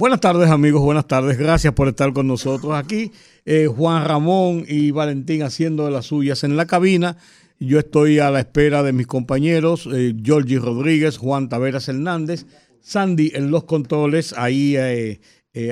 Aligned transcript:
Buenas 0.00 0.20
tardes 0.20 0.48
amigos, 0.48 0.80
buenas 0.80 1.06
tardes. 1.06 1.36
Gracias 1.36 1.74
por 1.74 1.86
estar 1.86 2.14
con 2.14 2.26
nosotros 2.26 2.72
aquí. 2.72 3.12
Eh, 3.44 3.66
Juan 3.66 4.06
Ramón 4.06 4.64
y 4.66 4.92
Valentín 4.92 5.42
haciendo 5.42 5.84
de 5.84 5.90
las 5.90 6.06
suyas 6.06 6.42
en 6.42 6.56
la 6.56 6.64
cabina. 6.64 7.18
Yo 7.58 7.78
estoy 7.78 8.18
a 8.18 8.30
la 8.30 8.40
espera 8.40 8.82
de 8.82 8.94
mis 8.94 9.06
compañeros, 9.06 9.86
eh, 9.92 10.14
Georgie 10.24 10.58
Rodríguez, 10.58 11.18
Juan 11.18 11.50
Taveras 11.50 11.86
Hernández, 11.90 12.46
Sandy 12.80 13.32
en 13.34 13.50
los 13.50 13.64
controles, 13.64 14.32
ahí 14.38 14.74
eh, 14.74 15.20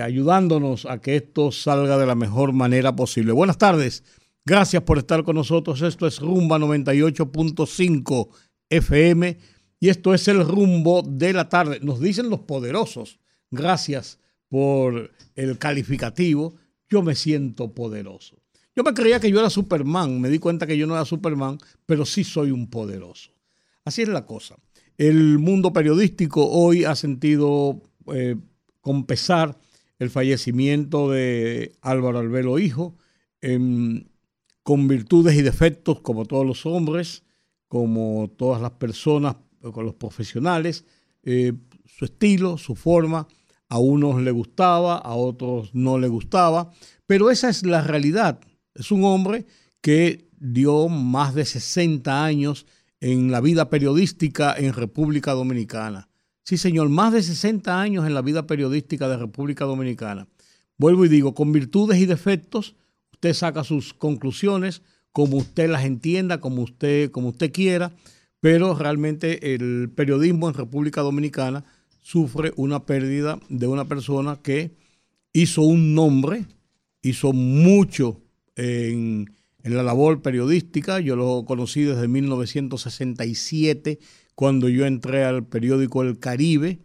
ayudándonos 0.03 0.85
a 0.85 1.01
que 1.01 1.17
esto 1.17 1.51
salga 1.51 1.97
de 1.97 2.05
la 2.05 2.15
mejor 2.15 2.53
manera 2.53 2.95
posible. 2.95 3.33
Buenas 3.33 3.57
tardes, 3.57 4.05
gracias 4.45 4.83
por 4.83 4.99
estar 4.99 5.25
con 5.25 5.37
nosotros. 5.37 5.81
Esto 5.81 6.07
es 6.07 6.21
Rumba 6.21 6.59
98.5 6.59 8.29
FM 8.69 9.39
y 9.81 9.89
esto 9.89 10.13
es 10.13 10.29
el 10.29 10.47
rumbo 10.47 11.01
de 11.03 11.33
la 11.33 11.49
tarde. 11.49 11.81
Nos 11.81 11.99
dicen 11.99 12.29
los 12.29 12.41
poderosos 12.41 13.19
gracias 13.51 14.19
por 14.49 15.11
el 15.35 15.59
calificativo, 15.59 16.55
yo 16.89 17.03
me 17.03 17.15
siento 17.15 17.73
poderoso. 17.73 18.37
Yo 18.75 18.83
me 18.83 18.95
creía 18.95 19.21
que 19.21 19.31
yo 19.31 19.41
era 19.41 19.51
Superman, 19.51 20.21
me 20.21 20.29
di 20.29 20.39
cuenta 20.39 20.67
que 20.67 20.79
yo 20.79 20.87
no 20.87 20.95
era 20.95 21.05
Superman, 21.05 21.59
pero 21.85 22.07
sí 22.07 22.25
soy 22.25 22.51
un 22.51 22.69
poderoso. 22.69 23.33
Así 23.85 24.03
es 24.03 24.09
la 24.09 24.25
cosa. 24.25 24.57
El 24.97 25.39
mundo 25.39 25.73
periodístico 25.73 26.49
hoy 26.49 26.85
ha 26.85 26.95
sentido 26.95 27.83
eh, 28.13 28.37
con 28.81 29.05
pesar 29.05 29.59
el 29.99 30.11
fallecimiento 30.11 31.11
de 31.11 31.73
Álvaro 31.81 32.19
Albelo 32.19 32.59
Hijo, 32.59 32.97
con 34.63 34.89
virtudes 34.89 35.37
y 35.37 35.43
defectos 35.43 36.01
como 36.01 36.25
todos 36.25 36.47
los 36.47 36.67
hombres, 36.67 37.25
como 37.69 38.31
todas 38.37 38.61
las 38.63 38.73
personas, 38.73 39.37
con 39.73 39.85
los 39.85 39.95
profesionales, 39.95 40.85
eh, 41.23 41.53
su 41.85 42.05
estilo, 42.05 42.59
su 42.59 42.75
forma, 42.75 43.27
a 43.69 43.79
unos 43.79 44.21
le 44.23 44.31
gustaba, 44.31 44.97
a 44.97 45.15
otros 45.15 45.75
no 45.75 45.99
le 45.99 46.09
gustaba, 46.09 46.73
pero 47.07 47.31
esa 47.31 47.49
es 47.49 47.65
la 47.65 47.83
realidad. 47.83 48.41
Es 48.75 48.91
un 48.91 49.05
hombre 49.05 49.47
que 49.81 50.29
dio 50.39 50.89
más 50.89 51.35
de 51.35 51.45
60 51.45 52.25
años 52.25 52.67
en 53.01 53.31
la 53.31 53.41
vida 53.41 53.71
periodística 53.71 54.55
en 54.57 54.73
República 54.73 55.33
Dominicana. 55.33 56.09
Sí, 56.45 56.57
señor, 56.57 56.89
más 56.89 57.13
de 57.13 57.23
60 57.23 57.81
años 57.81 58.07
en 58.07 58.15
la 58.15 58.23
vida 58.23 58.47
periodística 58.47 59.09
de 59.09 59.19
República 59.19 59.65
Dominicana. 59.65 60.29
Vuelvo 60.79 61.05
y 61.05 61.09
digo, 61.09 61.35
con 61.35 61.53
virtudes 61.53 61.99
y 62.01 62.07
defectos, 62.07 62.75
usted 63.13 63.35
saca 63.35 63.65
sus 63.65 63.93
conclusiones 63.93 64.83
como 65.13 65.37
usted 65.37 65.69
las 65.69 65.85
entienda, 65.85 66.41
como 66.41 66.63
usted, 66.63 67.11
como 67.11 67.31
usted 67.31 67.53
quiera, 67.53 67.93
pero 68.41 68.75
realmente 68.75 69.55
el 69.55 69.91
periodismo 69.95 70.49
en 70.49 70.55
República 70.55 71.01
Dominicana 71.01 71.65
sufre 72.09 72.55
una 72.57 72.87
pérdida 72.87 73.39
de 73.51 73.67
una 73.67 73.85
persona 73.85 74.41
que 74.43 74.75
hizo 75.35 75.61
un 75.61 75.95
nombre, 75.95 76.47
hizo 77.03 77.35
mucho 77.35 78.23
en, 78.57 79.27
la 79.63 79.83
labor 79.83 80.23
periodística. 80.23 81.01
Yo 81.01 81.17
lo 81.17 81.45
conocí 81.45 81.83
desde 81.83 82.09
1967, 82.09 83.99
cuando 84.35 84.71
yo 84.71 84.87
entré 84.87 85.25
al 85.25 85.45
periódico 85.45 86.03
El 86.03 86.19
Caribe. 86.19 86.79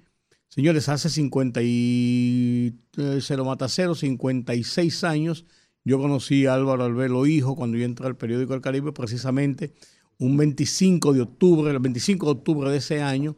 Señores, 0.50 0.89
hace 0.89 1.09
50 1.09 1.62
y, 1.63 2.73
0 3.22 3.45
mata 3.45 3.69
0, 3.69 3.95
56 3.95 5.06
años, 5.06 5.45
yo 5.85 6.00
conocí 6.00 6.47
a 6.47 6.56
Álvaro 6.56 6.83
Albelo 6.83 7.25
Hijo 7.25 7.56
cuando 7.56 7.78
yo 7.78 7.85
entré 7.85 8.07
al 8.07 8.17
periódico 8.17 8.56
El 8.56 8.62
Caribe, 8.62 8.91
precisamente 8.91 9.73
un 10.17 10.35
25 10.35 11.13
de 11.13 11.22
octubre, 11.22 11.72
el 11.72 11.79
25 11.79 12.25
de 12.25 12.31
octubre 12.33 12.69
de 12.69 12.78
ese 12.78 13.01
año, 13.01 13.38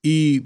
y 0.00 0.42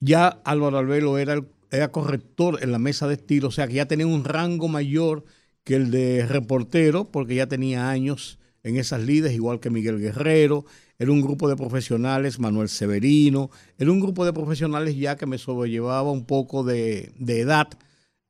ya 0.00 0.40
Álvaro 0.44 0.78
Albelo 0.78 1.18
era, 1.18 1.42
era 1.70 1.90
corrector 1.90 2.58
en 2.62 2.72
la 2.72 2.78
mesa 2.78 3.08
de 3.08 3.14
estilo, 3.14 3.48
o 3.48 3.52
sea 3.52 3.66
que 3.66 3.74
ya 3.74 3.86
tenía 3.86 4.06
un 4.06 4.24
rango 4.24 4.68
mayor 4.68 5.24
que 5.64 5.74
el 5.74 5.90
de 5.90 6.26
reportero, 6.26 7.06
porque 7.06 7.34
ya 7.34 7.48
tenía 7.48 7.90
años 7.90 8.38
en 8.62 8.76
esas 8.76 9.02
lides, 9.02 9.32
igual 9.32 9.60
que 9.60 9.70
Miguel 9.70 9.98
Guerrero, 9.98 10.64
era 10.98 11.12
un 11.12 11.20
grupo 11.20 11.48
de 11.48 11.56
profesionales, 11.56 12.38
Manuel 12.38 12.68
Severino, 12.68 13.50
era 13.78 13.90
un 13.90 14.00
grupo 14.00 14.24
de 14.24 14.32
profesionales 14.32 14.96
ya 14.96 15.16
que 15.16 15.26
me 15.26 15.38
sobrellevaba 15.38 16.10
un 16.10 16.24
poco 16.24 16.64
de, 16.64 17.12
edad. 17.26 17.68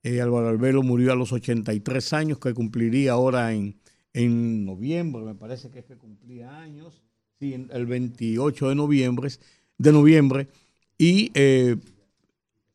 Eh, 0.02 0.20
Álvaro 0.20 0.48
Albelo 0.48 0.82
murió 0.82 1.12
a 1.12 1.16
los 1.16 1.32
83 1.32 2.12
años, 2.12 2.38
que 2.38 2.54
cumpliría 2.54 3.12
ahora 3.12 3.52
en, 3.52 3.80
en 4.12 4.64
noviembre, 4.64 5.22
me 5.22 5.34
parece 5.34 5.70
que 5.70 5.80
es 5.80 5.84
que 5.84 5.96
cumplía 5.96 6.58
años, 6.58 7.02
sí, 7.38 7.54
el 7.54 7.86
28 7.86 8.68
de 8.70 8.74
noviembre, 8.74 9.28
de 9.78 9.92
noviembre 9.92 10.48
y 10.98 11.30
eh, 11.34 11.76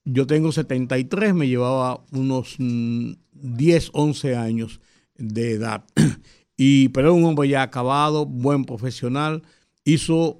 yo 0.05 0.27
tengo 0.27 0.51
73, 0.51 1.33
me 1.33 1.47
llevaba 1.47 2.03
unos 2.11 2.55
10, 2.57 2.59
mm, 2.59 3.89
11 3.93 4.35
años 4.35 4.81
de 5.15 5.51
edad. 5.53 5.83
Y, 6.63 6.89
pero 6.89 7.07
era 7.07 7.17
un 7.17 7.23
hombre 7.23 7.49
ya 7.49 7.63
acabado, 7.63 8.27
buen 8.27 8.65
profesional, 8.65 9.41
hizo 9.83 10.37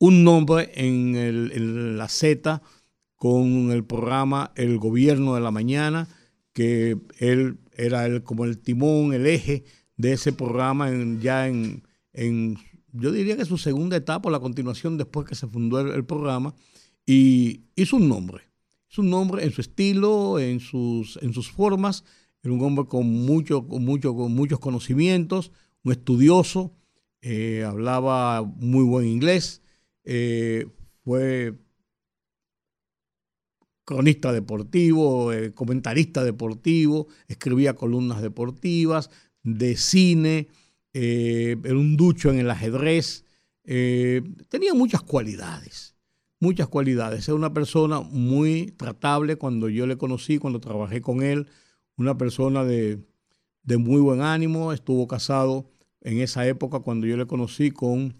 un 0.00 0.24
nombre 0.24 0.72
en, 0.74 1.96
la 1.96 2.08
Z 2.08 2.62
con 3.14 3.70
el 3.70 3.84
programa 3.84 4.50
El 4.56 4.78
Gobierno 4.78 5.36
de 5.36 5.40
la 5.40 5.52
Mañana, 5.52 6.08
que 6.52 6.98
él 7.18 7.58
era 7.76 8.06
el, 8.06 8.24
como 8.24 8.44
el 8.44 8.58
timón, 8.58 9.14
el 9.14 9.24
eje 9.24 9.62
de 9.96 10.14
ese 10.14 10.32
programa 10.32 10.90
ya 11.20 11.46
en, 11.46 11.84
en, 12.12 12.58
yo 12.92 13.12
diría 13.12 13.36
que 13.36 13.44
su 13.44 13.56
segunda 13.56 13.96
etapa, 13.96 14.30
la 14.30 14.40
continuación 14.40 14.98
después 14.98 15.28
que 15.28 15.36
se 15.36 15.46
fundó 15.46 15.78
el 15.78 16.04
programa 16.04 16.56
y 17.06 17.62
hizo 17.76 17.96
un 17.96 18.08
nombre. 18.08 18.42
Hizo 18.90 19.00
un 19.00 19.10
nombre 19.10 19.44
en 19.44 19.52
su 19.52 19.60
estilo, 19.60 20.38
en 20.40 20.60
sus, 20.60 21.18
en 21.22 21.32
sus 21.32 21.50
formas. 21.50 22.04
Era 22.42 22.52
un 22.52 22.62
hombre 22.62 22.86
con, 22.86 23.06
mucho, 23.08 23.66
con, 23.66 23.84
mucho, 23.84 24.14
con 24.14 24.34
muchos 24.34 24.58
conocimientos, 24.58 25.52
un 25.84 25.92
estudioso, 25.92 26.76
eh, 27.20 27.64
hablaba 27.64 28.42
muy 28.42 28.84
buen 28.84 29.06
inglés, 29.06 29.62
eh, 30.04 30.68
fue 31.02 31.54
cronista 33.84 34.32
deportivo, 34.32 35.32
eh, 35.32 35.52
comentarista 35.54 36.22
deportivo, 36.22 37.08
escribía 37.26 37.74
columnas 37.74 38.22
deportivas, 38.22 39.10
de 39.42 39.76
cine, 39.76 40.48
era 40.92 41.74
un 41.76 41.96
ducho 41.96 42.30
en 42.30 42.38
el 42.38 42.50
ajedrez, 42.50 43.24
tenía 43.64 44.72
muchas 44.74 45.02
cualidades 45.02 45.95
muchas 46.40 46.68
cualidades. 46.68 47.20
Es 47.20 47.28
una 47.28 47.52
persona 47.52 48.00
muy 48.00 48.72
tratable 48.72 49.36
cuando 49.36 49.68
yo 49.68 49.86
le 49.86 49.96
conocí, 49.96 50.38
cuando 50.38 50.60
trabajé 50.60 51.00
con 51.00 51.22
él, 51.22 51.48
una 51.96 52.18
persona 52.18 52.64
de, 52.64 53.04
muy 53.64 54.00
buen 54.00 54.20
ánimo, 54.20 54.72
estuvo 54.72 55.06
casado 55.06 55.70
en 56.00 56.20
esa 56.20 56.46
época 56.46 56.80
cuando 56.80 57.06
yo 57.06 57.16
le 57.16 57.26
conocí 57.26 57.70
con, 57.70 58.16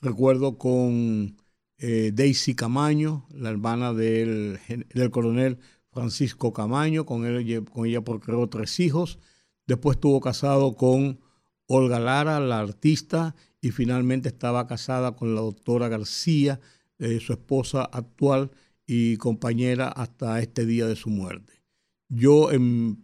recuerdo 0.00 0.58
con 0.58 1.36
eh, 1.78 2.12
Daisy 2.14 2.54
Camaño, 2.54 3.26
la 3.30 3.50
hermana 3.50 3.92
del, 3.92 4.60
del 4.94 5.10
coronel 5.10 5.58
Francisco 5.90 6.52
Camaño, 6.52 7.04
con, 7.04 7.26
él, 7.26 7.64
con 7.64 7.86
ella 7.86 8.02
procreó 8.02 8.48
tres 8.48 8.80
hijos, 8.80 9.18
después 9.66 9.96
estuvo 9.96 10.20
casado 10.20 10.74
con 10.74 11.20
Olga 11.66 11.98
Lara, 12.00 12.40
la 12.40 12.60
artista, 12.60 13.34
y 13.60 13.70
finalmente 13.70 14.28
estaba 14.28 14.66
casada 14.66 15.14
con 15.16 15.34
la 15.34 15.40
doctora 15.40 15.88
García, 15.88 16.60
eh, 17.02 17.18
su 17.20 17.32
esposa 17.32 17.82
actual 17.82 18.52
y 18.86 19.16
compañera 19.16 19.88
hasta 19.88 20.40
este 20.40 20.64
día 20.66 20.86
de 20.86 20.94
su 20.94 21.10
muerte. 21.10 21.62
Yo 22.08 22.48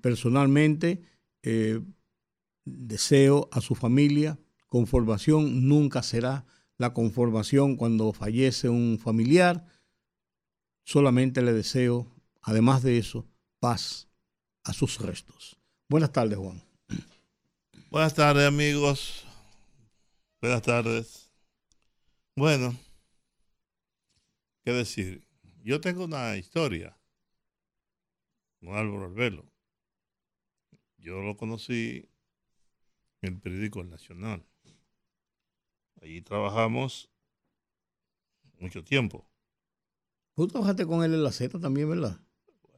personalmente 0.01 1.03
eh, 1.43 1.81
deseo 2.65 3.49
a 3.51 3.61
su 3.61 3.75
familia 3.75 4.39
conformación, 4.69 5.67
nunca 5.67 6.03
será 6.03 6.47
la 6.77 6.95
conformación 6.95 7.75
cuando 7.77 8.13
fallece 8.13 8.69
un 8.69 9.01
familiar, 9.03 9.67
solamente 10.85 11.43
le 11.43 11.53
deseo, 11.53 12.07
además 12.41 12.83
de 12.83 12.99
eso, 12.99 13.27
paz 13.59 14.09
a 14.63 14.73
sus 14.73 15.01
restos. 15.01 15.59
Buenas 15.89 16.13
tardes, 16.13 16.39
Juan. 16.39 16.63
Buenas 17.91 18.15
tardes, 18.15 18.47
amigos. 18.47 19.25
Buenas 20.41 20.63
tardes. 20.63 21.31
Bueno, 22.37 22.77
decir. 24.73 25.27
Yo 25.63 25.81
tengo 25.81 26.05
una 26.05 26.37
historia 26.37 26.99
don 28.61 28.75
Álvaro 28.75 29.07
Albelo. 29.07 29.51
Yo 30.97 31.23
lo 31.23 31.37
conocí 31.37 32.09
en 33.23 33.35
el 33.35 33.41
periódico 33.41 33.81
El 33.81 33.91
Nacional. 33.91 34.45
Allí 36.01 36.23
trabajamos 36.23 37.11
mucho 38.59 38.83
tiempo. 38.85 39.29
Tú 40.35 40.47
trabajaste 40.47 40.87
con 40.87 41.05
él 41.05 41.15
en 41.15 41.25
la 41.25 41.33
Z 41.33 41.59
también, 41.59 41.89
¿verdad? 41.89 42.21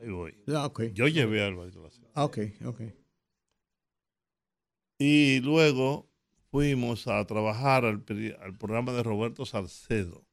Ahí 0.01 0.09
voy. 0.09 0.45
Ah, 0.49 0.67
ok. 0.67 0.85
Yo 0.95 1.09
llevé 1.09 1.43
a 1.43 1.47
Alvarito 1.47 1.83
la 1.83 1.91
Z. 1.91 2.09
Ah, 2.15 2.25
ok, 2.25 2.39
ok. 2.65 2.81
Y 4.99 5.41
luego 5.41 6.11
fuimos 6.51 7.07
a 7.07 7.25
trabajar 7.27 7.85
al, 7.85 8.05
al 8.41 8.59
programa 8.59 8.93
de 8.93 9.03
Roberto 9.03 9.47
Salcedo. 9.47 10.27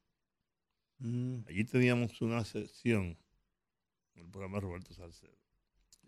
Mm, 0.98 1.40
Allí 1.48 1.64
teníamos 1.64 2.20
una 2.22 2.44
sesión 2.44 3.16
en 4.14 4.24
el 4.24 4.30
programa 4.30 4.60
Roberto 4.60 4.92
Salcedo. 4.94 5.36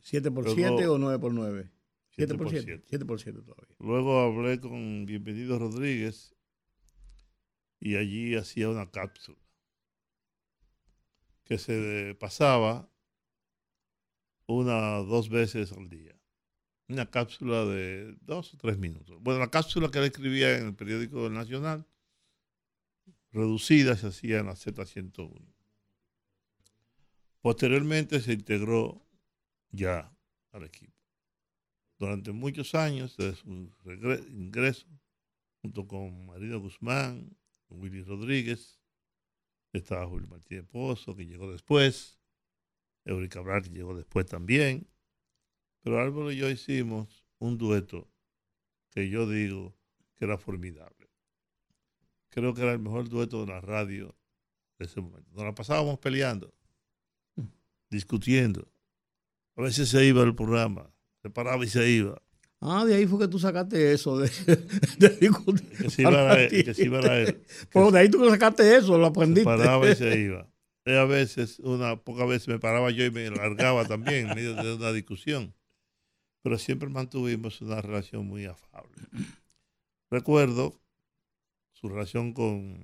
¿7 0.03 0.33
por 0.33 0.45
Luego- 0.45 0.57
7 0.57 0.87
o 0.89 0.99
9 0.99 1.19
por 1.19 1.33
9? 1.33 1.71
7 2.11 2.35
por 2.37 2.49
7. 2.51 2.65
siete. 2.67 2.85
7 2.89 3.05
por 3.05 3.21
7 3.21 3.41
todavía. 3.43 3.77
Luego 3.79 4.19
hablé 4.21 4.59
con 4.61 5.07
Bienvenido 5.07 5.59
Rodríguez 5.59 6.35
y 7.79 7.97
allí 7.97 8.35
hacía 8.35 8.69
una 8.69 8.91
cápsula 8.91 9.39
que 11.45 11.59
se 11.59 12.17
pasaba 12.19 12.89
una 14.47 14.99
o 14.99 15.05
dos 15.05 15.29
veces 15.29 15.73
al 15.73 15.89
día. 15.89 16.17
Una 16.89 17.09
cápsula 17.09 17.65
de 17.65 18.17
dos 18.23 18.55
o 18.55 18.57
tres 18.57 18.77
minutos. 18.79 19.21
Bueno, 19.23 19.39
la 19.39 19.51
cápsula 19.51 19.91
que 19.91 19.99
él 19.99 20.05
escribía 20.07 20.59
en 20.59 20.67
el 20.67 20.75
periódico 20.75 21.31
Nacional, 21.31 21.87
reducida, 23.33 23.97
se 23.97 24.09
hacía 24.09 24.41
en 24.41 24.47
la 24.47 24.55
Z101. 24.55 25.55
Posteriormente 27.41 28.21
se 28.21 28.33
integró 28.33 29.07
ya 29.71 30.13
al 30.53 30.65
equipo 30.65 31.01
durante 32.01 32.33
muchos 32.33 32.75
años, 32.75 33.15
desde 33.19 33.37
su 33.37 33.71
ingreso, 34.31 34.87
junto 35.61 35.87
con 35.87 36.27
Marino 36.27 36.59
Guzmán, 36.59 37.37
Willy 37.69 38.03
Rodríguez, 38.03 38.81
estaba 39.75 40.07
Julio 40.07 40.27
Martínez 40.27 40.65
Pozo, 40.67 41.15
que 41.15 41.27
llegó 41.27 41.53
después, 41.53 42.19
Eury 43.05 43.29
Cabral, 43.29 43.63
que 43.63 43.69
llegó 43.69 43.95
después 43.95 44.25
también. 44.27 44.89
Pero 45.83 46.01
Álvaro 46.01 46.33
y 46.33 46.39
yo 46.39 46.49
hicimos 46.49 47.27
un 47.39 47.59
dueto 47.59 48.11
que 48.93 49.11
yo 49.11 49.29
digo 49.29 49.77
que 50.17 50.25
era 50.25 50.39
formidable. 50.39 51.00
Creo 52.31 52.55
que 52.55 52.63
era 52.63 52.73
el 52.73 52.79
mejor 52.79 53.09
dueto 53.09 53.45
de 53.45 53.53
la 53.53 53.61
radio 53.61 54.15
de 54.79 54.87
ese 54.87 55.01
momento. 55.01 55.29
Nos 55.35 55.45
la 55.45 55.55
pasábamos 55.55 55.99
peleando, 55.99 56.55
discutiendo. 57.91 58.69
A 59.57 59.63
veces 59.63 59.89
se 59.89 60.05
iba 60.07 60.23
el 60.23 60.35
programa, 60.35 60.91
se 61.23 61.31
paraba 61.31 61.65
y 61.65 61.69
se 61.69 61.89
iba. 61.91 62.21
Ah, 62.63 62.85
de 62.85 62.95
ahí 62.95 63.07
fue 63.07 63.19
que 63.19 63.29
tú 63.29 63.39
sacaste 63.39 63.93
eso 63.93 64.19
de, 64.19 64.31
de 64.99 65.09
discutir. 65.17 65.69
Que 65.71 65.91
se 65.91 66.03
iba 66.03 66.33
a 66.33 66.41
él. 66.41 66.65
Que 66.65 66.75
se 66.75 66.85
iba 66.85 66.99
a 66.99 67.19
él. 67.19 67.43
Pues 67.73 67.93
de 67.93 67.99
ahí 67.99 68.09
tú 68.11 68.29
sacaste 68.29 68.77
eso, 68.77 68.99
lo 68.99 69.07
Se 69.07 69.11
aprendiste. 69.11 69.45
paraba 69.45 69.91
y 69.91 69.97
se 69.97 70.19
iba. 70.19 70.47
Y 70.85 70.93
a 70.93 71.05
veces, 71.05 71.59
una 71.61 71.97
pocas 71.97 72.29
veces 72.29 72.49
me 72.49 72.59
paraba 72.59 72.91
yo 72.91 73.05
y 73.05 73.11
me 73.11 73.31
largaba 73.31 73.85
también 73.87 74.29
en 74.29 74.35
medio 74.35 74.55
de 74.55 74.75
una 74.75 74.93
discusión. 74.93 75.55
Pero 76.43 76.59
siempre 76.59 76.89
mantuvimos 76.89 77.61
una 77.61 77.81
relación 77.83 78.27
muy 78.27 78.47
afable. 78.47 78.95
Recuerdo 80.11 80.81
su 81.81 81.89
relación 81.89 82.33
con, 82.33 82.79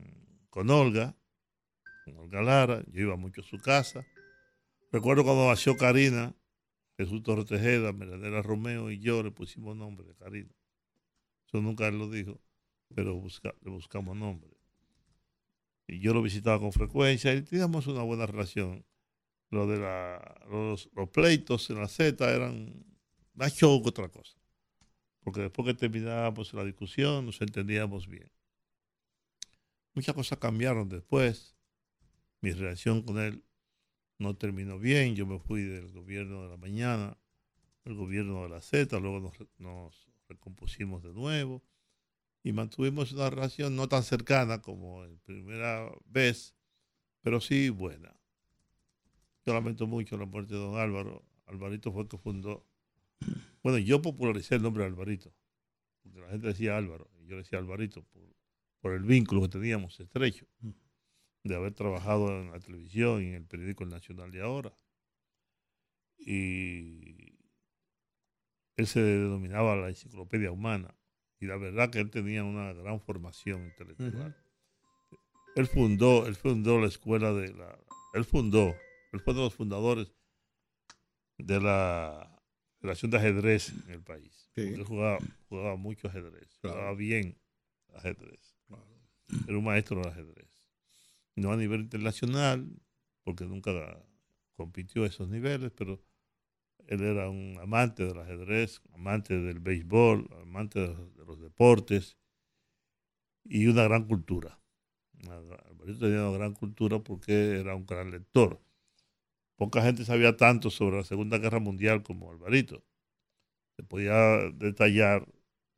con 0.51 0.71
Olga, 0.71 1.17
con 2.05 2.17
Olga 2.19 2.43
Lara. 2.43 2.83
Yo 2.91 3.03
iba 3.03 3.17
mucho 3.17 3.41
a 3.41 3.45
su 3.45 3.59
casa. 3.59 4.07
Recuerdo 4.93 5.25
cuando 5.25 5.49
nació 5.49 5.77
Karina, 5.77 6.35
Jesús 6.97 7.23
Torres 7.23 7.47
Tejeda, 7.47 7.93
Romeo 8.43 8.91
y 8.91 8.99
yo 8.99 9.23
le 9.23 9.31
pusimos 9.31 9.77
nombre 9.77 10.07
de 10.07 10.15
Karina. 10.15 10.55
Eso 11.47 11.61
nunca 11.61 11.89
él 11.89 11.99
lo 11.99 12.09
dijo, 12.09 12.41
pero 12.95 13.23
le 13.61 13.71
buscamos 13.71 14.17
nombre 14.17 14.57
y 15.89 16.01
yo 16.01 16.13
lo 16.13 16.23
visitaba 16.23 16.59
con 16.59 16.73
frecuencia 16.73 17.33
y 17.35 17.43
teníamos 17.43 17.87
una 17.87 18.03
buena 18.03 18.27
relación. 18.27 18.85
Lo 19.51 19.67
de 19.67 19.79
la, 19.79 20.41
los, 20.51 20.91
los 20.95 21.09
pleitos 21.11 21.71
en 21.71 21.79
la 21.79 21.89
Z 21.89 22.29
eran 22.29 22.85
más 23.35 23.55
show 23.55 23.81
que 23.83 23.91
otra 23.91 24.09
cosa. 24.09 24.37
Porque 25.21 25.43
después 25.43 25.67
que 25.67 25.75
terminábamos 25.75 26.53
la 26.53 26.65
discusión 26.65 27.27
nos 27.27 27.41
entendíamos 27.41 28.09
bien. 28.09 28.31
Muchas 29.97 30.15
cosas 30.15 30.39
cambiaron 30.39 30.91
después. 30.91 31.57
Mi 32.43 32.53
relación 32.53 33.03
con 33.03 33.19
él 33.19 33.43
no 34.19 34.37
terminó 34.37 34.79
bien. 34.79 35.17
Yo 35.17 35.27
me 35.27 35.39
fui 35.39 35.63
del 35.63 35.91
gobierno 35.91 36.43
de 36.43 36.51
la 36.51 36.59
mañana 36.59 37.17
al 37.87 37.95
gobierno 37.95 38.43
de 38.43 38.51
la 38.51 38.61
Z. 38.61 39.01
Luego 39.01 39.33
nos, 39.57 40.07
recompusimos 40.29 41.03
de 41.03 41.15
nuevo 41.15 41.63
y 42.43 42.53
mantuvimos 42.53 43.11
una 43.13 43.31
relación 43.31 43.75
no 43.75 43.89
tan 43.89 44.03
cercana 44.03 44.61
como 44.61 45.03
en 45.03 45.19
primera 45.21 45.91
vez, 46.05 46.55
pero 47.23 47.41
sí 47.41 47.71
buena. 47.71 48.15
Yo 49.47 49.55
lamento 49.55 49.87
mucho 49.87 50.19
la 50.19 50.27
muerte 50.27 50.53
de 50.53 50.61
don 50.61 50.77
Álvaro. 50.77 51.25
Alvarito 51.47 51.91
fue 51.91 52.03
el 52.03 52.09
que 52.09 52.19
fundó. 52.19 52.67
Bueno, 53.63 53.79
yo 53.79 54.03
popularicé 54.03 54.57
el 54.57 54.63
nombre 54.63 54.83
de 54.83 54.91
Alvarito, 54.91 55.33
la 56.05 56.29
gente 56.29 56.49
decía 56.49 56.77
Álvaro, 56.77 57.09
y 57.19 57.29
yo 57.29 57.37
decía 57.39 57.59
Alvarito 57.59 58.05
por 58.87 58.95
el 58.95 59.03
vínculo 59.03 59.43
que 59.43 59.49
teníamos 59.49 59.99
estrecho 59.99 60.47
de 61.43 61.57
haber 61.57 61.75
trabajado 61.75 62.29
en 62.31 62.53
la 62.53 62.61
televisión 62.61 63.21
y 63.21 63.27
en 63.31 63.35
el 63.35 63.45
periódico 63.45 63.83
El 63.83 63.91
Nacional 63.91 64.31
de 64.31 64.43
ahora. 64.43 64.73
Y 66.19 67.37
él 68.77 68.87
se 68.87 69.01
denominaba 69.03 69.75
la 69.75 69.89
enciclopedia 69.89 70.53
humana 70.53 70.95
y 71.41 71.47
la 71.47 71.57
verdad 71.57 71.91
que 71.91 71.99
él 71.99 72.11
tenía 72.13 72.45
una 72.45 72.73
gran 72.75 73.01
formación 73.01 73.65
intelectual. 73.65 74.37
Él 75.57 75.67
fundó, 75.67 76.29
él 76.29 76.37
fundó 76.37 76.79
la 76.81 76.87
escuela 76.87 77.33
de 77.33 77.53
la, 77.55 77.77
él 78.15 78.25
fundó, 78.25 78.73
él 79.13 79.19
fue 79.19 79.35
de 79.35 79.41
los 79.41 79.55
fundadores 79.55 80.15
de 81.39 81.61
la 81.61 82.41
Federación 82.79 83.11
de 83.11 83.17
Ajedrez 83.17 83.71
en 83.89 83.91
el 83.95 84.03
país. 84.05 84.49
Sí. 84.55 84.61
Él 84.61 84.85
jugaba, 84.85 85.19
jugaba 85.49 85.75
mucho 85.75 86.07
ajedrez, 86.07 86.57
Claro. 86.61 86.77
jugaba 86.77 86.95
bien 86.95 87.37
ajedrez. 87.95 88.56
Era 89.47 89.59
un 89.59 89.65
maestro 89.65 90.01
del 90.01 90.09
ajedrez. 90.09 90.49
No 91.35 91.53
a 91.53 91.57
nivel 91.57 91.81
internacional, 91.81 92.69
porque 93.25 93.45
nunca 93.45 93.73
compitió 94.57 95.05
a 95.05 95.07
esos 95.07 95.29
niveles, 95.29 95.73
pero 95.77 96.01
él 96.87 97.03
era 97.03 97.29
un 97.29 97.59
amante 97.61 98.05
del 98.05 98.19
ajedrez, 98.19 98.81
amante 98.93 99.39
del 99.39 99.61
béisbol, 99.61 100.29
amante 100.43 100.81
de 100.81 100.89
los, 100.89 101.17
de 101.17 101.25
los 101.25 101.41
deportes 101.41 102.17
y 103.45 103.67
una 103.67 103.85
gran 103.85 104.07
cultura. 104.07 104.61
Alvarito 105.29 106.01
tenía 106.01 106.29
una 106.29 106.39
gran 106.39 106.55
cultura 106.55 107.01
porque 107.01 107.59
era 107.59 107.75
un 107.75 107.87
gran 107.87 108.11
lector. 108.11 108.61
Poca 109.57 109.83
gente 109.83 110.05
sabía 110.05 110.37
tanto 110.37 110.71
sobre 110.71 110.99
la 110.99 111.05
Segunda 111.05 111.39
Guerra 111.39 111.59
Mundial 111.59 112.03
como 112.03 112.31
Alvarito. 112.31 112.85
Se 113.77 113.83
podía 113.83 114.51
detallar 114.55 115.27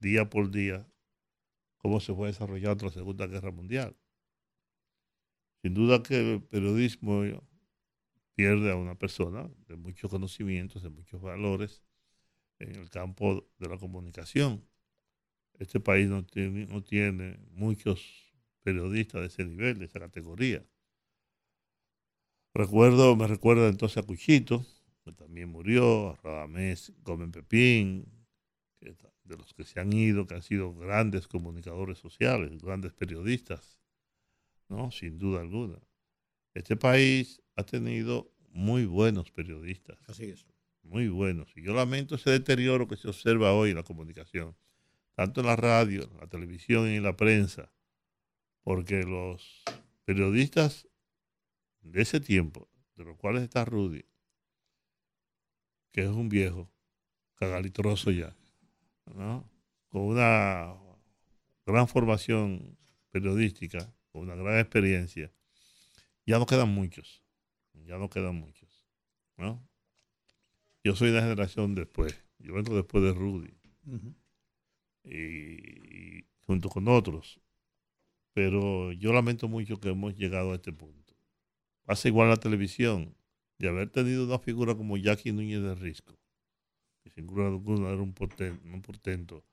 día 0.01 0.29
por 0.29 0.51
día 0.51 0.87
cómo 1.79 2.01
se 2.01 2.15
fue 2.15 2.29
desarrollando 2.29 2.87
la 2.87 2.93
Segunda 2.93 3.27
Guerra 3.27 3.51
Mundial. 3.51 3.97
Sin 5.63 5.75
duda 5.75 6.03
que 6.03 6.35
el 6.35 6.43
periodismo 6.43 7.23
pierde 8.35 8.71
a 8.71 8.77
una 8.77 8.95
persona 8.95 9.51
de 9.67 9.77
muchos 9.77 10.11
conocimientos, 10.11 10.83
de 10.83 10.91
muchos 10.91 11.21
valores 11.21 11.83
en 12.59 12.77
el 12.77 12.91
campo 12.91 13.49
de 13.59 13.69
la 13.69 13.79
comunicación. 13.79 14.65
Este 15.59 15.81
país 15.81 16.09
no 16.09 16.25
tiene, 16.25 16.67
no 16.67 16.83
tiene 16.83 17.39
muchos 17.51 18.33
periodistas 18.63 19.21
de 19.23 19.27
ese 19.27 19.45
nivel, 19.45 19.79
de 19.79 19.87
esa 19.87 19.99
categoría. 19.99 20.65
Recuerdo, 22.55 23.17
me 23.17 23.27
recuerda 23.27 23.69
entonces 23.69 23.99
a 23.99 24.07
Cuchito, 24.07 24.65
que 25.05 25.13
también 25.13 25.49
murió, 25.49 26.11
a 26.11 26.17
Radamés 26.17 26.93
Gómez 27.03 27.31
Pepín, 27.31 28.07
que, 28.81 28.95
de 29.29 29.37
los 29.37 29.53
que 29.55 29.65
se 29.65 29.79
han 29.79 29.93
ido, 29.93 30.27
que 30.27 30.35
han 30.35 30.43
sido 30.43 30.75
grandes 30.75 31.29
comunicadores 31.29 31.99
sociales, 31.99 32.63
grandes 32.63 32.93
periodistas, 32.95 33.79
¿no? 34.69 34.91
Sin 34.91 35.19
duda 35.19 35.43
alguna. 35.43 35.79
Este 36.55 36.77
país 36.77 37.43
ha 37.55 37.63
tenido 37.65 38.33
muy 38.51 38.87
buenos 38.87 39.31
periodistas. 39.31 39.99
Así 40.09 40.25
es. 40.25 40.47
Muy 40.83 41.09
buenos. 41.09 41.53
Y 41.55 41.63
yo 41.63 41.75
lamento 41.75 42.15
ese 42.15 42.31
deterioro 42.31 42.89
que 42.89 42.97
se 42.97 43.09
observa 43.09 43.53
hoy 43.53 43.71
en 43.71 43.77
la 43.77 43.83
comunicación, 43.83 44.57
tanto 45.15 45.41
en 45.41 45.47
la 45.47 45.57
radio, 45.57 46.09
en 46.11 46.17
la 46.19 46.27
televisión 46.27 46.89
y 46.89 46.97
en 46.97 47.03
la 47.03 47.17
prensa, 47.17 47.71
porque 48.63 49.03
los 49.03 49.63
periodistas 50.05 50.89
de 51.83 52.01
ese 52.03 52.21
tiempo, 52.21 52.71
de 52.97 53.05
los 53.05 53.17
cuales 53.19 53.43
está 53.43 53.65
Rudy, 53.67 54.07
que 55.93 56.05
es 56.05 56.11
un 56.11 56.29
viejo, 56.29 56.71
cagalitroso 57.35 58.11
ya, 58.11 58.35
¿no? 59.15 59.49
con 59.89 60.03
una 60.03 60.75
gran 61.65 61.89
formación 61.89 62.77
periodística, 63.11 63.93
con 64.13 64.23
una 64.23 64.35
gran 64.35 64.59
experiencia, 64.59 65.33
ya 66.27 66.39
no 66.39 66.47
quedan 66.47 66.69
muchos, 66.69 67.23
ya 67.87 67.97
no 67.99 68.11
quedan 68.11 68.37
muchos, 68.37 68.87
¿no? 69.37 69.69
yo 70.85 70.97
soy 70.97 71.11
una 71.11 71.21
generación 71.21 71.75
después. 71.75 72.19
Yo 72.39 72.57
entro 72.57 72.77
después 72.77 73.03
de 73.05 73.13
Rudy. 73.13 73.55
y, 75.05 76.25
junto 76.47 76.69
con 76.69 76.89
otros. 76.89 77.41
Pero 78.33 78.93
yo 78.93 79.13
lamento 79.13 79.49
mucho 79.49 79.81
que 79.81 79.91
hemos 79.91 80.17
llegado 80.17 80.53
a 80.53 80.55
este 80.55 80.73
punto. 80.73 81.15
Pasa 81.85 82.09
igual 82.09 82.29
la 82.29 82.37
televisión, 82.37 83.15
de 83.59 83.69
haber 83.69 83.91
tenido 83.91 84.25
una 84.25 84.39
figura 84.39 84.77
como 84.77 84.97
Jackie 84.97 85.33
Núñez 85.33 85.63
de 85.63 85.75
Risco, 85.75 86.19
sin 87.15 87.27
duda 87.27 87.47
era 87.47 88.03
un 88.03 88.15
un 88.73 88.83
portento, 88.83 89.45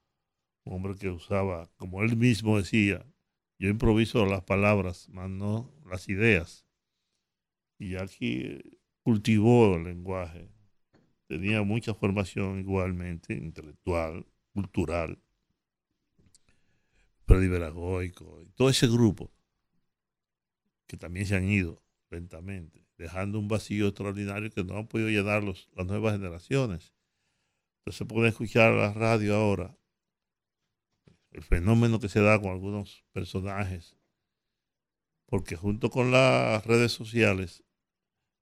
un 0.64 0.74
hombre 0.74 0.96
que 0.96 1.10
usaba, 1.10 1.70
como 1.78 2.02
él 2.04 2.18
mismo 2.18 2.58
decía, 2.58 3.06
yo 3.58 3.70
improviso 3.70 4.26
las 4.26 4.44
palabras, 4.44 5.08
más 5.10 5.30
no 5.30 5.72
las 5.86 6.10
ideas. 6.10 6.66
Y 7.78 7.96
aquí 7.96 8.60
cultivó 9.04 9.76
el 9.76 9.84
lenguaje. 9.84 10.50
Tenía 11.28 11.64
mucha 11.64 11.94
formación 11.94 12.60
igualmente, 12.60 13.34
intelectual, 13.34 14.26
cultural, 14.54 15.20
pedagógico, 17.26 18.42
y 18.44 18.50
todo 18.52 18.70
ese 18.70 18.88
grupo 18.88 19.32
que 20.88 20.98
también 20.98 21.26
se 21.26 21.36
han 21.36 21.50
ido 21.50 21.84
lentamente, 22.10 22.86
dejando 22.98 23.40
un 23.40 23.48
vacío 23.48 23.88
extraordinario 23.88 24.52
que 24.52 24.64
no 24.64 24.78
han 24.78 24.88
podido 24.88 25.10
llenar 25.10 25.44
las 25.44 25.88
nuevas 25.88 26.14
generaciones. 26.14 26.95
Se 27.92 28.06
puede 28.06 28.30
escuchar 28.30 28.74
la 28.74 28.94
radio 28.94 29.36
ahora. 29.36 29.78
El 31.32 31.44
fenómeno 31.44 32.00
que 32.00 32.10
se 32.10 32.20
da 32.20 32.40
con 32.40 32.52
algunos 32.52 33.06
personajes, 33.12 33.96
porque 35.28 35.56
junto 35.56 35.90
con 35.90 36.12
las 36.12 36.66
redes 36.66 36.94
sociales, 36.94 37.64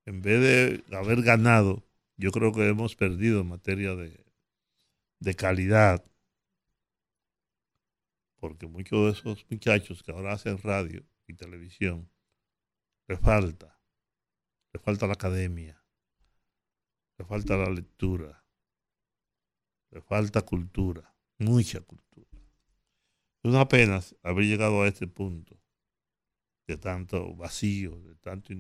en 0.06 0.22
vez 0.22 0.42
de 0.88 0.96
haber 0.96 1.24
ganado, 1.24 1.84
yo 2.18 2.32
creo 2.32 2.54
que 2.54 2.68
hemos 2.68 2.96
perdido 2.96 3.42
en 3.42 3.48
materia 3.48 3.96
de, 3.96 4.26
de 5.20 5.36
calidad, 5.36 6.06
porque 8.40 8.68
muchos 8.68 9.06
de 9.06 9.20
esos 9.20 9.46
muchachos 9.50 10.04
que 10.04 10.12
ahora 10.12 10.34
hacen 10.34 10.58
radio 10.60 11.04
y 11.28 11.34
televisión, 11.34 12.10
le 13.08 13.18
falta, 13.18 13.82
le 14.72 14.80
falta 14.80 15.08
la 15.08 15.14
academia, 15.14 15.84
le 17.18 17.26
falta 17.26 17.58
la 17.58 17.70
lectura, 17.70 18.43
le 19.94 20.02
falta 20.02 20.42
cultura, 20.42 21.16
mucha 21.38 21.82
cultura. 21.82 22.28
Es 23.44 23.52
una 23.52 23.68
pena 23.68 24.02
haber 24.24 24.46
llegado 24.46 24.82
a 24.82 24.88
este 24.88 25.08
punto 25.08 25.60
de 26.68 26.78
tanto 26.78 27.36
vacío, 27.36 28.00
de 28.02 28.16
tanto, 28.16 28.54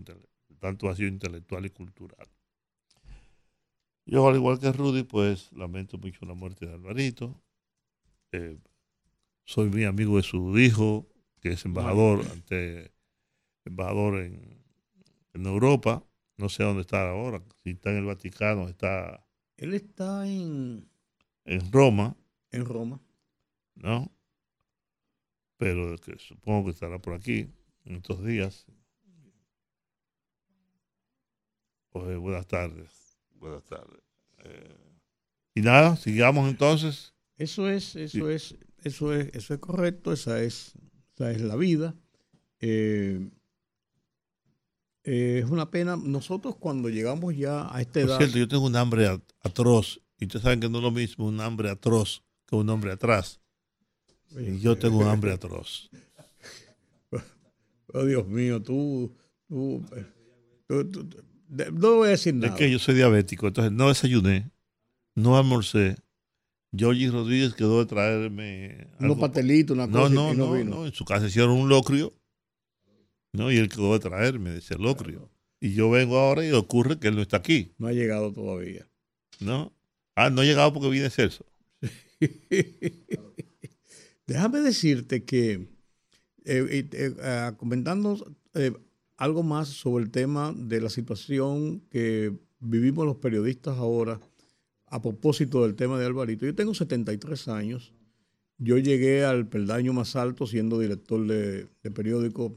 tanto 0.60 0.88
vacío 0.88 1.08
intelectual 1.08 1.66
y 1.66 1.70
cultural. 1.72 2.28
Yo, 4.06 4.28
al 4.28 4.36
igual 4.36 4.60
que 4.60 4.72
Rudy, 4.72 5.04
pues 5.04 5.52
lamento 5.54 5.98
mucho 5.98 6.26
la 6.26 6.34
muerte 6.34 6.66
de 6.66 6.74
Alvarito. 6.74 7.42
Eh, 8.34 8.60
soy 9.46 9.70
muy 9.70 9.86
amigo 9.86 10.18
de 10.18 10.24
su 10.24 10.58
hijo, 10.60 11.08
que 11.40 11.54
es 11.54 11.66
embajador 11.66 12.26
ante 12.32 12.94
embajador 13.66 14.20
en, 14.20 14.62
en 15.34 15.46
Europa. 15.46 16.06
No 16.38 16.50
sé 16.50 16.64
dónde 16.64 16.82
está 16.82 17.10
ahora, 17.10 17.42
si 17.64 17.72
está 17.72 17.92
en 17.92 17.98
el 17.98 18.06
Vaticano, 18.06 18.68
está. 18.68 19.26
Él 19.56 19.74
está 19.74 20.28
en. 20.28 20.93
En 21.46 21.72
Roma. 21.72 22.16
En 22.52 22.66
Roma. 22.66 23.02
¿No? 23.76 24.14
pero 25.64 25.96
que 25.98 26.20
supongo 26.20 26.66
que 26.66 26.72
estará 26.72 27.00
por 27.00 27.14
aquí 27.14 27.48
en 27.86 27.96
estos 27.96 28.22
días. 28.22 28.66
Pues, 31.90 32.18
buenas 32.18 32.46
tardes. 32.48 33.18
Buenas 33.36 33.64
tardes. 33.64 34.02
Eh, 34.44 34.76
y 35.56 35.62
nada, 35.62 35.96
sigamos 35.96 36.50
entonces. 36.50 37.14
Eso 37.38 37.70
es, 37.70 37.96
eso 37.96 38.30
es, 38.30 38.58
eso 38.84 39.14
es, 39.14 39.34
eso 39.34 39.54
es 39.54 39.60
correcto, 39.62 40.12
esa 40.12 40.42
es, 40.42 40.74
esa 41.14 41.32
es 41.32 41.40
la 41.40 41.56
vida. 41.56 41.96
Eh, 42.60 43.30
eh, 45.06 45.44
es 45.46 45.50
una 45.50 45.72
pena. 45.72 45.96
Nosotros 45.96 46.58
cuando 46.58 46.90
llegamos 46.90 47.38
ya 47.38 47.74
a 47.74 47.80
esta 47.80 48.02
edad. 48.02 48.18
Por 48.18 48.18
cierto, 48.18 48.38
yo 48.38 48.50
tengo 48.50 48.66
un 48.66 48.76
hambre 48.76 49.08
atroz. 49.44 50.03
Y 50.20 50.26
ustedes 50.26 50.44
saben 50.44 50.60
que 50.60 50.70
no 50.70 50.78
es 50.78 50.84
lo 50.84 50.92
mismo 50.92 51.28
un 51.28 51.40
hambre 51.42 51.70
atroz 51.70 52.24
que 52.46 52.56
un 52.56 52.70
hombre 52.70 52.92
atrás. 52.92 53.42
Y 54.38 54.60
yo 54.60 54.78
tengo 54.78 55.00
un 55.00 55.08
hambre 55.08 55.32
atroz. 55.32 55.90
Oh, 57.96 58.06
Dios 58.06 58.28
mío, 58.28 58.60
tú, 58.60 59.14
tú, 59.48 59.86
no 60.68 61.96
voy 61.98 62.08
a 62.08 62.12
decir 62.12 62.34
nada. 62.34 62.54
Es 62.54 62.58
que 62.58 62.72
yo 62.72 62.80
soy 62.80 62.96
diabético, 62.96 63.48
entonces 63.48 63.72
no 63.72 63.90
desayuné, 63.90 64.50
no 65.14 65.38
almorcé. 65.38 65.98
Georgie 66.76 67.12
Rodríguez 67.12 67.54
quedó 67.54 67.80
de 67.80 67.86
traerme. 67.86 68.88
Unos 69.00 69.20
pastelitos, 69.20 69.76
una 69.76 69.88
cosa. 69.88 70.10
No, 70.10 70.34
no, 70.34 70.56
no, 70.56 70.64
no, 70.64 70.86
en 70.88 70.94
su 70.94 71.06
casa 71.06 71.28
hicieron 71.28 71.52
un 71.52 71.70
locrio. 71.70 72.16
¿no? 73.34 73.52
Y 73.52 73.58
él 73.58 73.70
quedó 73.70 73.94
de 73.94 74.00
traerme 74.00 74.58
ese 74.58 74.78
locrio. 74.78 75.30
Y 75.60 75.74
yo 75.74 75.90
vengo 75.90 76.18
ahora 76.18 76.46
y 76.46 76.52
ocurre 76.52 77.00
que 77.00 77.08
él 77.08 77.16
no 77.16 77.22
está 77.22 77.38
aquí. 77.38 77.74
No 77.78 77.88
ha 77.88 77.94
llegado 77.94 78.32
todavía. 78.32 78.88
¿No? 79.40 79.74
Ah, 80.16 80.30
no 80.30 80.42
ha 80.42 80.46
llegado 80.46 80.72
porque 80.74 80.90
viene 80.90 81.10
Celso. 81.10 81.46
Déjame 84.28 84.60
decirte 84.60 85.24
que, 85.24 85.68
eh, 86.46 86.88
eh, 86.92 87.16
ah, 87.22 87.56
comentando 87.58 88.36
eh, 88.54 88.74
algo 89.18 89.44
más 89.44 89.70
sobre 89.70 90.04
el 90.06 90.12
tema 90.12 90.54
de 90.56 90.82
la 90.82 90.90
situación 90.90 91.82
que 91.90 92.34
vivimos 92.60 93.06
los 93.06 93.18
periodistas 93.18 93.78
ahora, 93.78 94.20
a 94.88 95.02
propósito 95.02 95.64
del 95.64 95.76
tema 95.76 96.00
de 96.00 96.06
Alvarito, 96.06 96.46
yo 96.46 96.54
tengo 96.54 96.74
73 96.76 97.48
años, 97.48 97.94
yo 98.60 98.78
llegué 98.78 99.26
al 99.26 99.48
peldaño 99.48 99.92
más 99.92 100.16
alto 100.16 100.46
siendo 100.46 100.80
director 100.80 101.26
de, 101.26 101.68
de 101.82 101.92
periódico 101.92 102.56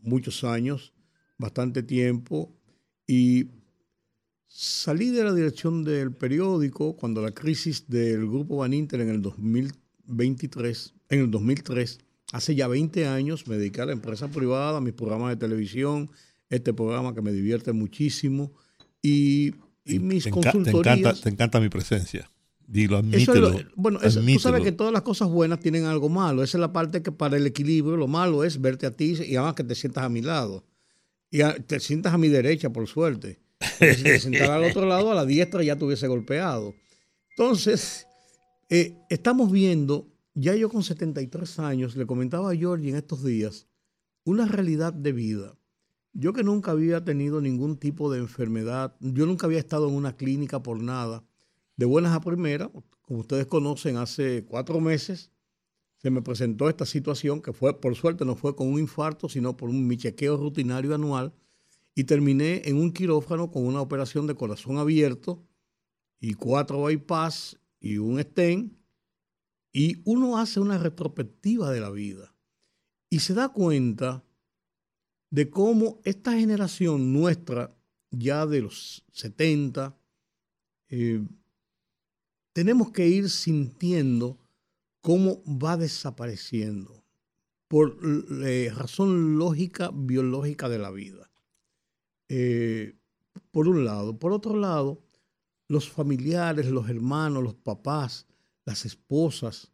muchos 0.00 0.44
años, 0.44 0.94
bastante 1.36 1.82
tiempo, 1.82 2.56
y 3.06 3.48
salí 4.46 5.10
de 5.10 5.24
la 5.24 5.32
dirección 5.32 5.84
del 5.84 6.12
periódico 6.12 6.96
cuando 6.96 7.22
la 7.22 7.32
crisis 7.32 7.88
del 7.88 8.26
grupo 8.26 8.58
Van 8.58 8.72
Inter 8.72 9.00
en 9.00 9.10
el 9.10 9.22
2023 9.22 10.94
en 11.08 11.20
el 11.20 11.30
2003, 11.30 12.00
hace 12.32 12.54
ya 12.54 12.68
20 12.68 13.06
años, 13.06 13.46
me 13.46 13.56
dediqué 13.56 13.80
a 13.80 13.86
la 13.86 13.92
empresa 13.92 14.28
privada, 14.28 14.78
a 14.78 14.80
mis 14.80 14.94
programas 14.94 15.30
de 15.30 15.36
televisión, 15.36 16.10
este 16.50 16.72
programa 16.72 17.14
que 17.14 17.22
me 17.22 17.32
divierte 17.32 17.72
muchísimo 17.72 18.52
y, 19.02 19.54
mis 19.84 20.26
consultorías. 20.28 21.20
te 21.20 21.28
encanta, 21.28 21.60
mi 21.60 21.68
presencia. 21.68 22.30
Dilo, 22.66 22.96
admítelo. 22.96 23.60
bueno, 23.76 24.00
tú 24.00 24.38
sabes 24.38 24.62
que 24.62 24.72
todas 24.72 24.92
las 24.92 25.02
cosas 25.02 25.28
buenas 25.28 25.60
tienen 25.60 25.84
algo 25.84 26.08
malo. 26.08 26.42
Esa 26.42 26.56
es 26.56 26.60
la 26.60 26.72
parte 26.72 27.02
que 27.02 27.12
para 27.12 27.36
el 27.36 27.46
equilibrio 27.46 27.96
lo 27.96 28.08
malo 28.08 28.42
es 28.42 28.58
verte 28.58 28.86
a 28.86 28.90
ti 28.90 29.16
y 29.22 29.36
además 29.36 29.54
que 29.54 29.64
te 29.64 29.74
sientas 29.74 30.04
a 30.04 30.08
mi 30.08 30.22
lado. 30.22 30.64
Y 31.30 31.40
te 31.66 31.80
sientas 31.80 32.14
a 32.14 32.18
mi 32.18 32.28
derecha, 32.28 32.70
por 32.70 32.86
suerte. 32.86 33.40
Si 33.78 34.02
te 34.02 34.18
sentaras 34.18 34.50
al 34.50 34.64
otro 34.64 34.86
lado, 34.86 35.10
a 35.10 35.14
la 35.14 35.24
diestra 35.24 35.62
ya 35.62 35.76
te 35.76 35.84
hubiese 35.84 36.06
golpeado. 36.06 36.74
Entonces, 37.30 38.06
eh, 38.68 38.96
estamos 39.10 39.50
viendo 39.50 40.08
ya 40.34 40.54
yo 40.54 40.68
con 40.68 40.82
73 40.82 41.58
años, 41.60 41.96
le 41.96 42.06
comentaba 42.06 42.50
a 42.50 42.56
Georgie 42.56 42.90
en 42.90 42.96
estos 42.96 43.24
días, 43.24 43.68
una 44.24 44.46
realidad 44.46 44.92
de 44.92 45.12
vida. 45.12 45.56
Yo 46.12 46.32
que 46.32 46.44
nunca 46.44 46.72
había 46.72 47.04
tenido 47.04 47.40
ningún 47.40 47.76
tipo 47.76 48.10
de 48.10 48.18
enfermedad, 48.18 48.96
yo 49.00 49.26
nunca 49.26 49.46
había 49.46 49.58
estado 49.58 49.88
en 49.88 49.94
una 49.94 50.16
clínica 50.16 50.62
por 50.62 50.80
nada. 50.80 51.24
De 51.76 51.86
buenas 51.86 52.14
a 52.14 52.20
primeras, 52.20 52.68
como 53.02 53.20
ustedes 53.20 53.46
conocen, 53.46 53.96
hace 53.96 54.44
cuatro 54.44 54.80
meses 54.80 55.30
se 55.96 56.10
me 56.10 56.20
presentó 56.20 56.68
esta 56.68 56.84
situación 56.84 57.40
que 57.40 57.52
fue, 57.52 57.80
por 57.80 57.94
suerte, 57.94 58.24
no 58.24 58.36
fue 58.36 58.54
con 58.54 58.68
un 58.68 58.78
infarto, 58.78 59.28
sino 59.28 59.56
por 59.56 59.70
un 59.70 59.86
michequeo 59.86 60.36
rutinario 60.36 60.94
anual 60.94 61.32
y 61.94 62.04
terminé 62.04 62.62
en 62.64 62.76
un 62.76 62.92
quirófano 62.92 63.50
con 63.50 63.66
una 63.66 63.80
operación 63.80 64.26
de 64.26 64.34
corazón 64.34 64.78
abierto 64.78 65.44
y 66.20 66.34
cuatro 66.34 66.82
bypass 66.82 67.58
y 67.80 67.98
un 67.98 68.20
stent 68.20 68.72
y 69.72 70.02
uno 70.04 70.38
hace 70.38 70.60
una 70.60 70.78
retrospectiva 70.78 71.70
de 71.70 71.80
la 71.80 71.90
vida 71.90 72.34
y 73.10 73.20
se 73.20 73.34
da 73.34 73.48
cuenta 73.48 74.24
de 75.30 75.50
cómo 75.50 76.00
esta 76.04 76.32
generación 76.32 77.12
nuestra, 77.12 77.76
ya 78.10 78.46
de 78.46 78.62
los 78.62 79.04
70, 79.12 79.96
eh, 80.88 81.26
tenemos 82.52 82.92
que 82.92 83.08
ir 83.08 83.28
sintiendo 83.28 84.38
cómo 85.00 85.42
va 85.44 85.76
desapareciendo 85.76 87.04
por 87.66 87.98
eh, 88.44 88.72
razón 88.74 89.36
lógica, 89.38 89.90
biológica 89.92 90.68
de 90.68 90.78
la 90.78 90.92
vida. 90.92 91.30
Eh, 92.28 92.96
por 93.50 93.68
un 93.68 93.84
lado. 93.84 94.18
Por 94.18 94.32
otro 94.32 94.56
lado, 94.56 95.02
los 95.68 95.88
familiares, 95.88 96.70
los 96.70 96.88
hermanos, 96.88 97.42
los 97.42 97.54
papás, 97.54 98.26
las 98.64 98.84
esposas, 98.84 99.72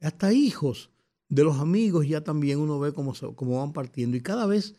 hasta 0.00 0.32
hijos 0.32 0.90
de 1.28 1.44
los 1.44 1.58
amigos 1.58 2.06
ya 2.06 2.22
también 2.22 2.58
uno 2.58 2.78
ve 2.78 2.92
cómo, 2.92 3.14
cómo 3.34 3.58
van 3.58 3.72
partiendo. 3.72 4.16
Y 4.16 4.20
cada 4.20 4.46
vez 4.46 4.76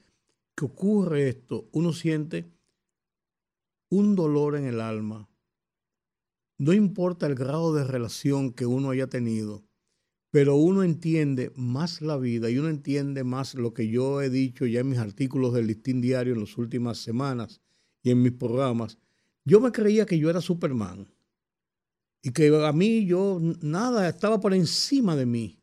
que 0.55 0.65
ocurre 0.65 1.29
esto, 1.29 1.67
uno 1.71 1.93
siente 1.93 2.45
un 3.89 4.15
dolor 4.15 4.55
en 4.55 4.65
el 4.65 4.79
alma, 4.79 5.27
no 6.57 6.73
importa 6.73 7.27
el 7.27 7.35
grado 7.35 7.73
de 7.73 7.83
relación 7.83 8.53
que 8.53 8.65
uno 8.65 8.91
haya 8.91 9.07
tenido, 9.07 9.63
pero 10.35 10.57
uno 10.57 10.83
entiende 10.83 11.53
más 11.55 12.01
la 12.01 12.17
vida 12.17 12.49
y 12.49 12.57
uno 12.57 12.67
entiende 12.67 13.23
más 13.23 13.53
lo 13.55 13.73
que 13.73 13.87
yo 13.87 14.21
he 14.21 14.29
dicho 14.29 14.65
ya 14.65 14.81
en 14.81 14.89
mis 14.89 14.99
artículos 14.99 15.53
del 15.53 15.67
Listín 15.67 16.01
Diario 16.01 16.33
en 16.33 16.41
las 16.41 16.57
últimas 16.57 16.97
semanas 16.97 17.61
y 18.03 18.11
en 18.11 18.21
mis 18.21 18.33
programas. 18.33 18.97
Yo 19.45 19.61
me 19.61 19.71
creía 19.71 20.05
que 20.05 20.19
yo 20.19 20.29
era 20.29 20.41
Superman 20.41 21.07
y 22.21 22.31
que 22.31 22.53
a 22.53 22.73
mí 22.73 23.05
yo 23.05 23.39
nada 23.61 24.09
estaba 24.09 24.41
por 24.41 24.53
encima 24.53 25.15
de 25.15 25.25
mí 25.25 25.57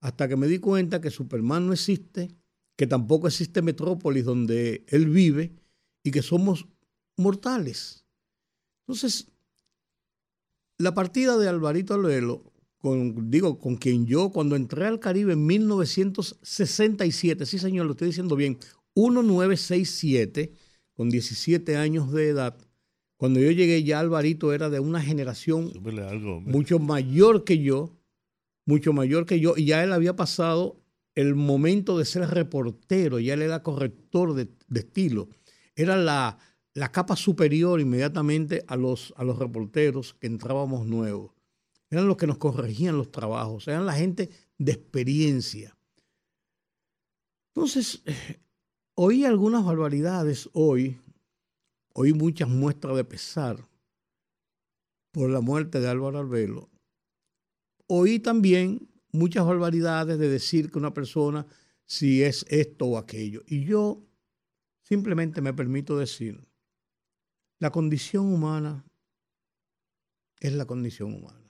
hasta 0.00 0.26
que 0.26 0.36
me 0.36 0.46
di 0.46 0.58
cuenta 0.58 1.02
que 1.02 1.10
Superman 1.10 1.66
no 1.66 1.74
existe, 1.74 2.34
que 2.78 2.86
tampoco 2.86 3.26
existe 3.26 3.60
Metrópolis 3.60 4.24
donde 4.24 4.86
él 4.88 5.10
vive 5.10 5.54
y 6.02 6.10
que 6.10 6.22
somos 6.22 6.66
mortales. 7.18 8.06
Entonces, 8.86 9.30
la 10.78 10.94
partida 10.94 11.36
de 11.36 11.46
Alvarito 11.46 11.92
Aluelo 12.84 13.14
digo, 13.22 13.58
con 13.58 13.76
quien 13.76 14.06
yo 14.06 14.30
cuando 14.30 14.56
entré 14.56 14.86
al 14.86 15.00
Caribe 15.00 15.32
en 15.32 15.46
1967, 15.46 17.46
sí 17.46 17.58
señor, 17.58 17.86
lo 17.86 17.92
estoy 17.92 18.08
diciendo 18.08 18.36
bien, 18.36 18.58
1967, 18.94 20.52
con 20.92 21.08
17 21.08 21.76
años 21.76 22.12
de 22.12 22.28
edad, 22.28 22.56
cuando 23.16 23.40
yo 23.40 23.50
llegué 23.50 23.82
ya 23.84 24.00
Alvarito 24.00 24.52
era 24.52 24.70
de 24.70 24.80
una 24.80 25.00
generación 25.00 25.72
mucho 26.44 26.78
mayor 26.78 27.44
que 27.44 27.58
yo, 27.58 27.96
mucho 28.66 28.92
mayor 28.92 29.26
que 29.26 29.40
yo, 29.40 29.54
y 29.56 29.64
ya 29.64 29.82
él 29.82 29.92
había 29.92 30.14
pasado 30.14 30.80
el 31.14 31.34
momento 31.34 31.96
de 31.96 32.04
ser 32.04 32.28
reportero, 32.28 33.18
ya 33.18 33.34
él 33.34 33.42
era 33.42 33.62
corrector 33.62 34.34
de, 34.34 34.48
estilo, 34.74 35.28
era 35.76 35.96
la, 35.96 36.38
la, 36.74 36.92
capa 36.92 37.16
superior 37.16 37.80
inmediatamente 37.80 38.64
a 38.66 38.76
los, 38.76 39.14
a 39.16 39.24
los 39.24 39.38
reporteros 39.38 40.14
que 40.14 40.26
entrábamos 40.26 40.86
nuevos 40.86 41.33
eran 41.94 42.08
los 42.08 42.16
que 42.16 42.26
nos 42.26 42.38
corregían 42.38 42.96
los 42.96 43.12
trabajos, 43.12 43.68
eran 43.68 43.86
la 43.86 43.94
gente 43.94 44.28
de 44.58 44.72
experiencia. 44.72 45.76
Entonces, 47.54 48.02
oí 48.94 49.24
algunas 49.24 49.64
barbaridades 49.64 50.50
hoy, 50.52 51.00
oí 51.94 52.12
muchas 52.12 52.48
muestras 52.48 52.96
de 52.96 53.04
pesar 53.04 53.68
por 55.12 55.30
la 55.30 55.40
muerte 55.40 55.80
de 55.80 55.88
Álvaro 55.88 56.18
Arbelo. 56.18 56.68
Oí 57.86 58.18
también 58.18 58.88
muchas 59.12 59.46
barbaridades 59.46 60.18
de 60.18 60.28
decir 60.28 60.72
que 60.72 60.78
una 60.78 60.92
persona 60.92 61.46
si 61.86 62.24
es 62.24 62.44
esto 62.48 62.86
o 62.86 62.98
aquello. 62.98 63.42
Y 63.46 63.64
yo 63.64 64.02
simplemente 64.82 65.40
me 65.40 65.54
permito 65.54 65.96
decir, 65.96 66.44
la 67.60 67.70
condición 67.70 68.34
humana 68.34 68.84
es 70.40 70.54
la 70.54 70.64
condición 70.64 71.14
humana. 71.14 71.43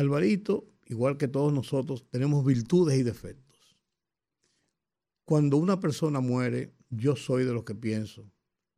Alvarito, 0.00 0.66
igual 0.86 1.18
que 1.18 1.28
todos 1.28 1.52
nosotros, 1.52 2.08
tenemos 2.08 2.44
virtudes 2.44 2.98
y 2.98 3.02
defectos. 3.02 3.76
Cuando 5.26 5.58
una 5.58 5.78
persona 5.78 6.20
muere, 6.20 6.74
yo 6.88 7.16
soy 7.16 7.44
de 7.44 7.52
los 7.52 7.64
que 7.64 7.74
pienso, 7.74 8.32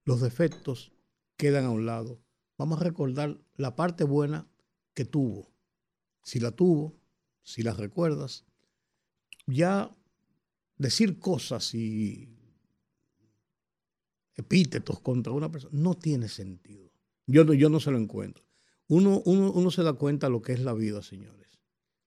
los 0.04 0.20
defectos 0.20 0.92
quedan 1.36 1.64
a 1.64 1.70
un 1.70 1.86
lado. 1.86 2.20
Vamos 2.58 2.80
a 2.80 2.84
recordar 2.84 3.40
la 3.54 3.76
parte 3.76 4.02
buena 4.02 4.48
que 4.94 5.04
tuvo. 5.04 5.52
Si 6.24 6.40
la 6.40 6.50
tuvo, 6.50 6.98
si 7.44 7.62
la 7.62 7.72
recuerdas, 7.72 8.44
ya 9.46 9.96
decir 10.76 11.20
cosas 11.20 11.72
y 11.72 12.36
epítetos 14.34 14.98
contra 15.00 15.32
una 15.32 15.52
persona 15.52 15.78
no 15.80 15.94
tiene 15.94 16.28
sentido. 16.28 16.90
Yo 17.26 17.44
yo 17.54 17.68
no 17.68 17.78
se 17.78 17.92
lo 17.92 17.98
encuentro. 17.98 18.44
Uno, 18.94 19.22
uno, 19.24 19.70
se 19.70 19.82
da 19.82 19.94
cuenta 19.94 20.26
de 20.26 20.32
lo 20.32 20.42
que 20.42 20.52
es 20.52 20.60
la 20.60 20.74
vida, 20.74 21.00
señores, 21.00 21.48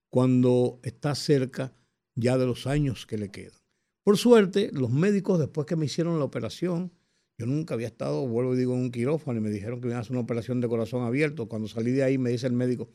cuando 0.08 0.78
está 0.84 1.16
cerca 1.16 1.74
ya 2.14 2.38
de 2.38 2.46
los 2.46 2.68
años 2.68 3.06
que 3.06 3.18
le 3.18 3.28
quedan. 3.28 3.58
Por 4.04 4.16
suerte, 4.16 4.70
los 4.72 4.92
médicos, 4.92 5.40
después 5.40 5.66
que 5.66 5.74
me 5.74 5.86
hicieron 5.86 6.20
la 6.20 6.24
operación, 6.24 6.92
yo 7.38 7.46
nunca 7.46 7.74
había 7.74 7.88
estado, 7.88 8.24
vuelvo 8.28 8.54
y 8.54 8.58
digo, 8.58 8.74
en 8.74 8.82
un 8.82 8.92
quirófano 8.92 9.40
y 9.40 9.42
me 9.42 9.50
dijeron 9.50 9.80
que 9.80 9.88
iban 9.88 9.98
a 9.98 10.02
hacer 10.02 10.12
una 10.12 10.20
operación 10.20 10.60
de 10.60 10.68
corazón 10.68 11.02
abierto. 11.02 11.48
Cuando 11.48 11.66
salí 11.66 11.90
de 11.90 12.04
ahí 12.04 12.18
me 12.18 12.30
dice 12.30 12.46
el 12.46 12.52
médico, 12.52 12.88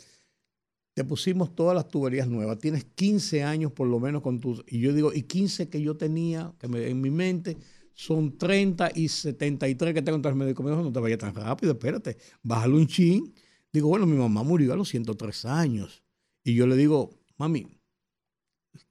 te 0.94 1.04
pusimos 1.04 1.54
todas 1.54 1.76
las 1.76 1.90
tuberías 1.90 2.30
nuevas, 2.30 2.60
tienes 2.60 2.86
15 2.86 3.44
años 3.44 3.74
por 3.74 3.90
lo 3.90 4.00
menos 4.00 4.22
con 4.22 4.40
tus... 4.40 4.64
Y 4.68 4.80
yo 4.80 4.94
digo, 4.94 5.12
y 5.14 5.24
15 5.24 5.68
que 5.68 5.82
yo 5.82 5.98
tenía 5.98 6.54
que 6.60 6.70
me, 6.70 6.88
en 6.88 7.02
mi 7.02 7.10
mente 7.10 7.58
son 7.94 8.38
30 8.38 8.92
y 8.96 9.10
73 9.10 9.94
que 9.94 10.02
tengo. 10.02 10.16
Entonces 10.16 10.40
el 10.40 10.46
médico 10.46 10.64
me 10.64 10.72
dijo, 10.72 10.82
no 10.82 10.94
te 10.94 11.00
vayas 11.02 11.20
tan 11.20 11.36
rápido, 11.36 11.74
espérate, 11.74 12.16
bájalo 12.42 12.78
un 12.78 12.88
chin 12.88 13.34
Digo, 13.74 13.88
bueno, 13.88 14.06
mi 14.06 14.18
mamá 14.18 14.44
murió 14.44 14.74
a 14.74 14.76
los 14.76 14.90
103 14.90 15.46
años. 15.46 16.04
Y 16.44 16.56
yo 16.56 16.68
le 16.68 16.76
digo, 16.76 17.12
mami, 17.38 17.68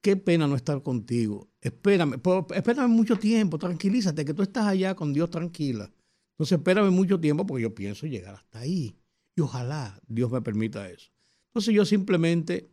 qué 0.01 0.15
pena 0.15 0.47
no 0.47 0.55
estar 0.55 0.81
contigo. 0.81 1.49
Espérame, 1.61 2.19
espérame 2.55 2.89
mucho 2.89 3.17
tiempo, 3.17 3.57
tranquilízate, 3.57 4.25
que 4.25 4.33
tú 4.33 4.41
estás 4.41 4.65
allá 4.65 4.95
con 4.95 5.13
Dios 5.13 5.29
tranquila. 5.29 5.91
Entonces, 6.33 6.57
espérame 6.57 6.91
mucho 6.91 7.19
tiempo 7.19 7.45
porque 7.45 7.63
yo 7.63 7.75
pienso 7.75 8.07
llegar 8.07 8.35
hasta 8.35 8.59
ahí. 8.59 8.95
Y 9.35 9.41
ojalá 9.41 9.99
Dios 10.07 10.31
me 10.31 10.41
permita 10.41 10.89
eso. 10.89 11.11
Entonces, 11.49 11.73
yo 11.73 11.85
simplemente, 11.85 12.71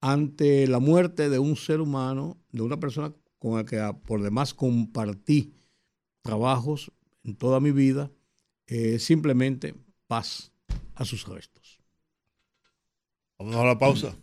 ante 0.00 0.66
la 0.66 0.78
muerte 0.78 1.28
de 1.28 1.38
un 1.38 1.56
ser 1.56 1.80
humano, 1.80 2.38
de 2.50 2.62
una 2.62 2.78
persona 2.78 3.12
con 3.38 3.56
la 3.56 3.64
que 3.64 3.78
por 4.06 4.22
demás 4.22 4.54
compartí 4.54 5.52
trabajos 6.22 6.92
en 7.24 7.36
toda 7.36 7.60
mi 7.60 7.72
vida, 7.72 8.10
eh, 8.66 8.98
simplemente 8.98 9.74
paz 10.06 10.52
a 10.94 11.04
sus 11.04 11.26
restos. 11.26 11.80
Vamos 13.38 13.56
a 13.56 13.64
la 13.64 13.78
pausa. 13.78 14.14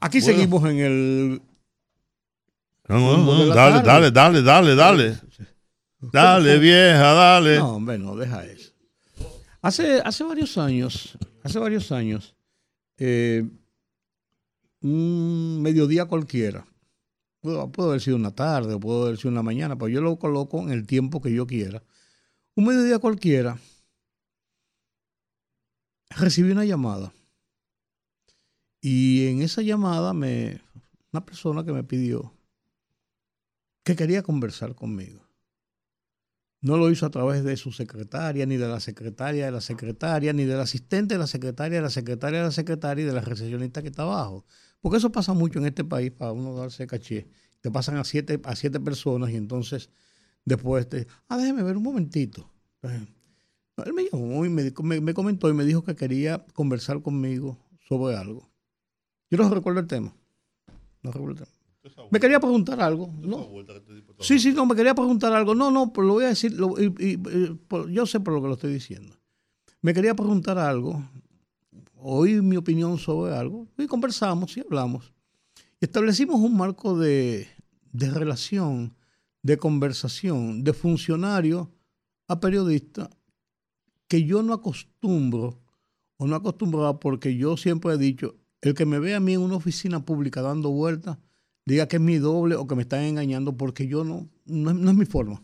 Aquí 0.00 0.20
seguimos 0.20 0.64
en 0.70 0.78
el. 0.78 1.42
dale, 2.86 3.82
dale, 3.82 4.10
dale, 4.10 4.42
dale, 4.42 4.74
dale. 4.74 5.18
Dale, 6.00 6.58
vieja, 6.60 7.12
dale. 7.14 7.58
No, 7.58 7.74
hombre, 7.74 7.98
no, 7.98 8.16
deja 8.16 8.44
eso. 8.44 8.72
Hace, 9.60 10.00
hace 10.04 10.22
varios 10.22 10.56
años, 10.56 11.18
hace 11.42 11.58
varios 11.58 11.90
años, 11.90 12.36
eh, 12.96 13.44
un 14.80 15.60
mediodía 15.60 16.04
cualquiera, 16.04 16.64
puede, 17.40 17.66
puede, 17.68 17.88
haber 17.88 18.00
sido 18.00 18.16
una 18.16 18.30
tarde 18.30 18.74
o 18.74 18.80
puede 18.80 19.02
haber 19.02 19.16
sido 19.16 19.32
una 19.32 19.42
mañana, 19.42 19.76
pero 19.76 19.88
yo 19.88 20.00
lo 20.00 20.16
coloco 20.16 20.60
en 20.60 20.70
el 20.70 20.86
tiempo 20.86 21.20
que 21.20 21.32
yo 21.32 21.46
quiera. 21.46 21.82
Un 22.58 22.64
mediodía 22.64 22.98
cualquiera, 22.98 23.56
recibí 26.10 26.50
una 26.50 26.64
llamada. 26.64 27.12
Y 28.80 29.28
en 29.28 29.42
esa 29.42 29.62
llamada 29.62 30.12
me, 30.12 30.60
una 31.12 31.24
persona 31.24 31.64
que 31.64 31.72
me 31.72 31.84
pidió 31.84 32.34
que 33.84 33.94
quería 33.94 34.24
conversar 34.24 34.74
conmigo. 34.74 35.20
No 36.60 36.78
lo 36.78 36.90
hizo 36.90 37.06
a 37.06 37.10
través 37.10 37.44
de 37.44 37.56
su 37.56 37.70
secretaria, 37.70 38.44
ni 38.44 38.56
de 38.56 38.66
la 38.66 38.80
secretaria 38.80 39.46
de 39.46 39.52
la 39.52 39.60
secretaria, 39.60 40.32
ni 40.32 40.42
del 40.42 40.58
asistente 40.58 41.14
de 41.14 41.18
la 41.18 41.28
secretaria, 41.28 41.78
de 41.78 41.82
la 41.82 41.90
secretaria 41.90 42.40
de 42.40 42.44
la 42.46 42.50
secretaria 42.50 43.04
y 43.04 43.06
de 43.06 43.12
la 43.12 43.20
recepcionista 43.20 43.82
que 43.82 43.88
está 43.90 44.02
abajo. 44.02 44.44
Porque 44.80 44.98
eso 44.98 45.12
pasa 45.12 45.32
mucho 45.32 45.60
en 45.60 45.66
este 45.66 45.84
país 45.84 46.10
para 46.10 46.32
uno 46.32 46.56
darse 46.56 46.88
caché. 46.88 47.28
Te 47.60 47.70
pasan 47.70 47.98
a 47.98 48.02
siete, 48.02 48.40
a 48.42 48.56
siete 48.56 48.80
personas 48.80 49.30
y 49.30 49.36
entonces 49.36 49.90
Después, 50.48 50.88
te, 50.88 51.06
ah, 51.28 51.36
déjeme 51.36 51.62
ver 51.62 51.76
un 51.76 51.82
momentito. 51.82 52.50
Él 52.82 53.92
me 53.92 54.08
llamó 54.10 54.46
y 54.46 54.48
me, 54.48 54.72
comentó 55.12 55.50
y 55.50 55.52
me 55.52 55.64
dijo 55.64 55.84
que 55.84 55.94
quería 55.94 56.42
conversar 56.54 57.02
conmigo 57.02 57.58
sobre 57.86 58.16
algo. 58.16 58.48
Yo 59.30 59.36
no 59.36 59.50
recuerdo 59.50 59.80
el 59.80 59.86
tema. 59.86 60.14
No 61.02 61.12
recuerdo 61.12 61.32
el 61.32 61.46
tema. 61.46 62.08
Me 62.10 62.18
quería 62.18 62.40
preguntar 62.40 62.80
algo. 62.80 63.12
No. 63.20 63.46
Sí, 64.20 64.38
sí, 64.38 64.52
no, 64.52 64.64
me 64.64 64.74
quería 64.74 64.94
preguntar 64.94 65.34
algo. 65.34 65.54
No, 65.54 65.70
no, 65.70 65.92
pues 65.92 66.06
lo 66.06 66.14
voy 66.14 66.24
a 66.24 66.28
decir. 66.28 66.56
yo 67.90 68.06
sé 68.06 68.20
por 68.20 68.32
lo 68.32 68.40
que 68.40 68.48
lo 68.48 68.54
estoy 68.54 68.72
diciendo. 68.72 69.14
Me 69.82 69.92
quería 69.92 70.14
preguntar 70.14 70.56
algo. 70.56 71.04
Oí 71.96 72.40
mi 72.40 72.56
opinión 72.56 72.96
sobre 72.96 73.36
algo. 73.36 73.68
Y 73.76 73.86
conversamos 73.86 74.56
y 74.56 74.60
hablamos. 74.60 75.12
establecimos 75.78 76.40
un 76.40 76.56
marco 76.56 76.98
de, 76.98 77.48
de 77.92 78.10
relación 78.10 78.97
de 79.48 79.56
conversación 79.56 80.62
de 80.62 80.74
funcionario 80.74 81.72
a 82.26 82.38
periodista 82.38 83.08
que 84.06 84.24
yo 84.24 84.42
no 84.42 84.52
acostumbro 84.52 85.58
o 86.18 86.26
no 86.26 86.36
acostumbraba 86.36 87.00
porque 87.00 87.34
yo 87.34 87.56
siempre 87.56 87.94
he 87.94 87.96
dicho, 87.96 88.36
el 88.60 88.74
que 88.74 88.84
me 88.84 88.98
ve 88.98 89.14
a 89.14 89.20
mí 89.20 89.32
en 89.32 89.40
una 89.40 89.56
oficina 89.56 90.04
pública 90.04 90.42
dando 90.42 90.68
vueltas, 90.68 91.16
diga 91.64 91.88
que 91.88 91.96
es 91.96 92.02
mi 92.02 92.18
doble 92.18 92.56
o 92.56 92.66
que 92.66 92.74
me 92.74 92.82
están 92.82 93.04
engañando 93.04 93.56
porque 93.56 93.88
yo 93.88 94.04
no, 94.04 94.28
no, 94.44 94.90
es 94.90 94.96
mi 94.96 95.06
forma. 95.06 95.42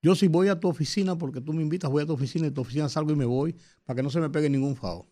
Yo 0.00 0.14
si 0.14 0.28
voy 0.28 0.48
a 0.48 0.58
tu 0.58 0.68
oficina 0.68 1.18
porque 1.18 1.42
tú 1.42 1.52
me 1.52 1.60
invitas, 1.60 1.90
voy 1.90 2.04
a 2.04 2.06
tu 2.06 2.14
oficina 2.14 2.46
y 2.46 2.52
tu 2.52 2.62
oficina 2.62 2.88
salgo 2.88 3.12
y 3.12 3.16
me 3.16 3.26
voy 3.26 3.54
para 3.84 3.96
que 3.98 4.02
no 4.02 4.08
se 4.08 4.18
me 4.18 4.30
pegue 4.30 4.48
ningún 4.48 4.76
fao. 4.76 5.10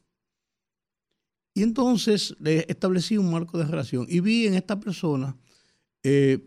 Y 1.52 1.62
entonces 1.62 2.34
le 2.40 2.64
establecí 2.70 3.18
un 3.18 3.30
marco 3.30 3.58
de 3.58 3.66
relación 3.66 4.06
y 4.08 4.20
vi 4.20 4.46
en 4.46 4.54
esta 4.54 4.80
persona 4.80 5.36
eh, 6.02 6.42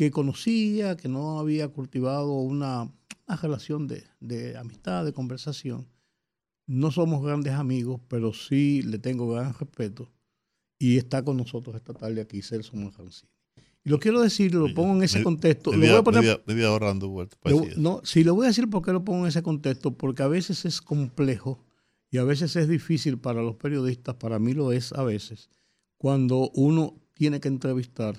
que 0.00 0.10
conocía, 0.10 0.96
que 0.96 1.08
no 1.08 1.38
había 1.38 1.68
cultivado 1.68 2.32
una, 2.32 2.84
una 3.28 3.36
relación 3.36 3.86
de, 3.86 4.02
de 4.18 4.56
amistad, 4.56 5.04
de 5.04 5.12
conversación. 5.12 5.86
No 6.66 6.90
somos 6.90 7.22
grandes 7.22 7.52
amigos, 7.52 8.00
pero 8.08 8.32
sí 8.32 8.80
le 8.80 8.98
tengo 8.98 9.30
gran 9.30 9.52
respeto. 9.52 10.10
Y 10.78 10.96
está 10.96 11.22
con 11.22 11.36
nosotros 11.36 11.76
esta 11.76 11.92
tarde 11.92 12.22
aquí 12.22 12.40
Celso 12.40 12.76
Manjancini. 12.78 13.28
Y 13.84 13.90
lo 13.90 13.98
quiero 13.98 14.22
decir, 14.22 14.54
lo 14.54 14.72
pongo 14.72 14.94
en 14.96 15.02
ese 15.02 15.18
Me- 15.18 15.24
contexto. 15.24 15.70
Me 15.72 15.86
Lo 15.86 15.92
voy 15.92 16.00
a- 16.00 16.02
poner- 16.02 16.42
me 16.46 16.54
voy 16.54 16.62
ahorrando 16.64 17.06
vueltas. 17.10 17.38
lo- 17.44 17.66
no, 17.76 18.00
sí, 18.02 18.24
le 18.24 18.30
voy 18.30 18.46
a 18.46 18.48
decir 18.48 18.70
por 18.70 18.80
qué 18.82 18.92
lo 18.92 19.04
pongo 19.04 19.24
en 19.24 19.28
ese 19.28 19.42
contexto, 19.42 19.90
porque 19.98 20.22
a 20.22 20.28
veces 20.28 20.64
es 20.64 20.80
complejo 20.80 21.62
y 22.10 22.16
a 22.16 22.24
veces 22.24 22.56
es 22.56 22.68
difícil 22.68 23.18
para 23.18 23.42
los 23.42 23.56
periodistas, 23.56 24.14
para 24.14 24.38
mí 24.38 24.54
lo 24.54 24.72
es 24.72 24.94
a 24.94 25.02
veces, 25.04 25.50
cuando 25.98 26.50
uno 26.54 26.94
tiene 27.12 27.38
que 27.38 27.48
entrevistar 27.48 28.16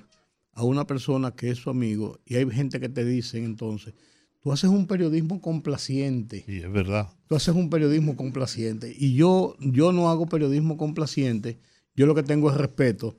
a 0.54 0.64
una 0.64 0.86
persona 0.86 1.32
que 1.32 1.50
es 1.50 1.58
su 1.60 1.70
amigo 1.70 2.20
y 2.26 2.36
hay 2.36 2.50
gente 2.52 2.80
que 2.80 2.90
te 2.90 3.06
dice 3.06 3.44
entonces, 3.44 3.94
tú 4.42 4.52
haces 4.52 4.70
un 4.70 4.88
periodismo 4.88 5.40
complaciente, 5.42 6.44
Sí, 6.46 6.58
es 6.58 6.72
verdad. 6.72 7.10
tú 7.28 7.36
haces 7.36 7.56
un 7.56 7.70
periodismo 7.70 8.16
complaciente 8.16 8.94
y 8.98 9.14
yo, 9.16 9.56
yo 9.60 9.92
no 9.92 10.10
hago 10.10 10.26
periodismo 10.28 10.78
complaciente, 10.78 11.60
yo 11.96 12.06
lo 12.06 12.16
que 12.16 12.24
tengo 12.24 12.50
es 12.52 12.58
respeto, 12.58 13.16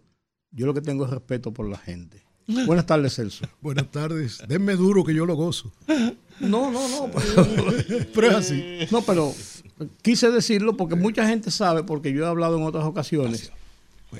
yo 0.50 0.66
lo 0.66 0.74
que 0.74 0.80
tengo 0.82 1.04
es 1.04 1.10
respeto 1.10 1.52
por 1.52 1.68
la 1.68 1.78
gente. 1.78 2.22
Buenas 2.66 2.86
tardes, 2.86 3.14
Celso. 3.14 3.46
Buenas 3.60 3.90
tardes. 3.90 4.42
Denme 4.48 4.74
duro 4.74 5.04
que 5.04 5.14
yo 5.14 5.24
lo 5.26 5.36
gozo. 5.36 5.72
No, 6.40 6.70
no, 6.72 6.88
no. 6.88 7.10
Pero, 7.12 7.46
Pero 8.14 8.26
es 8.28 8.34
así. 8.34 8.64
no, 8.90 9.00
pero 9.02 9.32
quise 10.02 10.30
decirlo 10.30 10.76
porque 10.76 10.96
mucha 10.96 11.26
gente 11.28 11.50
sabe, 11.52 11.84
porque 11.84 12.12
yo 12.12 12.24
he 12.24 12.26
hablado 12.26 12.56
en 12.58 12.64
otras 12.64 12.84
ocasiones 12.84 13.52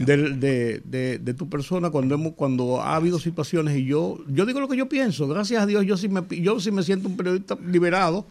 de, 0.01 0.81
de- 0.85 1.19
de 1.19 1.35
tu 1.35 1.49
persona 1.49 1.91
cuando 1.91 2.15
hemos, 2.15 2.33
cuando 2.35 2.81
ha 2.81 2.97
habido 2.97 3.19
situaciones 3.19 3.77
y 3.77 3.85
yo 3.85 4.19
yo 4.29 4.47
digo 4.47 4.61
lo 4.61 4.69
que 4.69 4.77
yo 4.77 4.89
pienso. 4.89 5.29
Gracias 5.29 5.63
a 5.63 5.67
Dios 5.67 5.85
yo 5.85 5.97
sí 5.97 6.09
me 6.09 6.23
yo 6.41 6.59
sí 6.61 6.71
me 6.71 6.83
siento 6.83 7.09
un 7.09 7.17
periodista 7.17 7.57
liberado, 7.67 8.27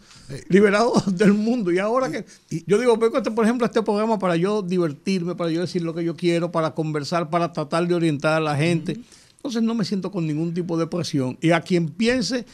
liberado 0.48 0.92
del 1.06 1.32
mundo 1.34 1.70
y 1.70 1.78
ahora 1.78 2.10
que 2.10 2.24
yo 2.66 2.78
digo 2.78 2.96
vengo 2.96 3.16
este, 3.18 3.30
por 3.30 3.44
ejemplo 3.44 3.64
a 3.64 3.68
este 3.68 3.82
programa 3.82 4.18
para 4.18 4.36
yo 4.36 4.62
divertirme, 4.62 5.34
para 5.34 5.50
yo 5.50 5.60
decir 5.60 5.82
lo 5.82 5.94
que 5.94 6.04
yo 6.04 6.16
quiero, 6.16 6.50
para 6.50 6.72
conversar, 6.74 7.30
para 7.30 7.52
tratar 7.52 7.86
de 7.86 7.94
orientar 7.94 8.34
a 8.34 8.40
la 8.40 8.56
gente. 8.56 8.98
Entonces 9.36 9.62
no 9.62 9.74
me 9.74 9.84
siento 9.84 10.10
con 10.10 10.26
ningún 10.26 10.54
tipo 10.54 10.76
de 10.78 10.86
presión 10.86 11.38
y 11.40 11.50
a 11.50 11.60
quien 11.60 11.88
piense, 11.88 12.44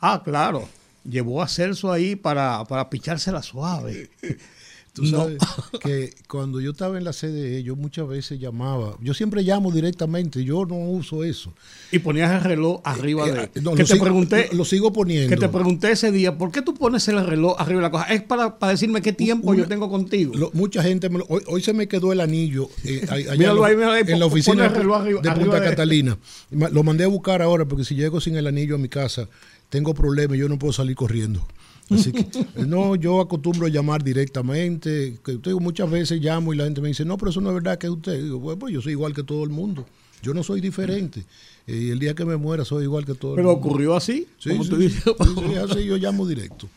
ah, 0.00 0.22
claro, 0.24 0.68
llevó 1.08 1.42
a 1.42 1.48
Celso 1.48 1.90
ahí 1.92 2.16
para, 2.16 2.64
para 2.64 2.88
pichársela 2.90 3.42
suave. 3.42 4.10
Tú 4.96 5.02
No. 5.04 5.18
sabes 5.18 5.38
que 5.82 6.14
cuando 6.26 6.58
yo 6.58 6.70
estaba 6.70 6.96
en 6.96 7.04
la 7.04 7.12
CDE, 7.12 7.62
yo 7.62 7.76
muchas 7.76 8.08
veces 8.08 8.40
llamaba. 8.40 8.96
Yo 9.02 9.12
siempre 9.12 9.42
llamo 9.42 9.70
directamente, 9.70 10.42
yo 10.42 10.64
no 10.64 10.74
uso 10.76 11.22
eso. 11.22 11.52
Y 11.92 11.98
ponías 11.98 12.32
el 12.32 12.40
reloj 12.40 12.80
arriba 12.82 13.26
de. 13.30 13.42
Eh, 13.42 13.50
no, 13.60 13.72
que 13.74 13.82
lo 13.82 13.88
te 13.88 13.92
sigo- 13.94 14.02
pregunté, 14.04 14.48
Lo, 14.52 14.64
sigo 14.64 14.92
poniendo. 14.94 15.28
que 15.28 15.36
te 15.36 15.48
pregunté 15.50 15.90
ese 15.92 16.10
día, 16.10 16.38
¿por 16.38 16.50
qué 16.50 16.62
tú 16.62 16.72
pones 16.72 17.06
el 17.08 17.22
reloj 17.26 17.56
arriba 17.58 17.80
de 17.80 17.82
la 17.82 17.90
cosa? 17.90 18.04
Es 18.06 18.22
para, 18.22 18.58
para 18.58 18.72
decirme 18.72 19.02
qué 19.02 19.12
tiempo 19.12 19.50
Una- 19.50 19.58
yo 19.58 19.68
tengo 19.68 19.90
contigo. 19.90 20.32
Lo- 20.34 20.50
mucha 20.54 20.82
gente, 20.82 21.10
me 21.10 21.18
lo- 21.18 21.26
hoy, 21.28 21.42
hoy 21.46 21.60
se 21.62 21.74
me 21.74 21.86
quedó 21.88 22.10
el 22.12 22.20
anillo 22.20 22.70
eh, 22.84 23.04
ahí- 23.10 23.24
allá 23.24 23.36
Míralo 23.36 23.56
en, 23.56 23.60
la- 23.62 23.68
ahí, 23.68 23.74
míralo 23.76 23.92
ahí, 23.92 24.02
en 24.06 24.18
la 24.18 24.24
pon- 24.26 24.32
oficina 24.32 24.64
arriba- 24.64 25.02
de 25.04 25.10
arriba 25.10 25.34
Punta 25.34 25.60
de- 25.60 25.68
Catalina. 25.70 26.18
Lo 26.50 26.82
mandé 26.82 27.04
a 27.04 27.08
buscar 27.08 27.42
ahora 27.42 27.66
porque 27.66 27.84
si 27.84 27.94
llego 27.94 28.18
sin 28.20 28.36
el 28.36 28.46
anillo 28.46 28.76
a 28.76 28.78
mi 28.78 28.88
casa, 28.88 29.28
tengo 29.68 29.92
problemas 29.94 30.36
y 30.36 30.40
yo 30.40 30.48
no 30.48 30.58
puedo 30.58 30.72
salir 30.72 30.96
corriendo. 30.96 31.46
Así 31.90 32.12
que, 32.12 32.20
eh, 32.20 32.66
no, 32.66 32.96
yo 32.96 33.20
acostumbro 33.20 33.66
a 33.66 33.70
llamar 33.70 34.02
directamente. 34.02 35.18
Que, 35.24 35.38
muchas 35.54 35.90
veces 35.90 36.20
llamo 36.20 36.52
y 36.52 36.56
la 36.56 36.64
gente 36.64 36.80
me 36.80 36.88
dice, 36.88 37.04
no, 37.04 37.16
pero 37.16 37.30
eso 37.30 37.40
no 37.40 37.50
es 37.50 37.54
verdad 37.54 37.78
que 37.78 37.86
es 37.86 37.92
usted. 37.92 38.22
Digo, 38.22 38.38
bueno, 38.40 38.58
pues 38.58 38.74
yo 38.74 38.82
soy 38.82 38.92
igual 38.92 39.14
que 39.14 39.22
todo 39.22 39.44
el 39.44 39.50
mundo. 39.50 39.86
Yo 40.22 40.34
no 40.34 40.42
soy 40.42 40.60
diferente. 40.60 41.24
Eh, 41.66 41.76
y 41.76 41.90
el 41.90 41.98
día 41.98 42.14
que 42.14 42.24
me 42.24 42.36
muera 42.36 42.64
soy 42.64 42.84
igual 42.84 43.04
que 43.04 43.14
todo 43.14 43.34
Pero 43.36 43.50
el 43.50 43.56
mundo. 43.56 43.68
ocurrió 43.68 43.94
así, 43.96 44.26
Sí, 44.38 44.50
como 44.50 44.64
sí, 44.64 44.70
tú 44.70 44.76
dices. 44.76 45.02
sí, 45.04 45.34
sí, 45.48 45.54
así 45.56 45.84
yo 45.84 45.96
llamo 45.96 46.26
directo. 46.26 46.68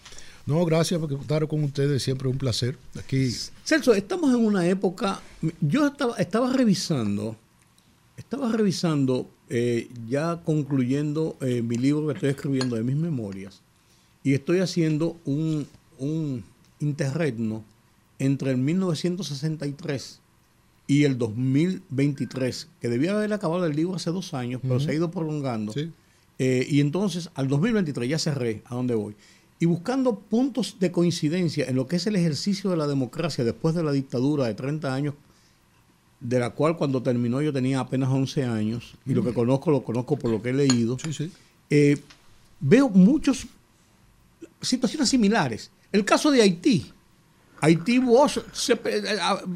No, 0.45 0.65
gracias 0.65 0.99
por 0.99 1.11
estar 1.13 1.47
con 1.47 1.63
ustedes, 1.63 2.01
siempre 2.01 2.27
un 2.27 2.37
placer. 2.37 2.75
Aquí 2.97 3.29
Celso, 3.63 3.93
estamos 3.93 4.31
en 4.31 4.43
una 4.43 4.67
época. 4.67 5.21
Yo 5.61 5.85
estaba, 5.87 6.15
estaba 6.17 6.51
revisando, 6.51 7.35
estaba 8.17 8.51
revisando, 8.51 9.27
eh, 9.49 9.89
ya 10.07 10.41
concluyendo 10.43 11.37
eh, 11.41 11.61
mi 11.61 11.75
libro 11.77 12.07
que 12.07 12.13
estoy 12.13 12.29
escribiendo 12.29 12.75
de 12.75 12.83
mis 12.83 12.95
memorias, 12.95 13.61
y 14.23 14.33
estoy 14.33 14.59
haciendo 14.59 15.17
un, 15.25 15.67
un 15.97 16.43
interregno 16.79 17.63
entre 18.19 18.51
el 18.51 18.57
1963 18.57 20.19
y 20.87 21.03
el 21.03 21.17
2023, 21.17 22.67
que 22.81 22.89
debía 22.89 23.11
haber 23.11 23.31
acabado 23.33 23.65
el 23.65 23.75
libro 23.75 23.95
hace 23.95 24.09
dos 24.11 24.33
años, 24.33 24.59
pero 24.61 24.79
se 24.79 24.91
ha 24.91 24.93
ido 24.93 25.11
prolongando. 25.11 25.71
Sí. 25.71 25.91
Eh, 26.39 26.65
y 26.69 26.79
entonces, 26.81 27.29
al 27.35 27.47
2023, 27.47 28.09
ya 28.09 28.17
cerré 28.17 28.63
a 28.65 28.75
dónde 28.75 28.95
voy. 28.95 29.15
Y 29.59 29.65
buscando 29.65 30.17
puntos 30.17 30.77
de 30.79 30.91
coincidencia 30.91 31.65
en 31.65 31.75
lo 31.75 31.87
que 31.87 31.97
es 31.97 32.07
el 32.07 32.15
ejercicio 32.15 32.69
de 32.71 32.77
la 32.77 32.87
democracia 32.87 33.43
después 33.43 33.75
de 33.75 33.83
la 33.83 33.91
dictadura 33.91 34.45
de 34.47 34.53
30 34.55 34.93
años, 34.93 35.13
de 36.21 36.39
la 36.39 36.49
cual 36.51 36.75
cuando 36.75 37.03
terminó 37.03 37.41
yo 37.41 37.53
tenía 37.53 37.79
apenas 37.81 38.09
11 38.09 38.43
años, 38.45 38.95
y 39.05 39.13
lo 39.13 39.23
que 39.23 39.33
conozco 39.33 39.69
lo 39.71 39.83
conozco 39.83 40.17
por 40.17 40.31
lo 40.31 40.41
que 40.41 40.49
he 40.49 40.53
leído, 40.53 40.97
Sí, 40.99 41.13
sí. 41.13 41.31
eh, 41.69 41.97
veo 42.59 42.89
muchas 42.89 43.45
situaciones 44.61 45.09
similares. 45.09 45.71
El 45.91 46.05
caso 46.05 46.31
de 46.31 46.41
Haití. 46.41 46.91
Haití 47.61 47.97
Bosch 47.97 48.39
se, 48.53 48.73
eh, 48.73 49.03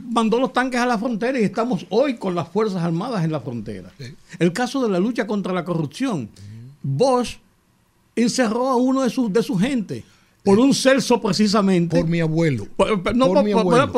mandó 0.09 0.39
los 0.39 0.51
tanques 0.51 0.79
a 0.79 0.85
la 0.85 0.97
frontera 0.97 1.39
y 1.39 1.43
estamos 1.43 1.85
hoy 1.89 2.17
con 2.17 2.35
las 2.35 2.49
Fuerzas 2.49 2.83
Armadas 2.83 3.23
en 3.23 3.31
la 3.31 3.39
frontera. 3.39 3.91
Sí. 3.97 4.13
El 4.39 4.51
caso 4.51 4.83
de 4.83 4.89
la 4.89 4.99
lucha 4.99 5.25
contra 5.25 5.53
la 5.53 5.63
corrupción. 5.63 6.29
Bosch 6.81 7.37
encerró 8.15 8.67
a 8.67 8.75
uno 8.75 9.03
de 9.03 9.09
sus 9.09 9.31
de 9.31 9.41
su 9.41 9.57
gente 9.57 10.03
por 10.43 10.59
un 10.59 10.73
Celso 10.73 11.21
precisamente. 11.21 11.97
Por 11.97 12.09
mi 12.09 12.19
abuelo. 12.19 12.67
Por- 12.75 13.01
por- 13.01 13.15
no, 13.15 13.27
por 13.27 13.35
por, 13.37 13.45
mi 13.45 13.51
abuelo. 13.53 13.91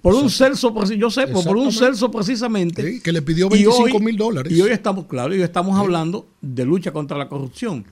por- 0.00 0.14
un 0.14 0.30
Celso, 0.30 0.72
yo 0.94 1.10
sé, 1.10 1.26
por, 1.26 1.56
un. 1.56 1.72
Celso 1.72 2.10
precisamente. 2.10 2.88
Sí, 2.88 3.00
que 3.00 3.10
le 3.10 3.20
pidió 3.22 3.46
Y 3.48 3.64
25 3.64 3.98
mil 3.98 4.16
dólares. 4.16 4.52
Y 4.52 4.60
hoy 4.60 4.70
estamos, 4.70 5.06
claro, 5.06 5.34
y 5.34 5.38
hoy 5.38 5.42
estamos 5.42 5.76
hablando 5.76 6.28
de 6.40 6.64
lucha 6.64 6.92
contra 6.92 7.18
la 7.18 7.28
corrupción. 7.28 7.84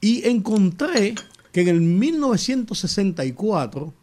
Y 0.00 0.26
encontré 0.28 1.14
que 1.56 1.62
en 1.62 1.68
el 1.68 1.80
1964, 1.80 3.94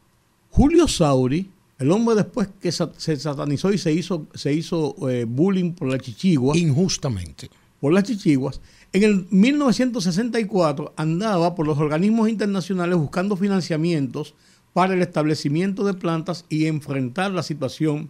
Julio 0.50 0.88
Sauri, 0.88 1.52
el 1.78 1.92
hombre 1.92 2.16
después 2.16 2.50
que 2.60 2.72
se 2.72 3.16
satanizó 3.16 3.72
y 3.72 3.78
se 3.78 3.94
hizo, 3.94 4.26
se 4.34 4.52
hizo 4.52 4.96
eh, 5.08 5.26
bullying 5.26 5.74
por 5.74 5.88
la 5.88 6.00
chichigua, 6.00 6.58
Injustamente. 6.58 7.52
por 7.80 7.94
las 7.94 8.06
chichiguas, 8.06 8.60
en 8.92 9.04
el 9.04 9.28
1964 9.30 10.94
andaba 10.96 11.54
por 11.54 11.68
los 11.68 11.78
organismos 11.78 12.28
internacionales 12.28 12.98
buscando 12.98 13.38
financiamientos 13.38 14.34
para 14.74 14.96
el 14.96 15.04
establecimiento 15.04 15.84
de 15.84 15.94
plantas 15.94 16.46
y 16.50 16.66
enfrentar 16.66 17.34
la 17.34 17.44
situación 17.44 18.10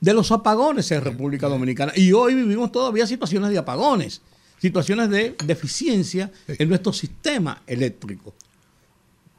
de 0.00 0.12
los 0.12 0.32
apagones 0.32 0.90
en 0.90 1.00
República 1.00 1.48
Dominicana. 1.48 1.94
Y 1.96 2.12
hoy 2.12 2.34
vivimos 2.34 2.70
todavía 2.70 3.06
situaciones 3.06 3.52
de 3.52 3.56
apagones, 3.56 4.20
situaciones 4.64 5.10
de 5.10 5.36
deficiencia 5.44 6.32
en 6.48 6.70
nuestro 6.70 6.90
sistema 6.90 7.62
eléctrico. 7.66 8.32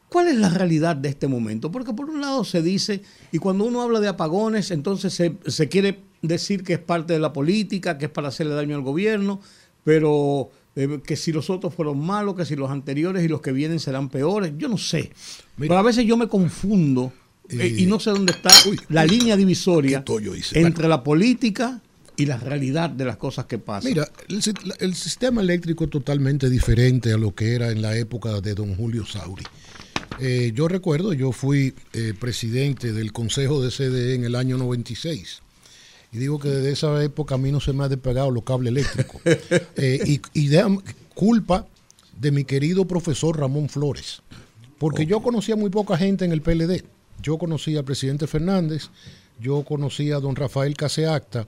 ¿Cuál 0.07 0.27
es 0.27 0.35
la 0.35 0.49
realidad 0.49 0.95
de 0.95 1.09
este 1.09 1.27
momento? 1.27 1.71
Porque 1.71 1.93
por 1.93 2.11
un 2.11 2.21
lado 2.21 2.43
se 2.43 2.61
dice, 2.61 3.01
y 3.31 3.39
cuando 3.39 3.65
uno 3.65 3.81
habla 3.81 3.99
de 3.99 4.07
apagones, 4.07 4.69
entonces 4.69 5.15
se, 5.15 5.35
se 5.47 5.67
quiere 5.67 6.01
decir 6.21 6.63
que 6.63 6.73
es 6.73 6.79
parte 6.79 7.13
de 7.13 7.19
la 7.19 7.33
política, 7.33 7.97
que 7.97 8.05
es 8.05 8.11
para 8.11 8.27
hacerle 8.27 8.53
daño 8.53 8.75
al 8.75 8.83
gobierno, 8.83 9.41
pero 9.83 10.51
eh, 10.75 10.99
que 11.03 11.15
si 11.15 11.31
los 11.31 11.49
otros 11.49 11.73
fueron 11.73 12.05
malos, 12.05 12.35
que 12.35 12.45
si 12.45 12.55
los 12.55 12.69
anteriores 12.69 13.23
y 13.23 13.27
los 13.27 13.41
que 13.41 13.51
vienen 13.51 13.79
serán 13.79 14.09
peores, 14.09 14.53
yo 14.59 14.69
no 14.69 14.77
sé. 14.77 15.11
Mira. 15.57 15.69
pero 15.69 15.77
a 15.79 15.81
veces 15.81 16.05
yo 16.05 16.17
me 16.17 16.27
confundo 16.27 17.11
eh, 17.49 17.75
y 17.79 17.88
no 17.88 17.99
sé 17.99 18.11
dónde 18.11 18.33
está 18.33 18.51
uy, 18.69 18.79
la 18.89 19.03
línea 19.05 19.35
divisoria 19.35 20.03
entre 20.53 20.88
la 20.88 21.03
política 21.03 21.81
y 22.17 22.25
la 22.25 22.38
realidad 22.38 22.89
de 22.89 23.06
las 23.06 23.17
cosas 23.17 23.45
que 23.45 23.58
pasan. 23.58 23.91
Mira, 23.91 24.10
el, 24.30 24.41
si- 24.41 24.54
el 24.80 24.95
sistema 24.95 25.41
eléctrico 25.41 25.84
es 25.86 25.89
totalmente 25.89 26.49
diferente 26.49 27.12
a 27.13 27.17
lo 27.17 27.34
que 27.36 27.54
era 27.56 27.71
en 27.71 27.82
la 27.82 27.95
época 27.97 28.41
de 28.41 28.54
don 28.56 28.75
Julio 28.75 29.06
Sauri. 29.06 29.43
Eh, 30.19 30.51
yo 30.56 30.67
recuerdo, 30.67 31.12
yo 31.13 31.32
fui 31.32 31.73
eh, 31.93 32.13
presidente 32.19 32.93
del 32.93 33.12
Consejo 33.12 33.62
de 33.62 33.69
CDE 33.71 34.15
en 34.15 34.23
el 34.23 34.36
año 34.36 34.58
96. 34.58 35.41
Y 36.13 36.17
digo 36.17 36.39
que 36.39 36.47
desde 36.47 36.71
esa 36.71 37.04
época 37.04 37.36
a 37.36 37.38
mí 37.38 37.51
no 37.51 37.60
se 37.60 37.73
me 37.73 37.84
ha 37.84 37.89
despegado 37.89 38.32
los 38.32 38.43
cables 38.43 38.71
eléctricos. 38.71 39.21
Eh, 39.78 39.99
y 40.06 40.21
y 40.34 40.47
de- 40.47 40.80
culpa 41.13 41.67
de 42.19 42.32
mi 42.32 42.45
querido 42.45 42.86
profesor 42.86 43.38
Ramón 43.38 43.67
Flores. 43.67 44.21
Porque 44.78 45.06
yo 45.06 45.21
conocía 45.21 45.56
muy 45.58 45.69
poca 45.69 45.97
gente 45.97 46.23
en 46.23 46.32
el 46.32 46.41
PLD. 46.41 46.84
Yo 47.21 47.38
conocía 47.38 47.80
al 47.80 47.86
presidente 47.86 48.28
Fernández, 48.28 48.89
yo 49.39 49.63
conocía 49.63 50.17
a 50.17 50.19
don 50.19 50.36
Rafael 50.36 50.75
Caseacta, 50.75 51.47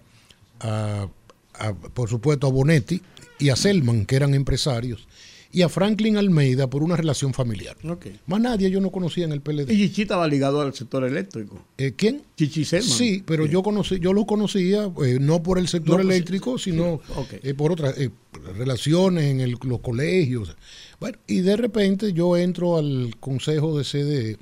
a, 0.59 1.07
a, 1.53 1.73
por 1.73 2.09
supuesto 2.09 2.47
a 2.47 2.51
Bonetti 2.51 3.01
y 3.39 3.49
a 3.49 3.55
Selman, 3.55 4.05
que 4.05 4.15
eran 4.15 4.33
empresarios. 4.33 5.07
y 5.51 5.61
a 5.61 5.69
Franklin 5.69 6.17
Almeida 6.17 6.69
por 6.69 6.83
una 6.83 6.97
relación 6.97 7.33
familiar. 7.33 7.77
Okay. 7.83 8.19
Más 8.27 8.41
nadie 8.41 8.69
yo 8.69 8.81
no 8.81 8.91
conocía 8.91 9.23
en 9.25 9.31
el 9.31 9.41
PLD. 9.41 9.71
¿Y 9.71 9.77
Chichi 9.87 10.01
estaba 10.03 10.27
ligado 10.27 10.61
al 10.61 10.73
sector 10.73 11.03
eléctrico? 11.05 11.63
Eh, 11.77 11.93
¿Quién? 11.95 12.21
Chichi 12.35 12.65
Selman. 12.65 12.89
Sí, 12.97 13.23
pero 13.25 13.45
yo 13.45 13.63
conocí, 13.63 13.97
yo 13.99 14.11
lo 14.13 14.25
conocía 14.25 14.91
eh, 15.05 15.17
no 15.21 15.41
por 15.41 15.57
el 15.57 15.67
sector 15.69 16.03
No, 16.03 16.11
eléctrico, 16.11 16.57
sino 16.59 16.99
sí, 17.29 17.37
eh, 17.43 17.53
por 17.53 17.71
otras 17.71 17.97
eh, 17.97 18.09
relaciones 18.57 19.23
en 19.25 19.39
el- 19.39 19.57
los 19.63 19.79
colegios. 19.79 20.55
Bueno, 20.99 21.17
y 21.27 21.39
de 21.39 21.55
repente 21.55 22.11
yo 22.13 22.35
entro 22.37 22.77
al 22.77 23.15
consejo 23.19 23.77
de 23.77 23.83
CDE 23.85 24.37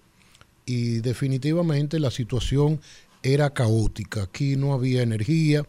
y 0.66 1.00
definitivamente 1.00 2.00
la 2.00 2.10
situación 2.12 2.82
era 3.22 3.52
caótica. 3.52 4.24
Aquí 4.24 4.56
no 4.56 4.74
había 4.74 5.04
energía. 5.04 5.66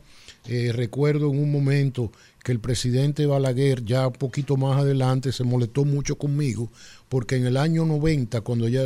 Eh, 0.48 0.72
recuerdo 0.72 1.30
en 1.30 1.38
un 1.38 1.50
momento 1.50 2.12
que 2.44 2.52
el 2.52 2.61
presidente 2.61 3.26
Balaguer, 3.26 3.85
ya 3.85 4.06
un 4.06 4.12
poquito 4.12 4.56
más 4.56 4.78
adelante, 4.78 5.32
se 5.32 5.42
molestó 5.42 5.85
mucho 5.85 6.16
conmigo, 6.16 6.70
porque 7.09 7.37
en 7.37 7.46
el 7.46 7.56
año 7.56 7.85
90, 7.85 8.40
cuando 8.42 8.68
ya 8.68 8.85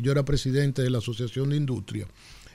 yo 0.00 0.12
era 0.12 0.24
presidente 0.24 0.82
de 0.82 0.90
la 0.90 0.98
Asociación 0.98 1.50
de 1.50 1.56
Industria, 1.56 2.06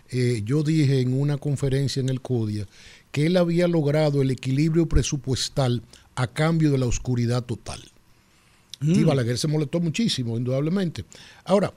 eh, 0.09 0.41
yo 0.43 0.63
dije 0.63 0.99
en 0.99 1.19
una 1.19 1.37
conferencia 1.37 1.99
en 1.99 2.09
el 2.09 2.21
CODIA 2.21 2.67
que 3.11 3.27
él 3.27 3.37
había 3.37 3.67
logrado 3.67 4.21
el 4.21 4.31
equilibrio 4.31 4.87
presupuestal 4.87 5.83
a 6.15 6.27
cambio 6.27 6.71
de 6.71 6.77
la 6.77 6.85
oscuridad 6.85 7.43
total. 7.43 7.81
Y 8.83 9.03
Balaguer 9.03 9.37
se 9.37 9.47
molestó 9.47 9.79
muchísimo, 9.79 10.37
indudablemente. 10.37 11.05
Ahora, 11.45 11.71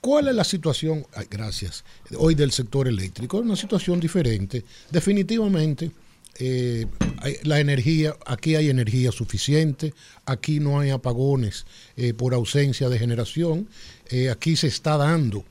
¿cuál 0.00 0.28
es 0.28 0.34
la 0.34 0.44
situación? 0.44 1.06
ay, 1.14 1.26
gracias. 1.30 1.84
Hoy 2.16 2.34
del 2.34 2.52
sector 2.52 2.88
eléctrico. 2.88 3.38
Una 3.38 3.56
situación 3.56 4.00
diferente. 4.00 4.64
Definitivamente, 4.90 5.90
eh, 6.38 6.86
la 7.42 7.60
energía, 7.60 8.16
aquí 8.26 8.54
hay 8.54 8.70
energía 8.70 9.10
suficiente, 9.10 9.92
aquí 10.24 10.60
no 10.60 10.78
hay 10.78 10.90
apagones 10.90 11.66
eh, 11.96 12.14
por 12.14 12.34
ausencia 12.34 12.88
de 12.88 12.98
generación, 12.98 13.68
eh, 14.10 14.30
aquí 14.30 14.56
se 14.56 14.68
está 14.68 14.96
dando 14.96 15.44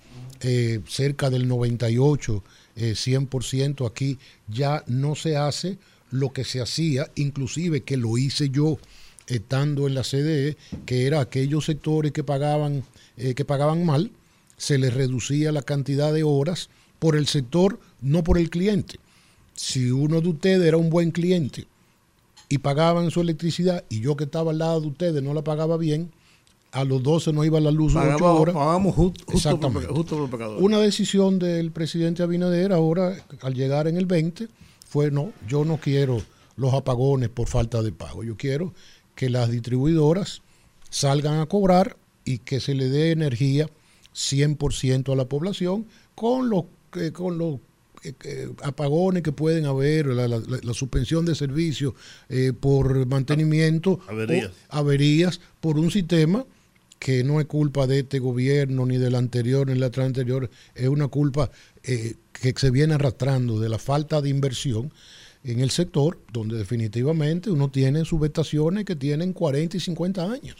cerca 0.87 1.31
del 1.31 1.47
98, 1.47 2.43
eh, 2.75 2.93
100%, 2.93 3.87
aquí 3.87 4.19
ya 4.47 4.83
no 4.85 5.15
se 5.15 5.35
hace 5.35 5.79
lo 6.11 6.31
que 6.31 6.43
se 6.43 6.61
hacía, 6.61 7.09
inclusive 7.15 7.81
que 7.81 7.97
lo 7.97 8.19
hice 8.19 8.51
yo 8.51 8.77
estando 9.25 9.87
en 9.87 9.95
la 9.95 10.03
CDE, 10.03 10.55
que 10.85 11.07
era 11.07 11.21
aquellos 11.21 11.65
sectores 11.65 12.11
que 12.11 12.23
pagaban, 12.23 12.83
que 13.17 13.45
pagaban 13.45 13.83
mal, 13.83 14.11
se 14.57 14.77
les 14.77 14.93
reducía 14.93 15.51
la 15.51 15.61
cantidad 15.61 16.11
de 16.13 16.23
horas 16.23 16.69
por 16.99 17.15
el 17.15 17.27
sector, 17.27 17.79
no 18.01 18.23
por 18.23 18.37
el 18.37 18.49
cliente. 18.49 18.99
Si 19.53 19.91
uno 19.91 20.21
de 20.21 20.29
ustedes 20.29 20.67
era 20.67 20.77
un 20.77 20.89
buen 20.89 21.11
cliente 21.11 21.65
y 22.49 22.57
pagaban 22.59 23.11
su 23.11 23.21
electricidad 23.21 23.83
y 23.89 24.01
yo 24.01 24.15
que 24.15 24.23
estaba 24.25 24.51
al 24.51 24.57
lado 24.59 24.81
de 24.81 24.87
ustedes 24.87 25.21
no 25.23 25.33
la 25.33 25.43
pagaba 25.43 25.77
bien, 25.77 26.11
a 26.71 26.83
los 26.83 27.01
12 27.01 27.33
no 27.33 27.43
iba 27.45 27.59
la 27.59 27.71
luz 27.71 27.93
8 27.95 28.03
Pagamos, 28.03 28.39
horas. 28.41 28.55
pagamos 28.55 28.95
ju- 28.95 29.13
justo, 29.25 29.59
por, 29.59 29.85
justo 29.87 30.27
por. 30.29 30.41
Una 30.61 30.79
decisión 30.79 31.39
del 31.39 31.71
presidente 31.71 32.23
Abinader 32.23 32.71
ahora, 32.73 33.15
al 33.41 33.53
llegar 33.53 33.87
en 33.87 33.97
el 33.97 34.05
20, 34.05 34.47
fue 34.87 35.09
no, 35.11 35.31
yo 35.47 35.65
no 35.65 35.77
quiero 35.77 36.21
los 36.55 36.73
apagones 36.73 37.29
por 37.29 37.47
falta 37.47 37.81
de 37.81 37.91
pago. 37.91 38.23
Yo 38.23 38.35
quiero 38.37 38.73
que 39.15 39.29
las 39.29 39.49
distribuidoras 39.49 40.41
salgan 40.89 41.39
a 41.39 41.45
cobrar 41.45 41.95
y 42.25 42.39
que 42.39 42.59
se 42.59 42.73
le 42.75 42.89
dé 42.89 43.11
energía 43.11 43.69
100% 44.17 45.13
a 45.13 45.15
la 45.15 45.25
población 45.29 45.85
con 46.15 46.49
los, 46.49 46.65
eh, 46.95 47.11
con 47.11 47.37
los 47.37 47.59
eh, 48.03 48.13
eh, 48.23 48.49
apagones 48.63 49.21
que 49.23 49.31
pueden 49.31 49.65
haber, 49.65 50.07
la, 50.07 50.27
la- 50.27 50.39
la- 50.39 50.73
suspensión 50.73 51.25
de 51.25 51.35
servicios 51.35 51.93
eh, 52.29 52.51
por 52.59 53.05
mantenimiento, 53.05 53.99
Averías. 54.07 54.51
averías 54.69 55.39
por 55.61 55.77
un 55.77 55.91
sistema 55.91 56.45
que 56.99 57.23
no 57.23 57.39
es 57.39 57.45
culpa 57.45 57.85
de 57.85 57.99
este 57.99 58.17
gobierno 58.17 58.85
ni 58.87 58.97
del 58.97 59.13
anterior 59.15 59.67
ni 59.67 59.73
de 59.73 59.79
la 59.79 59.87
otra 59.87 60.05
anterior, 60.05 60.49
es 60.73 60.87
una 60.87 61.07
culpa 61.09 61.51
eh, 61.83 62.15
que 62.33 62.53
se 62.57 62.71
viene 62.71 62.95
arrastrando 62.95 63.59
de 63.59 63.69
la 63.69 63.77
falta 63.77 64.19
de 64.21 64.29
inversión 64.29 64.91
en 65.43 65.59
el 65.59 65.69
sector, 65.69 66.19
donde 66.33 66.57
definitivamente 66.57 67.51
uno 67.51 67.69
tiene 67.69 68.03
subestaciones 68.03 68.83
que 68.85 68.95
tienen 68.95 69.31
40 69.33 69.77
y 69.77 69.79
50 69.79 70.31
años 70.31 70.55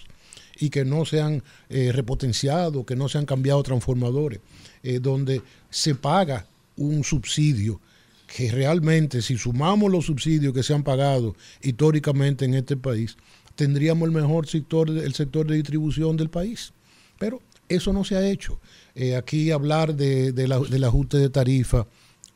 y 0.60 0.70
que 0.70 0.86
no 0.86 1.06
se 1.06 1.22
han 1.22 1.44
eh, 1.70 1.92
repotenciado, 1.92 2.86
que 2.86 2.96
no 2.96 3.10
se 3.10 3.18
han 3.18 3.26
cambiado 3.26 3.62
transformadores, 3.64 4.40
eh, 4.84 5.00
donde 5.00 5.42
se 5.70 5.96
paga 5.96 6.46
un 6.76 7.04
subsidio 7.04 7.82
que 8.28 8.52
realmente 8.52 9.22
si 9.22 9.38
sumamos 9.38 9.92
los 9.92 10.06
subsidios 10.06 10.54
que 10.54 10.64
se 10.64 10.74
han 10.74 10.84
pagado 10.84 11.36
históricamente 11.62 12.46
en 12.46 12.56
este 12.56 12.76
país, 12.76 13.16
tendríamos 13.56 14.08
el 14.08 14.14
mejor 14.14 14.48
sector, 14.48 14.90
el 14.90 15.14
sector 15.14 15.48
de 15.48 15.56
distribución 15.56 16.18
del 16.18 16.30
país. 16.30 16.74
Pero 17.18 17.42
eso 17.70 17.94
no 17.94 18.04
se 18.04 18.16
ha 18.16 18.28
hecho. 18.28 18.60
Eh, 18.96 19.16
aquí 19.16 19.52
hablar 19.52 19.96
de, 19.96 20.34
del 20.34 20.84
ajuste 20.84 21.18
de 21.18 21.30
tarifa 21.30 21.88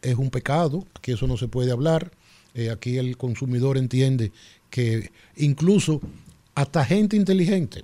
es 0.01 0.15
un 0.15 0.29
pecado, 0.29 0.88
que 1.01 1.13
eso 1.13 1.27
no 1.27 1.38
se 1.38 1.47
puede 1.47 1.71
hablar. 1.71 2.12
Aquí 2.69 2.97
el 2.97 3.15
consumidor 3.15 3.77
entiende 3.77 4.34
que 4.69 5.12
incluso 5.38 6.01
hasta 6.55 6.84
gente 6.84 7.15
inteligente, 7.15 7.84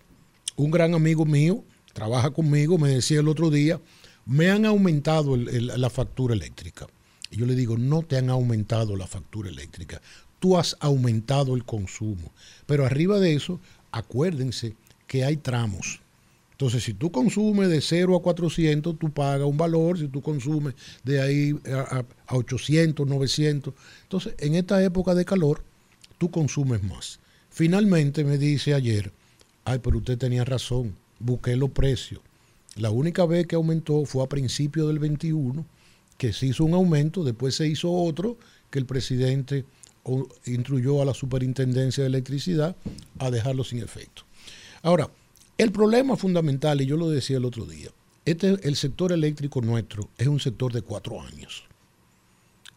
un 0.58 0.72
gran 0.72 0.94
amigo 0.94 1.26
mío, 1.26 1.64
trabaja 1.94 2.32
conmigo, 2.32 2.78
me 2.78 2.90
decía 2.90 3.22
el 3.22 3.28
otro 3.30 3.50
día, 3.50 3.80
me 4.26 4.50
han 4.52 4.66
aumentado 4.66 5.38
la 5.38 5.90
factura 5.90 6.36
eléctrica. 6.36 6.88
Y 7.32 7.38
yo 7.38 7.46
le 7.46 7.56
digo, 7.56 7.78
no 7.78 8.04
te 8.04 8.18
han 8.18 8.30
aumentado 8.30 8.96
la 8.96 9.08
factura 9.08 9.50
eléctrica, 9.50 10.02
tú 10.40 10.58
has 10.58 10.76
aumentado 10.80 11.56
el 11.56 11.64
consumo. 11.64 12.32
Pero 12.66 12.86
arriba 12.86 13.20
de 13.20 13.34
eso, 13.36 13.60
acuérdense 13.92 14.76
que 15.08 15.24
hay 15.24 15.38
tramos. 15.38 16.02
Entonces, 16.52 16.84
si 16.84 16.94
tú 16.94 17.12
consumes 17.12 17.70
de 17.70 17.82
0 17.82 18.16
a 18.16 18.22
400, 18.22 18.98
tú 18.98 19.12
pagas 19.12 19.48
un 19.48 19.58
valor, 19.58 20.00
si 20.00 20.08
tú 20.08 20.22
consumes 20.22 20.74
de 21.04 21.22
ahí 21.22 21.56
a, 21.72 21.98
a- 22.00 22.06
a 22.28 22.36
800, 22.36 23.06
900. 23.08 23.74
Entonces, 24.04 24.34
en 24.40 24.56
esta 24.56 24.84
época 24.84 25.14
de 25.14 25.24
calor, 25.24 25.64
tú 26.18 26.32
consumes 26.32 26.82
más. 26.84 27.20
Finalmente 27.52 28.24
me 28.24 28.38
dice 28.40 28.74
ayer, 28.74 29.12
ay, 29.68 29.80
pero 29.80 29.98
usted 29.98 30.18
tenía 30.18 30.46
razón, 30.46 30.96
busqué 31.20 31.58
los 31.58 31.72
precios. 31.72 32.22
La 32.76 32.90
única 32.90 33.26
vez 33.26 33.48
que 33.48 33.56
aumentó 33.58 34.06
fue 34.06 34.24
a 34.24 34.30
principios 34.30 34.88
del 34.88 34.98
21, 34.98 35.66
que 36.18 36.32
se 36.32 36.48
hizo 36.48 36.64
un 36.64 36.74
aumento, 36.74 37.24
después 37.26 37.56
se 37.56 37.68
hizo 37.68 37.92
otro, 37.92 38.38
que 38.72 38.80
el 38.80 38.86
presidente 38.86 39.66
instruyó 40.46 41.02
a 41.02 41.06
la 41.06 41.14
superintendencia 41.14 42.04
de 42.04 42.08
electricidad 42.08 42.78
a 43.20 43.30
dejarlo 43.30 43.66
sin 43.66 43.80
efecto. 43.80 44.24
Ahora, 44.84 45.10
el 45.58 45.74
problema 45.74 46.16
fundamental, 46.16 46.80
y 46.80 46.86
yo 46.86 46.96
lo 46.96 47.10
decía 47.10 47.36
el 47.36 47.46
otro 47.46 47.66
día, 47.66 47.90
este, 48.24 48.58
el 48.66 48.76
sector 48.78 49.12
eléctrico 49.12 49.60
nuestro 49.60 50.10
es 50.18 50.28
un 50.28 50.40
sector 50.40 50.72
de 50.72 50.82
cuatro 50.82 51.22
años. 51.22 51.66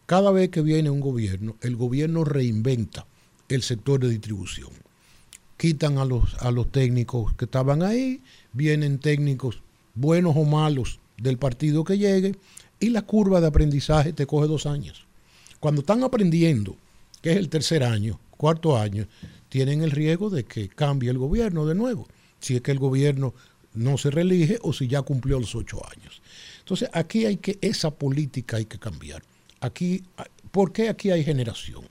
Cada 0.07 0.31
vez 0.31 0.49
que 0.49 0.61
viene 0.61 0.89
un 0.89 0.99
gobierno, 0.99 1.55
el 1.61 1.77
gobierno 1.77 2.25
reinventa 2.25 3.05
el 3.47 3.61
sector 3.61 4.01
de 4.01 4.09
distribución. 4.09 4.71
Quitan 5.61 5.99
a 5.99 6.05
los, 6.05 6.33
a 6.39 6.49
los 6.49 6.71
técnicos 6.71 7.35
que 7.35 7.45
estaban 7.45 7.83
ahí, 7.83 8.19
vienen 8.51 8.97
técnicos 8.97 9.61
buenos 9.93 10.35
o 10.35 10.43
malos 10.43 10.99
del 11.17 11.37
partido 11.37 11.83
que 11.83 11.99
llegue, 11.99 12.35
y 12.79 12.89
la 12.89 13.03
curva 13.03 13.41
de 13.41 13.45
aprendizaje 13.45 14.11
te 14.11 14.25
coge 14.25 14.47
dos 14.47 14.65
años. 14.65 15.05
Cuando 15.59 15.81
están 15.81 16.03
aprendiendo, 16.03 16.75
que 17.21 17.29
es 17.29 17.37
el 17.37 17.47
tercer 17.49 17.83
año, 17.83 18.19
cuarto 18.37 18.75
año, 18.75 19.05
tienen 19.49 19.83
el 19.83 19.91
riesgo 19.91 20.31
de 20.31 20.45
que 20.45 20.67
cambie 20.67 21.11
el 21.11 21.19
gobierno 21.19 21.67
de 21.67 21.75
nuevo, 21.75 22.07
si 22.39 22.55
es 22.55 22.61
que 22.61 22.71
el 22.71 22.79
gobierno 22.79 23.35
no 23.75 23.99
se 23.99 24.09
reelige 24.09 24.57
o 24.63 24.73
si 24.73 24.87
ya 24.87 25.03
cumplió 25.03 25.39
los 25.39 25.53
ocho 25.53 25.79
años. 25.95 26.23
Entonces, 26.57 26.89
aquí 26.91 27.27
hay 27.27 27.37
que, 27.37 27.59
esa 27.61 27.91
política 27.91 28.57
hay 28.57 28.65
que 28.65 28.79
cambiar. 28.79 29.21
Aquí, 29.59 30.03
¿por 30.49 30.73
qué 30.73 30.89
aquí 30.89 31.11
hay 31.11 31.23
generación? 31.23 31.83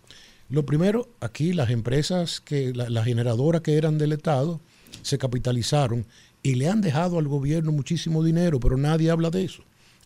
Lo 0.51 0.67
primero, 0.67 1.09
aquí 1.21 1.53
las 1.53 1.71
empresas, 1.71 2.41
que 2.41 2.75
la- 2.75 2.91
las 2.91 3.05
generadoras 3.05 3.63
que 3.63 3.77
eran 3.77 3.99
del 3.99 4.13
Estado, 4.13 4.61
se 5.03 5.17
capitalizaron 5.17 6.05
y 6.43 6.57
le 6.57 6.69
han 6.69 6.81
dejado 6.81 7.19
al 7.19 7.29
gobierno 7.29 7.71
muchísimo 7.73 8.23
dinero, 8.25 8.59
pero 8.61 8.77
nadie 8.77 9.11
habla 9.11 9.31
de 9.31 9.45
eso. 9.45 9.63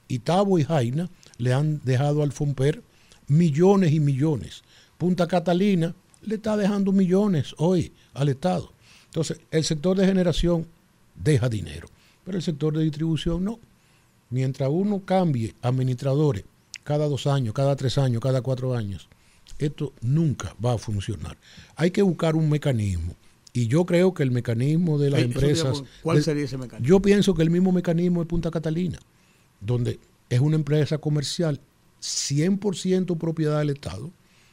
Y 0.06 0.18
Tabo 0.18 0.58
y 0.58 0.64
Jaina 0.64 1.08
le 1.38 1.54
han 1.54 1.80
dejado 1.84 2.22
al 2.22 2.32
Fomper 2.32 2.82
millones 3.26 3.92
y 3.92 4.00
millones. 4.00 4.62
Punta 4.98 5.26
Catalina 5.26 5.94
le 6.22 6.34
está 6.34 6.56
dejando 6.56 6.92
millones 6.92 7.54
hoy 7.56 7.92
al 8.12 8.28
Estado. 8.28 8.70
Entonces, 9.06 9.40
el 9.50 9.64
sector 9.64 9.96
de 9.96 10.06
generación 10.06 10.66
deja 11.14 11.48
dinero, 11.48 11.88
pero 12.24 12.36
el 12.36 12.42
sector 12.42 12.76
de 12.76 12.84
distribución 12.84 13.44
no. 13.44 13.58
Mientras 14.28 14.68
uno 14.70 15.00
cambie 15.04 15.54
administradores 15.62 16.44
cada 16.82 17.08
dos 17.08 17.26
años, 17.26 17.54
cada 17.54 17.76
tres 17.76 17.96
años, 17.96 18.20
cada 18.20 18.42
cuatro 18.42 18.74
años, 18.74 19.08
esto 19.58 19.92
nunca 20.00 20.54
va 20.64 20.74
a 20.74 20.78
funcionar. 20.78 21.36
Hay 21.76 21.90
que 21.90 22.02
buscar 22.02 22.36
un 22.36 22.48
mecanismo. 22.50 23.14
Y 23.52 23.68
yo 23.68 23.84
creo 23.86 24.14
que 24.14 24.24
el 24.24 24.32
mecanismo 24.32 24.98
de 24.98 25.10
las 25.10 25.22
empresas... 25.22 25.84
¿Cuál 26.02 26.16
de- 26.16 26.22
sería 26.24 26.44
ese 26.44 26.58
mecanismo? 26.58 26.88
yo 26.88 27.00
pienso 27.00 27.34
que 27.34 27.42
el 27.42 27.50
mismo 27.50 27.70
mecanismo 27.70 28.20
de 28.20 28.26
Punta 28.26 28.50
Catalina, 28.50 28.98
donde 29.60 30.00
es 30.28 30.40
una 30.40 30.56
empresa 30.56 30.98
comercial 30.98 31.60
100% 32.02 33.16
propiedad 33.18 33.58
del 33.60 33.70
Estado, 33.70 34.10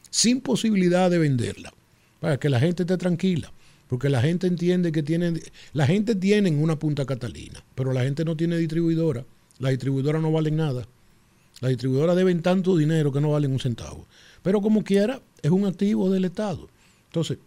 sin 0.10 0.42
posibilidad 0.42 1.10
de 1.10 1.18
venderla, 1.18 1.74
para 2.20 2.38
que 2.38 2.50
la 2.50 2.60
gente 2.60 2.84
esté 2.84 2.98
tranquila, 2.98 3.52
Porque 3.88 4.08
la 4.10 4.22
gente 4.22 4.48
entiende 4.48 4.92
que 4.92 5.04
tienen, 5.04 5.42
la 5.74 5.86
gente 5.88 6.16
tiene 6.16 6.52
una 6.52 6.78
Punta 6.78 7.06
Catalina, 7.06 7.64
pero 7.76 7.92
la 7.92 8.04
gente 8.04 8.24
no 8.24 8.38
tiene 8.38 8.58
distribuidora. 8.58 9.26
Las 9.60 9.72
distribuidoras 9.72 10.22
no 10.22 10.32
valen 10.32 10.56
nada. 10.56 10.88
Las 11.60 11.70
distribuidoras 11.70 12.16
deben 12.16 12.42
tanto 12.42 12.78
dinero 12.78 13.12
que 13.12 13.20
no 13.20 13.32
valen 13.32 13.52
un 13.52 13.60
centavo. 13.60 14.06
Pero 14.44 14.62
como 14.62 14.84
quiera, 14.84 15.22
es 15.42 15.52
un 15.52 15.66
activo 15.66 16.10
del 16.10 16.26
Estado. 16.26 16.68
Entonces, 17.06 17.38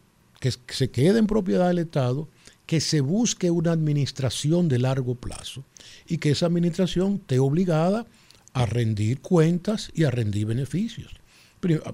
que 0.40 0.52
se 0.68 0.90
quede 0.90 1.18
en 1.18 1.26
propiedad 1.26 1.68
del 1.68 1.78
Estado, 1.78 2.28
que 2.66 2.80
se 2.80 3.00
busque 3.00 3.50
una 3.50 3.72
administración 3.72 4.68
de 4.68 4.78
largo 4.78 5.14
plazo 5.14 5.64
y 6.06 6.18
que 6.18 6.30
esa 6.30 6.46
administración 6.46 7.14
esté 7.14 7.38
obligada 7.38 8.06
a 8.52 8.66
rendir 8.66 9.20
cuentas 9.20 9.90
y 9.94 10.04
a 10.04 10.10
rendir 10.10 10.46
beneficios. 10.46 11.12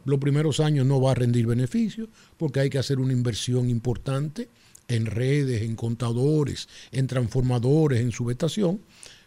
Los 0.05 0.19
primeros 0.19 0.59
años 0.61 0.85
no 0.87 1.01
va 1.01 1.13
a 1.13 1.15
rendir 1.15 1.47
beneficios 1.47 2.09
porque 2.37 2.61
hay 2.61 2.71
que 2.71 2.79
hacer 2.79 2.99
una 2.99 3.13
inversión 3.13 3.71
importante 3.71 4.49
en 4.89 5.07
redes, 5.07 5.63
en 5.63 5.77
contadores, 5.77 6.69
en 6.91 7.07
transformadores, 7.07 8.01
en 8.01 8.11
subestación, 8.11 8.81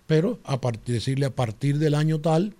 pero 0.06 0.40
a 0.44 0.60
partir, 0.60 0.96
decirle 0.96 1.26
a 1.26 1.36
partir 1.36 1.80
del 1.80 1.96
año 1.96 2.20
tal, 2.20 2.54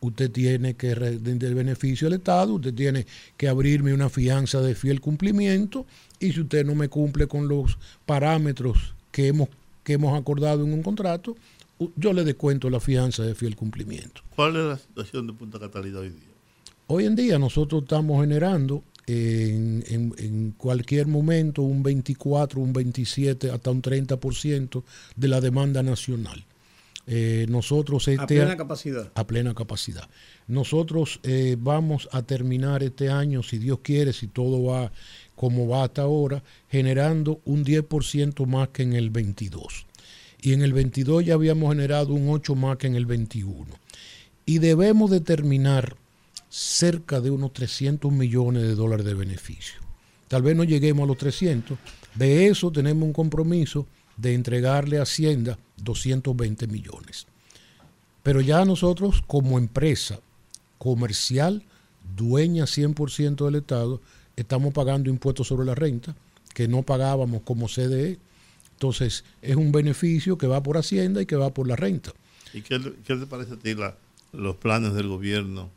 usted 0.00 0.30
tiene 0.30 0.74
que 0.74 0.94
rendir 0.94 1.54
beneficio 1.54 2.08
al 2.08 2.14
Estado, 2.14 2.54
usted 2.54 2.74
tiene 2.74 3.06
que 3.36 3.48
abrirme 3.48 3.92
una 3.94 4.08
fianza 4.08 4.60
de 4.60 4.74
fiel 4.74 5.00
cumplimiento 5.00 5.86
y 6.18 6.32
si 6.32 6.40
usted 6.40 6.64
no 6.64 6.74
me 6.74 6.88
cumple 6.88 7.26
con 7.26 7.48
los 7.48 7.78
parámetros 8.06 8.94
que 9.12 9.28
hemos, 9.28 9.48
que 9.84 9.94
hemos 9.94 10.18
acordado 10.18 10.64
en 10.64 10.72
un 10.72 10.82
contrato, 10.82 11.36
yo 11.96 12.12
le 12.12 12.24
descuento 12.24 12.68
la 12.68 12.80
fianza 12.80 13.22
de 13.22 13.34
fiel 13.34 13.56
cumplimiento. 13.56 14.22
¿Cuál 14.36 14.56
es 14.56 14.64
la 14.64 14.78
situación 14.78 15.26
de 15.26 15.32
Punta 15.32 15.58
Catalina 15.58 16.00
hoy 16.00 16.10
día? 16.10 16.30
Hoy 16.86 17.06
en 17.06 17.16
día 17.16 17.38
nosotros 17.38 17.82
estamos 17.82 18.20
generando 18.20 18.82
en, 19.06 20.54
cualquier 20.56 21.06
momento 21.06 21.62
un 21.62 21.82
24, 21.82 22.60
un 22.60 22.72
27, 22.72 23.50
hasta 23.50 23.70
un 23.70 23.82
30% 23.82 24.82
de 25.16 25.28
la 25.28 25.40
demanda 25.40 25.82
nacional. 25.82 26.44
Eh, 27.06 27.46
nosotros 27.48 28.06
este 28.08 28.22
a 28.22 28.26
plena 28.26 28.56
capacidad. 28.56 29.12
A 29.14 29.26
plena 29.26 29.54
capacidad. 29.54 30.08
Nosotros 30.46 31.20
eh, 31.22 31.56
vamos 31.58 32.08
a 32.12 32.22
terminar 32.22 32.82
este 32.82 33.10
año, 33.10 33.42
si 33.42 33.58
Dios 33.58 33.80
quiere, 33.82 34.12
si 34.12 34.26
todo 34.28 34.62
va 34.64 34.92
como 35.34 35.66
va 35.66 35.84
hasta 35.84 36.02
ahora, 36.02 36.42
generando 36.68 37.40
un 37.46 37.64
10% 37.64 38.46
más 38.46 38.68
que 38.68 38.82
en 38.82 38.92
el 38.92 39.10
22 39.10 39.86
y 40.42 40.52
en 40.52 40.62
el 40.62 40.72
22 40.72 41.24
ya 41.24 41.34
habíamos 41.34 41.70
generado 41.70 42.14
un 42.14 42.28
8 42.28 42.54
más 42.54 42.76
que 42.78 42.86
en 42.86 42.96
el 42.96 43.06
21. 43.06 43.66
Y 44.46 44.58
debemos 44.58 45.10
determinar 45.10 45.96
cerca 46.48 47.20
de 47.20 47.30
unos 47.30 47.52
300 47.52 48.10
millones 48.10 48.62
de 48.62 48.74
dólares 48.74 49.04
de 49.06 49.14
beneficio. 49.14 49.80
Tal 50.28 50.42
vez 50.42 50.56
no 50.56 50.64
lleguemos 50.64 51.04
a 51.04 51.06
los 51.06 51.18
300. 51.18 51.78
De 52.14 52.46
eso 52.46 52.72
tenemos 52.72 53.04
un 53.04 53.12
compromiso 53.12 53.86
de 54.20 54.34
entregarle 54.34 54.98
a 54.98 55.02
Hacienda 55.02 55.58
220 55.78 56.66
millones. 56.66 57.26
Pero 58.22 58.40
ya 58.40 58.64
nosotros 58.64 59.22
como 59.26 59.58
empresa 59.58 60.20
comercial, 60.78 61.64
dueña 62.16 62.64
100% 62.64 63.44
del 63.44 63.56
Estado, 63.56 64.00
estamos 64.36 64.72
pagando 64.74 65.10
impuestos 65.10 65.48
sobre 65.48 65.66
la 65.66 65.74
renta 65.74 66.14
que 66.54 66.68
no 66.68 66.82
pagábamos 66.82 67.42
como 67.42 67.68
CDE 67.68 68.18
entonces, 68.80 69.24
es 69.42 69.56
un 69.56 69.72
beneficio 69.72 70.38
que 70.38 70.46
va 70.46 70.62
por 70.62 70.78
Hacienda 70.78 71.20
y 71.20 71.26
que 71.26 71.36
va 71.36 71.52
por 71.52 71.68
la 71.68 71.76
renta. 71.76 72.14
¿Y 72.54 72.62
qué, 72.62 72.80
qué 73.04 73.14
te 73.14 73.26
parece 73.26 73.52
a 73.52 73.56
ti 73.58 73.76
los 74.32 74.56
planes 74.56 74.94
del 74.94 75.06
gobierno 75.06 75.68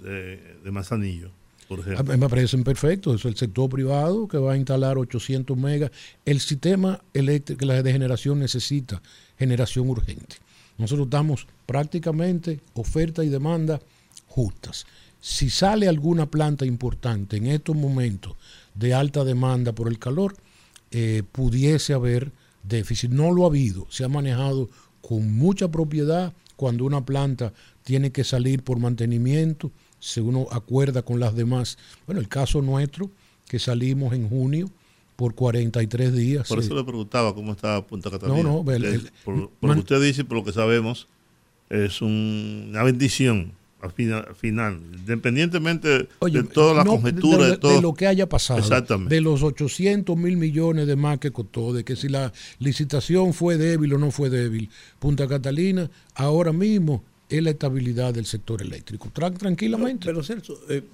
de, 0.00 0.38
de? 0.64 1.30
Me 1.68 2.28
parecen 2.28 2.64
perfectos. 2.64 3.20
Es 3.20 3.24
el 3.24 3.36
sector 3.36 3.68
privado 3.68 4.28
que 4.28 4.38
va 4.38 4.52
a 4.52 4.56
instalar 4.56 4.98
800 4.98 5.56
megas. 5.56 5.90
El 6.24 6.40
sistema 6.40 7.00
eléctrico 7.12 7.66
de 7.66 7.92
generación 7.92 8.38
necesita 8.38 9.02
generación 9.38 9.88
urgente. 9.88 10.36
Nosotros 10.78 11.06
estamos 11.06 11.46
prácticamente 11.64 12.60
oferta 12.74 13.24
y 13.24 13.28
demanda 13.28 13.80
justas. 14.28 14.86
Si 15.20 15.50
sale 15.50 15.88
alguna 15.88 16.26
planta 16.26 16.66
importante 16.66 17.38
en 17.38 17.46
estos 17.46 17.74
momentos 17.74 18.36
de 18.74 18.94
alta 18.94 19.24
demanda 19.24 19.72
por 19.72 19.88
el 19.88 19.98
calor, 19.98 20.36
eh, 20.90 21.22
pudiese 21.32 21.94
haber 21.94 22.30
déficit. 22.62 23.10
No 23.10 23.32
lo 23.32 23.44
ha 23.44 23.48
habido, 23.48 23.86
se 23.90 24.04
ha 24.04 24.08
manejado 24.08 24.68
con 25.00 25.34
mucha 25.34 25.68
propiedad 25.68 26.32
cuando 26.56 26.84
una 26.84 27.04
planta 27.04 27.52
tiene 27.84 28.12
que 28.12 28.24
salir 28.24 28.62
por 28.62 28.78
mantenimiento, 28.78 29.70
si 30.06 30.20
uno 30.20 30.46
acuerda 30.52 31.02
con 31.02 31.18
las 31.18 31.34
demás. 31.34 31.78
Bueno, 32.06 32.20
el 32.20 32.28
caso 32.28 32.62
nuestro, 32.62 33.10
que 33.48 33.58
salimos 33.58 34.12
en 34.12 34.28
junio 34.28 34.70
por 35.16 35.34
43 35.34 36.14
días. 36.14 36.48
Por 36.48 36.60
eso 36.60 36.74
le 36.74 36.84
preguntaba 36.84 37.34
cómo 37.34 37.52
estaba 37.52 37.84
Punta 37.84 38.10
Catalina. 38.10 38.42
No, 38.42 38.58
no, 38.58 38.64
por, 39.24 39.36
lo 39.36 39.74
que 39.74 39.80
usted 39.80 40.00
dice, 40.00 40.24
por 40.24 40.38
lo 40.38 40.44
que 40.44 40.52
sabemos, 40.52 41.08
es 41.70 42.00
una 42.02 42.82
bendición 42.84 43.52
al 43.80 43.92
final, 44.34 44.80
independientemente 44.98 46.08
de 46.20 46.42
toda 46.44 46.74
la 46.74 46.84
conjetura, 46.84 47.50
de, 47.50 47.56
de, 47.56 47.80
lo 47.80 47.94
que 47.94 48.06
haya 48.06 48.28
pasado, 48.28 48.60
de 49.08 49.20
los 49.20 49.42
800 49.42 50.16
mil 50.16 50.36
millones 50.36 50.86
de 50.86 50.96
más 50.96 51.18
que 51.18 51.30
costó, 51.30 51.72
de 51.72 51.84
que 51.84 51.94
si 51.94 52.08
la 52.08 52.32
licitación 52.58 53.32
fue 53.32 53.58
débil 53.58 53.94
o 53.94 53.98
no 53.98 54.10
fue 54.10 54.30
débil, 54.30 54.70
Punta 54.98 55.28
Catalina 55.28 55.90
ahora 56.14 56.52
mismo 56.52 57.04
es 57.28 57.42
la 57.42 57.50
estabilidad 57.50 58.14
del 58.14 58.26
sector 58.26 58.62
eléctrico. 58.62 59.10
tranquilamente. 59.10 60.06
Pero, 60.06 60.22
Celso, 60.22 60.58
eh, 60.68 60.84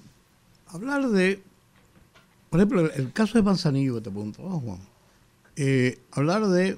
hablar 0.67 1.09
de, 1.09 1.41
por 2.49 2.59
ejemplo, 2.59 2.91
el, 2.91 3.11
caso 3.11 3.37
de 3.37 3.43
Manzanillo 3.43 3.95
que 3.95 4.01
te 4.01 4.11
pregunto, 4.11 4.41
Juan, 4.41 4.79
eh, 5.55 5.99
hablar 6.11 6.47
de 6.47 6.77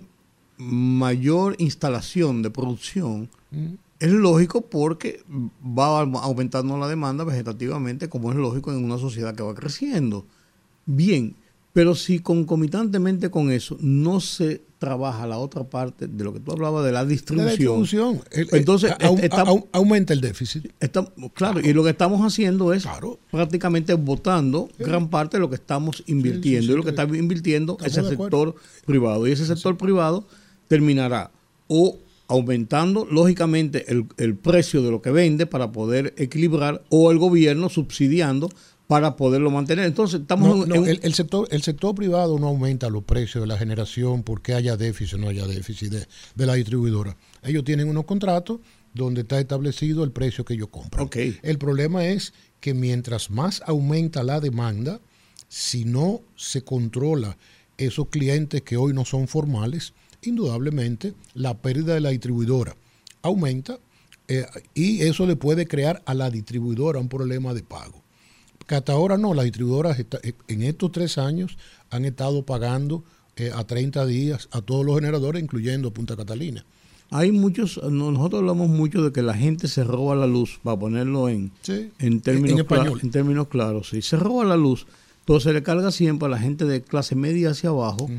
mayor 0.58 1.56
instalación 1.60 2.42
de 2.42 2.50
producción. 2.50 3.30
Mm. 3.52 3.76
Es 4.00 4.12
lógico 4.12 4.62
porque 4.62 5.24
va 5.66 6.02
aumentando 6.02 6.78
la 6.78 6.88
demanda 6.88 7.24
vegetativamente, 7.24 8.10
como 8.10 8.32
es 8.32 8.38
lógico 8.38 8.72
en 8.72 8.84
una 8.84 8.98
sociedad 8.98 9.34
que 9.34 9.44
va 9.44 9.56
creciendo. 9.56 10.26
Bien, 10.86 11.34
pero 11.76 11.94
si 11.94 12.20
concomitantemente 12.20 13.30
con 13.30 13.52
eso 13.52 13.76
no 13.82 14.22
se 14.22 14.62
trabaja 14.80 15.28
la 15.28 15.40
otra 15.40 15.66
parte 15.66 16.08
de 16.08 16.24
lo 16.24 16.32
que 16.32 16.40
tú 16.40 16.54
hablabas 16.54 16.86
de 16.86 16.94
la 16.94 17.04
distribución, 17.04 18.22
entonces 18.32 18.94
aumenta 19.74 20.14
el 20.14 20.22
déficit. 20.22 20.72
claro, 21.34 21.60
y 21.60 21.74
lo 21.74 21.84
que 21.84 21.90
estamos 21.90 22.22
haciendo 22.22 22.72
es 22.72 22.88
prácticamente 23.30 23.94
votando 23.96 24.70
gran 24.80 25.10
parte 25.10 25.36
de 25.36 25.42
lo 25.42 25.50
que 25.50 25.56
estamos 25.56 26.02
invirtiendo. 26.08 26.72
y 26.72 26.78
lo 26.78 26.84
que 26.84 26.92
está 26.92 27.04
invirtiendo 27.04 27.78
es 27.84 27.98
el 27.98 28.08
sector 28.08 28.56
privado. 28.86 29.28
Y 29.28 29.34
ese 29.34 29.46
sector 29.46 29.76
privado 29.76 30.26
terminará 30.70 31.30
o 31.68 32.00
aumentando 32.30 33.06
lógicamente 33.12 33.86
el, 33.90 34.36
precio 34.36 34.82
de 34.82 34.92
lo 34.92 35.02
que 35.02 35.12
vende 35.12 35.46
para 35.46 35.74
poder 35.74 36.14
equilibrar 36.16 36.82
o 36.88 37.12
el 37.12 37.18
gobierno 37.18 37.68
subsidiando 37.68 38.50
para 38.88 39.16
poderlo 39.16 39.50
mantener. 39.50 39.86
Entonces, 39.86 40.22
estamos 40.22 40.68
en, 40.70 40.86
el, 40.86 41.14
sector 41.14 41.48
el 41.52 41.64
sector 41.64 41.96
privado 41.96 42.38
no 42.38 42.48
aumenta 42.48 42.90
los 42.90 43.04
precios 43.04 43.44
de 43.44 43.48
la 43.48 43.58
generación 43.58 44.24
porque 44.24 44.54
haya 44.54 44.78
déficit 44.78 45.16
o 45.16 45.18
no 45.18 45.30
haya 45.30 45.48
déficit 45.48 45.92
de, 45.92 46.46
la 46.46 46.54
distribuidora. 46.54 47.18
Ellos 47.44 47.64
tienen 47.64 47.90
unos 47.90 48.06
contratos 48.06 48.60
donde 48.94 49.22
está 49.22 49.40
establecido 49.40 50.04
el 50.04 50.12
precio 50.12 50.46
que 50.46 50.54
ellos 50.54 50.70
compran. 50.70 51.10
El 51.42 51.58
problema 51.58 52.06
es 52.06 52.34
que 52.60 52.74
mientras 52.74 53.30
más 53.30 53.62
aumenta 53.66 54.24
la 54.24 54.40
demanda, 54.40 55.02
si 55.50 55.86
no 55.86 56.22
se 56.36 56.64
controla 56.64 57.38
esos 57.78 58.08
clientes 58.08 58.62
que 58.62 58.78
hoy 58.78 58.94
no 58.94 59.04
son 59.04 59.28
formales, 59.28 59.94
indudablemente 60.22 61.14
la 61.34 61.58
pérdida 61.58 61.96
de 61.96 62.02
la 62.02 62.10
distribuidora 62.10 62.76
aumenta 63.22 63.80
eh, 64.28 64.46
y 64.74 65.02
eso 65.02 65.26
le 65.26 65.36
puede 65.36 65.68
crear 65.68 66.02
a 66.06 66.14
la 66.14 66.30
distribuidora 66.30 67.00
un 67.00 67.10
problema 67.10 67.54
de 67.54 67.64
pago. 67.64 68.05
Que 68.68 68.76
hasta 68.76 68.94
ahora 68.94 69.18
no, 69.18 69.34
las 69.34 69.46
distribuidoras 69.46 70.00
eh, 70.00 70.34
en 70.48 70.64
estos 70.64 70.92
tres 70.92 71.18
años 71.18 71.58
han 71.92 72.06
estado 72.06 72.46
pagando 72.46 73.04
eh, 73.38 73.52
a 73.54 73.66
30 73.66 74.06
días 74.06 74.48
a 74.52 74.62
todos 74.62 74.86
los 74.86 74.96
generadores, 74.96 75.44
incluyendo 75.44 75.92
Punta 75.92 76.16
Catalina. 76.16 76.66
Hay 77.12 77.34
muchos, 77.34 77.82
nosotros 77.84 78.40
hablamos 78.40 78.70
mucho 78.70 79.04
de 79.04 79.12
que 79.12 79.22
la 79.22 79.34
gente 79.34 79.68
se 79.68 79.84
roba 79.84 80.16
la 80.16 80.26
luz, 80.26 80.60
para 80.64 80.80
ponerlo 80.80 81.28
en, 81.28 81.52
en, 82.00 82.22
términos, 82.22 82.62
en, 83.04 83.12
términos 83.12 83.48
claros. 83.50 83.90
Si 83.90 84.02
se 84.02 84.16
roba 84.16 84.46
la 84.46 84.56
luz, 84.56 84.88
entonces 85.20 85.44
se 85.44 85.54
le 85.54 85.64
carga 85.64 85.92
siempre 85.92 86.28
a 86.28 86.30
la 86.30 86.40
gente 86.40 86.64
de 86.64 86.82
clase 86.82 87.16
media 87.16 87.52
hacia 87.52 87.70
abajo, 87.72 88.10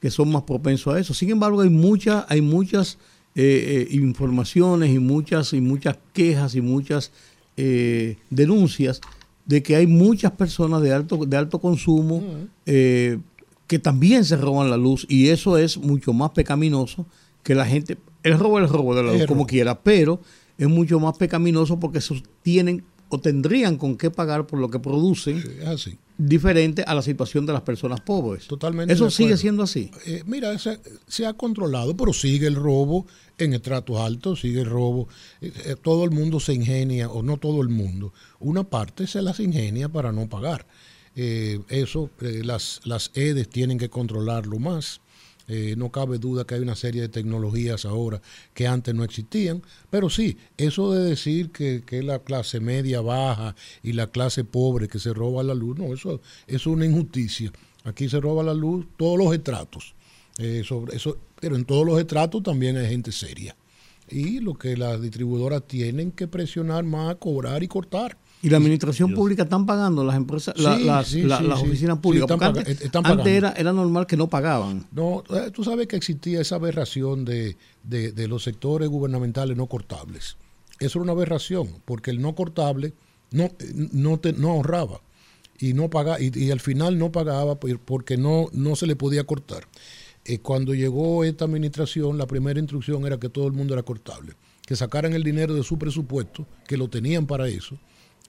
que 0.00 0.10
son 0.10 0.30
más 0.30 0.42
propensos 0.42 0.94
a 0.94 1.00
eso. 1.00 1.14
Sin 1.14 1.30
embargo, 1.30 1.62
hay 1.62 1.70
muchas, 1.70 2.26
hay 2.28 2.42
muchas 2.42 2.98
eh, 3.34 3.88
eh, 3.90 3.96
informaciones 3.96 4.94
y 4.94 4.98
muchas, 4.98 5.54
y 5.54 5.60
muchas 5.62 5.96
quejas 6.12 6.54
y 6.54 6.60
muchas 6.60 7.12
denuncias 8.28 9.00
de 9.46 9.62
que 9.62 9.76
hay 9.76 9.86
muchas 9.86 10.32
personas 10.32 10.82
de 10.82 10.92
alto, 10.92 11.24
de 11.24 11.36
alto 11.36 11.60
consumo 11.60 12.22
que 12.64 13.78
también 13.80 14.24
se 14.24 14.36
roban 14.36 14.70
la 14.70 14.76
luz 14.76 15.06
y 15.08 15.28
eso 15.28 15.56
es 15.56 15.78
mucho 15.78 16.12
más 16.12 16.30
pecaminoso 16.30 17.06
que 17.42 17.54
la 17.54 17.64
gente. 17.64 17.96
El 18.22 18.38
robo 18.38 18.58
es 18.58 18.64
el 18.64 18.72
robo 18.72 18.94
de 18.94 19.02
la 19.02 19.12
luz, 19.12 19.26
como 19.26 19.46
quiera, 19.46 19.80
pero 19.80 20.20
es 20.58 20.68
mucho 20.68 21.00
más 21.00 21.16
pecaminoso 21.16 21.78
porque 21.80 22.00
tienen 22.42 22.84
o 23.08 23.20
tendrían 23.20 23.76
con 23.76 23.96
qué 23.96 24.10
pagar 24.10 24.46
por 24.46 24.58
lo 24.58 24.70
que 24.70 24.78
producen. 24.78 25.42
así 25.66 25.98
diferente 26.18 26.82
a 26.82 26.94
la 26.94 27.02
situación 27.02 27.44
de 27.46 27.52
las 27.52 27.62
personas 27.62 28.00
pobres. 28.00 28.46
Totalmente. 28.46 28.92
Eso 28.92 29.10
sigue 29.10 29.36
siendo 29.36 29.62
así. 29.62 29.90
Eh, 30.06 30.22
mira, 30.26 30.56
se, 30.58 31.26
ha 31.26 31.34
controlado, 31.34 31.96
pero 31.96 32.12
sigue 32.12 32.46
el 32.46 32.54
robo 32.54 33.06
en 33.38 33.52
estratos 33.52 33.98
altos, 33.98 34.40
sigue 34.40 34.60
el 34.60 34.66
robo. 34.66 35.08
Eh, 35.40 35.52
eh, 35.64 35.76
todo 35.80 36.04
el 36.04 36.10
mundo 36.10 36.40
se 36.40 36.54
ingenia, 36.54 37.08
o 37.10 37.22
no 37.22 37.36
todo 37.36 37.60
el 37.60 37.68
mundo, 37.68 38.14
una 38.38 38.64
parte 38.64 39.06
se 39.06 39.22
las 39.22 39.40
ingenia 39.40 39.88
para 39.88 40.12
no 40.12 40.28
pagar. 40.28 40.66
eso, 41.14 42.10
las, 42.20 42.80
las 42.84 43.10
EDES 43.14 43.48
tienen 43.48 43.78
que 43.78 43.88
controlarlo 43.88 44.58
más. 44.58 45.00
Eh, 45.48 45.74
no 45.76 45.92
cabe 45.92 46.18
duda 46.18 46.44
que 46.44 46.56
hay 46.56 46.60
una 46.60 46.74
serie 46.74 47.02
de 47.02 47.08
tecnologías 47.08 47.84
ahora 47.84 48.20
que 48.52 48.66
antes 48.66 48.94
no 48.94 49.04
existían, 49.04 49.62
pero 49.90 50.10
sí, 50.10 50.36
eso 50.56 50.92
de 50.92 51.08
decir 51.08 51.50
que, 51.50 51.84
es 51.88 52.04
la 52.04 52.18
clase 52.18 52.58
media 52.58 53.00
baja 53.00 53.54
y 53.82 53.92
la 53.92 54.08
clase 54.08 54.42
pobre 54.42 54.88
que 54.88 54.98
se 54.98 55.14
roba 55.14 55.44
la 55.44 55.54
luz, 55.54 55.78
no, 55.78 55.94
eso, 55.94 56.20
es 56.48 56.66
una 56.66 56.84
injusticia. 56.84 57.52
Aquí 57.84 58.08
se 58.08 58.20
roba 58.20 58.42
la 58.42 58.54
luz 58.54 58.86
todos 58.96 59.16
los 59.18 59.32
estratos, 59.32 59.94
eh, 60.38 60.62
eso, 60.64 60.84
pero 61.40 61.54
en 61.54 61.64
todos 61.64 61.86
los 61.86 62.00
estratos 62.00 62.42
también 62.42 62.76
hay 62.76 62.88
gente 62.88 63.12
seria. 63.12 63.56
Y 64.08 64.40
lo 64.40 64.54
que 64.54 64.76
las 64.76 65.00
distribuidoras 65.00 65.66
tienen 65.66 66.10
que 66.10 66.26
presionar 66.26 66.84
más, 66.84 67.16
cobrar 67.16 67.62
y 67.62 67.68
cortar. 67.68 68.16
¿Y 68.42 68.50
la 68.50 68.58
administración 68.58 69.14
pública 69.14 69.44
están 69.44 69.66
pagando 69.66 70.04
las 70.04 70.16
empresas, 70.16 70.58
las, 70.58 71.14
oficinas 71.62 71.98
públicas? 71.98 72.30
antes, 72.40 73.26
era, 73.26 73.52
era, 73.52 73.72
normal 73.72 74.06
que 74.06 74.16
no 74.16 74.28
pagaban. 74.28 74.86
No, 74.92 75.24
eh, 75.30 75.50
tú 75.52 75.64
sabes 75.64 75.86
que 75.86 75.96
existía 75.96 76.40
esa 76.40 76.56
aberración 76.56 77.24
de, 77.24 77.56
los 78.28 78.44
sectores 78.44 78.88
gubernamentales 78.88 79.56
no 79.56 79.66
cortables. 79.66 80.36
Eso 80.78 80.98
era 80.98 81.04
una 81.04 81.12
aberración, 81.12 81.68
porque 81.84 82.10
el 82.10 82.20
no 82.20 82.34
cortable 82.34 82.92
no, 83.30 83.50
no, 83.74 84.18
te, 84.18 84.32
no 84.34 84.50
ahorraba 84.50 85.00
y 85.58 85.72
no 85.72 85.88
pagaba, 85.88 86.18
y, 86.20 86.50
al 86.50 86.60
final 86.60 86.98
no 86.98 87.10
pagaba 87.10 87.58
porque 87.58 88.16
no, 88.16 88.48
no 88.52 88.76
se 88.76 88.86
le 88.86 88.96
podía 88.96 89.24
cortar. 89.24 89.66
Eh, 90.24 90.38
cuando 90.38 90.74
llegó 90.74 91.24
esta 91.24 91.44
administración, 91.44 92.18
la 92.18 92.26
primera 92.26 92.60
instrucción 92.60 93.06
era 93.06 93.18
que 93.18 93.28
todo 93.28 93.46
el 93.46 93.52
mundo 93.52 93.74
era 93.74 93.82
cortable, 93.82 94.34
que 94.66 94.76
sacaran 94.76 95.14
el 95.14 95.22
dinero 95.22 95.54
de 95.54 95.62
su 95.62 95.78
presupuesto, 95.78 96.46
que 96.66 96.76
lo 96.76 96.88
tenían 96.88 97.26
para 97.26 97.48
eso, 97.48 97.78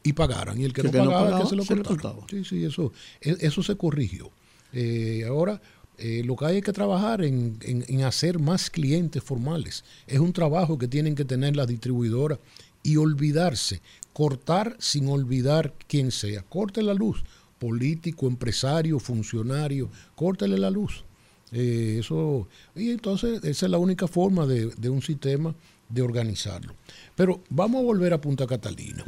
y 0.07 0.13
pagaran. 0.13 0.59
Y 0.59 0.63
el 0.63 0.73
que, 0.73 0.83
no, 0.83 0.91
pagaba, 0.91 1.41
que 1.41 1.47
se 1.47 1.55
lo 1.55 1.65
cortaba. 1.83 2.25
Sí, 2.29 2.45
sí, 2.45 2.63
eso, 2.63 2.93
e, 3.19 3.35
eso 3.41 3.61
se 3.61 3.75
corrigió. 3.75 4.31
Eh, 4.71 5.25
ahora, 5.27 5.61
eh, 5.97 6.21
lo 6.23 6.37
que 6.37 6.45
hay 6.45 6.61
que 6.61 6.71
trabajar 6.71 7.23
en, 7.23 7.57
en, 7.61 8.03
hacer 8.03 8.39
más 8.39 8.69
clientes 8.69 9.21
formales. 9.21 9.83
Es 10.05 10.19
un 10.19 10.31
trabajo 10.31 10.77
que 10.77 10.87
tienen 10.87 11.13
que 11.13 11.25
tener 11.25 11.57
las 11.57 11.67
distribuidoras 11.67 12.39
y 12.83 12.95
olvidarse, 12.95 13.81
cortar 14.13 14.77
sin 14.79 15.09
olvidar 15.09 15.73
quién 15.87 16.11
sea. 16.11 16.41
Corte 16.43 16.81
la 16.81 16.93
luz, 16.93 17.23
político, 17.59 18.27
empresario, 18.27 18.99
funcionario, 18.99 19.89
córtele 20.15 20.57
la 20.57 20.69
luz. 20.69 21.03
Eh, 21.51 21.97
eso, 21.99 22.47
y 22.75 22.91
entonces 22.91 23.43
esa 23.43 23.65
es 23.65 23.71
la 23.71 23.77
única 23.77 24.07
forma 24.07 24.45
de, 24.45 24.67
de 24.67 24.89
un 24.89 25.01
sistema 25.01 25.53
de 25.89 26.01
organizarlo. 26.01 26.75
Pero 27.15 27.41
vamos 27.49 27.81
a 27.81 27.85
volver 27.85 28.13
a 28.13 28.21
Punta 28.21 28.47
Catalina. 28.47 29.03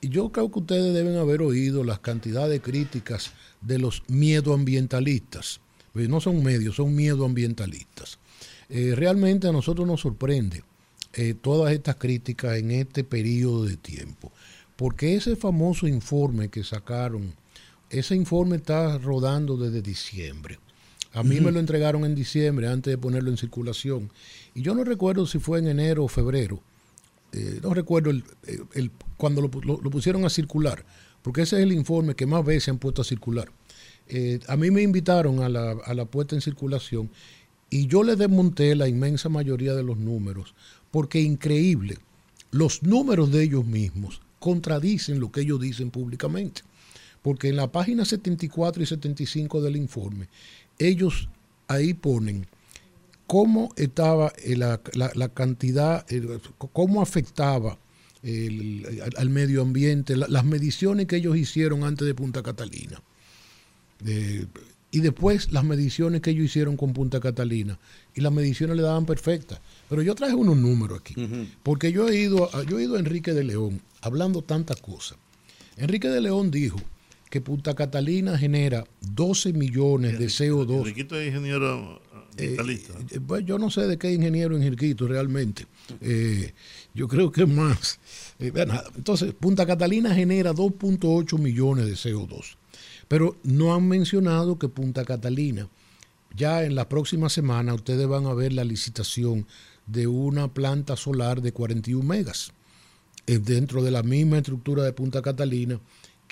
Y 0.00 0.08
yo 0.08 0.32
creo 0.32 0.50
que 0.50 0.58
ustedes 0.60 0.94
deben 0.94 1.16
haber 1.16 1.42
oído 1.42 1.84
las 1.84 2.00
cantidades 2.00 2.50
de 2.50 2.60
críticas 2.60 3.32
de 3.60 3.78
los 3.78 4.02
miedoambientalistas. 4.08 5.60
No 5.94 6.20
son 6.20 6.42
medios, 6.42 6.76
son 6.76 6.94
miedoambientalistas. 6.94 8.18
Eh, 8.68 8.94
realmente 8.96 9.48
a 9.48 9.52
nosotros 9.52 9.86
nos 9.86 10.00
sorprende 10.00 10.64
eh, 11.12 11.34
todas 11.34 11.72
estas 11.72 11.96
críticas 11.96 12.56
en 12.56 12.70
este 12.70 13.04
periodo 13.04 13.64
de 13.66 13.76
tiempo. 13.76 14.32
Porque 14.76 15.14
ese 15.14 15.36
famoso 15.36 15.86
informe 15.86 16.48
que 16.48 16.64
sacaron, 16.64 17.34
ese 17.90 18.16
informe 18.16 18.56
está 18.56 18.96
rodando 18.98 19.56
desde 19.56 19.82
diciembre. 19.82 20.58
A 21.14 21.22
mí 21.22 21.40
me 21.40 21.52
lo 21.52 21.60
entregaron 21.60 22.04
en 22.04 22.14
diciembre 22.14 22.68
antes 22.68 22.90
de 22.90 22.98
ponerlo 22.98 23.30
en 23.30 23.36
circulación. 23.36 24.10
Y 24.54 24.62
yo 24.62 24.74
no 24.74 24.84
recuerdo 24.84 25.26
si 25.26 25.38
fue 25.38 25.58
en 25.58 25.68
enero 25.68 26.04
o 26.04 26.08
febrero 26.08 26.62
eh, 27.32 27.60
no 27.62 27.72
recuerdo 27.72 28.10
el, 28.10 28.24
el, 28.74 28.90
cuando 29.16 29.40
lo, 29.40 29.50
pusieron 29.50 30.24
a 30.26 30.30
circular, 30.30 30.84
porque 31.22 31.42
ese 31.42 31.56
es 31.56 31.62
el 31.62 31.72
informe 31.72 32.14
que 32.14 32.26
más 32.26 32.44
veces 32.44 32.68
han 32.68 32.78
puesto 32.78 33.00
a 33.00 33.04
circular. 33.06 33.50
Eh, 34.08 34.40
a 34.48 34.56
mí 34.56 34.70
me 34.70 34.82
invitaron 34.82 35.42
a 35.42 35.48
la, 35.48 35.70
a 35.70 35.94
la 35.94 36.04
puesta 36.04 36.34
en 36.34 36.42
circulación 36.42 37.10
y 37.70 37.86
yo 37.86 38.02
le 38.02 38.16
desmonté 38.16 38.74
la 38.74 38.86
inmensa 38.86 39.30
mayoría 39.30 39.74
de 39.74 39.82
los 39.82 39.96
números, 39.96 40.54
porque 40.90 41.22
increíble, 41.22 41.98
los 42.50 42.82
números 42.82 43.32
de 43.32 43.44
ellos 43.44 43.64
mismos 43.64 44.20
contradicen 44.38 45.18
lo 45.18 45.32
que 45.32 45.40
ellos 45.40 45.58
dicen 45.60 45.90
públicamente. 45.90 46.62
Porque 47.22 47.48
en 47.48 47.56
la 47.56 47.70
página 47.70 48.04
74 48.04 48.82
y 48.82 48.86
75 48.86 49.62
del 49.62 49.76
informe, 49.76 50.28
ellos 50.88 51.28
ahí 51.68 51.94
ponen 51.94 52.46
cómo 53.26 53.72
estaba 53.76 54.32
eh, 54.44 54.56
la, 54.56 54.80
la, 54.94 55.28
cantidad, 55.30 56.04
cómo 56.58 57.00
afectaba 57.00 57.78
al 59.16 59.30
medio 59.30 59.62
ambiente, 59.62 60.16
las 60.16 60.44
mediciones 60.44 61.06
que 61.06 61.16
ellos 61.16 61.36
hicieron 61.36 61.82
antes 61.82 62.06
de 62.06 62.14
Punta 62.14 62.42
Catalina. 62.42 63.02
y 64.04 65.00
después 65.00 65.50
las 65.50 65.64
mediciones 65.64 66.20
que 66.20 66.30
ellos 66.30 66.44
hicieron 66.44 66.76
con 66.76 66.92
Punta 66.92 67.20
Catalina. 67.20 67.78
Y 68.14 68.20
las 68.20 68.32
mediciones 68.32 68.76
le 68.76 68.82
daban 68.82 69.06
perfectas. 69.06 69.60
Pero 69.88 70.02
yo 70.02 70.14
traje 70.14 70.34
unos 70.34 70.56
números 70.56 71.00
aquí. 71.00 71.14
Porque 71.62 71.90
yo 71.90 72.08
he, 72.08 72.20
ido, 72.20 72.50
yo 72.64 72.78
he 72.78 72.84
ido 72.84 72.96
a 72.96 73.00
Enrique 73.00 73.32
de 73.32 73.44
León 73.44 73.80
hablando 74.02 74.42
tantas 74.42 74.80
cosas. 74.80 75.18
Enrique 75.76 76.08
de 76.08 76.20
León 76.20 76.50
dijo 76.50 76.78
que 77.32 77.40
Punta 77.40 77.74
Catalina 77.74 78.36
genera 78.36 78.84
12 79.00 79.54
millones 79.54 80.18
de 80.18 80.26
CO2. 80.26 80.80
Enriquito 80.80 81.18
es 81.18 81.28
ingeniero 81.28 81.98
eh, 82.36 82.58
eh, 82.58 83.20
pues 83.26 83.46
yo 83.46 83.58
no 83.58 83.70
sé 83.70 83.86
de 83.86 83.96
qué 83.96 84.12
ingeniero 84.12 84.54
en 84.54 84.62
Jirquito 84.62 85.08
realmente. 85.08 85.66
Eh, 86.02 86.52
yo 86.92 87.08
creo 87.08 87.32
que 87.32 87.46
más. 87.46 87.98
entonces, 88.38 89.32
Punta 89.32 89.64
Catalina 89.64 90.14
genera 90.14 90.52
2.8 90.52 91.38
millones 91.38 91.86
de 91.86 91.94
CO2. 91.94 92.56
Pero 93.08 93.34
no 93.44 93.74
han 93.74 93.88
mencionado 93.88 94.58
que 94.58 94.68
Punta 94.68 95.06
Catalina, 95.06 95.70
ya 96.36 96.64
en 96.64 96.74
la 96.74 96.86
próxima 96.86 97.30
semana, 97.30 97.72
ustedes 97.72 98.06
van 98.06 98.26
a 98.26 98.34
ver 98.34 98.52
la 98.52 98.64
licitación 98.64 99.46
de 99.86 100.06
una 100.06 100.52
planta 100.52 100.96
solar 100.96 101.40
de 101.40 101.52
41 101.52 102.06
megas 102.06 102.52
dentro 103.26 103.82
de 103.82 103.90
la 103.90 104.02
misma 104.02 104.36
estructura 104.36 104.82
de 104.82 104.92
Punta 104.92 105.22
Catalina, 105.22 105.80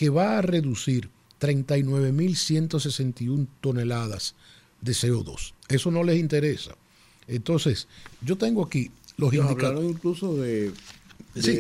que 0.01 0.09
va 0.09 0.39
a 0.39 0.41
reducir 0.41 1.11
39.161 1.43 3.47
toneladas 3.61 4.35
de 4.81 4.93
CO2. 4.93 5.53
Eso 5.69 5.91
no 5.91 6.03
les 6.03 6.19
interesa. 6.19 6.75
Entonces, 7.27 7.87
yo 8.23 8.39
tengo 8.39 8.65
aquí 8.65 8.91
los 9.19 9.35
indicadores. 9.35 9.91
incluso 9.91 10.37
de, 10.37 10.73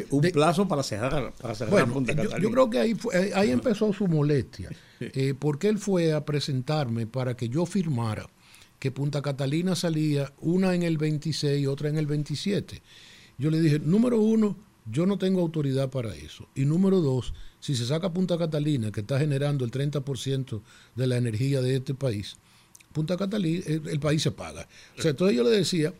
un 0.08 0.22
plazo 0.32 0.66
para 0.66 0.82
cerrar, 0.82 1.34
para 1.34 1.54
cerrar 1.54 1.86
Punta 1.92 2.16
Catalina. 2.16 2.42
Yo, 2.42 2.50
creo 2.50 2.70
que 2.70 2.78
ahí, 2.78 2.96
eh, 3.12 3.32
ahí 3.34 3.50
empezó 3.50 3.92
su 3.92 4.08
molestia, 4.08 4.70
eh, 5.00 5.34
porque 5.38 5.68
él 5.68 5.76
fue 5.76 6.14
a 6.14 6.24
presentarme 6.24 7.06
para 7.06 7.36
que 7.36 7.50
yo 7.50 7.66
firmara 7.66 8.26
que 8.78 8.90
Punta 8.90 9.20
Catalina 9.20 9.76
salía 9.76 10.32
una 10.40 10.74
en 10.74 10.82
el 10.82 10.96
26 10.96 11.62
y 11.62 11.66
otra 11.66 11.90
en 11.90 11.98
el 11.98 12.06
27. 12.06 12.80
Yo 13.36 13.50
le 13.50 13.60
dije, 13.60 13.80
número 13.80 14.18
uno, 14.18 14.56
yo 14.86 15.06
no 15.06 15.18
tengo 15.18 15.40
autoridad 15.40 15.90
para 15.90 16.14
eso. 16.14 16.48
Y 16.54 16.64
número 16.64 17.00
dos, 17.00 17.34
si 17.60 17.74
se 17.74 17.86
saca 17.86 18.12
Punta 18.12 18.38
Catalina, 18.38 18.90
que 18.90 19.00
está 19.00 19.18
generando 19.18 19.64
el 19.64 19.70
30% 19.70 20.60
de 20.96 21.06
la 21.06 21.16
energía 21.16 21.60
de 21.60 21.76
este 21.76 21.94
país, 21.94 22.36
Punta 22.92 23.16
Catalina, 23.16 23.64
el, 23.66 24.00
país 24.00 24.22
se 24.22 24.30
paga. 24.30 24.66
O 24.98 25.02
sea, 25.02 25.12
entonces 25.12 25.36
yo 25.36 25.44
le 25.44 25.50
decía, 25.50 25.94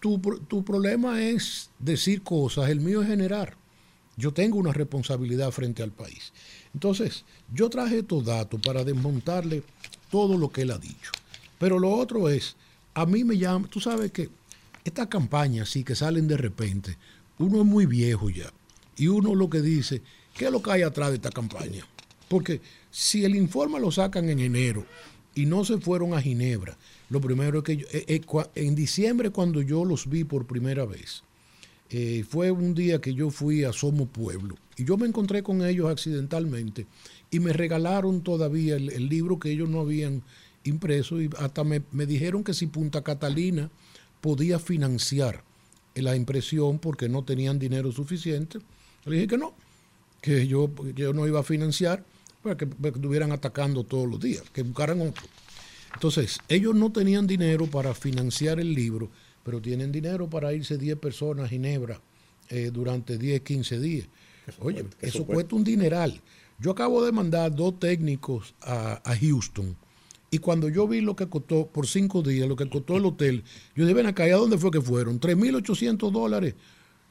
tu, 0.00 0.18
tu 0.48 0.64
problema 0.64 1.22
es 1.22 1.70
decir 1.78 2.22
cosas, 2.22 2.70
el 2.70 2.80
mío 2.80 3.02
es 3.02 3.08
generar. 3.08 3.56
Yo 4.16 4.32
tengo 4.32 4.58
una 4.58 4.72
responsabilidad 4.72 5.50
frente 5.50 5.82
al 5.82 5.90
país. 5.90 6.32
Entonces, 6.72 7.24
yo 7.52 7.68
traje 7.68 7.98
estos 7.98 8.24
datos 8.24 8.60
para 8.60 8.84
desmontarle 8.84 9.62
todo 10.10 10.38
lo 10.38 10.50
que 10.50 10.62
él 10.62 10.70
ha 10.70 10.78
dicho. 10.78 11.10
Pero 11.58 11.78
lo 11.78 11.90
otro 11.90 12.28
es, 12.28 12.56
a 12.94 13.06
mí 13.06 13.24
me 13.24 13.38
llama, 13.38 13.68
tú 13.68 13.80
sabes 13.80 14.12
que 14.12 14.28
estas 14.84 15.08
campañas 15.08 15.70
sí 15.70 15.82
que 15.82 15.94
salen 15.94 16.28
de 16.28 16.36
repente, 16.36 16.96
uno 17.38 17.60
es 17.60 17.66
muy 17.66 17.86
viejo 17.86 18.30
ya. 18.30 18.52
Y 18.96 19.08
uno 19.08 19.34
lo 19.34 19.50
que 19.50 19.60
dice, 19.60 20.02
¿qué 20.34 20.46
es 20.46 20.52
lo 20.52 20.62
que 20.62 20.70
hay 20.70 20.82
atrás 20.82 21.10
de 21.10 21.16
esta 21.16 21.30
campaña? 21.30 21.86
Porque 22.28 22.60
si 22.90 23.24
el 23.24 23.34
informe 23.34 23.80
lo 23.80 23.90
sacan 23.90 24.28
en 24.28 24.40
enero 24.40 24.86
y 25.34 25.46
no 25.46 25.64
se 25.64 25.78
fueron 25.78 26.14
a 26.14 26.20
Ginebra. 26.20 26.76
Lo 27.10 27.20
primero 27.20 27.58
es 27.58 27.64
que 27.64 27.72
eh, 27.72 28.04
eh, 28.08 28.20
en 28.54 28.74
diciembre 28.74 29.30
cuando 29.30 29.60
yo 29.62 29.84
los 29.84 30.08
vi 30.08 30.24
por 30.24 30.46
primera 30.46 30.84
vez, 30.84 31.22
eh, 31.90 32.24
fue 32.28 32.50
un 32.50 32.74
día 32.74 33.00
que 33.00 33.14
yo 33.14 33.30
fui 33.30 33.64
a 33.64 33.72
Somos 33.72 34.08
Pueblo 34.08 34.56
y 34.76 34.84
yo 34.84 34.96
me 34.96 35.06
encontré 35.06 35.42
con 35.42 35.64
ellos 35.64 35.90
accidentalmente 35.90 36.86
y 37.30 37.40
me 37.40 37.52
regalaron 37.52 38.22
todavía 38.22 38.76
el, 38.76 39.08
libro 39.08 39.38
que 39.38 39.50
ellos 39.50 39.68
no 39.68 39.80
habían 39.80 40.22
impreso 40.64 41.20
y 41.20 41.28
hasta 41.38 41.62
me, 41.62 41.82
me, 41.92 42.06
dijeron 42.06 42.42
que 42.42 42.54
si 42.54 42.66
Punta 42.66 43.02
Catalina 43.02 43.70
podía 44.20 44.58
financiar 44.58 45.44
la 46.02 46.16
impresión 46.16 46.78
porque 46.78 47.08
no 47.08 47.24
tenían 47.24 47.58
dinero 47.58 47.92
suficiente. 47.92 48.58
Le 49.04 49.16
dije 49.16 49.26
que 49.28 49.38
no, 49.38 49.54
que 50.20 50.46
yo, 50.46 50.70
yo 50.94 51.12
no 51.12 51.26
iba 51.26 51.40
a 51.40 51.44
financiar 51.44 52.04
para 52.42 52.56
que, 52.56 52.64
estuvieran 52.64 53.32
atacando 53.32 53.84
todos 53.84 54.08
los 54.08 54.20
días, 54.20 54.42
que 54.52 54.62
buscaran 54.62 55.00
otro. 55.00 55.24
Entonces, 55.94 56.38
ellos 56.48 56.74
no 56.74 56.90
tenían 56.90 57.26
dinero 57.26 57.66
para 57.66 57.94
financiar 57.94 58.58
el 58.58 58.74
libro, 58.74 59.10
pero 59.44 59.60
tienen 59.60 59.92
dinero 59.92 60.28
para 60.28 60.52
irse 60.52 60.76
10 60.76 60.98
personas 60.98 61.46
a 61.46 61.48
Ginebra 61.48 62.00
eh, 62.48 62.70
durante 62.72 63.16
10, 63.16 63.42
15 63.42 63.78
días. 63.78 64.08
Oye, 64.58 64.84
eso, 65.00 65.24
cuesta 65.24 65.54
un 65.54 65.64
dineral. 65.64 66.20
Yo 66.58 66.72
acabo 66.72 67.04
de 67.04 67.12
mandar 67.12 67.54
dos 67.54 67.78
técnicos 67.78 68.54
a, 68.60 69.00
a 69.04 69.16
Houston 69.16 69.76
y 70.34 70.38
cuando 70.38 70.68
yo 70.68 70.88
vi 70.88 71.00
lo 71.00 71.14
que 71.14 71.28
costó 71.28 71.68
por 71.68 71.86
cinco 71.86 72.20
días, 72.20 72.48
lo 72.48 72.56
que 72.56 72.68
costó 72.68 72.96
el 72.96 73.06
hotel, 73.06 73.44
yo 73.76 73.84
dije, 73.84 73.94
ven 73.94 74.06
acá, 74.06 74.26
¿y 74.26 74.32
a 74.32 74.36
dónde 74.36 74.58
fue 74.58 74.72
que 74.72 74.80
fueron? 74.80 75.20
3.800 75.20 76.10
dólares. 76.10 76.56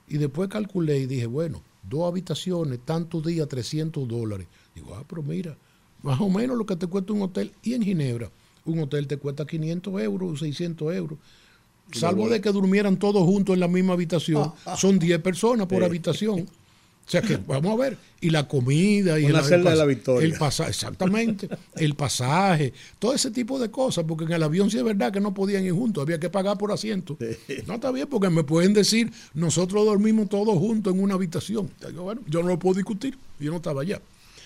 Y 0.09 0.17
después 0.17 0.49
calculé 0.49 0.99
y 0.99 1.05
dije, 1.05 1.25
bueno, 1.25 1.63
dos 1.89 2.05
habitaciones, 2.05 2.79
tantos 2.83 3.25
días, 3.25 3.47
300 3.47 4.05
dólares. 4.09 4.47
Digo, 4.75 4.93
ah, 4.93 5.05
pero 5.07 5.23
mira, 5.23 5.57
más 6.01 6.19
o 6.19 6.27
menos 6.27 6.57
lo 6.57 6.65
que 6.65 6.75
te 6.75 6.85
cuesta 6.85 7.13
un 7.13 7.21
hotel. 7.21 7.53
Y 7.63 7.75
en 7.75 7.83
Ginebra, 7.83 8.29
un 8.65 8.79
hotel 8.79 9.07
te 9.07 9.15
cuesta 9.15 9.45
500 9.45 10.01
euros, 10.01 10.39
600 10.39 10.93
euros. 10.93 11.17
Salvo 11.93 12.27
de 12.27 12.41
que 12.41 12.51
durmieran 12.51 12.97
todos 12.97 13.23
juntos 13.23 13.53
en 13.53 13.61
la 13.61 13.69
misma 13.69 13.93
habitación. 13.93 14.51
Son 14.75 14.99
10 14.99 15.21
personas 15.21 15.67
por 15.67 15.81
habitación. 15.81 16.45
O 17.05 17.09
sea 17.13 17.21
que 17.21 17.37
vamos 17.37 17.73
a 17.73 17.75
ver, 17.83 17.97
y 18.21 18.29
la 18.29 18.47
comida 18.47 19.19
y 19.19 19.25
Una 19.25 19.39
el, 19.39 19.45
celda 19.45 19.69
de 19.71 19.75
pas- 19.75 19.79
la 19.79 19.85
victoria. 19.85 20.25
el 20.25 20.33
pasaje, 20.37 20.69
exactamente, 20.69 21.49
el 21.75 21.95
pasaje, 21.95 22.73
todo 22.97 23.13
ese 23.13 23.29
tipo 23.29 23.59
de 23.59 23.69
cosas, 23.69 24.05
porque 24.07 24.23
en 24.23 24.31
el 24.31 24.41
avión 24.41 24.71
sí 24.71 24.77
es 24.77 24.83
verdad 24.85 25.11
que 25.11 25.19
no 25.19 25.33
podían 25.33 25.65
ir 25.65 25.73
juntos, 25.73 26.01
había 26.01 26.17
que 26.19 26.29
pagar 26.29 26.57
por 26.57 26.71
asiento. 26.71 27.17
No 27.67 27.73
está 27.75 27.91
bien, 27.91 28.07
porque 28.07 28.29
me 28.29 28.43
pueden 28.45 28.73
decir, 28.73 29.11
nosotros 29.33 29.85
dormimos 29.85 30.29
todos 30.29 30.57
juntos 30.57 30.93
en 30.93 31.01
una 31.03 31.15
habitación. 31.15 31.69
Yo, 31.93 32.03
bueno, 32.03 32.21
yo 32.27 32.41
no 32.41 32.47
lo 32.47 32.57
puedo 32.59 32.75
discutir, 32.75 33.17
yo 33.39 33.51
no 33.51 33.57
estaba 33.57 33.81
allá. 33.81 34.01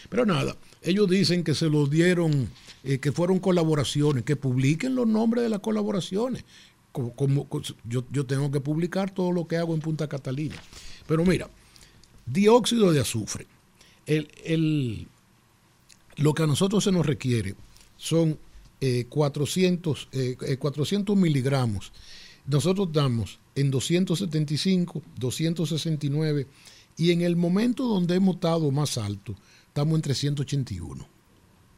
Pero 0.10 0.26
nada, 0.26 0.56
ellos 0.82 1.08
dicen 1.10 1.44
que 1.44 1.54
se 1.54 1.70
los 1.70 1.92
dieron, 1.92 2.50
eh, 2.84 2.98
que 2.98 3.12
fueron 3.12 3.38
colaboraciones, 3.40 4.24
que 4.24 4.36
publiquen 4.36 4.96
los 4.96 5.06
nombres 5.08 5.44
de 5.44 5.50
las 5.50 5.60
colaboraciones. 5.60 6.44
Como, 6.92 7.14
como- 7.14 7.48
co- 7.48 7.62
yo, 7.88 8.04
yo 8.12 8.26
tengo 8.26 8.50
que 8.50 8.62
publicar 8.62 9.12
todo 9.12 9.32
lo 9.32 9.48
que 9.48 9.58
hago 9.58 9.76
en 9.76 9.82
Punta 9.82 10.08
Catalina. 10.08 10.56
Pero 11.08 11.24
mira, 11.24 11.48
dióxido 12.28 12.92
de 12.92 13.00
azufre. 13.00 13.48
El, 14.06 14.30
el- 14.46 15.08
lo 16.18 16.34
que 16.34 16.44
a 16.44 16.48
nosotros 16.48 16.84
se 16.84 16.92
nos 16.92 17.06
requiere 17.06 17.56
son 17.98 18.40
eh, 18.82 19.06
400, 19.10 20.10
eh, 20.12 20.36
eh, 20.42 20.58
400 20.58 21.16
miligramos. 21.18 21.92
Nosotros 22.46 22.90
damos 22.92 23.40
en 23.56 23.72
275, 23.72 25.02
269 25.18 26.48
y 26.98 27.12
en 27.12 27.22
el 27.22 27.36
momento 27.36 27.84
donde 27.88 28.16
hemos 28.16 28.36
estado 28.36 28.72
más 28.72 28.98
alto, 28.98 29.36
estamos 29.68 29.96
en 29.96 30.02
381. 30.02 31.08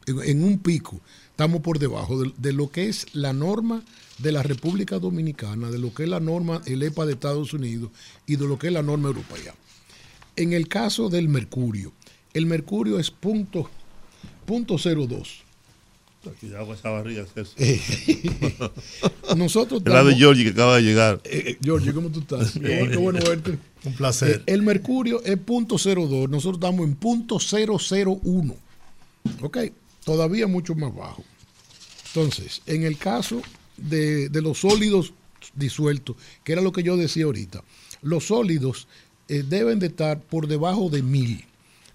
En, 0.06 0.22
en 0.22 0.44
un 0.44 0.58
pico, 0.58 1.00
estamos 1.30 1.60
por 1.60 1.78
debajo 1.78 2.18
de, 2.22 2.32
de 2.38 2.52
lo 2.52 2.70
que 2.70 2.88
es 2.88 3.06
la 3.14 3.32
norma 3.32 3.82
de 4.18 4.32
la 4.32 4.42
República 4.42 4.98
Dominicana, 4.98 5.70
de 5.70 5.78
lo 5.78 5.92
que 5.92 6.04
es 6.04 6.08
la 6.08 6.20
norma, 6.20 6.62
el 6.66 6.82
EPA 6.82 7.04
de 7.06 7.12
Estados 7.14 7.52
Unidos 7.52 7.90
y 8.26 8.36
de 8.36 8.46
lo 8.46 8.58
que 8.58 8.68
es 8.68 8.72
la 8.72 8.82
norma 8.82 9.08
europea. 9.08 9.54
En 10.36 10.52
el 10.52 10.68
caso 10.68 11.08
del 11.08 11.28
mercurio, 11.28 11.92
el 12.34 12.46
mercurio 12.46 12.98
es 12.98 13.10
punto, 13.10 13.68
punto 14.46 14.76
02. 14.78 15.42
Cuidado 16.38 16.66
con 16.66 16.76
esa 16.76 16.90
barriga, 16.90 17.24
César. 17.26 17.56
Nosotros 19.36 19.82
El 19.86 19.92
lado 19.92 20.08
de 20.08 20.16
Georgie 20.16 20.44
que 20.44 20.50
acaba 20.50 20.76
de 20.76 20.82
llegar. 20.82 21.20
Eh, 21.24 21.56
eh, 21.64 21.92
¿cómo 21.94 22.10
tú 22.10 22.20
estás? 22.20 22.52
Qué 22.60 22.76
bueno- 22.78 22.90
qué 22.90 22.96
bueno 22.98 23.20
verte. 23.20 23.58
Un 23.84 23.94
placer. 23.94 24.42
Eh, 24.46 24.52
el 24.52 24.62
mercurio 24.62 25.22
es 25.24 25.38
punto 25.38 25.76
02, 25.78 26.28
nosotros 26.28 26.56
estamos 26.58 26.86
en 26.86 26.94
punto 26.96 27.38
001. 27.38 28.54
Ok, 29.40 29.58
todavía 30.04 30.46
mucho 30.46 30.74
más 30.74 30.94
bajo. 30.94 31.24
Entonces, 32.08 32.60
en 32.66 32.82
el 32.82 32.98
caso 32.98 33.40
de, 33.78 34.28
de 34.28 34.42
los 34.42 34.58
sólidos 34.60 35.14
disueltos, 35.54 36.16
que 36.44 36.52
era 36.52 36.60
lo 36.60 36.72
que 36.72 36.82
yo 36.82 36.98
decía 36.98 37.24
ahorita, 37.24 37.62
los 38.02 38.26
sólidos 38.26 38.88
eh, 39.30 39.42
deben 39.48 39.78
de 39.78 39.86
estar 39.86 40.20
por 40.20 40.46
debajo 40.46 40.90
de 40.90 41.02
mil, 41.02 41.44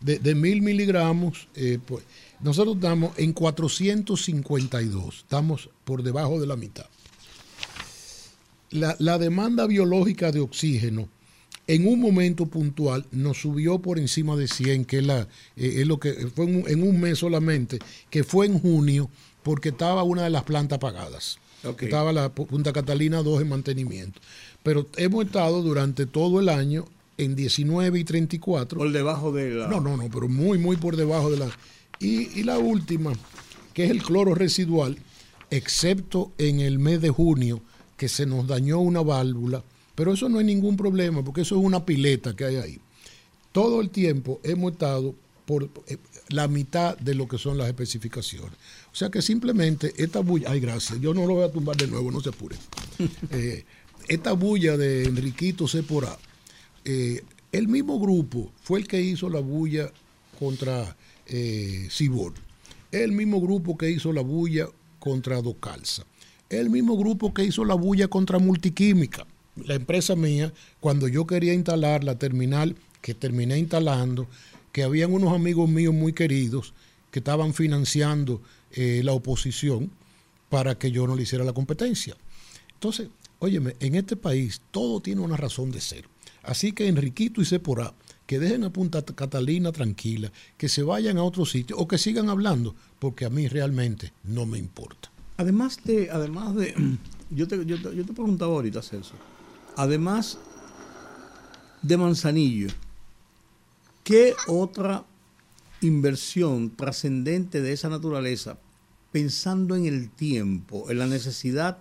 de, 0.02 0.18
de 0.20 0.34
mil 0.36 0.62
miligramos. 0.64 1.48
eh, 1.56 1.78
pues, 1.86 2.04
nosotros 2.42 2.76
estamos 2.78 3.12
en 3.18 3.32
452, 3.34 5.18
estamos 5.20 5.70
por 5.86 6.02
debajo 6.04 6.40
de 6.40 6.48
la 6.48 6.56
mitad 6.56 6.86
la, 8.72 8.96
la 9.00 9.18
demanda 9.18 9.68
biológica 9.68 10.32
de 10.32 10.40
oxígeno 10.42 11.08
en 11.68 11.88
un 11.88 12.00
momento 12.00 12.46
puntual 12.46 13.06
nos 13.12 13.40
subió 13.42 13.80
por 13.80 13.98
encima 13.98 14.36
de 14.36 14.48
100, 14.48 14.86
que 14.86 14.98
es, 15.00 15.04
la, 15.06 15.22
eh, 15.56 15.76
es 15.78 15.88
lo 15.88 16.00
que 16.00 16.14
fue 16.36 16.46
en 16.46 16.58
un, 16.58 16.70
en 16.70 16.84
un 16.84 17.00
mes 17.00 17.18
solamente, 17.20 17.80
que 18.12 18.24
fue 18.24 18.46
en 18.46 18.60
junio, 18.60 19.10
porque 19.42 19.70
estaba 19.70 20.04
una 20.04 20.24
de 20.24 20.30
las 20.30 20.44
plantas 20.44 20.76
apagadas. 20.78 21.40
Ok. 21.64 21.84
Estaba 21.84 22.14
la 22.14 22.36
Pu- 22.36 22.46
Punta 22.46 22.72
Catalina 22.72 23.24
2 23.24 23.42
en 23.42 23.50
mantenimiento. 23.50 24.20
Pero 24.62 24.88
hemos 24.98 25.26
estado 25.26 25.64
durante 25.64 26.06
todo 26.06 26.40
el 26.40 26.50
año 26.50 26.86
en 27.18 27.36
19 27.36 28.00
y 28.00 28.04
34. 28.04 28.78
Por 28.78 28.92
debajo 28.92 29.32
de 29.32 29.52
la. 29.52 29.68
No, 29.68 29.80
no, 29.80 29.98
no, 29.98 30.10
pero 30.10 30.28
muy, 30.28 30.58
muy 30.58 30.78
por 30.78 30.96
debajo 30.96 31.32
de 31.32 31.38
la. 31.38 31.50
Y, 32.00 32.40
y 32.40 32.44
la 32.44 32.58
última, 32.58 33.14
que 33.74 33.86
es 33.86 33.92
el 33.92 34.04
cloro 34.04 34.36
residual, 34.36 34.98
excepto 35.50 36.32
en 36.38 36.60
el 36.60 36.80
mes 36.80 37.02
de 37.02 37.10
junio, 37.10 37.62
que 37.98 38.10
se 38.10 38.26
nos 38.26 38.48
dañó 38.48 38.80
una 38.80 39.02
válvula, 39.02 39.64
pero 39.96 40.14
eso 40.14 40.28
no 40.30 40.40
es 40.40 40.46
ningún 40.46 40.76
problema, 40.76 41.24
porque 41.24 41.42
eso 41.42 41.58
es 41.58 41.64
una 41.64 41.86
pileta 41.86 42.36
que 42.36 42.46
hay 42.46 42.56
ahí. 42.58 42.80
Todo 43.52 43.80
el 43.80 43.90
tiempo 43.90 44.42
hemos 44.44 44.74
estado 44.74 45.16
por 45.46 45.70
eh, 45.88 45.98
la 46.30 46.48
mitad 46.48 46.98
de 46.98 47.16
lo 47.16 47.28
que 47.28 47.38
son 47.38 47.58
las 47.58 47.68
especificaciones. 47.68 48.52
O 48.92 48.96
sea 48.96 49.10
que 49.10 49.22
simplemente 49.22 49.94
esta 49.98 50.20
bulla, 50.20 50.52
ay 50.52 50.60
gracias, 50.60 51.00
yo 51.00 51.14
no 51.14 51.26
lo 51.26 51.36
voy 51.36 51.46
a 51.46 51.52
tumbar 51.52 51.78
de 51.78 51.88
nuevo, 51.88 52.12
no 52.12 52.22
se 52.22 52.30
apure. 52.30 52.58
Eh, 53.32 53.66
esta 54.08 54.34
bulla 54.34 54.78
de 54.78 55.04
Enriquito 55.06 55.68
Cepora, 55.68 56.18
eh, 56.86 57.24
el 57.52 57.68
mismo 57.68 58.00
grupo 58.00 58.52
fue 58.62 58.80
el 58.80 58.88
que 58.88 59.02
hizo 59.02 59.30
la 59.30 59.40
bulla 59.40 59.92
contra 60.40 60.96
eh, 61.26 61.88
Cibor. 61.90 62.34
El 62.92 63.12
mismo 63.12 63.42
grupo 63.42 63.78
que 63.78 63.90
hizo 63.90 64.14
la 64.14 64.22
bulla 64.22 64.68
contra 65.00 65.42
Docalza. 65.42 66.06
El 66.50 66.70
mismo 66.70 66.98
grupo 66.98 67.34
que 67.34 67.44
hizo 67.44 67.66
la 67.66 67.74
bulla 67.74 68.08
contra 68.08 68.40
Multiquímica. 68.40 69.26
La 69.56 69.76
empresa 69.76 70.16
mía, 70.16 70.54
cuando 70.80 71.08
yo 71.08 71.26
quería 71.26 71.54
instalar 71.54 72.04
la 72.04 72.20
terminal 72.20 72.76
que 73.02 73.14
terminé 73.14 73.58
instalando, 73.58 74.28
que 74.72 74.84
habían 74.84 75.14
unos 75.14 75.34
amigos 75.34 75.70
míos 75.70 75.94
muy 75.94 76.14
queridos 76.14 76.74
que 77.10 77.20
estaban 77.20 77.54
financiando 77.54 78.42
eh, 78.72 79.02
la 79.04 79.14
oposición 79.14 79.90
para 80.50 80.78
que 80.78 80.92
yo 80.92 81.08
no 81.08 81.16
le 81.16 81.24
hiciera 81.24 81.46
la 81.46 81.54
competencia. 81.54 82.18
Entonces, 82.74 83.08
óyeme, 83.40 83.76
en 83.80 83.96
este 83.96 84.18
país 84.18 84.62
todo 84.72 85.00
tiene 85.00 85.22
una 85.22 85.38
razón 85.38 85.72
de 85.72 85.80
ser. 85.80 86.06
Así 86.46 86.72
que 86.72 86.88
Enriquito 86.88 87.42
y 87.42 87.46
Seporá, 87.46 87.94
que 88.26 88.40
dejen 88.40 88.64
a 88.64 88.72
Punta 88.72 89.04
Catalina 89.04 89.72
tranquila, 89.72 90.32
que 90.58 90.70
se 90.70 90.84
vayan 90.84 91.18
a 91.18 91.24
otro 91.24 91.46
sitio 91.46 91.78
o 91.78 91.88
que 91.88 91.98
sigan 91.98 92.30
hablando, 92.30 92.76
porque 93.00 93.26
a 93.26 93.30
mí 93.30 93.48
realmente 93.48 94.14
no 94.24 94.46
me 94.46 94.58
importa. 94.58 95.12
Además 95.38 95.80
de, 95.84 96.10
además 96.12 96.56
de, 96.56 96.74
yo 97.30 97.48
te, 97.48 97.66
yo 97.66 97.82
te, 97.82 97.96
yo 97.96 98.06
te 98.06 98.14
preguntaba 98.14 98.54
ahorita, 98.54 98.82
Celso, 98.82 99.14
además 99.76 100.40
de 101.82 101.98
Manzanillo, 101.98 102.70
¿qué 104.04 104.34
otra 104.48 105.06
inversión 105.82 106.76
trascendente 106.76 107.62
de 107.62 107.74
esa 107.74 107.90
naturaleza, 107.90 108.58
pensando 109.12 109.76
en 109.76 109.86
el 109.86 110.10
tiempo, 110.10 110.90
en 110.90 111.00
la 111.00 111.08
necesidad 111.08 111.78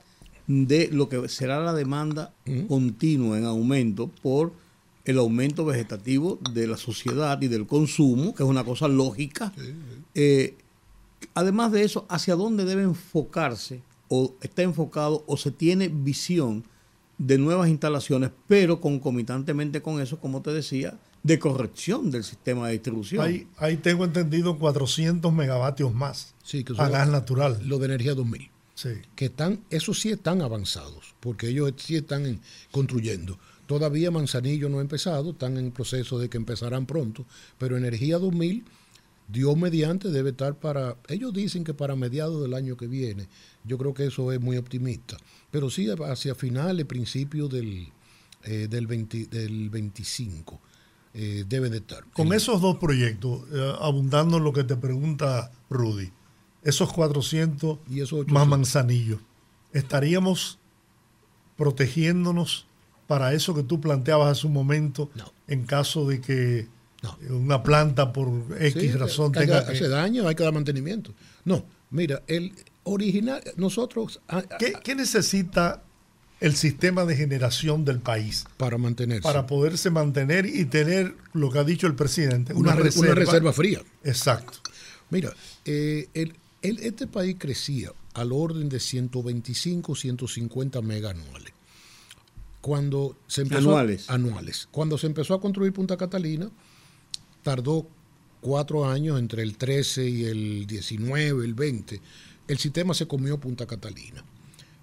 de 0.46 0.88
lo 0.92 1.08
que 1.08 1.28
será 1.28 1.60
la 1.60 1.72
demanda 1.72 2.32
continua 2.68 3.38
en 3.38 3.44
aumento 3.44 4.08
por 4.22 4.52
el 5.04 5.18
aumento 5.18 5.64
vegetativo 5.64 6.38
de 6.52 6.66
la 6.66 6.76
sociedad 6.76 7.40
y 7.42 7.48
del 7.48 7.66
consumo, 7.66 8.34
que 8.34 8.42
es 8.42 8.48
una 8.48 8.64
cosa 8.64 8.88
lógica, 8.88 9.52
eh, 10.14 10.56
además 11.34 11.72
de 11.72 11.82
eso, 11.84 12.06
¿hacia 12.08 12.34
dónde 12.36 12.64
debe 12.64 12.82
enfocarse 12.82 13.82
o 14.08 14.34
está 14.40 14.62
enfocado 14.62 15.22
o 15.26 15.36
se 15.36 15.50
tiene 15.50 15.88
visión 15.88 16.64
de 17.18 17.38
nuevas 17.38 17.68
instalaciones, 17.68 18.30
pero 18.48 18.80
concomitantemente 18.80 19.80
con 19.82 20.00
eso, 20.00 20.18
como 20.18 20.42
te 20.42 20.52
decía, 20.52 20.98
de 21.22 21.38
corrección 21.38 22.10
del 22.10 22.24
sistema 22.24 22.66
de 22.66 22.72
distribución? 22.74 23.24
Ahí, 23.24 23.46
ahí 23.56 23.76
tengo 23.76 24.04
entendido 24.04 24.58
400 24.58 25.32
megavatios 25.32 25.94
más 25.94 26.34
Sí, 26.42 26.64
que 26.64 26.74
a 26.76 26.88
gas 26.88 27.08
natural. 27.08 27.60
lo 27.64 27.78
de 27.78 27.86
energía 27.86 28.14
2000. 28.14 28.50
Sí. 28.74 28.90
que 29.14 29.26
están, 29.26 29.60
esos 29.70 30.00
sí 30.00 30.10
están 30.10 30.42
avanzados, 30.42 31.14
porque 31.20 31.48
ellos 31.48 31.72
sí 31.76 31.96
están 31.96 32.26
en- 32.26 32.40
construyendo. 32.72 33.38
Todavía 33.66 34.10
Manzanillo 34.10 34.68
no 34.68 34.78
ha 34.78 34.82
empezado, 34.82 35.30
están 35.30 35.56
en 35.56 35.70
proceso 35.70 36.18
de 36.18 36.28
que 36.28 36.36
empezarán 36.36 36.84
pronto, 36.86 37.24
pero 37.58 37.76
Energía 37.76 38.18
2000, 38.18 38.64
Dios 39.28 39.56
mediante, 39.56 40.10
debe 40.10 40.30
estar 40.30 40.56
para, 40.56 40.96
ellos 41.08 41.32
dicen 41.32 41.64
que 41.64 41.72
para 41.72 41.96
mediados 41.96 42.42
del 42.42 42.52
año 42.52 42.76
que 42.76 42.86
viene, 42.88 43.26
yo 43.64 43.78
creo 43.78 43.94
que 43.94 44.06
eso 44.06 44.32
es 44.32 44.40
muy 44.40 44.56
optimista, 44.58 45.16
pero 45.50 45.70
sí 45.70 45.88
hacia 45.88 46.34
finales, 46.34 46.84
principios 46.84 47.50
del, 47.50 47.88
eh, 48.42 48.66
del, 48.68 48.86
20 48.86 49.26
del 49.26 49.70
25. 49.70 50.60
eh, 51.16 51.44
debe 51.48 51.70
de 51.70 51.76
estar. 51.76 52.04
Con 52.12 52.32
esos 52.32 52.60
dos 52.60 52.76
proyectos, 52.78 53.42
eh, 53.52 53.72
abundando 53.80 54.38
en 54.38 54.42
lo 54.44 54.52
que 54.52 54.64
te 54.64 54.74
pregunta 54.76 55.52
Rudy, 55.70 56.10
esos 56.64 56.92
400 56.92 57.78
Y 57.90 58.00
esos 58.00 58.20
800. 58.20 58.32
más 58.32 58.46
manzanillos, 58.48 59.20
¿estaríamos 59.72 60.58
protegiéndonos 61.56 62.66
para 63.06 63.32
eso 63.34 63.54
que 63.54 63.62
tú 63.62 63.80
planteabas 63.80 64.38
hace 64.38 64.46
un 64.46 64.52
momento 64.54 65.10
No. 65.14 65.32
en 65.46 65.64
caso 65.64 66.08
de 66.08 66.20
que 66.20 66.66
No. 67.02 67.18
una 67.36 67.62
planta 67.62 68.12
por 68.12 68.28
X 68.58 68.72
Sí, 68.82 68.90
razón 68.92 69.30
que 69.30 69.40
tenga 69.40 69.64
que... 69.66 69.72
hace 69.72 69.88
daño, 69.88 70.26
hay 70.26 70.34
que 70.34 70.42
dar 70.42 70.54
mantenimiento. 70.54 71.12
No, 71.44 71.64
mira, 71.90 72.22
el 72.26 72.52
original, 72.84 73.42
nosotros 73.56 74.20
a- 74.26 74.38
a- 74.38 74.42
¿Qué, 74.58 74.72
qué 74.82 74.94
necesita 74.94 75.82
el 76.40 76.56
sistema 76.56 77.04
de 77.04 77.14
generación 77.16 77.84
del 77.84 78.00
país 78.00 78.44
para 78.56 78.76
mantenerse 78.78 79.22
para 79.22 79.46
poderse 79.46 79.90
mantener 79.90 80.46
y 80.46 80.64
tener 80.64 81.14
lo 81.32 81.50
que 81.50 81.58
ha 81.58 81.64
dicho 81.64 81.86
el 81.86 81.94
presidente, 81.94 82.52
una, 82.54 82.72
una, 82.72 82.74
re- 82.76 82.82
reserva? 82.84 83.06
una 83.12 83.14
reserva 83.14 83.52
fría. 83.52 83.82
Exacto. 84.02 84.58
Mira, 85.10 85.32
eh, 85.66 86.08
el- 86.14 86.34
el- 86.64 86.78
este 86.80 87.06
país 87.06 87.36
crecía 87.38 87.92
al 88.14 88.32
orden 88.32 88.68
de 88.68 88.80
125, 88.80 89.94
150 89.94 90.80
mega 90.82 91.10
anuales. 91.10 91.52
Cuando 92.60 93.16
se 93.26 93.42
empezó 93.42 93.68
Anuales. 93.70 94.08
anuales. 94.08 94.68
Cuando 94.70 94.96
se 94.96 95.06
empezó 95.06 95.34
a 95.34 95.40
construir 95.40 95.72
Punta 95.72 95.96
Catalina, 95.96 96.50
tardó 97.42 97.86
cuatro 98.40 98.88
años 98.88 99.18
entre 99.18 99.42
el 99.42 99.56
13 99.58 100.08
y 100.08 100.24
el 100.24 100.66
19, 100.66 101.44
el 101.44 101.54
20. 101.54 102.00
El 102.48 102.58
sistema 102.58 102.94
se 102.94 103.06
comió 103.06 103.38
Punta 103.38 103.66
Catalina. 103.66 104.24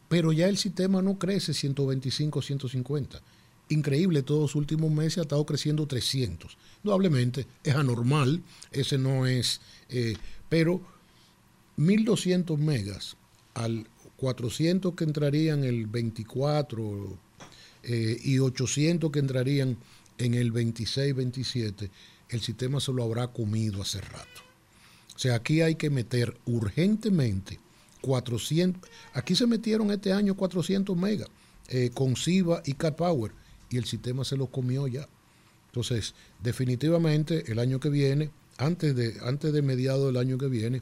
Pero 0.09 0.31
ya 0.31 0.47
el 0.47 0.57
sistema 0.57 1.01
no 1.01 1.17
crece 1.17 1.53
125, 1.53 2.41
150. 2.41 3.21
Increíble, 3.69 4.21
todos 4.21 4.41
los 4.41 4.55
últimos 4.55 4.91
meses 4.91 5.19
ha 5.19 5.21
estado 5.21 5.45
creciendo 5.45 5.87
300. 5.87 6.57
Indudablemente 6.83 7.47
es 7.63 7.73
anormal, 7.75 8.43
ese 8.71 8.97
no 8.97 9.25
es, 9.25 9.61
eh, 9.89 10.17
pero 10.49 10.81
1200 11.77 12.59
megas 12.59 13.17
al 13.53 13.87
400 14.17 14.93
que 14.95 15.03
entrarían 15.03 15.63
el 15.63 15.87
24 15.87 17.17
eh, 17.83 18.17
y 18.23 18.39
800 18.39 19.11
que 19.11 19.19
entrarían 19.19 19.77
en 20.17 20.33
el 20.35 20.51
26, 20.51 21.15
27, 21.15 21.89
el 22.29 22.41
sistema 22.41 22.79
se 22.79 22.93
lo 22.93 23.03
habrá 23.03 23.27
comido 23.27 23.81
hace 23.81 23.99
rato. 24.01 24.41
O 25.15 25.19
sea, 25.19 25.35
aquí 25.35 25.61
hay 25.61 25.75
que 25.75 25.89
meter 25.89 26.37
urgentemente 26.45 27.59
400. 28.01 28.89
Aquí 29.13 29.35
se 29.35 29.47
metieron 29.47 29.91
este 29.91 30.13
año 30.13 30.35
400 30.35 30.95
megas 30.97 31.29
eh, 31.69 31.91
con 31.93 32.15
SIVA 32.15 32.61
y 32.65 32.73
Cat 32.73 32.95
Power 32.95 33.31
y 33.69 33.77
el 33.77 33.85
sistema 33.85 34.23
se 34.23 34.37
lo 34.37 34.47
comió 34.47 34.87
ya. 34.87 35.07
Entonces, 35.67 36.13
definitivamente 36.41 37.51
el 37.51 37.59
año 37.59 37.79
que 37.79 37.89
viene, 37.89 38.29
antes 38.57 38.95
de, 38.95 39.17
antes 39.23 39.53
de 39.53 39.61
mediados 39.61 40.07
del 40.07 40.17
año 40.17 40.37
que 40.37 40.47
viene, 40.47 40.81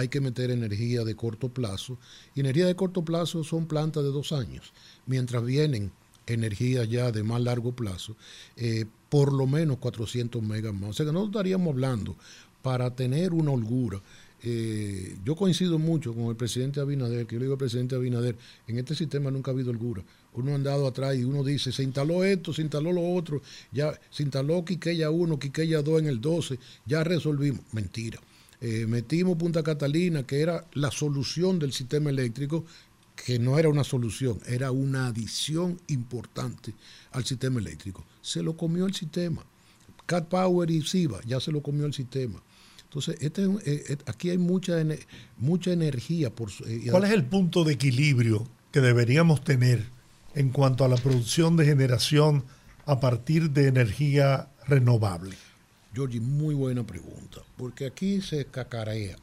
hay 0.00 0.08
que 0.08 0.20
meter 0.20 0.50
energía 0.50 1.04
de 1.04 1.14
corto 1.14 1.50
plazo. 1.50 1.98
Y 2.34 2.40
energía 2.40 2.66
de 2.66 2.74
corto 2.74 3.04
plazo 3.04 3.44
son 3.44 3.66
plantas 3.66 4.02
de 4.02 4.10
dos 4.10 4.32
años. 4.32 4.72
Mientras 5.06 5.44
vienen 5.44 5.92
energía 6.26 6.84
ya 6.84 7.12
de 7.12 7.22
más 7.22 7.40
largo 7.42 7.72
plazo, 7.72 8.16
eh, 8.56 8.86
por 9.10 9.32
lo 9.32 9.46
menos 9.46 9.76
400 9.76 10.42
megas 10.42 10.72
más. 10.72 10.90
O 10.90 10.92
sea 10.94 11.06
que 11.06 11.12
no 11.12 11.26
estaríamos 11.26 11.72
hablando 11.72 12.16
para 12.62 12.94
tener 12.94 13.34
una 13.34 13.50
holgura. 13.50 14.00
Eh, 14.42 15.18
yo 15.22 15.36
coincido 15.36 15.78
mucho 15.78 16.14
con 16.14 16.28
el 16.28 16.36
presidente 16.36 16.80
Abinader, 16.80 17.26
que 17.26 17.34
yo 17.34 17.40
le 17.40 17.44
digo 17.44 17.54
al 17.54 17.58
presidente 17.58 17.94
Abinader, 17.94 18.36
en 18.68 18.78
este 18.78 18.94
sistema 18.94 19.30
nunca 19.30 19.50
ha 19.50 19.54
habido 19.54 19.70
holgura. 19.70 20.02
Uno 20.32 20.52
ha 20.52 20.54
andado 20.54 20.86
atrás 20.86 21.14
y 21.16 21.24
uno 21.24 21.44
dice, 21.44 21.72
se 21.72 21.82
instaló 21.82 22.24
esto, 22.24 22.54
se 22.54 22.62
instaló 22.62 22.90
lo 22.90 23.12
otro, 23.12 23.42
ya 23.70 23.92
se 24.08 24.22
instaló 24.22 24.64
Quiqueya 24.64 25.10
1, 25.10 25.38
Quiqueya 25.38 25.82
2 25.82 26.00
en 26.00 26.06
el 26.06 26.22
12, 26.22 26.58
ya 26.86 27.04
resolvimos. 27.04 27.60
Mentira. 27.72 28.18
Eh, 28.60 28.86
metimos 28.86 29.36
Punta 29.36 29.62
Catalina, 29.62 30.24
que 30.24 30.40
era 30.40 30.66
la 30.74 30.90
solución 30.90 31.58
del 31.58 31.72
sistema 31.72 32.10
eléctrico, 32.10 32.66
que 33.16 33.38
no 33.38 33.58
era 33.58 33.68
una 33.68 33.84
solución, 33.84 34.38
era 34.46 34.70
una 34.70 35.06
adición 35.06 35.80
importante 35.88 36.74
al 37.12 37.24
sistema 37.24 37.60
eléctrico. 37.60 38.04
Se 38.22 38.42
lo 38.42 38.56
comió 38.56 38.86
el 38.86 38.94
sistema. 38.94 39.44
Cat 40.06 40.28
Power 40.28 40.70
y 40.70 40.82
SIVA 40.82 41.20
ya 41.26 41.40
se 41.40 41.52
lo 41.52 41.62
comió 41.62 41.86
el 41.86 41.94
sistema. 41.94 42.42
Entonces, 42.84 43.16
este 43.20 43.44
eh, 43.44 43.84
eh, 43.88 43.96
aquí 44.06 44.30
hay 44.30 44.38
mucha, 44.38 44.76
mucha 45.38 45.72
energía. 45.72 46.30
Por, 46.30 46.50
¿Cuál 46.90 47.04
es 47.04 47.10
el 47.12 47.24
punto 47.24 47.64
de 47.64 47.74
equilibrio 47.74 48.46
que 48.72 48.80
deberíamos 48.80 49.44
tener 49.44 49.86
en 50.34 50.50
cuanto 50.50 50.84
a 50.84 50.88
la 50.88 50.96
producción 50.96 51.56
de 51.56 51.66
generación 51.66 52.44
a 52.86 53.00
partir 53.00 53.50
de 53.50 53.68
energía 53.68 54.48
renovable? 54.66 55.36
Georgie, 55.92 56.20
muy 56.20 56.54
buena 56.54 56.86
pregunta, 56.86 57.42
porque 57.56 57.86
aquí 57.86 58.20
se 58.20 58.44
cacarea 58.44 59.16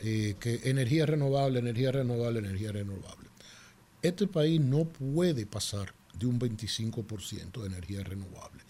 eh, 0.00 0.34
que 0.38 0.60
energía 0.64 1.06
renovable, 1.06 1.58
energía 1.58 1.92
renovable, 1.92 2.40
energía 2.40 2.72
renovable. 2.72 3.28
Este 4.02 4.26
país 4.26 4.60
no 4.60 4.84
puede 4.84 5.46
pasar 5.46 5.94
de 6.18 6.26
un 6.26 6.38
25% 6.38 7.60
de 7.60 7.66
energía 7.66 8.02
renovable, 8.02 8.62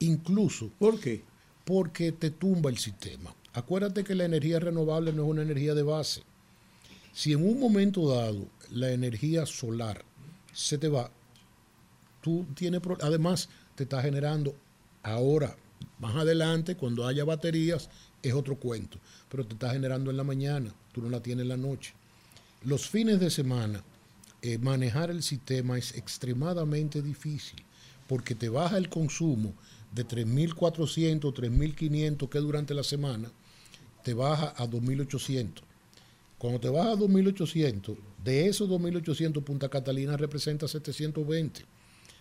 incluso 0.00 0.70
¿Por 0.78 1.00
qué? 1.00 1.22
porque 1.64 2.12
te 2.12 2.30
tumba 2.30 2.70
el 2.70 2.78
sistema. 2.78 3.34
Acuérdate 3.52 4.04
que 4.04 4.14
la 4.14 4.24
energía 4.24 4.58
renovable 4.58 5.12
no 5.12 5.24
es 5.24 5.28
una 5.30 5.42
energía 5.42 5.74
de 5.74 5.82
base. 5.82 6.22
Si 7.12 7.32
en 7.32 7.48
un 7.48 7.58
momento 7.58 8.08
dado 8.08 8.46
la 8.70 8.92
energía 8.92 9.46
solar 9.46 10.04
se 10.52 10.78
te 10.78 10.88
va, 10.88 11.10
tú 12.20 12.46
tienes 12.54 12.80
además 13.00 13.48
te 13.74 13.84
está 13.84 14.02
generando 14.02 14.54
ahora, 15.02 15.56
más 16.00 16.16
adelante, 16.16 16.76
cuando 16.76 17.06
haya 17.06 17.24
baterías, 17.24 17.88
es 18.22 18.34
otro 18.34 18.56
cuento, 18.56 18.98
pero 19.28 19.46
te 19.46 19.54
está 19.54 19.70
generando 19.70 20.10
en 20.10 20.16
la 20.16 20.24
mañana, 20.24 20.74
tú 20.92 21.02
no 21.02 21.10
la 21.10 21.22
tienes 21.22 21.42
en 21.42 21.48
la 21.48 21.56
noche. 21.56 21.94
Los 22.64 22.88
fines 22.88 23.20
de 23.20 23.30
semana, 23.30 23.82
eh, 24.42 24.58
manejar 24.58 25.10
el 25.10 25.22
sistema 25.22 25.78
es 25.78 25.94
extremadamente 25.94 27.02
difícil 27.02 27.62
porque 28.08 28.34
te 28.34 28.48
baja 28.48 28.76
el 28.76 28.88
consumo 28.88 29.54
de 29.92 30.06
3.400, 30.06 31.20
3.500 31.32 32.28
que 32.28 32.38
durante 32.38 32.74
la 32.74 32.82
semana, 32.82 33.30
te 34.02 34.14
baja 34.14 34.54
a 34.56 34.66
2.800. 34.66 35.62
Cuando 36.38 36.58
te 36.58 36.68
baja 36.68 36.92
a 36.92 36.96
2.800, 36.96 37.96
de 38.24 38.48
esos 38.48 38.68
2.800 38.68 39.42
Punta 39.44 39.68
Catalina 39.68 40.16
representa 40.16 40.66
720. 40.66 41.64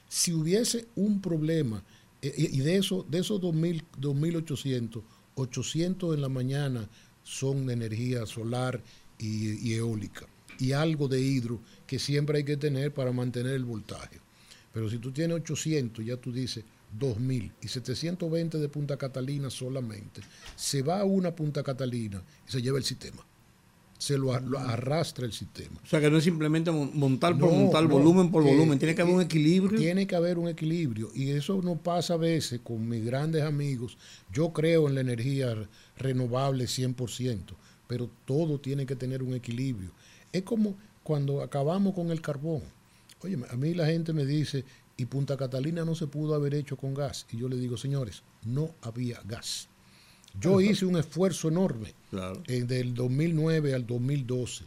Si 0.08 0.34
hubiese 0.34 0.88
un 0.96 1.22
problema, 1.22 1.84
y 2.22 2.58
y 2.58 2.60
de, 2.62 2.78
eso, 2.78 3.06
de 3.10 3.20
esos 3.20 3.42
2.000, 3.42 3.84
2.800, 4.00 5.02
800 5.36 6.16
en 6.16 6.22
la 6.22 6.30
mañana 6.30 6.90
son 7.24 7.66
de 7.66 7.74
energía 7.74 8.26
solar 8.26 8.82
y, 9.18 9.70
y 9.70 9.74
eólica, 9.76 10.28
y 10.60 10.74
algo 10.74 11.08
de 11.08 11.22
hidro 11.22 11.60
que 11.88 12.00
siempre 12.00 12.40
hay 12.40 12.44
que 12.44 12.58
tener 12.58 12.94
para 12.94 13.12
mantener 13.12 13.54
el 13.54 13.66
voltaje. 13.66 14.20
Pero 14.74 14.90
si 14.90 14.98
tú 14.98 15.12
tienes 15.12 15.38
800, 15.38 16.06
ya 16.06 16.18
tú 16.18 16.32
dices 16.32 16.64
2000 16.98 17.52
y 17.62 17.68
720 17.68 18.58
de 18.58 18.70
Punta 18.70 18.98
Catalina 18.98 19.50
solamente, 19.50 20.22
se 20.56 20.82
va 20.82 21.00
a 21.00 21.06
una 21.06 21.36
Punta 21.36 21.64
Catalina 21.64 22.24
y 22.48 22.52
se 22.52 22.62
lleva 22.62 22.78
el 22.78 22.84
sistema. 22.84 23.26
Se 24.00 24.18
lo, 24.18 24.34
ar- 24.34 24.42
lo 24.44 24.58
arrastra 24.58 25.26
el 25.26 25.34
sistema. 25.34 25.80
O 25.84 25.86
sea 25.86 26.00
que 26.00 26.10
no 26.10 26.18
es 26.18 26.24
simplemente 26.24 26.72
mon- 26.72 26.90
montar 26.98 27.38
por 27.38 27.52
No, 27.52 27.60
montar, 27.60 27.84
no, 27.84 27.90
volumen 27.90 28.32
por 28.32 28.44
eh, 28.44 28.50
volumen. 28.50 28.80
Tiene 28.80 28.96
que 28.96 29.02
haber 29.04 29.14
un 29.14 29.22
eh, 29.22 29.26
equilibrio. 29.26 29.78
Tiene 29.80 30.08
que 30.08 30.16
haber 30.16 30.38
un 30.40 30.48
equilibrio. 30.48 31.12
Y 31.14 31.30
eso 31.32 31.62
no 31.62 31.76
pasa 31.76 32.16
a 32.16 32.18
veces 32.18 32.62
con 32.64 32.88
mis 32.90 33.06
grandes 33.06 33.44
amigos. 33.44 33.98
Yo 34.34 34.52
creo 34.54 34.88
en 34.88 34.96
la 34.96 35.02
energía 35.02 35.54
re- 35.54 35.68
renovable 35.98 36.64
100%, 36.66 37.44
pero 37.88 38.10
todo 38.26 38.60
tiene 38.60 38.86
que 38.86 38.96
tener 38.96 39.22
un 39.22 39.34
equilibrio. 39.36 39.92
Es 40.32 40.44
como 40.44 40.76
cuando 41.04 41.42
acabamos 41.42 41.94
con 41.94 42.12
el 42.12 42.22
carbón. 42.22 42.62
Oye, 43.22 43.38
a 43.50 43.56
mí 43.56 43.74
la 43.74 43.86
gente 43.88 44.14
me 44.14 44.26
dice, 44.26 44.64
y 44.96 45.06
Punta 45.06 45.36
Catalina 45.38 45.84
no 45.86 45.96
se 45.96 46.08
pudo 46.08 46.36
haber 46.36 46.54
hecho 46.54 46.78
con 46.78 46.94
gas. 46.94 47.26
Y 47.32 47.38
yo 47.38 47.50
le 47.50 47.58
digo, 47.58 47.78
señores, 47.78 48.22
no 48.46 48.76
había 48.82 49.22
gas. 49.26 49.69
Yo 50.40 50.62
hice 50.62 50.86
un 50.86 50.98
esfuerzo 50.98 51.48
enorme 51.50 51.94
Claro. 52.10 52.42
eh, 52.48 52.64
del 52.64 52.94
2009 52.94 53.74
al 53.74 53.86
2012 53.86 54.66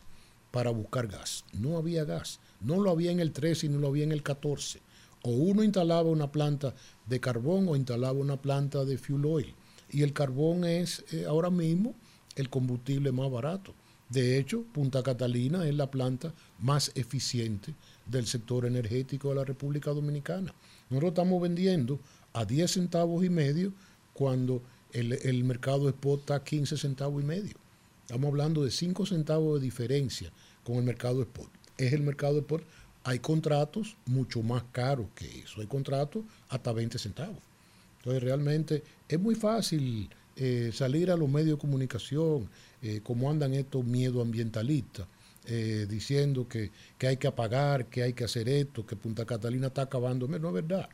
para 0.50 0.70
buscar 0.70 1.06
gas. 1.08 1.44
No 1.52 1.76
había 1.78 2.04
gas. 2.04 2.40
No 2.60 2.80
lo 2.80 2.90
había 2.90 3.10
en 3.10 3.20
el 3.20 3.32
13 3.32 3.66
y 3.66 3.68
no 3.70 3.78
lo 3.78 3.88
había 3.88 4.04
en 4.04 4.12
el 4.12 4.22
14. 4.22 4.80
O 5.22 5.30
uno 5.30 5.62
instalaba 5.62 6.08
una 6.10 6.30
planta 6.30 6.74
de 7.06 7.20
carbón 7.20 7.68
o 7.68 7.76
instalaba 7.76 8.18
una 8.18 8.36
planta 8.36 8.84
de 8.84 8.98
fuel 8.98 9.24
oil. 9.24 9.54
Y 9.90 10.02
el 10.02 10.12
carbón 10.12 10.64
es 10.64 11.04
eh, 11.12 11.24
ahora 11.26 11.50
mismo 11.50 11.94
el 12.36 12.48
combustible 12.50 13.12
más 13.12 13.30
barato. 13.30 13.74
De 14.08 14.38
hecho, 14.38 14.62
Punta 14.72 15.02
Catalina 15.02 15.66
es 15.66 15.74
la 15.74 15.90
planta 15.90 16.34
más 16.58 16.92
eficiente 16.94 17.74
del 18.06 18.26
sector 18.26 18.66
energético 18.66 19.30
de 19.30 19.36
la 19.36 19.44
República 19.44 19.90
Dominicana. 19.92 20.52
Nosotros 20.90 21.10
estamos 21.12 21.40
vendiendo 21.40 21.98
a 22.34 22.44
10 22.44 22.70
centavos 22.70 23.24
y 23.24 23.30
medio 23.30 23.72
cuando 24.12 24.62
el, 24.92 25.12
el 25.12 25.44
mercado 25.44 25.88
spot 25.88 26.20
está 26.20 26.36
a 26.36 26.44
15 26.44 26.76
centavos 26.76 27.22
y 27.22 27.26
medio. 27.26 27.54
Estamos 28.02 28.28
hablando 28.28 28.64
de 28.64 28.70
5 28.70 29.06
centavos 29.06 29.60
de 29.60 29.64
diferencia 29.64 30.32
con 30.64 30.76
el 30.76 30.82
mercado 30.82 31.22
spot. 31.22 31.48
Es 31.78 31.92
el 31.92 32.02
mercado 32.02 32.38
spot. 32.38 32.62
Hay 33.04 33.18
contratos 33.18 33.96
mucho 34.06 34.42
más 34.42 34.62
caros 34.70 35.06
que 35.14 35.40
eso. 35.40 35.60
Hay 35.60 35.66
contratos 35.66 36.24
hasta 36.48 36.72
20 36.72 36.98
centavos. 36.98 37.38
Entonces 37.98 38.22
realmente 38.22 38.82
es 39.08 39.18
muy 39.18 39.34
fácil 39.34 40.08
eh, 40.36 40.70
salir 40.72 41.10
a 41.10 41.16
los 41.16 41.28
medios 41.28 41.56
de 41.56 41.60
comunicación, 41.60 42.48
eh, 42.82 43.00
como 43.02 43.30
andan 43.30 43.54
estos 43.54 43.84
miedoambientalistas, 43.84 45.06
eh, 45.46 45.86
diciendo 45.88 46.48
que, 46.48 46.70
que, 46.98 47.06
hay 47.06 47.16
que 47.16 47.26
apagar, 47.26 47.86
que 47.86 48.02
hay 48.02 48.12
que 48.12 48.24
hacer 48.24 48.48
esto, 48.48 48.86
que 48.86 48.96
Punta 48.96 49.24
Catalina 49.24 49.68
está 49.68 49.82
acabando. 49.82 50.26
No 50.26 50.48
es 50.48 50.54
verdad. 50.54 50.88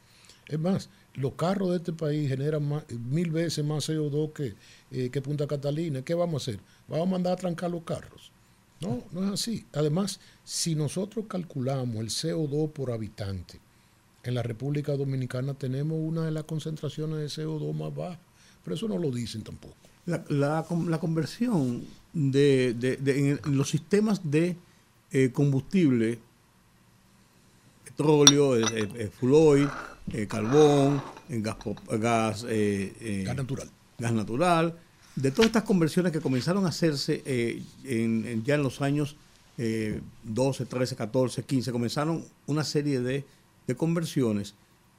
Es 0.46 0.59
más, 0.59 0.88
los 1.14 1.34
carros 1.34 1.70
de 1.70 1.76
este 1.76 1.92
país 1.92 2.28
generan 2.28 2.82
mil 3.11 3.30
veces 3.30 3.64
más 3.64 3.88
CO2 3.88 4.32
que, 4.32 4.54
eh, 4.90 5.11
que 5.11 5.20
Punta 5.20 5.46
Catalina. 5.46 6.02
¿Qué 6.02 6.14
vamos 6.14 6.42
a 6.46 6.50
hacer? 6.50 6.61
¿Vamos 6.86 7.09
a 7.09 7.11
mandar 7.11 7.32
a 7.34 7.36
trancar 7.36 7.70
los 7.70 7.82
carros? 7.82 8.30
No, 8.80 9.02
no 9.11 9.24
es 9.24 9.30
así. 9.32 9.66
Además, 9.72 10.20
si 10.44 10.74
nosotros 10.74 11.24
calculamos 11.28 11.96
el 11.96 12.11
CO2 12.11 12.70
por 12.70 12.92
habitante, 12.92 13.61
en 14.22 14.34
la 14.34 14.42
República 14.42 14.96
Dominicana 14.96 15.54
tenemos 15.54 15.98
una 16.00 16.24
de 16.24 16.30
las 16.30 16.44
concentraciones 16.44 17.18
de 17.18 17.42
CO2 17.42 17.74
más 17.74 17.94
bajas, 17.94 18.18
pero 18.62 18.76
eso 18.76 18.86
no 18.86 18.98
lo 18.98 19.11
dicen 19.11 19.42
tampoco. 19.42 19.74
La, 20.06 20.24
la, 20.28 20.98
conversión 20.98 21.84
de, 22.12 22.74
de, 22.74 23.38
en 23.44 23.56
los 23.56 23.68
sistemas 23.68 24.20
de 24.30 24.56
eh, 25.12 25.30
combustible, 25.32 26.18
petróleo, 27.84 28.56
eh, 28.56 29.11
oil, 29.22 29.68
carbón, 30.28 31.02
gas, 31.28 31.56
gas, 31.88 32.44
gas 32.44 33.36
natural. 33.36 33.70
Gas 33.98 34.12
natural, 34.12 34.78
de 35.16 35.30
todas 35.30 35.46
estas 35.46 35.64
conversiones 35.64 36.12
que 36.12 36.20
comenzaron 36.20 36.64
a 36.66 36.68
hacerse 36.68 37.22
en, 37.84 38.44
ya 38.44 38.54
en 38.54 38.62
los 38.62 38.80
años 38.80 39.16
12, 39.56 40.66
13, 40.66 40.96
14, 40.96 41.42
15, 41.42 41.72
comenzaron 41.72 42.24
una 42.46 42.62
serie 42.64 43.00
de, 43.00 43.24
de 43.66 43.74
conversiones 43.74 44.54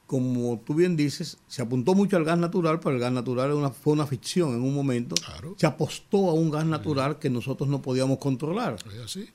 como 0.10 0.60
tú 0.66 0.74
bien 0.74 0.98
dices, 0.98 1.38
se 1.48 1.62
apuntó 1.62 1.94
mucho 1.94 2.18
al 2.18 2.24
gas 2.24 2.40
natural, 2.40 2.80
pero 2.80 2.96
el 2.96 3.00
gas 3.00 3.12
natural 3.12 3.54
una, 3.54 3.70
fue 3.70 3.94
una 3.94 4.08
ficción 4.08 4.56
en 4.56 4.62
un 4.64 4.74
momento. 4.74 5.14
Se 5.56 5.68
apostó 5.68 6.32
a 6.32 6.34
un 6.34 6.50
gas 6.50 6.66
natural 6.66 7.20
que 7.20 7.30
nosotros 7.30 7.70
no 7.70 7.80
podíamos 7.84 8.18
controlar. 8.18 8.78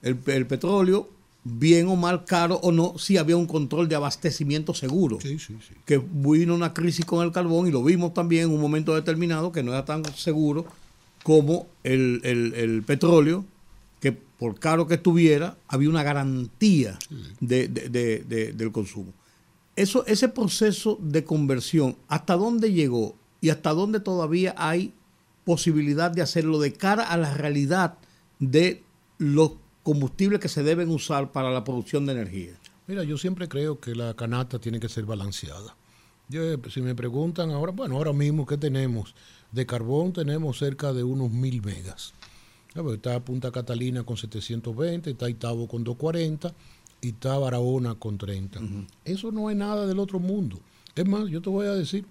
El, 0.02 0.18
el, 0.26 0.46
petróleo, 0.48 1.08
bien 1.44 1.88
o 1.88 1.96
mal, 1.96 2.24
caro 2.24 2.56
o 2.56 2.72
no, 2.72 2.98
sí 2.98 3.16
había 3.16 3.36
un 3.36 3.46
control 3.46 3.88
de 3.88 3.94
abastecimiento 3.94 4.74
seguro. 4.74 5.20
Sí, 5.20 5.38
sí, 5.38 5.56
sí. 5.66 5.74
Que 5.84 5.98
vino 5.98 6.54
una 6.54 6.72
crisis 6.72 7.04
con 7.04 7.24
el 7.24 7.32
carbón 7.32 7.68
y 7.68 7.70
lo 7.70 7.84
vimos 7.84 8.14
también 8.14 8.44
en 8.44 8.50
un 8.50 8.60
momento 8.60 8.94
determinado 8.94 9.52
que 9.52 9.62
no 9.62 9.72
era 9.72 9.84
tan 9.84 10.04
seguro 10.14 10.64
como 11.22 11.66
el, 11.84 12.20
el 12.24 12.82
petróleo, 12.82 13.44
que 14.00 14.12
por 14.12 14.58
caro 14.58 14.86
que 14.86 14.94
estuviera, 14.94 15.56
había 15.68 15.88
una 15.88 16.02
garantía 16.02 16.98
de, 17.40 17.68
de, 17.68 18.52
del 18.52 18.72
consumo 18.72 19.12
eso, 19.76 20.06
ese 20.06 20.28
proceso 20.28 20.98
de 21.00 21.24
conversión, 21.24 21.96
¿hasta 22.08 22.34
dónde 22.36 22.72
llegó 22.72 23.16
y 23.40 23.50
hasta 23.50 23.70
dónde 23.70 24.00
todavía 24.00 24.54
hay 24.56 24.92
posibilidad 25.44 26.10
de 26.10 26.22
hacerlo 26.22 26.60
de 26.60 26.72
cara 26.72 27.04
a 27.04 27.16
la 27.16 27.34
realidad 27.34 27.98
de 28.38 28.82
los 29.18 29.52
combustibles 29.84 30.40
que 30.40 30.48
se 30.48 30.64
deben 30.64 30.90
usar 30.90 31.30
para 31.30 31.52
la 31.52 31.62
producción 31.62 32.06
de 32.06 32.14
energía? 32.14 32.58
Mira, 32.88 33.04
yo 33.04 33.16
siempre 33.16 33.48
creo 33.48 33.78
que 33.78 33.94
la 33.94 34.14
canasta 34.14 34.58
tiene 34.58 34.80
que 34.80 34.88
ser 34.88 35.04
balanceada. 35.04 35.76
Yo, 36.28 36.42
si 36.70 36.80
me 36.80 36.96
preguntan 36.96 37.50
ahora, 37.50 37.70
bueno, 37.70 37.96
ahora 37.96 38.12
mismo, 38.12 38.46
¿qué 38.46 38.56
tenemos? 38.56 39.14
De 39.52 39.66
carbón 39.66 40.12
tenemos 40.12 40.58
cerca 40.58 40.92
de 40.92 41.04
unos 41.04 41.30
mil 41.30 41.62
megas. 41.62 42.14
Está 42.74 43.20
Punta 43.20 43.52
Catalina 43.52 44.02
con 44.02 44.16
720, 44.16 45.10
está 45.10 45.30
Itabo 45.30 45.68
con 45.68 45.84
240 45.84 46.52
y 47.02 47.10
está 47.10 47.38
Barahona 47.38 47.94
con 47.94 48.18
30. 48.18 48.60
Eso 49.04 49.30
no 49.30 49.48
es 49.48 49.56
nada 49.56 49.86
del 49.86 50.00
otro 50.00 50.18
mundo. 50.18 50.58
Es 50.96 51.06
más, 51.06 51.28
yo 51.28 51.40
te 51.40 51.50
voy 51.50 51.66
a 51.66 51.74
decir, 51.74 52.04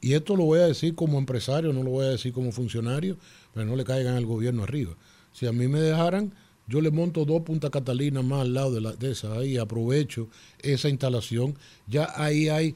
y 0.00 0.14
esto 0.14 0.36
lo 0.36 0.44
voy 0.44 0.60
a 0.60 0.66
decir 0.66 0.94
como 0.94 1.18
empresario, 1.18 1.72
no 1.72 1.82
lo 1.82 1.90
voy 1.90 2.06
a 2.06 2.10
decir 2.10 2.32
como 2.32 2.50
funcionario, 2.52 3.18
pero 3.52 3.66
no 3.66 3.76
le 3.76 3.84
caigan 3.84 4.14
al 4.14 4.24
gobierno 4.24 4.62
arriba. 4.62 4.94
Si 5.32 5.46
a 5.46 5.52
mí 5.52 5.68
me 5.68 5.80
dejaran, 5.80 6.32
yo 6.70 6.80
le 6.80 6.90
monto 6.90 7.24
dos 7.26 7.42
Punta 7.42 7.68
Catalina 7.68 8.22
más 8.22 8.42
al 8.42 8.54
lado 8.54 8.72
de, 8.72 8.80
la, 8.80 8.92
de 8.92 9.10
esa, 9.10 9.34
ahí 9.34 9.58
aprovecho 9.58 10.28
esa 10.60 10.88
instalación, 10.88 11.56
ya 11.86 12.10
ahí 12.16 12.48
hay, 12.48 12.74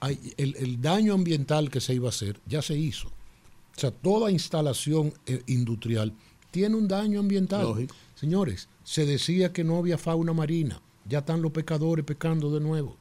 hay 0.00 0.18
el, 0.36 0.80
daño 0.82 1.14
ambiental 1.14 1.70
que 1.70 1.80
se 1.80 1.94
iba 1.94 2.08
a 2.08 2.10
hacer, 2.10 2.38
ya 2.46 2.60
se 2.60 2.76
hizo. 2.76 3.08
O 3.08 3.80
sea, 3.80 3.90
toda 3.90 4.30
instalación 4.30 5.14
eh, 5.26 5.42
industrial 5.46 6.12
tiene 6.50 6.76
un 6.76 6.88
daño 6.88 7.20
ambiental. 7.20 7.88
Señores, 8.14 8.68
se 8.82 9.06
decía 9.06 9.52
que 9.52 9.64
no 9.64 9.76
había 9.76 9.98
fauna 9.98 10.32
marina 10.32 10.82
ya 11.08 11.20
están 11.20 11.42
los 11.42 11.52
pescadores 11.52 12.04
pescando 12.04 12.52
de 12.52 12.60
nuevo. 12.60 12.96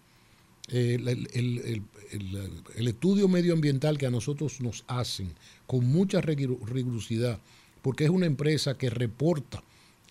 el, 0.70 1.84
estudio 2.76 3.28
medioambiental 3.28 3.98
que 3.98 4.06
a 4.06 4.12
nosotros 4.12 4.62
nos 4.62 4.84
hacen 4.88 5.34
con 5.68 5.86
mucha 5.86 6.22
rigurosidad, 6.22 7.40
porque 7.82 8.06
es 8.06 8.10
una 8.10 8.26
empresa 8.26 8.78
que 8.78 8.90
reporta 8.90 9.64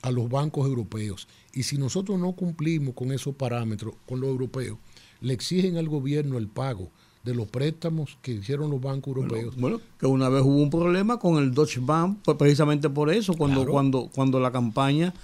a 0.05 0.11
los 0.11 0.29
bancos 0.29 0.67
europeos. 0.67 1.27
Y 1.55 1.63
si 1.63 1.79
nosotros 1.79 2.19
no 2.19 2.33
cumplimos 2.33 2.95
con 2.95 3.11
esos 3.11 3.35
parámetros, 3.35 3.95
con 4.07 4.21
los 4.21 4.29
europeos, 4.29 4.77
le 5.23 5.33
exigen 5.33 5.79
al 5.79 5.89
gobierno 5.89 6.37
el 6.37 6.47
pago 6.47 6.91
de 7.25 7.35
los 7.35 7.49
préstamos 7.49 8.19
que 8.21 8.33
hicieron 8.33 8.71
los 8.71 8.83
bancos 8.83 9.17
europeos. 9.17 9.57
Bueno, 9.57 9.81
que 9.99 10.07
una 10.07 10.29
vez 10.29 10.43
hubo 10.43 10.57
un 10.57 10.69
problema 10.69 11.19
con 11.19 11.43
el 11.43 11.55
Deutsche 11.55 11.81
Bank, 11.81 12.19
pues 12.23 12.37
precisamente 12.37 12.91
por 12.91 13.11
eso, 13.11 13.33
cuando, 13.33 13.65
cuando, 13.65 14.11
cuando 14.15 14.39
la 14.41 14.53
campaña 14.53 15.15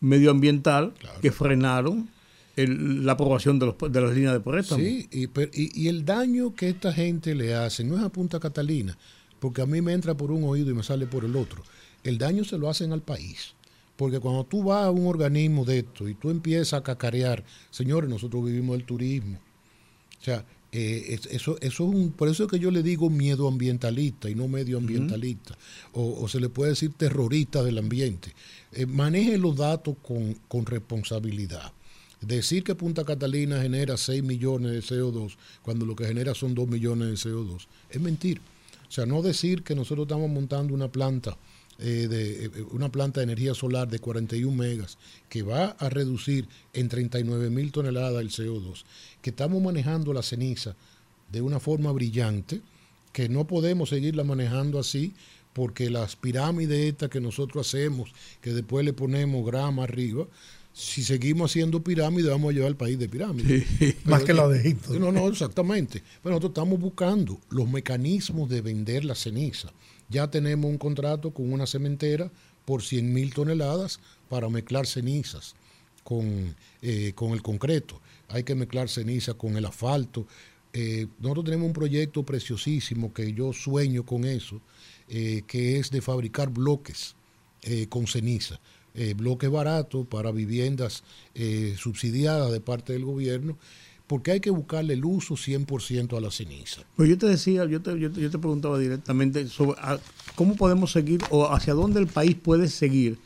medioambiental 0.00 0.94
que 1.20 1.30
frenaron 1.30 2.08
la 2.56 3.12
aprobación 3.12 3.58
de, 3.58 3.66
los, 3.66 3.92
de, 3.92 4.00
las 4.00 4.14
líneas 4.14 4.32
de 4.32 4.40
préstamo. 4.40 4.80
Sí, 4.80 5.06
y, 5.12 5.28
y, 5.52 5.88
el 5.88 6.06
daño 6.06 6.54
que 6.54 6.70
esta 6.70 6.94
gente 6.94 7.34
le 7.34 7.54
hace 7.54 7.84
no 7.84 7.98
es 7.98 8.02
a 8.02 8.08
Punta 8.08 8.40
Catalina, 8.40 8.96
porque 9.38 9.60
a 9.60 9.66
mí 9.66 9.82
me 9.82 9.92
entra 9.92 10.14
por 10.14 10.30
un 10.30 10.44
oído 10.44 10.70
y 10.70 10.74
me 10.74 10.82
sale 10.82 11.06
por 11.06 11.26
el 11.26 11.36
otro. 11.36 11.62
El 12.04 12.16
daño 12.16 12.44
se 12.44 12.56
lo 12.56 12.70
hacen 12.70 12.92
al 12.92 13.02
país. 13.02 13.54
Porque 14.00 14.18
cuando 14.18 14.44
tú 14.44 14.62
vas 14.62 14.86
a 14.86 14.90
un 14.90 15.06
organismo 15.06 15.62
de 15.66 15.80
esto 15.80 16.08
y 16.08 16.14
tú 16.14 16.30
empiezas 16.30 16.72
a 16.72 16.82
cacarear, 16.82 17.44
señores, 17.70 18.08
nosotros 18.08 18.46
vivimos 18.46 18.78
del 18.78 18.86
turismo. 18.86 19.38
O 20.18 20.24
sea, 20.24 20.42
eh, 20.72 21.20
eso, 21.28 21.58
eso 21.60 21.60
es 21.60 21.80
un, 21.80 22.10
por 22.12 22.30
eso 22.30 22.44
es 22.44 22.50
que 22.50 22.58
yo 22.58 22.70
le 22.70 22.82
digo 22.82 23.10
miedo 23.10 23.46
ambientalista 23.46 24.30
y 24.30 24.34
no 24.34 24.48
medioambientalista, 24.48 25.58
o, 25.92 26.26
se 26.28 26.40
le 26.40 26.48
puede 26.48 26.70
decir 26.70 26.94
terrorista 26.96 27.62
del 27.62 27.76
ambiente. 27.76 28.32
Eh, 28.72 28.86
maneje 28.86 29.36
los 29.36 29.54
datos 29.54 29.96
con, 30.00 30.32
con 30.48 30.64
responsabilidad. 30.64 31.70
Decir 32.22 32.64
que 32.64 32.74
Punta 32.74 33.04
Catalina 33.04 33.60
genera 33.60 33.98
6 33.98 34.22
millones 34.22 34.72
de 34.72 34.80
CO2 34.80 35.36
cuando 35.60 35.84
lo 35.84 35.94
que 35.94 36.06
genera 36.06 36.34
son 36.34 36.54
2 36.54 36.66
millones 36.68 37.22
de 37.22 37.30
CO2 37.30 37.66
es 37.90 38.00
mentir. 38.00 38.40
O 38.88 38.90
sea, 38.90 39.04
no 39.04 39.20
decir 39.20 39.62
que 39.62 39.74
nosotros 39.74 40.06
estamos 40.06 40.30
montando 40.30 40.72
una 40.72 40.88
planta 40.88 41.36
eh, 41.80 42.08
de 42.08 42.44
eh, 42.46 42.50
una 42.70 42.90
planta 42.90 43.20
de 43.20 43.24
energía 43.24 43.54
solar 43.54 43.88
de 43.88 43.98
41 43.98 44.54
megas 44.54 44.98
que 45.28 45.42
va 45.42 45.76
a 45.78 45.88
reducir 45.88 46.48
en 46.72 46.88
39 46.88 47.50
mil 47.50 47.72
toneladas 47.72 48.20
el 48.20 48.30
CO2, 48.30 48.84
que 49.22 49.30
estamos 49.30 49.62
manejando 49.62 50.12
la 50.12 50.22
ceniza 50.22 50.76
de 51.30 51.40
una 51.42 51.60
forma 51.60 51.92
brillante, 51.92 52.60
que 53.12 53.28
no 53.28 53.46
podemos 53.46 53.88
seguirla 53.88 54.24
manejando 54.24 54.78
así 54.78 55.14
porque 55.52 55.90
las 55.90 56.16
pirámides 56.16 56.78
estas 56.78 57.10
que 57.10 57.20
nosotros 57.20 57.66
hacemos, 57.66 58.12
que 58.40 58.52
después 58.52 58.84
le 58.84 58.92
ponemos 58.92 59.44
grama 59.44 59.84
arriba, 59.84 60.26
si 60.72 61.02
seguimos 61.02 61.50
haciendo 61.50 61.82
pirámides, 61.82 62.30
vamos 62.30 62.50
a 62.50 62.52
llevar 62.52 62.68
al 62.68 62.76
país 62.76 62.98
de 62.98 63.08
pirámides. 63.08 63.66
Más 64.04 64.22
que 64.22 64.32
la 64.32 64.46
de 64.48 64.60
Egipto. 64.60 64.98
No, 64.98 65.10
no, 65.10 65.28
exactamente. 65.28 66.02
Pero 66.22 66.30
nosotros 66.34 66.50
estamos 66.50 66.78
buscando 66.78 67.40
los 67.50 67.68
mecanismos 67.68 68.48
de 68.48 68.60
vender 68.60 69.04
la 69.04 69.14
ceniza. 69.14 69.72
Ya 70.10 70.30
tenemos 70.30 70.70
un 70.70 70.78
contrato 70.78 71.30
con 71.32 71.52
una 71.52 71.66
cementera 71.66 72.30
por 72.64 72.82
100 72.82 73.12
mil 73.12 73.32
toneladas 73.32 74.00
para 74.28 74.48
mezclar 74.48 74.86
cenizas 74.86 75.54
con, 76.04 76.54
eh, 76.82 77.12
con 77.14 77.32
el 77.32 77.42
concreto. 77.42 78.00
Hay 78.28 78.44
que 78.44 78.54
mezclar 78.54 78.88
ceniza 78.88 79.34
con 79.34 79.56
el 79.56 79.64
asfalto. 79.64 80.26
Eh, 80.72 81.06
nosotros 81.18 81.46
tenemos 81.46 81.66
un 81.66 81.72
proyecto 81.72 82.24
preciosísimo 82.24 83.12
que 83.12 83.32
yo 83.32 83.52
sueño 83.52 84.04
con 84.04 84.24
eso, 84.24 84.60
eh, 85.08 85.42
que 85.46 85.78
es 85.78 85.90
de 85.90 86.00
fabricar 86.00 86.50
bloques 86.50 87.14
con 87.90 88.06
ceniza 88.06 88.58
eh, 88.94 89.14
bloque 89.14 89.46
barato 89.48 90.04
para 90.04 90.32
viviendas 90.32 91.04
subsidiadas 91.76 92.50
de 92.50 92.60
parte 92.60 92.92
del 92.92 93.04
gobierno, 93.04 93.56
porque 94.10 94.32
hay 94.32 94.40
que 94.40 94.50
buscarle 94.50 94.94
el 94.94 95.04
uso 95.04 95.36
100% 95.36 96.16
a 96.16 96.20
la 96.20 96.32
ceniza. 96.32 96.82
Pues 96.96 97.08
yo 97.08 97.16
te 97.16 97.26
decía, 97.26 97.64
yo 97.66 97.80
te, 97.80 97.96
yo 97.96 98.10
te, 98.10 98.38
preguntaba 98.40 98.76
directamente 98.76 99.46
sobre 99.46 99.78
cómo 100.34 100.56
podemos 100.56 100.90
seguir 100.90 101.22
o 101.30 101.46
hacia 101.46 101.74
dónde 101.74 102.00
el 102.00 102.08
país 102.08 102.34
puede 102.34 102.66
seguir 102.66 103.20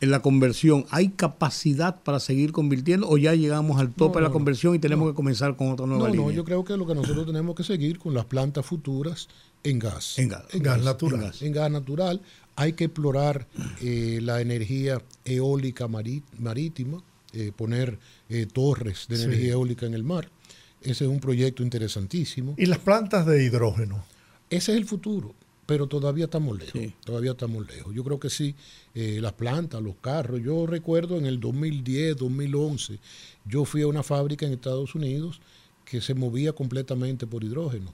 en 0.00 0.12
la 0.12 0.22
conversión. 0.22 0.86
¿Hay 0.90 1.08
capacidad 1.08 2.04
para 2.04 2.20
seguir 2.20 2.52
convirtiendo 2.52 3.08
o 3.08 3.18
ya 3.18 3.34
llegamos 3.34 3.80
al 3.80 3.92
tope 3.92 4.20
de 4.20 4.26
la 4.26 4.30
conversión 4.30 4.76
y 4.76 4.78
tenemos 4.78 5.10
que 5.10 5.16
comenzar 5.16 5.56
con 5.56 5.72
otra 5.72 5.86
nueva 5.86 6.08
línea? 6.08 6.24
No, 6.24 6.30
yo 6.30 6.44
creo 6.44 6.64
que 6.64 6.76
lo 6.76 6.86
que 6.86 6.94
nosotros 6.94 7.26
tenemos 7.26 7.56
que 7.56 7.64
seguir 7.64 7.98
con 7.98 8.14
las 8.14 8.26
plantas 8.26 8.64
futuras 8.64 9.26
en 9.64 9.80
gas. 9.80 10.20
En 10.20 10.28
gas, 10.28 10.44
en 10.52 10.62
gas, 10.62 10.80
natural. 10.84 11.32
En 11.40 11.52
gas 11.52 11.68
natural 11.68 12.20
hay 12.54 12.74
que 12.74 12.84
explorar 12.84 13.48
eh, 13.80 14.20
la 14.22 14.40
energía 14.40 15.02
eólica 15.24 15.88
marítima, 15.88 17.02
eh, 17.34 17.52
poner 17.54 17.98
eh, 18.30 18.46
torres 18.50 19.04
de 19.06 19.22
energía 19.22 19.52
eólica 19.52 19.84
en 19.84 19.92
el 19.92 20.02
mar. 20.02 20.30
Ese 20.80 21.04
es 21.04 21.10
un 21.10 21.20
proyecto 21.20 21.62
interesantísimo. 21.62 22.54
¿Y 22.56 22.64
las 22.64 22.78
plantas 22.78 23.26
de 23.26 23.44
hidrógeno? 23.44 24.02
Ese 24.48 24.72
es 24.72 24.78
el 24.78 24.86
futuro, 24.86 25.34
pero 25.66 25.86
todavía 25.88 26.24
estamos 26.24 26.58
lejos. 26.58 26.94
Todavía 27.04 27.32
estamos 27.32 27.68
lejos. 27.68 27.94
Yo 27.94 28.02
creo 28.02 28.18
que 28.18 28.30
sí, 28.30 28.54
eh, 28.94 29.18
las 29.20 29.34
plantas, 29.34 29.82
los 29.82 29.96
carros. 29.96 30.40
Yo 30.42 30.66
recuerdo 30.66 31.18
en 31.18 31.26
el 31.26 31.38
2010, 31.38 32.16
2011, 32.16 32.98
yo 33.44 33.66
fui 33.66 33.82
a 33.82 33.88
una 33.88 34.02
fábrica 34.02 34.46
en 34.46 34.52
Estados 34.52 34.94
Unidos 34.94 35.42
que 35.84 36.00
se 36.00 36.14
movía 36.14 36.54
completamente 36.54 37.26
por 37.26 37.44
hidrógeno. 37.44 37.92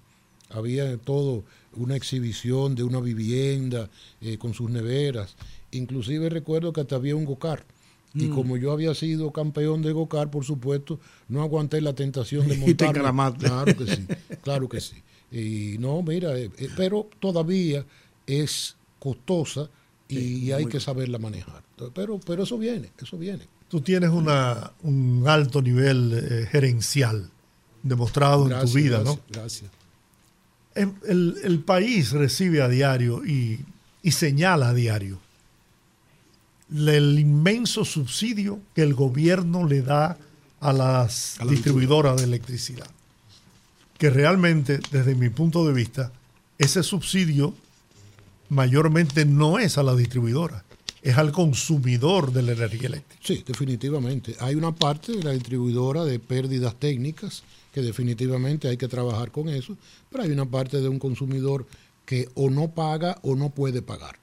Había 0.50 0.96
todo 0.98 1.42
una 1.72 1.96
exhibición 1.96 2.76
de 2.76 2.84
una 2.84 3.00
vivienda 3.00 3.90
con 4.38 4.54
sus 4.54 4.70
neveras. 4.70 5.34
Inclusive 5.72 6.28
recuerdo 6.28 6.72
que 6.72 6.82
hasta 6.82 6.94
había 6.94 7.16
un 7.16 7.24
gocar. 7.24 7.66
Y 8.14 8.26
mm. 8.26 8.34
como 8.34 8.56
yo 8.56 8.72
había 8.72 8.94
sido 8.94 9.32
campeón 9.32 9.82
de 9.82 9.92
gocar, 9.92 10.30
por 10.30 10.44
supuesto, 10.44 11.00
no 11.28 11.42
aguanté 11.42 11.80
la 11.80 11.94
tentación 11.94 12.46
de 12.48 12.56
montar. 12.56 12.92
Claro 13.38 13.76
que 13.76 13.86
sí, 13.86 14.06
claro 14.42 14.68
que 14.68 14.80
sí. 14.80 14.96
Y 15.32 15.78
no, 15.78 16.00
mira, 16.02 16.38
eh, 16.38 16.50
eh, 16.58 16.68
pero 16.76 17.08
todavía 17.18 17.84
es 18.26 18.76
costosa 18.98 19.68
y, 20.08 20.52
hay 20.52 20.66
que 20.66 20.78
saberla 20.78 21.18
manejar. 21.18 21.62
Pero, 21.94 22.20
pero 22.24 22.44
eso 22.44 22.56
viene, 22.56 22.90
eso 23.02 23.18
viene. 23.18 23.48
Tú 23.68 23.80
tienes 23.80 24.10
una, 24.10 24.72
un 24.82 25.24
alto 25.26 25.60
nivel 25.60 26.46
gerencial 26.52 27.30
demostrado 27.84 28.50
en 28.50 28.60
tu 28.66 28.72
vida, 28.72 29.02
¿no? 29.04 29.20
Gracias. 29.30 29.70
El, 30.74 31.62
país 31.64 32.10
recibe 32.10 32.60
a 32.62 32.68
diario 32.68 33.24
y, 33.24 33.64
señala 34.10 34.70
a 34.70 34.74
diario 34.74 35.20
el 36.74 37.18
inmenso 37.18 37.84
subsidio 37.84 38.60
que 38.74 38.82
el 38.82 38.94
gobierno 38.94 39.66
le 39.66 39.82
da 39.82 40.18
a 40.60 40.72
las 40.72 41.38
distribuidoras 41.48 42.16
de 42.16 42.24
electricidad. 42.24 42.88
Que 43.98 44.10
realmente, 44.10 44.80
desde 44.90 45.14
mi 45.14 45.28
punto 45.28 45.66
de 45.66 45.72
vista, 45.72 46.10
ese 46.58 46.82
subsidio 46.82 47.54
mayormente 48.48 49.24
no 49.24 49.58
es 49.58 49.78
a 49.78 49.82
la 49.82 49.94
distribuidora, 49.94 50.64
es 51.02 51.16
al 51.16 51.32
consumidor 51.32 52.32
de 52.32 52.42
la 52.42 52.52
energía 52.52 52.88
eléctrica. 52.88 53.22
Sí, 53.24 53.44
definitivamente. 53.46 54.36
Hay 54.40 54.54
una 54.54 54.74
parte 54.74 55.12
de 55.12 55.22
la 55.22 55.32
distribuidora 55.32 56.04
de 56.04 56.18
pérdidas 56.18 56.74
técnicas 56.78 57.44
que 57.72 57.82
definitivamente 57.82 58.68
hay 58.68 58.76
que 58.76 58.88
trabajar 58.88 59.30
con 59.30 59.48
eso, 59.48 59.76
pero 60.10 60.24
hay 60.24 60.30
una 60.30 60.46
parte 60.46 60.80
de 60.80 60.88
un 60.88 60.98
consumidor 60.98 61.66
que 62.06 62.28
o 62.34 62.50
no 62.50 62.70
paga 62.70 63.18
o 63.22 63.34
no 63.36 63.50
puede 63.50 63.82
pagar. 63.82 64.16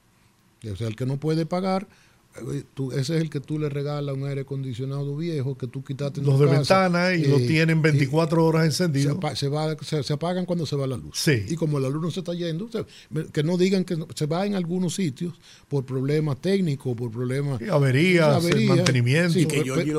O 0.72 0.76
sea, 0.76 0.88
el 0.88 0.96
que 0.96 1.06
no 1.06 1.18
puede 1.18 1.46
pagar 1.46 1.88
eh, 2.34 2.64
ese 2.94 3.18
es 3.18 3.22
el 3.22 3.30
que 3.30 3.42
tú 3.42 3.60
le 3.60 3.68
regalas 3.68 4.16
un 4.16 4.26
aire 4.26 4.42
acondicionado 4.42 5.18
viejo 5.18 5.58
que 5.58 5.68
tú 5.68 5.84
quitaste 5.84 6.22
en 6.22 6.26
Los 6.26 6.40
de 6.40 6.46
ventana 6.46 7.14
y 7.14 7.26
lo 7.26 7.38
eh, 7.38 7.46
tienen 7.46 7.82
24 7.82 8.46
horas 8.46 8.66
encendido. 8.66 9.20
Se, 9.36 9.50
va, 9.50 9.76
se, 9.82 10.14
apagan 10.14 10.46
cuando 10.46 10.66
se 10.66 10.78
va 10.78 10.88
la 10.88 10.96
luz. 10.96 11.20
Sí. 11.20 11.44
Y 11.50 11.56
como 11.56 11.80
la 11.80 11.90
luz 11.90 12.02
no 12.02 12.10
se 12.10 12.22
está 12.22 12.34
yendo, 12.34 12.70
que 13.34 13.44
no 13.44 13.58
digan 13.58 13.84
que 13.84 13.98
se 14.16 14.26
va 14.28 14.46
en 14.46 14.56
algunos 14.56 14.96
sitios 14.96 15.34
por 15.68 15.86
problemas 15.86 16.40
técnicos, 16.40 16.96
por 16.96 17.12
problemas. 17.12 17.62
averías, 17.70 18.42
mantenimiento. 18.66 19.38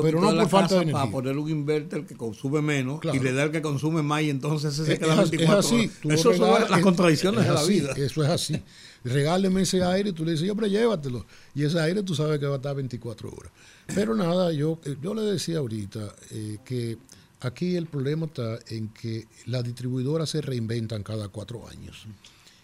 pero, 0.01 0.19
no 0.19 0.35
por 0.35 0.49
falta 0.49 0.75
de 0.75 0.81
energía. 0.81 1.01
Para 1.01 1.11
poner 1.11 1.37
un 1.37 1.49
inverter 1.49 2.05
que 2.05 2.15
consume 2.15 2.61
menos 2.61 2.99
y 3.13 3.19
le 3.19 3.31
da 3.33 3.43
el 3.43 3.51
que 3.51 3.61
consume 3.61 4.01
más 4.01 4.23
y 4.23 4.31
entonces 4.31 4.73
se 4.73 4.97
queda 4.97 5.15
24 5.15 5.59
es 5.59 5.65
así. 5.65 5.91
Eso 6.09 6.33
son 6.33 6.69
las 6.69 6.81
contradicciones 6.81 7.45
de 7.45 7.51
la 7.51 7.63
vida. 7.63 7.93
Eso 7.95 8.23
es 8.23 8.29
así 8.29 8.61
regáleme 9.03 9.61
ese 9.61 9.83
aire 9.83 10.09
y 10.09 10.13
tú 10.13 10.25
le 10.25 10.31
dices, 10.31 10.47
yo, 10.47 10.55
pero 10.55 10.67
llévatelo. 10.67 11.25
Y 11.55 11.63
ese 11.63 11.79
aire 11.79 12.03
tú 12.03 12.15
sabes 12.15 12.39
que 12.39 12.45
va 12.45 12.53
a 12.53 12.57
estar 12.57 12.75
24 12.75 13.29
horas. 13.29 13.51
Pero 13.93 14.15
nada, 14.15 14.51
yo, 14.51 14.79
eh, 14.85 14.95
yo 15.01 15.13
le 15.13 15.21
decía 15.21 15.59
ahorita 15.59 16.15
eh, 16.31 16.57
que 16.63 16.97
aquí 17.41 17.75
el 17.75 17.87
problema 17.87 18.27
está 18.27 18.59
en 18.67 18.89
que 18.89 19.27
las 19.45 19.63
distribuidoras 19.63 20.29
se 20.29 20.41
reinventan 20.41 21.03
cada 21.03 21.27
cuatro 21.27 21.67
años. 21.67 22.05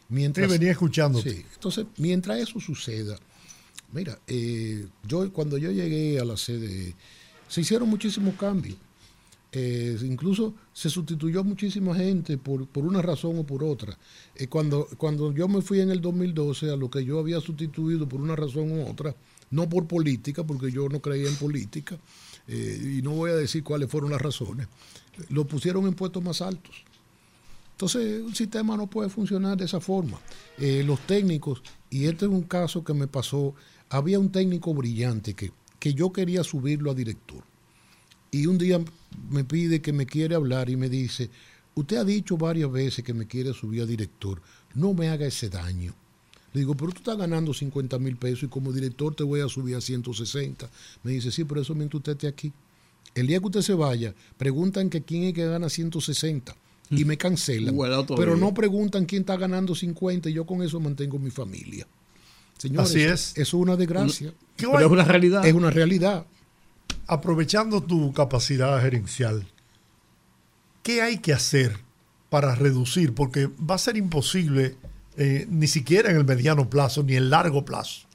Mientras, 0.10 0.50
venía 0.50 0.72
escuchando. 0.72 1.22
Sí, 1.22 1.46
entonces, 1.54 1.86
mientras 1.98 2.40
eso 2.40 2.60
suceda, 2.60 3.18
mira, 3.92 4.18
eh, 4.28 4.88
yo 5.08 5.32
cuando 5.32 5.58
yo 5.58 5.72
llegué 5.72 6.20
a 6.20 6.26
la 6.26 6.36
sede, 6.36 6.96
se 7.48 7.62
hicieron 7.62 7.90
muchísimos 7.90 8.36
cambios. 8.36 8.78
Eh, 9.52 9.98
incluso 10.04 10.54
se 10.74 10.92
sustituyó 10.92 11.44
muchísima 11.44 11.96
gente 11.96 12.38
por, 12.38 12.68
por 12.68 12.86
una 12.86 13.02
razón 13.02 13.40
o 13.40 13.44
por 13.46 13.64
otra. 13.64 13.98
Eh, 14.36 14.48
cuando, 14.48 14.88
cuando 14.98 15.34
yo 15.34 15.48
me 15.48 15.62
fui 15.62 15.80
en 15.80 15.90
el 15.90 16.02
2012 16.02 16.70
a 16.70 16.76
lo 16.76 16.90
que 16.90 17.04
yo 17.04 17.20
había 17.20 17.42
sustituido 17.42 18.08
por 18.08 18.22
una 18.22 18.36
razón 18.36 18.72
u 18.72 18.88
otra, 18.88 19.16
no 19.50 19.68
por 19.68 19.88
política, 19.88 20.44
porque 20.44 20.72
yo 20.72 20.88
no 20.88 21.02
creía 21.02 21.28
en 21.28 21.36
política, 21.36 21.98
eh, 22.48 22.98
y 22.98 23.02
no 23.02 23.12
voy 23.12 23.32
a 23.32 23.36
decir 23.36 23.64
cuáles 23.64 23.90
fueron 23.90 24.12
las 24.12 24.22
razones, 24.22 24.68
lo 25.30 25.46
pusieron 25.48 25.88
en 25.88 25.96
puestos 25.96 26.24
más 26.24 26.42
altos. 26.42 26.84
Entonces, 27.72 28.22
un 28.22 28.36
sistema 28.36 28.78
no 28.78 28.88
puede 28.88 29.10
funcionar 29.10 29.58
de 29.58 29.66
esa 29.66 29.80
forma. 29.80 30.20
los 30.58 31.00
técnicos, 31.08 31.64
y 31.90 32.06
este 32.06 32.26
es 32.26 32.32
un 32.32 32.44
caso 32.44 32.84
que 32.84 32.94
me 32.94 33.08
pasó, 33.08 33.56
había 33.90 34.20
un 34.20 34.32
técnico 34.32 34.74
brillante 34.74 35.34
que, 35.34 35.52
que 35.80 35.94
yo 35.94 36.12
quería 36.12 36.44
subirlo 36.44 36.92
a 36.92 36.94
director 36.94 37.42
y 38.32 38.46
un 38.46 38.58
día 38.58 38.80
me 39.30 39.44
pide 39.44 39.82
que 39.82 39.94
me 39.94 40.06
quiere 40.06 40.36
hablar 40.36 40.70
y 40.70 40.76
me 40.76 40.90
dice, 40.90 41.30
usted 41.76 41.98
ha 41.98 42.04
dicho 42.04 42.38
varias 42.38 42.72
veces 42.72 43.04
que 43.04 43.14
me 43.14 43.28
quiere 43.28 43.54
subir 43.54 43.82
a 43.82 43.86
director, 43.86 44.42
no 44.76 44.94
me 44.94 45.10
haga 45.10 45.26
ese 45.26 45.50
daño. 45.50 45.94
Le 46.54 46.62
digo, 46.62 46.76
pero 46.76 46.92
tú 46.92 47.00
estás 47.00 47.18
ganando 47.18 47.54
50 47.54 48.00
mil 48.00 48.16
pesos 48.18 48.44
y 48.44 48.48
como 48.48 48.74
director 48.74 49.14
te 49.14 49.24
voy 49.24 49.42
a 49.42 49.48
subir 49.48 49.76
a 49.76 49.82
160. 49.82 50.70
Me 51.04 51.12
dice, 51.12 51.32
sí, 51.32 51.44
pero 51.44 51.62
eso 51.62 51.76
mientras 51.76 52.00
usted 52.00 52.14
esté 52.14 52.28
aquí. 52.28 52.52
El 53.14 53.28
día 53.28 53.40
que 53.40 53.46
usted 53.46 53.62
se 53.62 53.74
vaya, 53.74 54.16
preguntan 54.38 54.90
que 54.90 55.04
quién 55.04 55.24
es 55.24 55.34
que 55.34 55.46
gana 55.46 55.70
160 55.70 56.56
y 56.92 57.06
me 57.06 57.18
cancelan. 57.18 57.76
pero 58.16 58.36
no 58.36 58.54
preguntan 58.54 59.06
quién 59.06 59.22
está 59.22 59.38
ganando 59.38 59.76
50 59.76 60.30
y 60.30 60.34
yo 60.34 60.46
con 60.46 60.64
eso 60.64 60.80
mantengo 60.80 61.20
mi 61.20 61.30
familia. 61.30 61.88
Señores, 62.58 62.90
Así 62.90 63.02
es. 63.02 63.32
Eso 63.32 63.58
es 63.58 63.64
una 63.64 63.76
desgracia. 63.76 64.34
Pero 64.58 64.80
es 64.80 64.88
una 64.88 65.04
realidad. 65.04 65.46
Es 65.46 65.54
una 65.54 65.70
realidad 65.70 66.26
aprovechando 67.10 67.82
tu 67.82 68.14
capacidad 68.14 68.80
gerencial, 68.82 69.48
¿qué 70.84 71.02
hay 71.02 71.18
que 71.18 71.34
hacer 71.34 71.78
para 72.30 72.54
reducir? 72.54 73.16
Porque 73.16 73.48
va 73.48 73.76
a 73.76 73.80
ser 73.80 73.98
imposible, 73.98 74.78
eh, 75.18 75.48
ni 75.50 75.68
siquiera 75.68 76.12
en 76.12 76.18
el 76.18 76.26
mediano 76.26 76.70
plazo, 76.70 77.04
ni 77.04 77.14
en 77.14 77.24
el 77.24 77.30
largo 77.32 77.66
plazo, 77.66 78.08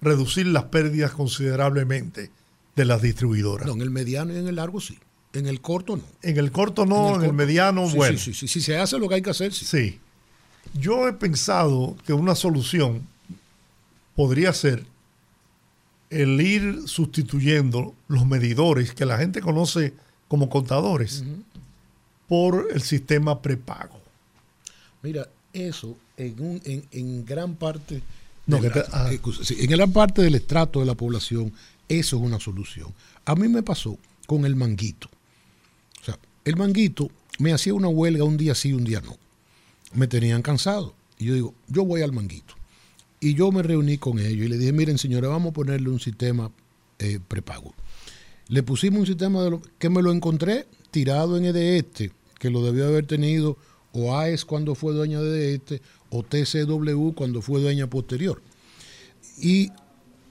reducir 0.00 0.46
las 0.46 0.64
pérdidas 0.64 1.10
considerablemente 1.10 2.30
de 2.76 2.84
las 2.84 3.02
distribuidoras. 3.02 3.66
No, 3.66 3.74
en 3.74 3.82
el 3.82 3.90
mediano 3.90 4.32
y 4.32 4.38
en 4.38 4.46
el 4.46 4.54
largo 4.54 4.80
sí. 4.80 4.96
En 5.32 5.46
el 5.46 5.60
corto 5.60 5.96
no. 5.96 6.04
En 6.22 6.38
el 6.38 6.52
corto 6.52 6.86
no, 6.86 7.16
en 7.16 7.24
el, 7.24 7.32
mediano 7.32 7.88
bueno. 7.88 8.16
Sí, 8.18 8.32
sí, 8.32 8.34
sí. 8.34 8.48
Si 8.48 8.60
se 8.60 8.78
hace 8.78 8.98
lo 8.98 9.08
que 9.08 9.16
hay 9.16 9.22
que 9.22 9.30
hacer, 9.30 9.52
sí. 9.52 9.64
Sí. 9.66 10.00
Yo 10.74 11.08
he 11.08 11.12
pensado 11.12 11.96
que 12.06 12.12
una 12.12 12.34
solución 12.34 13.06
podría 14.14 14.52
ser 14.52 14.86
el 16.10 16.40
ir 16.40 16.82
sustituyendo 16.86 17.94
los 18.08 18.26
medidores 18.26 18.92
que 18.92 19.04
la 19.04 19.18
gente 19.18 19.40
conoce 19.40 19.92
como 20.26 20.48
contadores 20.48 21.24
por 22.28 22.68
el 22.72 22.82
sistema 22.82 23.40
prepago. 23.40 24.00
Mira, 25.02 25.28
eso 25.52 25.96
en, 26.16 26.62
en, 26.90 27.24
gran 27.24 27.54
parte... 27.54 28.02
Ah. 28.92 29.10
Eh, 29.12 29.20
en 29.58 29.70
gran 29.70 29.92
parte 29.92 30.22
del 30.22 30.34
estrato 30.34 30.80
de 30.80 30.86
la 30.86 30.94
población, 30.94 31.52
eso 31.88 32.16
es 32.16 32.22
una 32.22 32.40
solución. 32.40 32.92
A 33.24 33.34
mí 33.34 33.48
me 33.48 33.62
pasó 33.62 33.98
con 34.26 34.44
el 34.44 34.56
manguito. 34.56 35.08
O 36.00 36.04
sea, 36.04 36.18
el 36.44 36.56
manguito 36.56 37.10
me 37.38 37.52
hacía 37.52 37.74
una 37.74 37.88
huelga 37.88 38.24
un 38.24 38.36
día 38.36 38.54
sí, 38.54 38.72
un 38.72 38.84
día 38.84 39.00
no. 39.00 39.16
Me 39.92 40.06
tenían 40.06 40.42
cansado. 40.42 40.94
Y 41.18 41.26
yo 41.26 41.34
digo, 41.34 41.54
yo 41.68 41.84
voy 41.84 42.02
al 42.02 42.12
manguito. 42.12 42.54
Y 43.20 43.34
yo 43.34 43.50
me 43.50 43.62
reuní 43.62 43.98
con 43.98 44.18
ellos 44.18 44.46
y 44.46 44.48
le 44.48 44.58
dije, 44.58 44.72
miren 44.72 44.98
señores, 44.98 45.28
vamos 45.28 45.50
a 45.50 45.54
ponerle 45.54 45.90
un 45.90 46.00
sistema 46.00 46.50
eh, 46.98 47.18
prepago. 47.26 47.74
Le 48.48 48.62
pusimos 48.62 49.00
un 49.00 49.06
sistema 49.06 49.42
de 49.42 49.58
que 49.78 49.90
me 49.90 50.02
lo 50.02 50.12
encontré 50.12 50.66
tirado 50.90 51.36
en 51.36 51.44
EDESTE, 51.44 52.12
que 52.38 52.50
lo 52.50 52.62
debió 52.62 52.86
haber 52.86 53.06
tenido 53.06 53.56
o 53.92 54.16
AES 54.16 54.44
cuando 54.44 54.74
fue 54.74 54.94
dueña 54.94 55.20
de 55.20 55.54
EDESTE 55.54 55.82
o 56.10 56.22
TCW 56.22 57.12
cuando 57.12 57.42
fue 57.42 57.60
dueña 57.60 57.88
posterior. 57.88 58.40
Y 59.40 59.70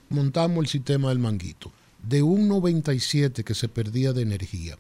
montamos 0.10 0.64
el 0.64 0.68
sistema 0.68 1.10
del 1.10 1.20
manguito. 1.20 1.72
De 2.02 2.24
un 2.24 2.48
97 2.48 3.44
que 3.44 3.54
se 3.54 3.68
perdía 3.68 4.14
de 4.14 4.22
energía, 4.22 4.78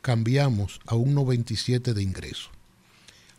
cambiamos 0.00 0.80
a 0.86 0.94
un 0.94 1.14
97 1.14 1.92
de 1.92 2.02
ingreso. 2.02 2.50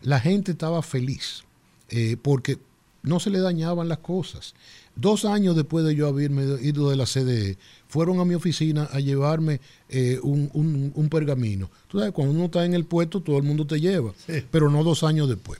La 0.01 0.19
gente 0.19 0.51
estaba 0.51 0.81
feliz 0.81 1.43
eh, 1.89 2.17
porque 2.21 2.59
no 3.03 3.19
se 3.19 3.29
le 3.29 3.39
dañaban 3.39 3.87
las 3.87 3.99
cosas. 3.99 4.53
Dos 4.95 5.23
años 5.25 5.55
después 5.55 5.85
de 5.85 5.95
yo 5.95 6.07
haberme 6.07 6.43
ido 6.61 6.89
de 6.89 6.95
la 6.95 7.05
CDE, 7.05 7.57
fueron 7.87 8.19
a 8.19 8.25
mi 8.25 8.35
oficina 8.35 8.89
a 8.91 8.99
llevarme 8.99 9.61
eh, 9.87 10.19
un, 10.21 11.07
pergamino. 11.09 11.69
Tú 11.87 11.99
sabes, 11.99 12.13
cuando 12.13 12.33
uno 12.33 12.45
está 12.45 12.65
en 12.65 12.73
el 12.73 12.85
puesto, 12.85 13.21
todo 13.21 13.37
el 13.37 13.43
mundo 13.43 13.65
te 13.65 13.79
lleva, 13.79 14.13
pero 14.51 14.69
no 14.69 14.83
dos 14.83 15.03
años 15.03 15.29
después. 15.29 15.59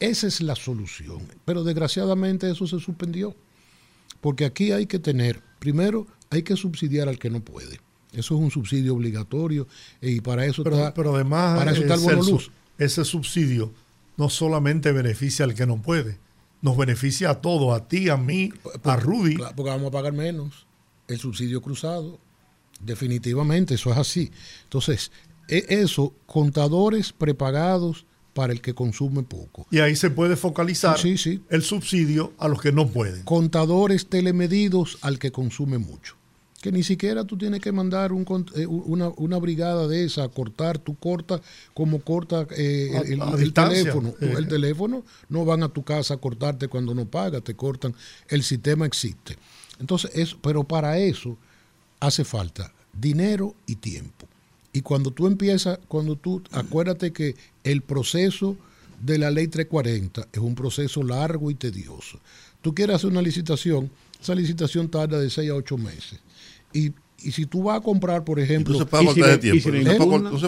Esa 0.00 0.26
es 0.26 0.40
la 0.40 0.54
solución. 0.54 1.20
Pero 1.44 1.64
desgraciadamente 1.64 2.50
eso 2.50 2.66
se 2.66 2.78
suspendió. 2.78 3.34
Porque 4.20 4.44
aquí 4.44 4.72
hay 4.72 4.86
que 4.86 4.98
tener, 4.98 5.42
primero, 5.58 6.06
hay 6.30 6.42
que 6.42 6.56
subsidiar 6.56 7.08
al 7.08 7.18
que 7.18 7.30
no 7.30 7.40
puede. 7.40 7.80
Eso 8.12 8.36
es 8.36 8.40
un 8.40 8.50
subsidio 8.50 8.94
obligatorio 8.94 9.66
y 10.00 10.20
para 10.20 10.46
eso 10.46 10.62
pero, 10.62 10.76
está, 10.76 10.94
pero 10.94 11.14
además, 11.14 11.58
para 11.58 11.72
eso 11.72 11.82
está 11.82 11.94
el 11.94 12.00
bono 12.00 12.22
luz. 12.22 12.50
Ese 12.78 13.04
subsidio 13.04 13.72
no 14.16 14.30
solamente 14.30 14.92
beneficia 14.92 15.44
al 15.44 15.54
que 15.54 15.66
no 15.66 15.82
puede, 15.82 16.18
nos 16.64 16.78
beneficia 16.78 17.28
a 17.28 17.40
todos, 17.42 17.78
a 17.78 17.86
ti, 17.86 18.08
a 18.08 18.16
mí, 18.16 18.50
a 18.84 18.96
Rudy. 18.96 19.36
Porque 19.54 19.70
vamos 19.70 19.88
a 19.88 19.90
pagar 19.90 20.14
menos 20.14 20.66
el 21.08 21.18
subsidio 21.18 21.60
cruzado. 21.60 22.18
Definitivamente, 22.80 23.74
eso 23.74 23.92
es 23.92 23.98
así. 23.98 24.30
Entonces, 24.62 25.12
e, 25.46 25.66
eso, 25.68 26.14
contadores 26.24 27.12
prepagados 27.12 28.06
para 28.32 28.54
el 28.54 28.62
que 28.62 28.74
consume 28.74 29.22
poco. 29.24 29.66
Y 29.70 29.80
ahí 29.80 29.94
se 29.94 30.08
puede 30.08 30.36
focalizar 30.36 30.98
Sí, 30.98 31.18
sí. 31.18 31.42
el 31.50 31.62
subsidio 31.62 32.32
a 32.38 32.48
los 32.48 32.62
que 32.62 32.72
no 32.72 32.88
pueden. 32.88 33.24
Contadores 33.24 34.08
telemedidos 34.08 34.96
al 35.02 35.18
que 35.18 35.32
consume 35.32 35.76
mucho. 35.76 36.16
Que 36.64 36.72
ni 36.72 36.82
siquiera 36.82 37.26
tú 37.26 37.36
tienes 37.36 37.60
que 37.60 37.72
mandar 37.72 38.10
un 38.10 38.24
eh, 38.54 38.64
una, 38.64 39.10
una 39.18 39.36
brigada 39.36 39.86
de 39.86 40.02
esa 40.02 40.24
a 40.24 40.30
cortar. 40.30 40.78
Tú 40.78 40.94
cortas 40.94 41.42
como 41.74 42.00
corta 42.00 42.46
eh, 42.56 43.02
el, 43.04 43.20
a 43.20 43.36
teléfono. 43.52 44.14
Eh. 44.18 44.32
El 44.34 44.48
teléfono 44.48 45.04
no 45.28 45.44
van 45.44 45.62
a 45.62 45.68
tu 45.68 45.82
casa 45.82 46.14
a 46.14 46.16
cortarte 46.16 46.68
cuando 46.68 46.94
no 46.94 47.04
pagas, 47.04 47.44
te 47.44 47.54
cortan. 47.54 47.94
El 48.28 48.42
sistema 48.42 48.86
existe. 48.86 49.36
Entonces, 49.78 50.10
eso, 50.14 50.38
pero 50.40 50.64
para 50.64 50.96
eso 50.96 51.36
hace 52.00 52.24
falta 52.24 52.72
dinero 52.98 53.54
y 53.66 53.76
tiempo. 53.76 54.26
Y 54.72 54.80
cuando 54.80 55.10
tú 55.10 55.26
empiezas, 55.26 55.78
cuando 55.86 56.16
tú, 56.16 56.42
acuérdate 56.50 57.12
que 57.12 57.36
el 57.62 57.82
proceso 57.82 58.56
de 59.02 59.18
la 59.18 59.30
ley 59.30 59.48
340 59.48 60.28
es 60.32 60.40
un 60.40 60.54
proceso 60.54 61.02
largo 61.02 61.50
y 61.50 61.56
tedioso. 61.56 62.20
Tú 62.62 62.74
quieres 62.74 62.96
hacer 62.96 63.10
una 63.10 63.20
licitación, 63.20 63.90
esa 64.18 64.34
licitación 64.34 64.88
tarda 64.88 65.18
de 65.18 65.28
6 65.28 65.50
a 65.50 65.54
8 65.56 65.76
meses. 65.76 66.23
Y, 66.74 66.92
y 67.22 67.32
si 67.32 67.46
tú 67.46 67.62
vas 67.62 67.78
a 67.78 67.80
comprar, 67.80 68.22
por 68.24 68.38
ejemplo, 68.38 68.74
tú 68.74 68.80
se 68.80 68.84
puede 68.84 69.04
y 69.04 69.06
si 69.06 69.14
cortar 69.14 69.30
ese 69.30 69.38
tiempo. 69.38 69.62
se 69.62 69.70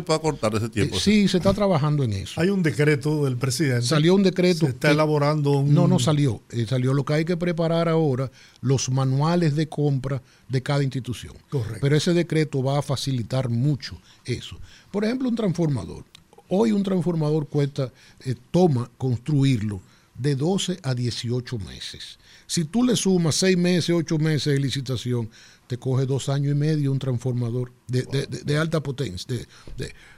puede 0.03 0.19
se 0.19 0.23
cortar 0.23 0.55
ese 0.57 0.67
eh, 0.67 0.69
tiempo. 0.69 0.99
sí, 0.99 1.29
se 1.29 1.39
está 1.39 1.55
trabajando 1.55 2.05
en 2.05 2.13
eso. 2.13 2.39
Hay 2.39 2.51
un 2.51 2.63
decreto 2.63 3.25
del 3.25 3.37
presidente. 3.39 3.87
Salió 3.87 4.15
un 4.15 4.23
decreto. 4.23 4.67
Se 4.67 4.73
está 4.73 4.89
que- 4.89 4.95
elaborando 4.95 5.53
un. 5.53 5.73
No, 5.73 5.89
no 5.89 5.99
salió. 5.99 6.43
Eh, 6.51 6.67
salió 6.69 6.93
lo 6.93 7.05
que 7.05 7.15
hay 7.15 7.25
que 7.25 7.39
preparar 7.39 7.89
ahora, 7.89 8.31
los 8.61 8.91
manuales 8.91 9.57
de 9.57 9.69
compra 9.69 10.21
de 10.49 10.63
cada 10.63 10.83
institución. 10.83 11.35
Correcto. 11.49 11.79
Pero 11.81 11.97
ese 11.97 12.13
decreto 12.13 12.63
va 12.63 12.79
a 12.79 12.83
facilitar 12.83 13.49
mucho 13.49 13.97
eso. 14.27 14.59
Por 14.91 15.05
ejemplo, 15.05 15.29
un 15.29 15.37
transformador. 15.37 16.05
Hoy 16.49 16.73
un 16.73 16.83
transformador 16.83 17.49
cuesta, 17.49 17.91
eh, 18.25 18.35
toma 18.51 18.91
construirlo 18.99 19.81
de 20.19 20.35
12 20.37 20.79
a 20.83 20.95
18 20.95 21.59
meses. 21.59 22.19
Si 22.47 22.65
tú 22.65 22.85
le 22.85 22.97
sumas 22.97 23.35
6 23.37 23.57
meses, 23.57 23.91
8 23.91 24.19
meses 24.19 24.53
de 24.55 24.61
licitación, 24.61 25.29
te 25.67 25.79
coge 25.79 26.07
dos 26.07 26.29
años 26.29 26.53
y 26.53 26.55
medio 26.55 26.93
un 26.93 26.99
transformador 26.99 27.73
de, 27.89 28.03
de- 28.05 28.27
de- 28.27 28.59
alta 28.59 28.81
potencia. 28.83 29.27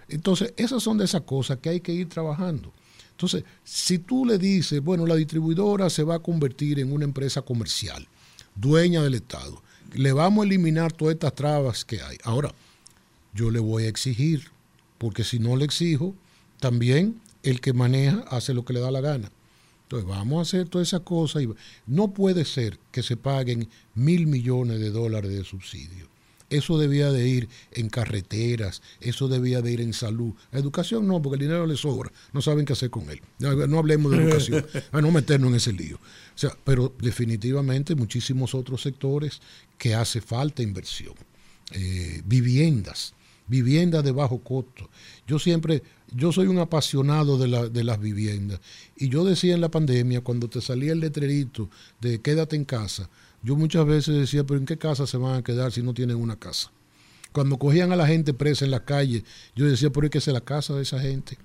entonces, 0.08 0.52
esas 0.56 0.82
son 0.82 0.98
de 0.98 1.04
esas 1.04 1.22
cosas 1.22 1.58
que 1.58 1.70
hay 1.70 1.80
que 1.80 1.92
ir 1.92 2.08
trabajando. 2.08 2.72
Entonces, 3.12 3.44
si 3.64 3.98
tú 3.98 4.24
le 4.24 4.38
dices, 4.38 4.82
bueno, 4.82 5.04
la 5.06 5.16
distribuidora 5.16 5.90
se 5.90 6.04
va 6.04 6.16
a 6.16 6.18
convertir 6.20 6.78
en 6.78 6.92
una 6.92 7.04
empresa 7.04 7.42
comercial, 7.42 8.06
dueña 8.54 9.02
del 9.02 9.14
Estado, 9.14 9.60
le 9.94 10.12
vamos 10.12 10.42
a 10.42 10.46
eliminar 10.46 10.92
todas 10.92 11.14
estas 11.14 11.34
trabas 11.34 11.84
que 11.84 12.00
hay. 12.00 12.16
Ahora, 12.22 12.54
yo 13.34 13.50
le 13.50 13.58
voy 13.58 13.84
a 13.84 13.88
exigir, 13.88 14.48
porque 14.98 15.24
si 15.24 15.38
no 15.38 15.56
le 15.56 15.64
exijo, 15.64 16.14
también 16.60 17.20
el 17.42 17.60
que 17.60 17.72
maneja 17.72 18.24
hace 18.30 18.52
lo 18.54 18.64
que 18.64 18.72
le 18.72 18.80
da 18.80 18.90
la 18.90 19.00
gana. 19.00 19.30
Entonces 19.88 20.06
vamos 20.06 20.38
a 20.38 20.42
hacer 20.42 20.68
todas 20.68 20.88
esas 20.88 21.00
cosas. 21.00 21.42
Y 21.44 21.48
no 21.86 22.12
puede 22.12 22.44
ser 22.44 22.78
que 22.92 23.02
se 23.02 23.16
paguen 23.16 23.70
mil 23.94 24.26
millones 24.26 24.80
de 24.80 24.90
dólares 24.90 25.32
de 25.32 25.44
subsidio. 25.44 26.06
Eso 26.50 26.78
debía 26.78 27.10
de 27.10 27.26
ir 27.26 27.48
en 27.72 27.88
carreteras, 27.88 28.82
eso 29.00 29.28
debía 29.28 29.62
de 29.62 29.72
ir 29.72 29.80
en 29.80 29.94
salud. 29.94 30.34
Educación 30.52 31.06
no, 31.06 31.22
porque 31.22 31.36
el 31.36 31.48
dinero 31.48 31.66
le 31.66 31.76
sobra. 31.76 32.12
No 32.34 32.42
saben 32.42 32.66
qué 32.66 32.74
hacer 32.74 32.90
con 32.90 33.08
él. 33.08 33.22
No, 33.38 33.78
hablemos 33.78 34.12
de 34.12 34.18
educación, 34.24 34.66
a 34.92 35.00
no 35.00 35.10
meternos 35.10 35.48
en 35.50 35.56
ese 35.56 35.72
lío. 35.72 35.96
O 35.96 36.38
sea, 36.38 36.56
pero 36.64 36.94
definitivamente 37.00 37.94
muchísimos 37.94 38.54
otros 38.54 38.82
sectores 38.82 39.40
que 39.78 39.94
hace 39.94 40.20
falta 40.20 40.62
inversión. 40.62 41.14
Eh, 41.72 42.20
viviendas, 42.26 43.14
viviendas 43.46 44.04
de 44.04 44.12
bajo 44.12 44.38
costo. 44.42 44.90
Yo 45.26 45.38
siempre, 45.38 45.82
yo 46.14 46.32
soy 46.32 46.46
un 46.46 46.58
apasionado 46.58 47.38
de, 47.38 47.48
la- 47.48 47.68
de 47.68 47.84
las 47.84 48.00
viviendas. 48.00 48.60
Y 48.96 49.08
yo 49.08 49.24
decía 49.24 49.54
en 49.54 49.60
la 49.60 49.70
pandemia, 49.70 50.20
cuando 50.22 50.48
te 50.48 50.60
salía 50.60 50.92
el 50.92 51.00
letrerito 51.00 51.68
de 52.00 52.20
quédate 52.20 52.56
en 52.56 52.64
casa, 52.64 53.08
yo 53.42 53.56
muchas 53.56 53.86
veces 53.86 54.16
decía, 54.16 54.44
pero 54.44 54.58
¿en 54.58 54.66
qué 54.66 54.76
casa 54.78 55.06
se 55.06 55.16
van 55.16 55.36
a 55.36 55.42
quedar 55.42 55.70
si 55.72 55.82
no 55.82 55.94
tienen 55.94 56.16
una 56.16 56.36
casa? 56.36 56.70
Cuando 57.32 57.58
cogían 57.58 57.92
a 57.92 57.96
la 57.96 58.06
gente 58.06 58.32
presa 58.34 58.64
en 58.64 58.70
la 58.70 58.84
calle, 58.84 59.22
yo 59.54 59.66
decía, 59.66 59.90
pero 59.90 60.06
es 60.06 60.10
que 60.10 60.18
es 60.18 60.26
la 60.28 60.40
casa 60.40 60.74
de 60.74 60.82
esa 60.82 60.98
gente. 60.98 61.38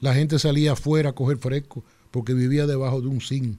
La 0.00 0.14
gente 0.14 0.38
salía 0.38 0.72
afuera 0.72 1.10
a 1.10 1.12
coger 1.12 1.36
fresco 1.38 1.84
porque 2.10 2.32
vivía 2.34 2.66
debajo 2.66 3.00
de 3.00 3.08
un 3.08 3.20
zinc. 3.20 3.56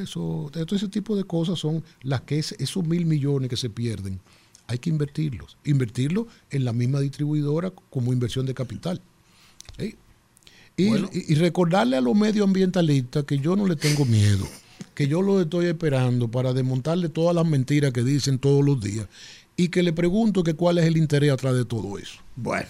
Eso, 0.00 0.50
todo 0.52 0.76
ese 0.76 0.88
tipo 0.88 1.16
de 1.16 1.24
cosas 1.24 1.58
son 1.58 1.82
las 2.02 2.22
que 2.22 2.38
es- 2.38 2.54
esos 2.58 2.86
mil 2.86 3.04
millones 3.06 3.50
que 3.50 3.56
se 3.56 3.68
pierden, 3.70 4.20
hay 4.66 4.78
que 4.78 4.88
invertirlos. 4.88 5.56
Invertirlos 5.64 6.26
en 6.50 6.64
la 6.64 6.72
misma 6.72 7.00
distribuidora 7.00 7.70
como 7.90 8.12
inversión 8.12 8.46
de 8.46 8.54
capital. 8.54 9.00
Y, 10.76 10.88
Bueno. 10.88 11.08
y- 11.12 11.32
y 11.32 11.36
recordarle 11.36 11.96
a 11.96 12.00
los 12.00 12.14
medioambientalistas 12.16 13.24
que 13.24 13.38
yo 13.38 13.54
no 13.56 13.66
le 13.66 13.76
tengo 13.76 14.04
miedo, 14.04 14.46
que 14.94 15.06
yo 15.06 15.22
los 15.22 15.42
estoy 15.42 15.66
esperando 15.66 16.28
para 16.28 16.52
desmontarle 16.52 17.08
todas 17.08 17.34
las 17.34 17.46
mentiras 17.46 17.92
que 17.92 18.02
dicen 18.02 18.38
todos 18.38 18.64
los 18.64 18.80
días 18.80 19.06
y 19.56 19.68
que 19.68 19.82
le 19.84 19.92
pregunto 19.92 20.42
que 20.42 20.54
cuál 20.54 20.78
es 20.78 20.86
el 20.86 20.96
interés 20.96 21.30
atrás 21.30 21.54
de 21.54 21.64
todo 21.64 21.96
eso. 21.98 22.18
Bueno, 22.34 22.66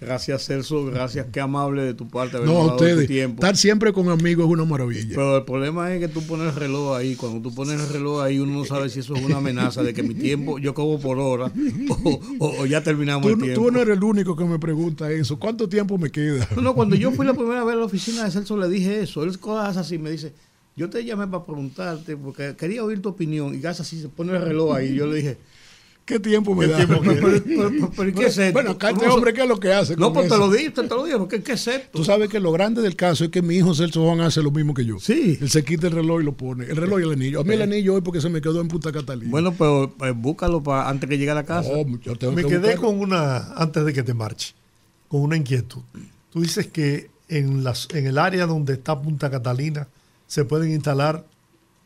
gracias 0.00 0.46
Celso, 0.46 0.84
gracias, 0.86 1.26
qué 1.32 1.40
amable 1.40 1.82
de 1.82 1.94
tu 1.94 2.08
parte 2.08 2.36
haber 2.38 2.48
No, 2.48 2.62
a 2.62 2.66
ustedes, 2.74 3.06
tiempo. 3.06 3.34
estar 3.42 3.56
siempre 3.56 3.92
con 3.92 4.08
amigos 4.08 4.46
es 4.46 4.52
una 4.52 4.64
maravilla. 4.64 5.08
Pero 5.10 5.36
el 5.38 5.44
problema 5.44 5.92
es 5.94 6.00
que 6.00 6.08
tú 6.08 6.22
pones 6.26 6.48
el 6.48 6.54
reloj 6.56 6.96
ahí. 6.96 7.16
Cuando 7.16 7.40
tú 7.48 7.54
pones 7.54 7.80
el 7.80 7.88
reloj 7.88 8.22
ahí, 8.22 8.38
uno 8.38 8.52
no 8.58 8.64
sabe 8.64 8.88
si 8.88 9.00
eso 9.00 9.14
es 9.14 9.22
una 9.24 9.36
amenaza 9.38 9.82
de 9.82 9.92
que 9.94 10.02
mi 10.02 10.14
tiempo, 10.14 10.58
yo 10.58 10.74
como 10.74 10.98
por 11.00 11.18
hora, 11.18 11.52
o, 12.04 12.20
o- 12.38 12.60
o 12.62 12.66
ya 12.66 12.82
terminamos 12.82 13.22
Tú, 13.22 13.28
el 13.34 13.38
no- 13.38 13.44
tiempo. 13.44 13.62
tú 13.62 13.70
no 13.70 13.80
eres 13.80 13.96
el 13.96 14.02
único 14.04 14.34
que 14.36 14.44
me 14.44 14.58
pregunta 14.58 15.10
eso. 15.10 15.38
¿Cuánto 15.38 15.68
tiempo 15.68 15.98
me 15.98 16.10
queda? 16.10 16.48
No, 16.60 16.74
cuando 16.74 16.96
yo 16.96 17.10
fui 17.12 17.26
la 17.26 17.34
primera 17.34 17.64
vez 17.64 17.74
a 17.74 17.78
la 17.78 17.84
oficina 17.84 18.24
de 18.24 18.30
Celso, 18.30 18.56
le 18.56 18.68
dije 18.68 19.00
eso. 19.02 19.22
Él 19.24 19.38
cosas 19.38 19.76
así, 19.76 19.98
me 19.98 20.10
dice, 20.10 20.32
yo 20.76 20.88
te 20.88 21.04
llamé 21.04 21.26
para 21.26 21.44
preguntarte, 21.44 22.16
porque 22.16 22.54
quería 22.56 22.82
oír 22.84 23.02
tu 23.02 23.10
opinión. 23.10 23.54
Y 23.54 23.60
Gas 23.60 23.80
así 23.80 24.00
se 24.00 24.08
pone 24.08 24.32
el 24.34 24.40
reloj 24.42 24.74
ahí. 24.74 24.94
Yo 24.94 25.06
le 25.06 25.16
dije, 25.16 25.38
¿Qué 26.10 26.20
tiempo 26.20 26.54
me 26.54 26.66
¿qué 26.66 26.72
da? 26.72 26.76
tiempo? 26.78 27.00
Pero, 27.04 27.20
pero- 27.20 27.42
pero- 27.44 27.90
pero 27.96 28.08
¿y 28.08 28.12
¿qué 28.12 28.26
es 28.26 28.36
esto? 28.38 28.52
Bueno, 28.52 28.72
acá 28.72 28.88
este 28.88 28.98
¿Cómo 29.00 29.10
se- 29.12 29.16
hombre, 29.16 29.32
¿qué 29.32 29.42
es 29.42 29.48
lo 29.48 29.60
que 29.60 29.72
hace? 29.72 29.96
No, 29.96 30.12
pues 30.12 30.28
te 30.28 30.36
lo 30.36 30.50
dije, 30.50 30.70
te, 30.70 30.82
lo 30.82 31.04
dije, 31.04 31.16
porque 31.18 31.42
¿qué 31.42 31.52
es 31.52 31.66
esto? 31.68 31.98
Tú 31.98 32.04
sabes 32.04 32.28
que 32.28 32.40
lo 32.40 32.50
grande 32.52 32.82
del 32.82 32.96
caso 32.96 33.24
es 33.24 33.30
que 33.30 33.42
mi 33.42 33.54
hijo 33.56 33.74
Celso 33.74 34.04
Juan 34.04 34.20
hace 34.20 34.42
lo 34.42 34.50
mismo 34.50 34.74
que 34.74 34.84
yo. 34.84 34.98
Sí. 34.98 35.38
Él 35.40 35.48
se 35.48 35.64
quita 35.64 35.86
el 35.86 35.92
reloj 35.94 36.20
y 36.20 36.24
lo 36.24 36.32
pone. 36.32 36.64
El 36.66 36.76
reloj 36.76 37.00
y 37.00 37.04
el 37.04 37.12
anillo. 37.12 37.40
A 37.40 37.44
mí 37.44 37.54
el 37.54 37.62
anillo 37.62 37.94
hoy 37.94 38.00
porque 38.00 38.20
se 38.20 38.28
me 38.28 38.40
quedó 38.40 38.60
en 38.60 38.68
Punta 38.68 38.90
Catalina. 38.92 39.30
Bueno, 39.30 39.54
pero 39.56 39.94
pues, 39.96 40.12
búscalo 40.16 40.62
para 40.62 40.88
antes 40.88 41.08
que 41.08 41.16
llegue 41.16 41.30
a 41.30 41.34
la 41.34 41.44
casa. 41.44 41.70
No, 41.70 41.98
yo 42.00 42.16
tengo 42.16 42.32
Me 42.32 42.42
que 42.42 42.48
quedé 42.48 42.58
buscarlo. 42.58 42.82
con 42.82 43.00
una, 43.00 43.52
antes 43.54 43.84
de 43.84 43.92
que 43.92 44.02
te 44.02 44.12
marche, 44.14 44.54
con 45.08 45.20
una 45.22 45.36
inquietud. 45.36 45.80
Tú 46.32 46.40
dices 46.42 46.66
que 46.66 47.10
en, 47.28 47.62
las, 47.64 47.86
en 47.94 48.06
el 48.06 48.18
área 48.18 48.46
donde 48.46 48.72
está 48.72 49.00
Punta 49.00 49.30
Catalina 49.30 49.86
se 50.26 50.44
pueden 50.44 50.72
instalar 50.72 51.24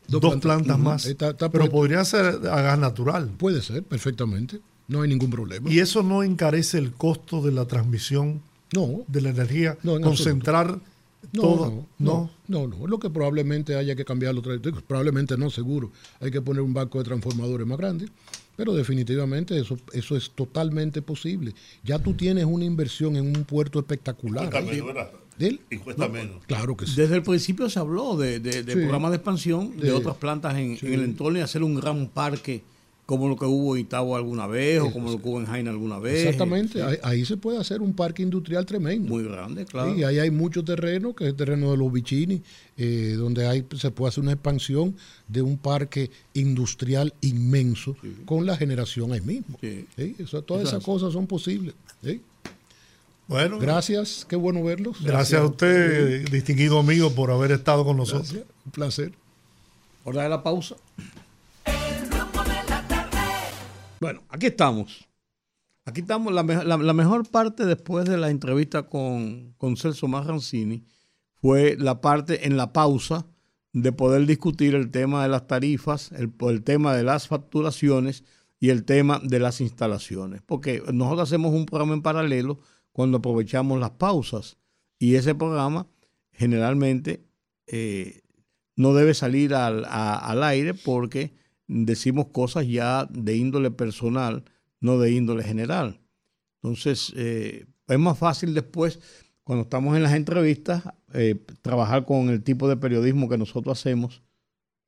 Dos 0.07 0.21
dos, 0.21 0.35
plantas. 0.37 0.77
más, 0.79 1.05
Está- 1.05 1.29
está 1.31 1.49
pero 1.49 1.69
podría 1.69 2.03
ser 2.05 2.25
a 2.25 2.61
gas 2.61 2.79
natural. 2.79 3.29
Puede 3.37 3.61
ser, 3.61 3.83
perfectamente. 3.83 4.59
No 4.87 5.01
hay 5.01 5.09
ningún 5.09 5.29
problema. 5.31 5.69
Y 5.71 5.79
eso 5.79 6.03
no 6.03 6.21
encarece 6.23 6.77
el 6.77 6.91
costo 6.93 7.41
de 7.41 7.51
la 7.51 7.65
transmisión 7.65 8.41
No, 8.73 9.03
de 9.07 9.21
la 9.21 9.29
energía, 9.29 9.77
No, 9.83 9.95
en 9.95 10.03
concentrar 10.03 10.79
no, 11.33 11.41
todo. 11.41 11.65
no, 11.65 11.87
no, 11.97 12.31
no, 12.47 12.67
no. 12.67 12.87
Lo 12.87 12.99
que 12.99 13.09
probablemente 13.09 13.75
haya 13.75 13.95
que 13.95 14.03
cambiarlo, 14.05 14.41
probablemente 14.87 15.37
no, 15.37 15.49
seguro. 15.49 15.91
Hay 16.19 16.29
que 16.29 16.41
poner 16.41 16.61
un 16.61 16.73
banco 16.73 16.97
de 16.99 17.05
transformadores 17.05 17.65
más 17.65 17.77
grande. 17.77 18.07
Pero 18.57 18.73
definitivamente 18.73 19.59
eso, 19.59 19.77
eso 19.91 20.15
es 20.15 20.31
totalmente 20.31 21.01
posible. 21.01 21.53
Ya 21.83 21.99
tú 21.99 22.13
tienes 22.13 22.45
una 22.45 22.63
inversión 22.63 23.15
en 23.17 23.27
un 23.35 23.43
puerto 23.43 23.79
espectacular. 23.79 24.49
¿Del? 25.37 25.59
Y 25.69 25.77
cuesta 25.77 26.07
menos. 26.07 26.43
Claro 26.47 26.77
que 26.77 26.85
sí. 26.87 26.93
Desde 26.95 27.15
el 27.15 27.23
principio 27.23 27.69
se 27.69 27.79
habló 27.79 28.15
de, 28.15 28.39
de, 28.39 28.63
de 28.63 28.73
Sí. 28.73 28.79
programas 28.79 29.11
de 29.11 29.17
expansión 29.17 29.77
de 29.77 29.91
otras 29.91 30.15
plantas 30.17 30.55
en, 30.55 30.77
Sí. 30.77 30.87
en 30.87 30.93
el 30.93 31.03
entorno 31.03 31.37
y 31.39 31.41
hacer 31.41 31.61
un 31.63 31.75
gran 31.75 32.07
parque 32.07 32.63
como 33.05 33.27
lo 33.29 33.35
que 33.35 33.45
hubo 33.45 33.75
en 33.75 33.81
Itagua 33.83 34.17
alguna 34.17 34.47
vez 34.47 34.79
o 34.81 34.91
como 34.91 35.11
lo 35.11 35.21
que 35.21 35.27
hubo 35.29 35.39
en 35.39 35.45
Jaina 35.45 35.69
alguna 35.69 35.99
vez. 35.99 36.25
Exactamente. 36.25 36.81
Ahí, 36.81 36.97
ahí 37.03 37.25
se 37.25 37.37
puede 37.37 37.59
hacer 37.59 37.81
un 37.81 37.93
parque 37.93 38.23
industrial 38.23 38.65
tremendo. 38.65 39.07
Muy 39.09 39.23
grande, 39.23 39.63
claro. 39.65 39.93
Sí, 39.93 39.99
y 39.99 40.03
ahí 40.03 40.17
hay 40.17 40.31
mucho 40.31 40.63
terreno, 40.63 41.13
que 41.13 41.25
es 41.25 41.29
el 41.29 41.35
terreno 41.35 41.69
de 41.69 41.77
los 41.77 41.91
bichini, 41.91 42.41
eh, 42.77 43.13
donde 43.15 43.45
hay, 43.47 43.63
se 43.77 43.91
puede 43.91 44.09
hacer 44.09 44.23
una 44.23 44.31
expansión 44.31 44.95
de 45.27 45.43
un 45.43 45.57
parque 45.59 46.09
industrial 46.33 47.13
inmenso 47.21 47.95
con 48.25 48.45
la 48.47 48.57
generación 48.57 49.11
ahí 49.13 49.21
mismo. 49.21 49.57
Sí. 49.61 49.85
Sí, 49.95 50.15
eso- 50.17 50.41
todas 50.41 50.63
esas 50.67 50.79
es. 50.79 50.85
cosas 50.85 51.13
son 51.13 51.27
posibles. 51.27 51.75
sí. 52.03 52.21
Bueno, 53.27 53.57
Gracias, 53.59 54.25
qué 54.29 54.35
bueno 54.35 54.63
verlos. 54.63 55.01
gracias 55.01 55.41
a 55.41 55.45
usted, 55.45 56.29
distinguido 56.29 56.77
amigo, 56.79 57.09
por 57.15 57.31
haber 57.31 57.51
estado 57.51 57.83
con 57.83 57.97
nosotros. 57.97 58.31
Gracias, 58.31 58.53
un 58.65 58.71
placer. 58.71 59.11
Hora 60.03 60.23
de 60.23 60.29
la 60.29 60.43
pausa. 60.43 60.75
Bueno, 63.99 64.21
aquí 64.29 64.45
estamos. 64.47 65.07
Aquí 65.85 66.01
estamos, 66.01 66.33
la, 66.33 66.43
la- 66.43 66.77
la 66.77 66.93
mejor 66.93 67.27
parte 67.27 67.65
después 67.65 68.05
de 68.05 68.17
la 68.17 68.29
entrevista 68.29 68.83
con, 68.83 69.53
con 69.57 69.77
Celso 69.77 70.07
Marrancini, 70.07 70.83
fue 71.41 71.75
la 71.79 72.01
parte 72.01 72.45
en 72.47 72.57
la 72.57 72.73
pausa 72.73 73.25
de 73.73 73.91
poder 73.91 74.25
discutir 74.25 74.75
el 74.75 74.89
tema 74.91 75.23
de 75.23 75.29
las 75.29 75.47
tarifas, 75.47 76.11
el, 76.11 76.31
el 76.41 76.63
tema 76.63 76.95
de 76.95 77.03
las 77.03 77.27
facturaciones 77.27 78.23
y 78.59 78.69
el 78.69 78.83
tema 78.85 79.19
de 79.23 79.39
las 79.39 79.61
instalaciones. 79.61 80.41
Porque 80.45 80.81
nosotros 80.93 81.27
hacemos 81.29 81.53
un 81.53 81.65
programa 81.65 81.93
en 81.93 82.01
paralelo 82.01 82.59
cuando 82.95 83.17
aprovechamos 83.17 83.77
las 83.77 83.89
pausas 83.89 84.55
y 84.97 85.15
ese 85.15 85.35
programa 85.35 85.85
generalmente 86.31 87.25
eh, 87.67 88.21
no 88.77 88.93
debe 88.93 89.13
salir 89.13 89.53
al, 89.53 89.83
al, 89.83 90.41
aire 90.43 90.73
porque 90.73 91.33
decimos 91.67 92.27
cosas 92.27 92.65
ya 92.65 93.03
de 93.11 93.35
índole 93.35 93.69
personal, 93.69 94.45
no 94.79 94.97
de 94.97 95.11
índole 95.11 95.43
general. 95.43 95.99
Entonces, 96.63 97.11
eh, 97.17 97.65
es 97.85 97.99
más 97.99 98.17
fácil 98.17 98.53
después, 98.53 99.01
cuando 99.43 99.63
estamos 99.63 99.97
en 99.97 100.03
las 100.03 100.13
entrevistas, 100.13 100.83
eh, 101.11 101.35
trabajar 101.61 102.05
con 102.05 102.29
el 102.29 102.43
tipo 102.43 102.69
de 102.69 102.77
periodismo 102.77 103.27
que 103.27 103.37
nosotros 103.37 103.77
hacemos, 103.77 104.21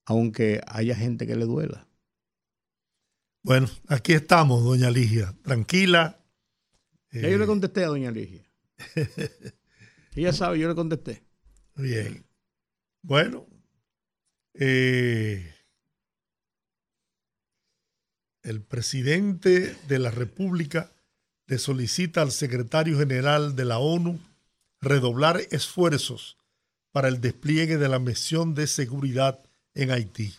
aunque 0.06 0.62
haya 0.66 0.96
gente 0.96 1.28
que 1.28 1.36
le 1.36 1.44
duela. 1.44 1.90
Bueno, 3.44 3.68
aquí 3.90 4.14
estamos, 4.14 4.64
doña 4.64 4.90
Ligia, 4.92 5.36
tranquila. 5.42 6.22
Ya 7.22 7.30
yo 7.30 7.38
le 7.38 7.46
contesté 7.46 7.84
a 7.84 7.88
doña 7.88 8.12
Ligia. 8.12 8.44
Ella 10.16 10.34
sabe, 10.34 10.60
yo 10.60 10.68
le 10.68 10.76
contesté. 10.76 11.24
Bien. 11.76 12.26
Bueno, 13.02 13.48
eh, 14.54 15.54
el 18.42 18.62
presidente 18.62 19.76
de 19.88 20.00
la 20.00 20.12
República 20.12 20.92
le 21.46 21.60
solicita 21.60 22.22
al 22.22 22.32
secretario 22.32 22.98
general 22.98 23.56
de 23.56 23.66
la 23.66 23.78
ONU 23.78 24.20
redoblar 24.82 25.42
esfuerzos 25.52 26.38
para 26.92 27.08
el 27.08 27.22
despliegue 27.22 27.78
de 27.78 27.90
la 27.90 28.00
misión 28.00 28.56
de 28.56 28.68
seguridad 28.68 29.40
en 29.74 29.92
Haití. 29.92 30.34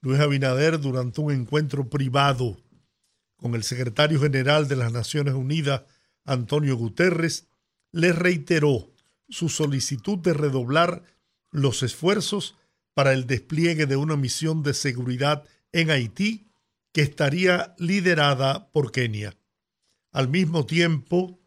Luis 0.00 0.20
Abinader, 0.20 0.80
durante 0.80 1.20
un 1.20 1.32
encuentro 1.32 1.88
privado 1.88 2.56
con 3.38 3.54
el 3.54 3.62
secretario 3.62 4.20
general 4.20 4.68
de 4.68 4.76
las 4.76 4.92
Naciones 4.92 5.34
Unidas, 5.34 5.82
Antonio 6.24 6.76
Guterres, 6.76 7.46
le 7.92 8.12
reiteró 8.12 8.92
su 9.28 9.48
solicitud 9.48 10.18
de 10.18 10.34
redoblar 10.34 11.02
los 11.50 11.82
esfuerzos 11.82 12.56
para 12.94 13.12
el 13.12 13.26
despliegue 13.26 13.86
de 13.86 13.96
una 13.96 14.16
misión 14.16 14.62
de 14.62 14.74
seguridad 14.74 15.44
en 15.72 15.90
Haití 15.90 16.48
que 16.92 17.02
estaría 17.02 17.74
liderada 17.78 18.70
por 18.72 18.90
Kenia. 18.92 19.36
Al 20.12 20.28
mismo 20.28 20.66
tiempo, 20.66 21.38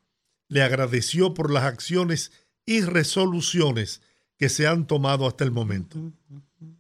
le 0.48 0.64
agradeció 0.64 1.34
por 1.34 1.52
las 1.52 1.64
acciones 1.64 2.32
y 2.66 2.82
resoluciones 2.82 4.02
que 4.38 4.50
se 4.50 4.66
han 4.66 4.88
tomado 4.88 5.28
hasta 5.28 5.44
el 5.44 5.52
momento. 5.52 6.14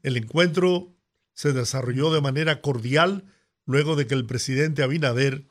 El 0.03 0.17
encuentro 0.17 0.95
se 1.33 1.53
desarrolló 1.53 2.13
de 2.13 2.21
manera 2.21 2.61
cordial 2.61 3.25
luego 3.65 3.95
de 3.95 4.07
que 4.07 4.15
el 4.15 4.25
presidente 4.25 4.83
Abinader 4.83 5.45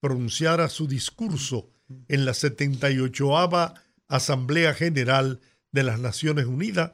pronunciara 0.00 0.68
su 0.68 0.86
discurso 0.88 1.70
en 2.08 2.24
la 2.24 2.34
78 2.34 3.72
Asamblea 4.08 4.74
General 4.74 5.40
de 5.70 5.82
las 5.82 6.00
Naciones 6.00 6.46
Unidas, 6.46 6.92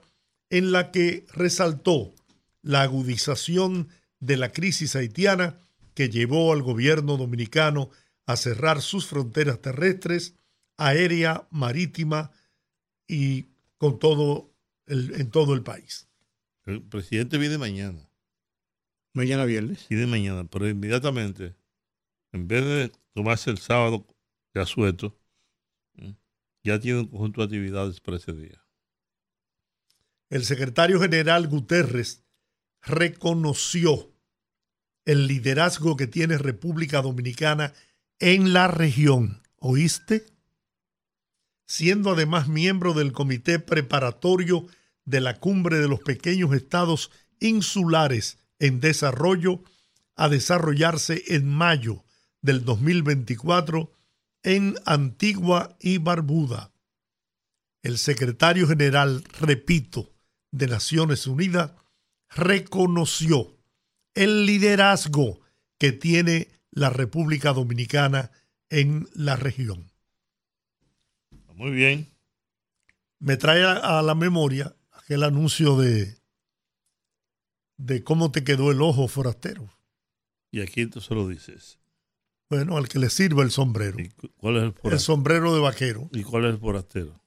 en 0.50 0.72
la 0.72 0.90
que 0.90 1.26
resaltó 1.32 2.14
la 2.62 2.82
agudización 2.82 3.88
de 4.20 4.36
la 4.36 4.52
crisis 4.52 4.96
haitiana 4.96 5.58
que 5.94 6.10
llevó 6.10 6.52
al 6.52 6.62
gobierno 6.62 7.16
dominicano 7.16 7.90
a 8.26 8.36
cerrar 8.36 8.82
sus 8.82 9.06
fronteras 9.06 9.60
terrestres, 9.60 10.34
aérea, 10.76 11.48
marítima 11.50 12.30
y 13.06 13.46
con 13.78 13.98
todo 13.98 14.50
el, 14.86 15.14
en 15.20 15.30
todo 15.30 15.54
el 15.54 15.62
país. 15.62 16.06
El 16.66 16.82
presidente 16.82 17.38
viene 17.38 17.58
mañana. 17.58 18.07
Mañana 19.18 19.46
viernes. 19.46 19.84
Viene 19.88 20.06
mañana, 20.06 20.44
pero 20.44 20.68
inmediatamente, 20.68 21.56
en 22.30 22.46
vez 22.46 22.64
de 22.64 22.92
tomarse 23.14 23.50
el 23.50 23.58
sábado 23.58 24.06
de 24.54 24.60
asueto, 24.60 25.18
ya 26.62 26.78
tiene 26.78 27.00
un 27.00 27.08
conjunto 27.08 27.40
de 27.40 27.46
actividades 27.46 28.00
para 28.00 28.18
ese 28.18 28.32
día. 28.32 28.64
El 30.30 30.44
secretario 30.44 31.00
general 31.00 31.48
Guterres 31.48 32.22
reconoció 32.80 34.14
el 35.04 35.26
liderazgo 35.26 35.96
que 35.96 36.06
tiene 36.06 36.38
República 36.38 37.02
Dominicana 37.02 37.74
en 38.20 38.52
la 38.52 38.68
región. 38.68 39.42
¿Oíste? 39.56 40.26
Siendo 41.66 42.12
además 42.12 42.46
miembro 42.46 42.94
del 42.94 43.10
comité 43.10 43.58
preparatorio 43.58 44.68
de 45.04 45.20
la 45.20 45.40
cumbre 45.40 45.78
de 45.78 45.88
los 45.88 45.98
pequeños 45.98 46.54
estados 46.54 47.10
insulares 47.40 48.38
en 48.58 48.80
desarrollo 48.80 49.62
a 50.16 50.28
desarrollarse 50.28 51.22
en 51.28 51.48
mayo 51.48 52.04
del 52.42 52.64
2024 52.64 53.92
en 54.42 54.74
Antigua 54.84 55.76
y 55.80 55.98
Barbuda. 55.98 56.72
El 57.82 57.98
secretario 57.98 58.66
general, 58.66 59.24
repito, 59.40 60.10
de 60.50 60.66
Naciones 60.66 61.26
Unidas 61.26 61.72
reconoció 62.30 63.56
el 64.14 64.46
liderazgo 64.46 65.40
que 65.78 65.92
tiene 65.92 66.48
la 66.70 66.90
República 66.90 67.52
Dominicana 67.52 68.32
en 68.70 69.08
la 69.14 69.36
región. 69.36 69.90
Muy 71.54 71.70
bien. 71.70 72.08
Me 73.20 73.36
trae 73.36 73.64
a 73.64 74.02
la 74.02 74.14
memoria 74.14 74.74
aquel 74.92 75.24
anuncio 75.24 75.76
de, 75.76 76.17
de 77.78 78.04
cómo 78.04 78.30
te 78.30 78.44
quedó 78.44 78.70
el 78.70 78.82
ojo 78.82 79.08
forastero. 79.08 79.70
Y 80.50 80.60
aquí 80.60 80.86
tú 80.86 81.00
se 81.00 81.14
lo 81.14 81.26
dices. 81.28 81.78
Bueno, 82.50 82.76
al 82.76 82.88
que 82.88 82.98
le 82.98 83.10
sirva 83.10 83.42
el 83.42 83.50
sombrero. 83.50 83.98
¿Y 84.00 84.08
¿Cuál 84.36 84.56
es 84.56 84.62
el 84.64 84.72
forastero? 84.72 84.94
El 84.94 85.00
sombrero 85.00 85.54
de 85.54 85.60
vaquero. 85.60 86.08
¿Y 86.12 86.22
cuál 86.22 86.44
es 86.46 86.52
el 86.52 86.58
forastero? 86.58 87.22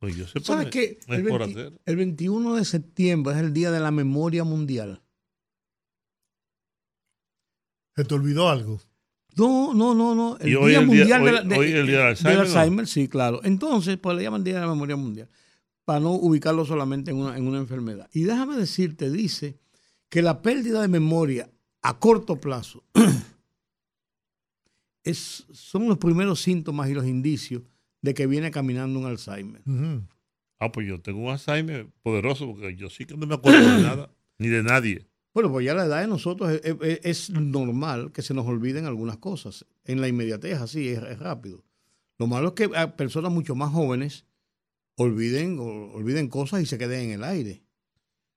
Pues 0.00 0.16
yo 0.16 0.26
sé 0.26 0.40
¿Sabes 0.40 0.68
qué? 0.70 0.98
No 1.08 1.14
es 1.14 1.20
El, 1.20 1.24
20 1.24 1.30
forastero. 1.30 1.80
el 1.84 1.96
21 1.96 2.54
de 2.56 2.64
septiembre 2.64 3.34
es 3.34 3.40
el 3.40 3.52
Día 3.52 3.70
de 3.70 3.80
la 3.80 3.90
Memoria 3.90 4.44
Mundial. 4.44 5.02
¿Se 7.96 8.04
te 8.04 8.14
olvidó 8.14 8.48
algo? 8.48 8.80
No, 9.36 9.74
no, 9.74 9.94
no, 9.94 10.14
no. 10.14 10.36
El 10.38 10.46
Día 10.66 10.80
Mundial 10.80 11.24
del 11.24 11.36
Alzheimer, 11.36 11.86
del 11.86 12.22
¿no? 12.22 12.40
Alzheimer, 12.40 12.86
sí, 12.86 13.08
claro. 13.08 13.40
Entonces, 13.44 13.98
pues 13.98 14.16
le 14.16 14.22
llaman 14.22 14.44
Día 14.44 14.54
de 14.54 14.60
la 14.60 14.68
Memoria 14.68 14.96
Mundial, 14.96 15.28
para 15.84 16.00
no 16.00 16.12
ubicarlo 16.12 16.64
solamente 16.64 17.10
en 17.10 17.18
una, 17.18 17.36
en 17.36 17.46
una 17.46 17.58
enfermedad. 17.58 18.08
Y 18.12 18.22
déjame 18.24 18.56
decirte, 18.56 19.10
dice 19.10 19.58
que 20.08 20.22
la 20.22 20.42
pérdida 20.42 20.80
de 20.82 20.88
memoria 20.88 21.50
a 21.82 21.98
corto 21.98 22.40
plazo 22.40 22.84
es, 25.02 25.46
son 25.52 25.88
los 25.88 25.98
primeros 25.98 26.40
síntomas 26.40 26.88
y 26.88 26.94
los 26.94 27.06
indicios 27.06 27.62
de 28.00 28.14
que 28.14 28.26
viene 28.26 28.50
caminando 28.50 28.98
un 28.98 29.06
Alzheimer. 29.06 29.62
Ah, 30.60 30.70
pues 30.72 30.86
yo 30.86 30.98
tengo 31.02 31.18
un 31.18 31.30
Alzheimer 31.30 31.88
poderoso 32.00 32.46
porque 32.46 32.74
yo 32.76 32.88
sí 32.88 33.04
que 33.04 33.16
no 33.16 33.26
me 33.26 33.34
acuerdo 33.34 33.58
de 33.60 33.82
nada, 33.82 34.10
ni 34.38 34.48
de 34.48 34.62
nadie. 34.62 35.04
Bueno, 35.34 35.50
pues 35.50 35.66
ya 35.66 35.74
la 35.74 35.84
edad 35.84 36.00
de 36.00 36.06
nosotros 36.06 36.52
es, 36.52 36.76
es- 36.80 37.00
es 37.02 37.30
normal 37.30 38.12
que 38.12 38.22
se 38.22 38.32
nos 38.34 38.46
olviden 38.46 38.86
algunas 38.86 39.18
cosas. 39.18 39.66
En 39.84 40.00
la 40.00 40.06
inmediatez, 40.08 40.58
así, 40.60 40.88
es, 40.88 41.02
es 41.02 41.18
rápido. 41.18 41.64
Lo 42.18 42.28
malo 42.28 42.48
es 42.48 42.54
que 42.54 42.76
a 42.78 42.96
personas 42.96 43.32
mucho 43.32 43.54
más 43.56 43.72
jóvenes 43.72 44.24
olviden, 44.96 45.58
olviden 45.58 46.28
cosas 46.28 46.62
y 46.62 46.66
se 46.66 46.78
queden 46.78 47.06
en 47.06 47.10
el 47.12 47.24
aire. 47.24 47.62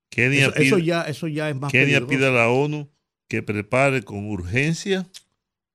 Kenia, 0.09 0.47
Eso, 0.55 0.77
ya, 0.77 1.03
eso 1.03 1.27
ya 1.27 1.49
es 1.49 1.55
más 1.55 1.71
Kenia 1.71 1.99
peligroso. 1.99 2.07
pide 2.09 2.27
a 2.27 2.31
la 2.31 2.49
ONU 2.49 2.89
que 3.27 3.43
prepare 3.43 4.03
con 4.03 4.25
urgencia 4.29 5.07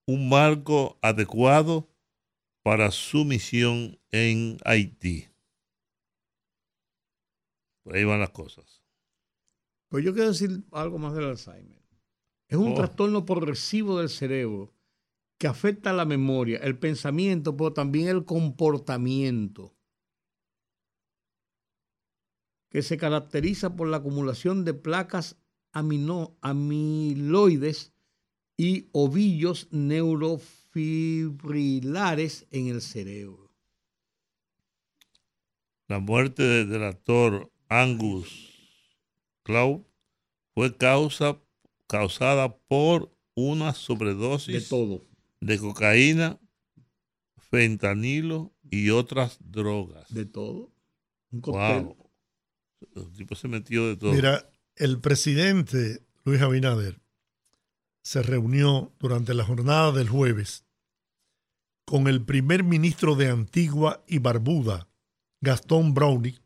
un 0.07 0.29
marco 0.29 0.99
adecuado 1.03 1.89
para 2.63 2.91
su 2.91 3.25
misión 3.25 3.99
en 4.11 4.57
Haití. 4.65 5.29
Por 7.85 7.97
ahí 7.97 8.05
van 8.05 8.21
las 8.21 8.31
cosas. 8.31 8.83
Pues 9.89 10.05
yo 10.05 10.15
quiero 10.15 10.29
decir 10.31 10.63
algo 10.73 10.99
más 10.99 11.15
del 11.15 11.25
Alzheimer. 11.25 11.83
Es 12.49 12.57
un 12.57 12.73
Oh. 12.73 12.75
trastorno 12.75 13.25
progresivo 13.27 13.99
del 13.99 14.09
cerebro 14.09 14.73
que 15.39 15.47
afecta 15.47 15.93
la 15.93 16.05
memoria, 16.05 16.59
el 16.59 16.79
pensamiento, 16.79 17.57
pero 17.57 17.73
también 17.73 18.09
el 18.09 18.25
comportamiento. 18.25 19.75
Que 22.73 22.83
se 22.83 22.97
caracteriza 22.97 23.77
por 23.77 23.87
la 23.89 23.99
acumulación 23.99 24.65
de 24.65 24.73
placas 24.75 25.37
amino- 25.73 26.37
amiloides 26.41 27.93
y 28.57 28.89
ovillos 28.93 29.69
neurofibrilares 29.71 32.47
en 32.51 32.69
el 32.69 32.81
cerebro. 32.81 33.51
La 35.89 35.99
muerte 35.99 36.43
de- 36.43 36.65
del 36.65 36.85
actor 36.85 37.53
Angus 37.69 38.49
Cloud 39.43 39.83
fue 40.55 40.75
causa, 40.77 41.39
causada 41.87 42.57
por 42.57 43.15
una 43.35 43.75
sobredosis 43.75 44.55
De 44.55 44.61
todo. 44.63 45.03
de 45.41 45.59
cocaína, 45.59 46.39
fentanilo 47.51 48.53
y 48.71 48.89
otras 48.91 49.37
drogas. 49.41 50.09
De 50.13 50.25
todo. 50.25 50.71
Un 51.33 51.41
cóctel. 51.43 51.85
Wow. 51.85 51.97
El 52.95 53.13
tipo 53.13 53.35
se 53.35 53.49
metió 53.49 53.89
de 53.89 53.97
todo. 53.97 54.13
Mira, 54.13 54.51
el 54.77 55.01
presidente 55.01 56.03
Luis 56.25 56.41
Abinader 56.41 57.01
se 58.03 58.23
reunió 58.23 58.93
durante 58.99 59.35
la 59.35 59.45
jornada 59.45 59.93
del 59.93 60.09
jueves 60.09 60.65
con 61.85 62.09
el 62.09 62.23
primer 62.23 62.65
ministro 62.65 63.17
de 63.17 63.29
Antigua 63.29 64.05
y 64.07 64.19
Barbuda, 64.19 64.89
Gastón 65.41 65.95
Brownie, 65.95 66.41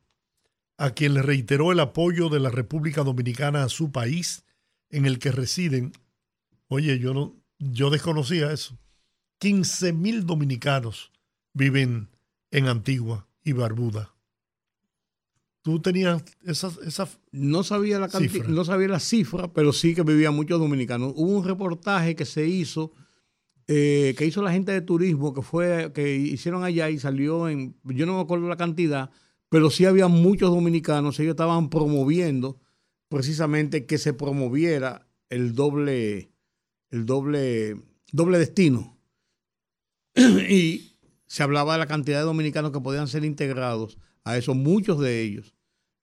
a 0.79 0.91
quien 0.91 1.15
le 1.15 1.23
reiteró 1.23 1.73
el 1.73 1.81
apoyo 1.81 2.29
de 2.29 2.41
la 2.41 2.51
República 2.51 3.03
Dominicana 3.03 3.63
a 3.63 3.69
su 3.69 3.93
país 3.93 4.45
en 4.91 5.07
el 5.07 5.19
que 5.19 5.33
residen. 5.33 5.93
Oye, 6.69 6.99
yo 6.99 7.15
no, 7.15 7.37
yo 7.59 7.91
desconocía 7.91 8.53
eso. 8.53 8.79
15 9.39 9.93
mil 9.93 10.27
dominicanos 10.27 11.13
viven 11.53 12.09
en 12.51 12.69
Antigua 12.69 13.29
y 13.45 13.53
Barbuda. 13.53 14.16
Tú 15.67 15.81
tenías 15.81 16.23
esa, 16.45 16.71
esa 16.87 17.09
No 17.33 17.65
sabía 17.65 17.99
la 17.99 18.09
canti- 18.09 18.29
Cifra. 18.29 18.49
no 18.51 18.65
sabía 18.65 18.87
la 18.87 19.01
cifra, 19.01 19.53
pero 19.53 19.73
sí 19.73 19.97
que 19.97 20.03
vivían 20.05 20.33
muchos 20.33 20.61
dominicanos. 20.61 21.13
Hubo 21.17 21.37
un 21.39 21.45
reportaje 21.45 22.15
que 22.15 22.25
se 22.25 22.47
hizo, 22.47 22.93
eh, 23.67 24.15
que 24.17 24.27
hizo 24.27 24.43
la 24.43 24.53
gente 24.53 24.71
de 24.71 24.81
turismo, 24.81 25.35
que 25.35 25.43
fue, 25.43 25.91
que 25.93 26.15
hicieron 26.15 26.63
allá 26.63 26.89
y 26.89 27.01
salió 27.01 27.49
en, 27.49 27.75
yo 27.83 28.07
no 28.07 28.15
me 28.15 28.21
acuerdo 28.21 28.49
la 28.49 28.57
cantidad, 28.57 29.11
pero 29.49 29.69
sí 29.71 29.87
había 29.87 30.07
muchos 30.07 30.51
dominicanos, 30.51 31.19
ellos 31.19 31.33
estaban 31.33 31.69
promoviendo 31.69 32.61
precisamente 33.09 33.87
que 33.87 33.99
se 33.99 34.13
promoviera 34.13 35.09
el 35.31 35.53
doble, 35.57 36.31
el 36.91 37.07
doble, 37.07 37.75
doble 38.13 38.39
destino. 38.39 38.97
y 40.49 40.93
se 41.27 41.43
hablaba 41.43 41.73
de 41.73 41.81
la 41.81 41.87
cantidad 41.89 42.19
de 42.21 42.25
dominicanos 42.25 42.71
que 42.71 42.79
podían 42.81 43.09
ser 43.09 43.25
integrados 43.25 43.99
a 44.23 44.37
eso, 44.37 44.55
muchos 44.55 45.01
de 45.01 45.23
ellos. 45.23 45.55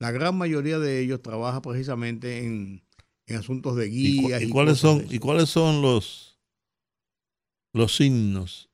La 0.04 0.12
gran 0.12 0.38
mayoría 0.38 0.80
de 0.80 1.00
ellos 1.00 1.22
trabaja 1.22 1.62
precisamente 1.62 2.40
en, 2.46 2.84
en 3.26 3.36
asuntos 3.38 3.78
de 3.78 3.88
¿Y, 3.88 4.18
cu- 4.18 4.28
guías. 4.28 4.42
y 4.42 4.46
y 4.48 4.50
cuáles 4.50 4.78
son. 4.78 5.06
¿Y 5.10 5.18
cuáles 5.20 5.48
son 5.50 5.82
los, 5.82 6.38
los 7.74 7.96
signos 7.96 8.70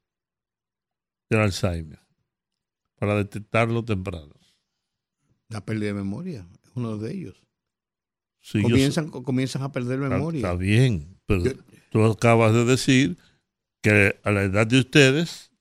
del 1.29 1.41
Alzheimer? 1.41 1.99
Para 2.95 3.15
detectarlo 3.15 3.85
temprano. 3.85 4.33
La 5.49 5.63
pérdida 5.63 5.89
de 5.89 5.93
memoria 5.93 6.47
es 6.63 6.71
uno 6.73 6.97
de 6.97 7.13
ellos. 7.13 7.43
Sí, 8.41 8.57
yo 8.63 8.63
comienzan, 8.63 9.09
comienzan 9.11 9.61
a 9.61 9.71
perder 9.71 9.99
memoria. 9.99 10.39
está 10.39 10.55
bien, 10.55 11.19
pero 11.27 11.43
Yo- 11.45 11.51
tú 11.91 12.03
acabas 12.05 12.53
de 12.53 12.65
decir 12.65 13.19
que 13.83 14.19
a 14.23 14.31
la 14.31 14.43
edad 14.45 14.65
de 14.65 14.79
ustedes, 14.79 15.51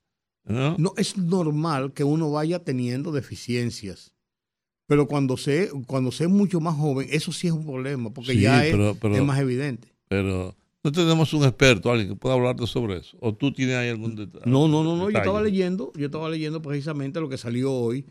¿no? 0.45 0.79
No 0.79 0.95
es 0.97 1.19
normal 1.19 1.93
que 1.93 2.05
uno 2.05 2.31
vaya 2.31 2.65
teniendo 2.65 3.13
deficiencias. 3.13 4.15
Pero 4.89 5.07
cuando 5.07 5.37
se, 5.37 5.71
cuando 5.87 6.11
se 6.11 6.25
es 6.25 6.31
mucho 6.31 6.59
más 6.61 6.75
joven, 6.75 7.07
eso 7.13 7.31
sí 7.31 7.47
es 7.47 7.53
un 7.53 7.65
problema, 7.65 8.11
porque 8.11 8.33
Sí, 8.33 8.41
ya 8.41 8.65
es, 8.67 8.73
pero- 8.73 8.97
pero- 9.01 9.15
es 9.15 9.23
más 9.23 9.39
evidente. 9.39 9.87
pero 10.09 10.57
no 10.83 10.91
tenemos 10.93 11.33
un 11.35 11.45
experto, 11.45 11.91
alguien 11.93 12.09
que 12.09 12.17
pueda 12.17 12.35
hablarte 12.35 12.67
sobre 12.67 12.97
eso. 12.97 13.17
¿O 13.21 13.35
tú 13.35 13.53
tienes 13.53 13.77
ahí 13.77 13.91
algún 13.91 14.17
detalle? 14.17 14.45
No, 14.51 14.67
no, 14.67 14.83
no, 14.83 14.97
no. 14.97 15.11
Yo 15.11 15.19
estaba 15.19 15.43
leyendo, 15.43 15.93
yo 15.95 16.07
estaba 16.07 16.29
leyendo 16.31 16.61
precisamente 16.63 17.21
lo 17.21 17.29
que 17.29 17.37
salió 17.37 17.73
hoy 17.73 18.07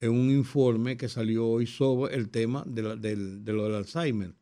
en 0.00 0.10
un 0.10 0.30
informe 0.30 0.96
que 0.98 1.08
salió 1.08 1.46
hoy 1.46 1.66
sobre 1.66 2.14
el 2.16 2.28
tema 2.28 2.64
de, 2.66 2.82
la- 2.82 2.96
del, 2.96 3.44
de 3.44 3.52
lo 3.52 3.62
del 3.64 3.76
Alzheimer. 3.76 4.34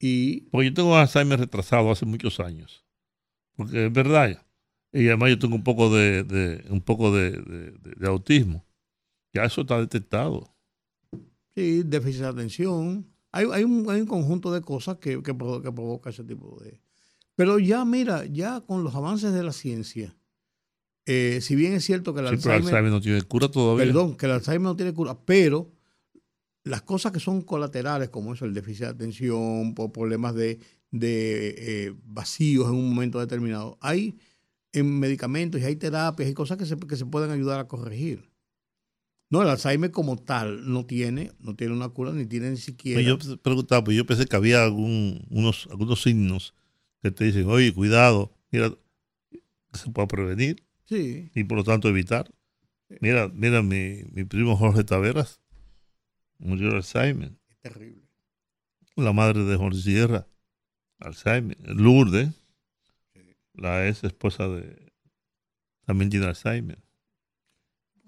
Y 0.00 0.42
Porque 0.50 0.68
yo 0.68 0.74
tengo 0.74 0.96
Alzheimer 0.96 1.38
retrasado 1.38 1.90
hace 1.90 2.06
muchos 2.06 2.40
años. 2.40 2.84
Porque 3.56 3.86
es 3.86 3.92
verdad. 3.92 4.42
Y 4.92 5.08
además 5.08 5.28
yo 5.30 5.38
tengo 5.38 5.56
un 5.56 5.64
poco 5.64 5.94
de, 5.94 6.22
de- 6.24 6.64
un 6.70 6.80
poco 6.80 7.14
de, 7.14 7.32
de- 7.32 7.70
de- 7.72 7.94
de 7.96 8.06
autismo. 8.08 8.64
Ya 9.34 9.44
eso 9.44 9.60
está 9.60 9.78
detectado. 9.78 10.54
Sí, 11.58 11.82
déficit 11.84 12.20
de 12.22 12.26
atención. 12.28 13.06
Hay, 13.32 13.46
hay, 13.52 13.64
un, 13.64 13.88
hay 13.90 14.00
un 14.00 14.06
conjunto 14.06 14.52
de 14.52 14.60
cosas 14.60 14.96
que, 14.98 15.22
que, 15.22 15.34
provo- 15.34 15.60
que 15.62 15.70
provoca 15.72 16.10
ese 16.10 16.24
tipo 16.24 16.58
de... 16.62 16.80
Pero 17.34 17.58
ya, 17.58 17.84
mira, 17.84 18.24
ya 18.26 18.60
con 18.62 18.82
los 18.82 18.94
avances 18.94 19.32
de 19.32 19.42
la 19.42 19.52
ciencia, 19.52 20.16
eh, 21.06 21.38
si 21.40 21.54
bien 21.54 21.72
es 21.74 21.84
cierto 21.84 22.12
que 22.14 22.20
el 22.20 22.28
Sí, 22.28 22.36
pero 22.42 22.54
Alzheimer... 22.54 22.74
Alzheimer 22.74 22.92
no 22.92 23.00
tiene 23.00 23.22
cura 23.22 23.48
todavía. 23.50 23.84
Perdón, 23.84 24.16
que 24.16 24.26
el 24.26 24.32
Alzheimer 24.32 24.62
no 24.62 24.76
tiene 24.76 24.92
cura, 24.92 25.18
pero 25.24 25.70
las 26.64 26.82
cosas 26.82 27.12
que 27.12 27.20
son 27.20 27.42
colaterales, 27.42 28.08
como 28.10 28.34
eso, 28.34 28.44
el 28.44 28.54
déficit 28.54 28.84
de 28.84 28.88
atención, 28.88 29.74
por 29.74 29.92
problemas 29.92 30.34
de, 30.34 30.58
de 30.90 31.54
eh, 31.58 31.94
vacíos 32.04 32.66
en 32.68 32.74
un 32.74 32.88
momento 32.90 33.20
determinado, 33.20 33.78
hay 33.80 34.18
en 34.72 34.98
medicamentos 34.98 35.60
y 35.60 35.64
hay 35.64 35.76
terapias 35.76 36.28
y 36.28 36.34
cosas 36.34 36.58
que 36.58 36.66
se, 36.66 36.76
que 36.76 36.96
se 36.96 37.06
pueden 37.06 37.30
ayudar 37.30 37.58
a 37.60 37.68
corregir. 37.68 38.27
No, 39.30 39.42
el 39.42 39.48
Alzheimer 39.48 39.90
como 39.90 40.16
tal 40.16 40.72
no 40.72 40.86
tiene, 40.86 41.32
no 41.38 41.54
tiene 41.54 41.74
una 41.74 41.90
cura, 41.90 42.12
ni 42.12 42.24
tiene 42.24 42.50
ni 42.50 42.56
siquiera. 42.56 43.16
Pues 43.16 43.26
yo 43.26 43.36
preguntaba, 43.38 43.84
pues 43.84 43.96
yo 43.96 44.06
pensé 44.06 44.26
que 44.26 44.36
había 44.36 44.64
algún, 44.64 45.26
unos, 45.28 45.68
algunos 45.70 46.02
signos 46.02 46.54
que 47.02 47.10
te 47.10 47.24
dicen, 47.24 47.46
oye, 47.48 47.72
cuidado, 47.74 48.34
mira, 48.50 48.70
que 49.30 49.78
se 49.78 49.90
pueda 49.90 50.08
prevenir 50.08 50.64
sí, 50.86 51.30
y 51.34 51.44
por 51.44 51.58
lo 51.58 51.64
tanto 51.64 51.88
evitar. 51.88 52.32
Mira, 53.00 53.28
mira, 53.28 53.62
mi, 53.62 54.02
mi 54.12 54.24
primo 54.24 54.56
Jorge 54.56 54.82
Taveras 54.82 55.42
murió 56.38 56.70
de 56.70 56.76
Alzheimer. 56.76 57.32
es 57.50 57.58
terrible. 57.60 58.02
la 58.96 59.12
madre 59.12 59.44
de 59.44 59.56
Jorge 59.56 59.80
Sierra, 59.80 60.26
Alzheimer, 61.00 61.58
Lourdes, 61.68 62.30
la 63.52 63.86
ex 63.88 64.04
esposa 64.04 64.48
de, 64.48 64.92
también 65.84 66.08
tiene 66.08 66.26
Alzheimer. 66.26 66.82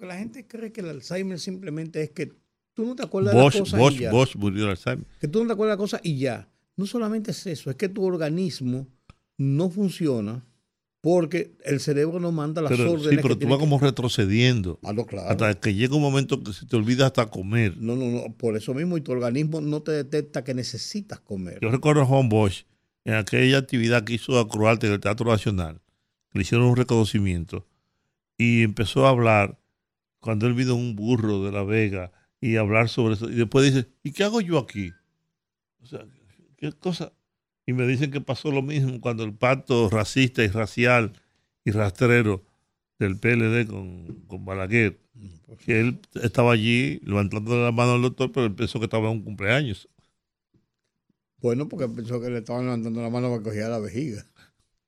Porque 0.00 0.14
la 0.14 0.18
gente 0.18 0.46
cree 0.46 0.72
que 0.72 0.80
el 0.80 0.88
Alzheimer 0.88 1.38
simplemente 1.38 2.02
es 2.02 2.10
que 2.10 2.32
tú 2.72 2.86
no 2.86 2.96
te 2.96 3.02
acuerdas 3.02 3.34
de 3.34 3.40
Bosch, 3.42 3.54
las 3.56 3.60
cosas 3.60 3.78
y 3.78 3.82
Bosch, 3.82 3.98
ya. 3.98 4.10
Bosch 4.10 4.36
murió 4.36 4.64
de 4.64 4.70
Alzheimer. 4.70 5.04
que 5.20 5.28
tú 5.28 5.40
no 5.42 5.46
te 5.48 5.52
acuerdas 5.52 5.76
de 5.76 5.82
cosas 5.82 6.00
y 6.02 6.16
ya. 6.18 6.48
No 6.76 6.86
solamente 6.86 7.32
es 7.32 7.46
eso, 7.46 7.68
es 7.68 7.76
que 7.76 7.90
tu 7.90 8.02
organismo 8.02 8.86
no 9.36 9.68
funciona 9.68 10.46
porque 11.02 11.54
el 11.66 11.80
cerebro 11.80 12.18
no 12.18 12.32
manda 12.32 12.62
las 12.62 12.70
Pero, 12.70 12.92
órdenes. 12.92 13.10
sí, 13.10 13.16
que 13.16 13.22
pero 13.22 13.36
tú 13.38 13.46
vas 13.48 13.58
como 13.58 13.78
retrocediendo 13.78 14.78
Ah, 14.82 14.94
no, 14.94 15.04
claro. 15.04 15.28
hasta 15.28 15.52
que 15.60 15.74
llega 15.74 15.94
un 15.96 16.00
momento 16.02 16.42
que 16.42 16.54
se 16.54 16.64
te 16.64 16.76
olvida 16.76 17.04
hasta 17.06 17.26
comer. 17.28 17.76
No, 17.76 17.94
no, 17.96 18.06
no. 18.06 18.32
Por 18.38 18.56
eso 18.56 18.72
mismo, 18.72 18.96
y 18.96 19.02
tu 19.02 19.12
organismo 19.12 19.60
no 19.60 19.82
te 19.82 19.92
detecta 19.92 20.42
que 20.44 20.54
necesitas 20.54 21.20
comer. 21.20 21.58
Yo 21.60 21.70
recuerdo 21.70 22.00
a 22.02 22.06
Juan 22.06 22.30
Bosch 22.30 22.64
en 23.04 23.14
aquella 23.14 23.58
actividad 23.58 24.04
que 24.04 24.14
hizo 24.14 24.38
a 24.38 24.48
Cruarte 24.48 24.86
en 24.86 24.94
el 24.94 25.00
Teatro 25.00 25.30
Nacional, 25.30 25.82
le 26.32 26.40
hicieron 26.40 26.66
un 26.66 26.76
reconocimiento 26.76 27.66
y 28.38 28.62
empezó 28.62 29.06
a 29.06 29.10
hablar 29.10 29.59
cuando 30.20 30.46
él 30.46 30.54
vino 30.54 30.74
un 30.74 30.94
burro 30.94 31.42
de 31.42 31.52
La 31.52 31.64
Vega 31.64 32.12
y 32.40 32.56
hablar 32.56 32.88
sobre 32.88 33.14
eso. 33.14 33.28
Y 33.30 33.34
después 33.34 33.72
dice, 33.72 33.88
¿y 34.02 34.12
qué 34.12 34.24
hago 34.24 34.40
yo 34.40 34.58
aquí? 34.58 34.92
O 35.82 35.86
sea, 35.86 36.06
¿qué 36.56 36.72
cosa? 36.72 37.12
Y 37.66 37.72
me 37.72 37.86
dicen 37.86 38.10
que 38.10 38.20
pasó 38.20 38.50
lo 38.50 38.62
mismo 38.62 39.00
cuando 39.00 39.24
el 39.24 39.34
pacto 39.34 39.88
racista 39.88 40.42
y 40.42 40.48
racial 40.48 41.12
y 41.64 41.70
rastrero 41.70 42.44
del 42.98 43.18
PLD 43.18 43.66
con, 43.66 44.24
con 44.26 44.44
Balaguer, 44.44 45.00
que 45.64 45.80
él 45.80 46.00
estaba 46.22 46.52
allí 46.52 47.00
levantando 47.04 47.62
la 47.62 47.72
mano 47.72 47.94
al 47.94 48.02
doctor, 48.02 48.30
pero 48.32 48.46
él 48.46 48.54
pensó 48.54 48.78
que 48.78 48.84
estaba 48.84 49.10
en 49.10 49.18
un 49.18 49.24
cumpleaños. 49.24 49.88
Bueno, 51.38 51.68
porque 51.68 51.88
pensó 51.88 52.20
que 52.20 52.28
le 52.28 52.38
estaban 52.38 52.64
levantando 52.64 53.00
la 53.00 53.08
mano 53.08 53.30
para 53.30 53.42
coger 53.42 53.68
la 53.68 53.78
vejiga. 53.78 54.26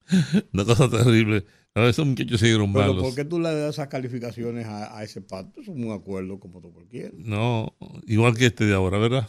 Una 0.53 0.65
cosa 0.65 0.91
terrible. 0.91 1.47
A 1.75 1.89
esos 1.89 2.07
muchachos 2.07 2.39
se 2.39 2.47
dieron 2.47 2.73
Pero 2.73 2.89
malos. 2.89 3.03
¿por 3.03 3.15
qué 3.15 3.25
tú 3.25 3.39
le 3.41 3.55
das 3.55 3.75
esas 3.75 3.89
calificaciones 3.89 4.67
a, 4.67 4.97
a 4.99 5.05
ese 5.05 5.23
pacto? 5.23 5.61
Es 5.63 5.69
un 5.69 5.91
acuerdo 5.91 6.39
como 6.39 6.61
todo 6.61 6.73
cualquiera. 6.73 7.11
No, 7.17 7.75
igual 8.07 8.37
que 8.37 8.47
este 8.47 8.67
de 8.67 8.75
ahora, 8.75 8.99
¿verdad? 8.99 9.29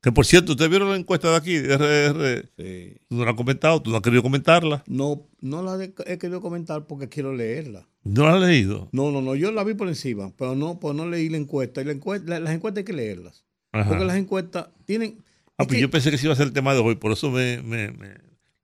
Que 0.00 0.12
por 0.12 0.24
cierto, 0.24 0.52
¿ustedes 0.52 0.70
vieron 0.70 0.88
la 0.88 0.96
encuesta 0.96 1.30
de 1.30 1.36
aquí, 1.36 1.56
de 1.58 1.74
RR? 1.76 2.48
Sí. 2.56 2.96
Tú 3.08 3.16
no 3.16 3.24
la 3.24 3.32
has 3.32 3.36
comentado, 3.36 3.82
tú 3.82 3.90
no 3.90 3.96
has 3.96 4.02
querido 4.02 4.22
comentarla. 4.22 4.82
No, 4.86 5.26
no 5.40 5.62
la 5.62 5.84
he 5.84 6.18
querido 6.18 6.40
comentar 6.40 6.86
porque 6.86 7.08
quiero 7.08 7.34
leerla. 7.34 7.86
¿No 8.04 8.24
la 8.24 8.36
has 8.36 8.40
leído? 8.40 8.88
No, 8.92 9.10
no, 9.10 9.20
no, 9.20 9.34
yo 9.34 9.50
la 9.52 9.62
vi 9.64 9.74
por 9.74 9.88
encima, 9.88 10.32
pero 10.38 10.54
no, 10.54 10.78
pues 10.80 10.94
no 10.94 11.06
leí 11.06 11.28
la 11.28 11.36
encuesta. 11.36 11.82
Y 11.82 11.84
la 11.84 11.92
encuesta 11.92 12.30
la- 12.30 12.40
las 12.40 12.54
encuestas 12.54 12.78
hay 12.78 12.84
que 12.84 12.92
leerlas. 12.94 13.44
Ajá. 13.72 13.88
Porque 13.90 14.04
las 14.06 14.16
encuestas 14.16 14.68
tienen. 14.86 15.16
Ah, 15.58 15.64
es 15.64 15.66
pues 15.66 15.76
que- 15.76 15.80
yo 15.82 15.90
pensé 15.90 16.08
que 16.10 16.16
ese 16.16 16.26
iba 16.26 16.32
a 16.32 16.36
ser 16.36 16.46
el 16.46 16.52
tema 16.54 16.72
de 16.72 16.80
hoy, 16.80 16.94
por 16.94 17.12
eso 17.12 17.30
me, 17.30 17.60
me- 17.62 17.90
me- 17.90 18.14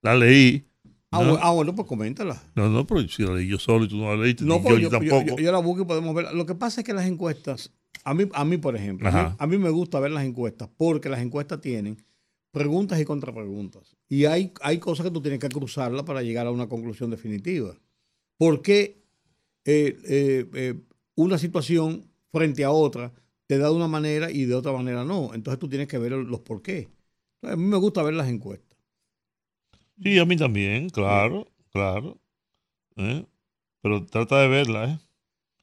la 0.01 0.15
leí. 0.17 0.65
Ah, 1.13 1.39
ah, 1.41 1.51
bueno, 1.53 1.75
pues 1.75 1.87
coméntala. 1.89 2.43
No, 2.55 2.69
no, 2.69 2.87
pero 2.87 3.07
si 3.09 3.23
la 3.23 3.35
leí 3.35 3.49
yo 3.49 3.59
solo 3.59 3.85
y 3.85 3.89
tú 3.89 3.97
no 3.97 4.15
la 4.15 4.23
leíste, 4.23 4.45
No, 4.45 4.61
pues 4.63 4.75
yo, 4.77 4.91
yo, 4.91 4.91
tampoco. 4.91 5.41
yo- 5.41 5.53
la 5.53 5.59
busco 5.59 5.83
y 5.83 5.87
podemos 5.87 6.15
verla. 6.15 6.33
Lo 6.33 6.47
que 6.47 6.55
pasa 6.55 6.81
es 6.81 6.87
que 6.87 6.93
las 6.93 7.07
encuestas, 7.07 7.73
a 8.05 8.15
mí, 8.15 8.29
a 8.33 8.45
mí 8.45 8.57
por 8.59 8.77
ejemplo, 8.77 9.09
a 9.09 9.11
mí, 9.13 9.19
Ajá. 9.19 9.37
a 9.39 9.47
mí 9.47 9.59
me 9.59 9.71
gusta 9.71 10.01
ver 10.01 10.11
las 10.11 10.25
encuestas 10.25 10.69
porque 10.77 11.09
las 11.09 11.21
encuestas 11.21 11.61
tienen 11.61 12.03
preguntas 12.51 12.99
y 13.01 13.05
contrapreguntas. 13.05 13.97
Y 14.09 14.25
hay, 14.25 14.53
hay 14.63 14.79
cosas 14.79 15.05
que 15.05 15.11
tú 15.13 15.21
tienes 15.21 15.41
que 15.41 15.49
cruzarlas 15.49 16.03
para 16.05 16.23
llegar 16.23 16.47
a 16.47 16.51
una 16.51 16.69
conclusión 16.69 17.11
definitiva. 17.11 17.75
¿Por 18.39 18.63
qué 18.63 19.03
eh, 19.65 19.97
eh, 20.09 20.47
eh, 20.55 20.75
una 21.17 21.39
situación 21.39 22.05
frente 22.33 22.65
a 22.65 22.71
otra 22.71 23.13
te 23.47 23.59
da 23.59 23.69
de 23.69 23.75
una 23.75 23.89
manera 23.89 24.31
y 24.31 24.45
de 24.45 24.55
otra 24.55 24.73
manera 24.73 25.05
no? 25.05 25.35
Entonces 25.35 25.59
tú 25.59 25.69
tienes 25.69 25.87
que 25.89 25.99
ver 25.99 26.13
los 26.13 26.41
por 26.41 26.63
qué. 26.63 26.89
Entonces, 27.43 27.53
a 27.53 27.57
mí 27.57 27.65
me 27.65 27.77
gusta 27.77 28.03
ver 28.03 28.15
las 28.15 28.29
encuestas. 28.29 28.66
Sí, 30.03 30.19
a 30.19 30.25
mí 30.25 30.37
también, 30.37 30.89
claro, 30.91 31.47
claro. 31.73 32.19
¿Eh? 32.97 33.25
Pero 33.83 34.05
trata 34.07 34.41
de 34.41 34.49
verla, 34.49 34.85
¿eh? 34.91 34.99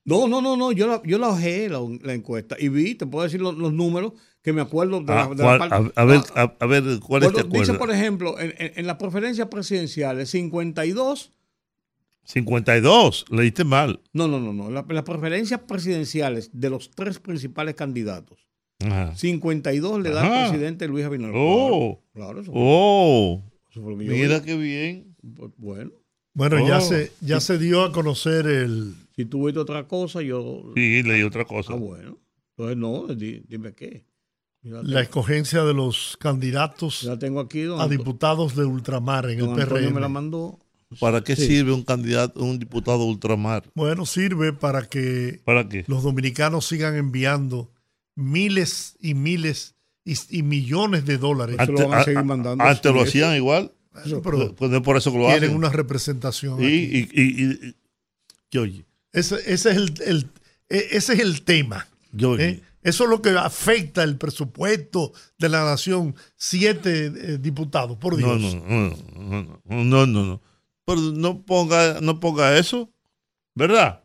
No, 0.06 0.28
no, 0.28 0.42
no, 0.42 0.58
no. 0.58 0.72
Yo 0.72 0.88
la, 0.88 1.02
yo 1.04 1.18
la 1.18 1.30
ojé 1.30 1.70
la, 1.70 1.80
la 2.02 2.14
encuesta 2.14 2.56
y 2.60 2.68
vi, 2.70 2.96
te 2.96 3.06
puedo 3.06 3.24
decir 3.24 3.40
los, 3.42 3.56
los 3.58 3.72
números 3.74 4.14
que 4.42 4.52
me 4.52 4.62
acuerdo 4.62 5.00
de, 5.02 5.14
Ah, 5.14 5.30
la, 5.30 5.36
de 5.36 5.36
la 5.36 5.44
¿cuál- 5.58 5.60
parte- 5.70 5.92
a, 5.96 6.02
a 6.02 6.06
ver, 6.06 6.20
Ah, 6.36 6.42
a, 6.60 6.64
a 6.64 6.68
ver, 6.68 6.84
¿cuáles 7.00 7.32
te 7.34 7.44
bueno, 7.44 7.60
dice, 7.60 7.74
por 7.76 7.90
ejemplo, 7.92 8.38
en, 8.40 8.54
en- 8.58 8.72
en 8.76 8.88
las 8.88 8.98
preferencias 8.98 9.48
presidenciales, 9.48 10.30
52. 10.32 11.32
52, 12.26 13.26
leíste 13.32 13.64
mal. 13.64 14.00
No, 14.14 14.28
no, 14.28 14.40
no, 14.40 14.54
no. 14.54 14.68
En 14.68 14.74
la- 14.76 14.86
las 14.88 15.04
preferencias 15.04 15.62
presidenciales 15.62 16.50
de 16.54 16.70
los 16.70 16.92
tres 16.92 17.20
principales 17.20 17.76
candidatos, 17.76 18.48
Ajá. 18.86 19.16
52 19.16 20.02
le 20.02 20.10
da 20.10 20.22
al 20.44 20.50
presidente 20.50 20.88
Luis 20.88 21.06
Abinader. 21.06 21.36
Oh. 21.38 22.02
Claro, 22.14 22.28
claro, 22.28 22.42
eso, 22.42 22.52
fue- 22.52 22.62
Oh, 22.64 23.42
eso 23.74 23.82
fue 23.82 23.92
lo 23.94 23.98
que 23.98 24.06
yo 24.06 24.12
mira 24.14 24.42
qué 24.44 24.56
bien. 24.56 25.16
Bueno, 25.58 25.92
Bueno, 26.36 26.68
ya, 26.68 26.78
Oh. 26.78 26.82
se, 26.82 27.12
ya 27.22 27.40
se 27.40 27.58
dio 27.58 27.84
a 27.84 27.92
conocer 27.92 28.46
el, 28.48 28.94
si 29.16 29.26
tú 29.26 29.46
viste 29.46 29.60
otra 29.60 29.88
cosa, 29.88 30.22
yo. 30.22 30.72
Sí, 30.76 31.04
leí 31.04 31.24
otra 31.24 31.46
cosa. 31.46 31.74
Ah, 31.74 31.78
bueno. 31.78 32.18
Entonces, 32.56 32.78
no, 32.78 33.08
di- 33.14 33.44
dime 33.48 33.74
qué. 33.74 34.06
La 34.62 35.02
escogencia 35.02 35.64
de 35.64 35.74
los 35.74 36.16
candidatos 36.20 37.04
la 37.04 37.20
tengo 37.20 37.40
aquí. 37.42 37.64
Don, 37.64 37.82
a 37.82 37.88
diputados 37.88 38.56
de 38.56 38.64
ultramar 38.64 39.26
en 39.26 39.40
el 39.40 39.46
don 39.48 39.60
Antonio 39.60 39.90
me 39.92 40.00
la 40.00 40.08
PRM. 40.08 40.14
mandó. 40.14 40.60
¿Para 41.00 41.24
qué 41.24 41.36
Sí. 41.36 41.48
sirve 41.48 41.74
un 41.74 41.84
candidato, 41.84 42.42
un 42.44 42.60
diputado 42.60 43.04
ultramar? 43.04 43.64
Bueno, 43.76 44.06
sirve 44.06 44.54
para 44.54 44.88
que 44.88 45.42
¿Para 45.44 45.68
qué? 45.68 45.84
los 45.88 46.04
dominicanos 46.04 46.66
sigan 46.68 46.96
enviando 46.96 47.72
miles 48.16 48.96
y 49.02 49.16
miles 49.16 49.73
y, 50.06 50.16
y 50.30 50.44
millones 50.44 51.06
de 51.06 51.18
dólares. 51.18 51.58
Eso 51.60 51.72
lo 51.72 51.88
van 51.88 52.00
a 52.00 52.04
seguir 52.04 52.24
mandando. 52.24 52.64
antes 52.64 52.92
lo 52.92 53.02
hacían 53.02 53.36
igual. 53.36 53.72
Pero 54.04 54.56
Pues 54.56 54.72
no 54.72 54.78
es 54.78 54.84
por 54.84 54.98
eso 54.98 55.12
que 55.12 55.18
lo 55.20 55.26
tienen 55.28 55.44
hacen. 55.44 55.56
una 55.56 55.70
representación. 55.70 56.62
Y, 56.62 56.66
aquí. 56.66 57.10
y, 57.14 57.22
y, 57.22 57.44
y- 57.46 57.76
y- 58.52 58.58
oye, 58.58 58.86
Ese, 59.12 59.36
ese 59.46 59.70
es 59.72 59.78
el, 59.78 59.94
el- 60.06 60.30
e- 60.70 60.88
ese 60.92 61.14
es 61.14 61.20
el 61.20 61.44
tema. 61.44 61.88
yo, 62.12 62.38
¿eh? 62.38 62.62
Eso 62.82 63.06
es 63.06 63.10
lo 63.10 63.22
que 63.22 63.30
afecta 63.30 64.04
el 64.04 64.18
presupuesto 64.18 65.14
de 65.38 65.48
la 65.48 65.64
nación. 65.64 66.16
Siete 66.36 67.06
eh, 67.06 67.38
diputados, 67.40 67.98
por 67.98 68.20
no, 68.20 68.36
Dios. 68.36 68.56
no, 68.56 68.66
no, 68.68 68.90
no, 69.16 69.62
no, 69.66 69.84
no, 69.86 70.06
no, 70.08 70.26
no. 70.26 70.42
Pero 70.86 71.00
no 71.00 71.44
ponga, 71.44 72.02
no 72.02 72.20
ponga 72.20 72.58
eso, 72.58 72.92
¿verdad? 73.56 74.04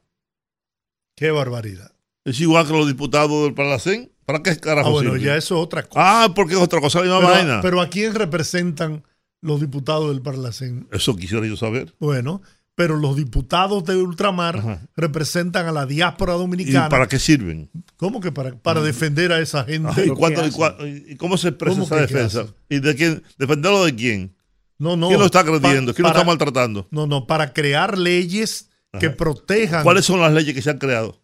Qué 1.17 1.31
barbaridad. 1.33 1.91
Es 2.25 2.39
igual 2.41 2.67
que 2.67 2.73
los 2.73 2.87
diputados 2.87 3.43
del 3.45 3.55
Palacén. 3.55 4.13
¿Para 4.29 4.43
qué 4.43 4.55
carajo 4.59 4.89
Ah, 4.89 4.93
bueno, 4.93 5.13
sirve? 5.13 5.25
ya 5.25 5.37
eso 5.37 5.57
es 5.57 5.65
otra 5.65 5.85
cosa. 5.85 5.95
Ah, 6.25 6.29
porque 6.35 6.53
es 6.53 6.61
otra 6.61 6.83
cosa, 6.83 6.99
la 6.99 7.05
misma 7.07 7.21
pero, 7.21 7.31
vaina. 7.33 7.61
pero 7.63 7.81
¿a 7.81 7.89
quién 7.89 8.15
representan 8.15 9.03
los 9.41 9.59
diputados 9.59 10.11
del 10.11 10.21
Parlacén? 10.21 10.87
Eso 10.93 11.17
quisiera 11.17 11.47
yo 11.47 11.57
saber. 11.57 11.95
Bueno, 11.99 12.43
pero 12.75 12.99
los 12.99 13.17
diputados 13.17 13.85
de 13.87 13.97
ultramar 13.97 14.59
Ajá. 14.59 14.83
representan 14.97 15.67
a 15.67 15.73
la 15.73 15.87
diáspora 15.87 16.35
¿Y 16.35 16.39
dominicana. 16.39 16.91
para 16.91 17.09
qué 17.09 17.19
sirven? 17.19 17.71
¿Cómo 17.97 18.21
que 18.21 18.31
para, 18.31 18.55
para 18.55 18.83
defender 18.83 19.33
a 19.33 19.41
esa 19.41 19.65
gente? 19.65 19.89
Ajá, 19.89 20.01
¿Y, 20.03 20.05
¿Pero 20.05 20.15
qué 20.15 20.21
cuánto- 20.21 20.47
y 20.47 20.51
cua- 20.51 21.05
y 21.13 21.17
cómo 21.17 21.39
se 21.39 21.49
expresa 21.49 21.73
¿Cómo 21.75 21.87
esa 21.87 21.97
defensa? 21.97 22.47
¿Y 22.69 22.81
de 22.81 22.95
quién? 22.95 23.23
¿Defenderlo 23.39 23.87
de 23.87 23.95
quién? 23.95 24.37
No, 24.79 24.95
no. 24.97 25.09
¿Quién 25.09 25.21
lo 25.21 25.25
está 25.27 25.41
agrediendo? 25.41 25.95
¿Quién 25.95 26.03
lo 26.05 26.11
está 26.11 26.23
maltratando? 26.25 26.87
No, 26.91 27.07
no, 27.07 27.27
para 27.27 27.55
crear 27.55 27.97
leyes 27.97 28.69
que 29.01 29.09
protejan. 29.09 29.83
¿Cuáles 29.85 30.05
son 30.05 30.21
las 30.21 30.33
leyes 30.35 30.55
que 30.55 30.61
se 30.63 30.69
han 30.71 30.79
creado? 30.79 31.19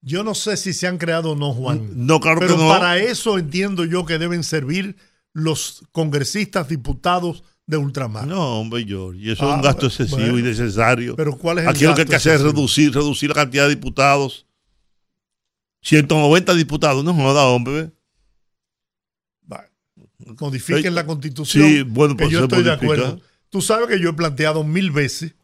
Yo 0.00 0.22
no 0.24 0.34
sé 0.34 0.56
si 0.56 0.72
se 0.72 0.86
han 0.86 0.96
creado 0.98 1.32
o 1.32 1.36
no, 1.36 1.52
Juan. 1.52 1.90
No, 2.06 2.20
claro 2.20 2.40
Pero 2.40 2.56
que 2.56 2.62
no. 2.62 2.68
para 2.68 2.98
eso 2.98 3.36
entiendo 3.38 3.84
yo 3.84 4.06
que 4.06 4.18
deben 4.18 4.44
servir 4.44 4.96
los 5.32 5.82
congresistas 5.92 6.68
diputados 6.68 7.42
de 7.66 7.76
ultramar. 7.76 8.26
No, 8.26 8.60
hombre, 8.60 8.84
George. 8.86 9.20
Y 9.20 9.30
eso 9.30 9.44
Ah, 9.44 9.50
es 9.50 9.56
un 9.56 9.62
gasto 9.62 9.80
bueno, 9.80 9.88
excesivo 9.88 10.20
bueno. 10.32 10.38
y 10.38 10.42
necesario. 10.42 11.16
Pero 11.16 11.36
¿cuál 11.36 11.58
es 11.58 11.64
el 11.64 11.70
Aquí 11.70 11.84
lo 11.84 11.94
que 11.94 12.02
hay 12.02 12.04
gasto 12.06 12.10
que 12.10 12.16
hacer 12.16 12.34
es 12.36 12.42
reducir, 12.42 12.94
reducir 12.94 13.28
la 13.28 13.34
cantidad 13.34 13.64
de 13.64 13.70
diputados. 13.70 14.46
190 15.82 16.54
diputados, 16.54 17.04
no 17.04 17.14
joda, 17.14 17.44
hombre. 17.46 17.92
Va, 19.50 19.64
Modifiquen 20.40 20.94
la 20.94 21.06
constitución. 21.06 21.64
Sí, 21.68 21.82
bueno, 21.82 22.16
que 22.16 22.24
pues 22.24 22.32
yo 22.32 22.44
estoy 22.44 22.62
de 22.62 22.72
acuerdo. 22.72 23.20
Tú 23.50 23.60
sabes 23.62 23.88
que 23.88 24.00
yo 24.00 24.10
he 24.10 24.14
planteado 24.14 24.64
mil 24.64 24.90
veces. 24.90 25.34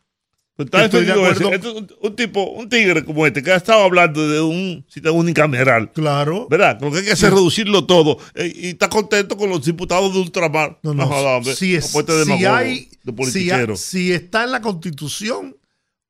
Pues 0.56 0.66
está 0.66 0.84
Estoy 0.84 1.04
de 1.04 1.30
ese. 1.30 1.48
Este 1.52 1.68
un, 1.68 1.88
un 2.00 2.14
tipo, 2.16 2.44
un 2.52 2.68
tigre 2.68 3.04
como 3.04 3.26
este, 3.26 3.42
que 3.42 3.50
ha 3.50 3.56
estado 3.56 3.82
hablando 3.82 4.28
de 4.28 4.40
un 4.40 4.84
sistema 4.88 5.12
unicameral. 5.16 5.90
Claro. 5.92 6.46
¿Verdad? 6.48 6.78
Lo 6.80 6.92
que 6.92 6.98
hay 6.98 7.04
que 7.04 7.10
hacer 7.12 7.30
es 7.30 7.34
reducirlo 7.34 7.86
todo. 7.86 8.18
Eh, 8.36 8.52
y 8.54 8.66
está 8.68 8.88
contento 8.88 9.36
con 9.36 9.50
los 9.50 9.64
diputados 9.64 10.14
de 10.14 10.20
ultramar. 10.20 10.78
No, 10.84 10.94
no. 10.94 11.04
hombre. 11.06 11.56
si, 11.56 11.74
es- 11.74 11.86
si 11.90 12.44
hay, 12.44 12.84
de 12.84 12.88
si, 13.04 13.12
politiquero. 13.12 13.74
ha- 13.74 13.76
si 13.76 14.12
está 14.12 14.44
en 14.44 14.52
la 14.52 14.60
constitución, 14.60 15.56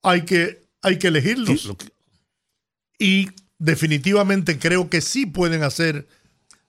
hay 0.02 0.22
que, 0.26 0.60
hay 0.82 0.98
que 0.98 1.06
elegirlos. 1.08 1.62
Sí, 1.62 1.68
lo 1.68 1.76
que- 1.78 1.86
Y 2.98 3.28
definitivamente 3.58 4.58
creo 4.58 4.90
que 4.90 5.00
sí 5.00 5.26
pueden 5.26 5.62
hacer. 5.62 6.06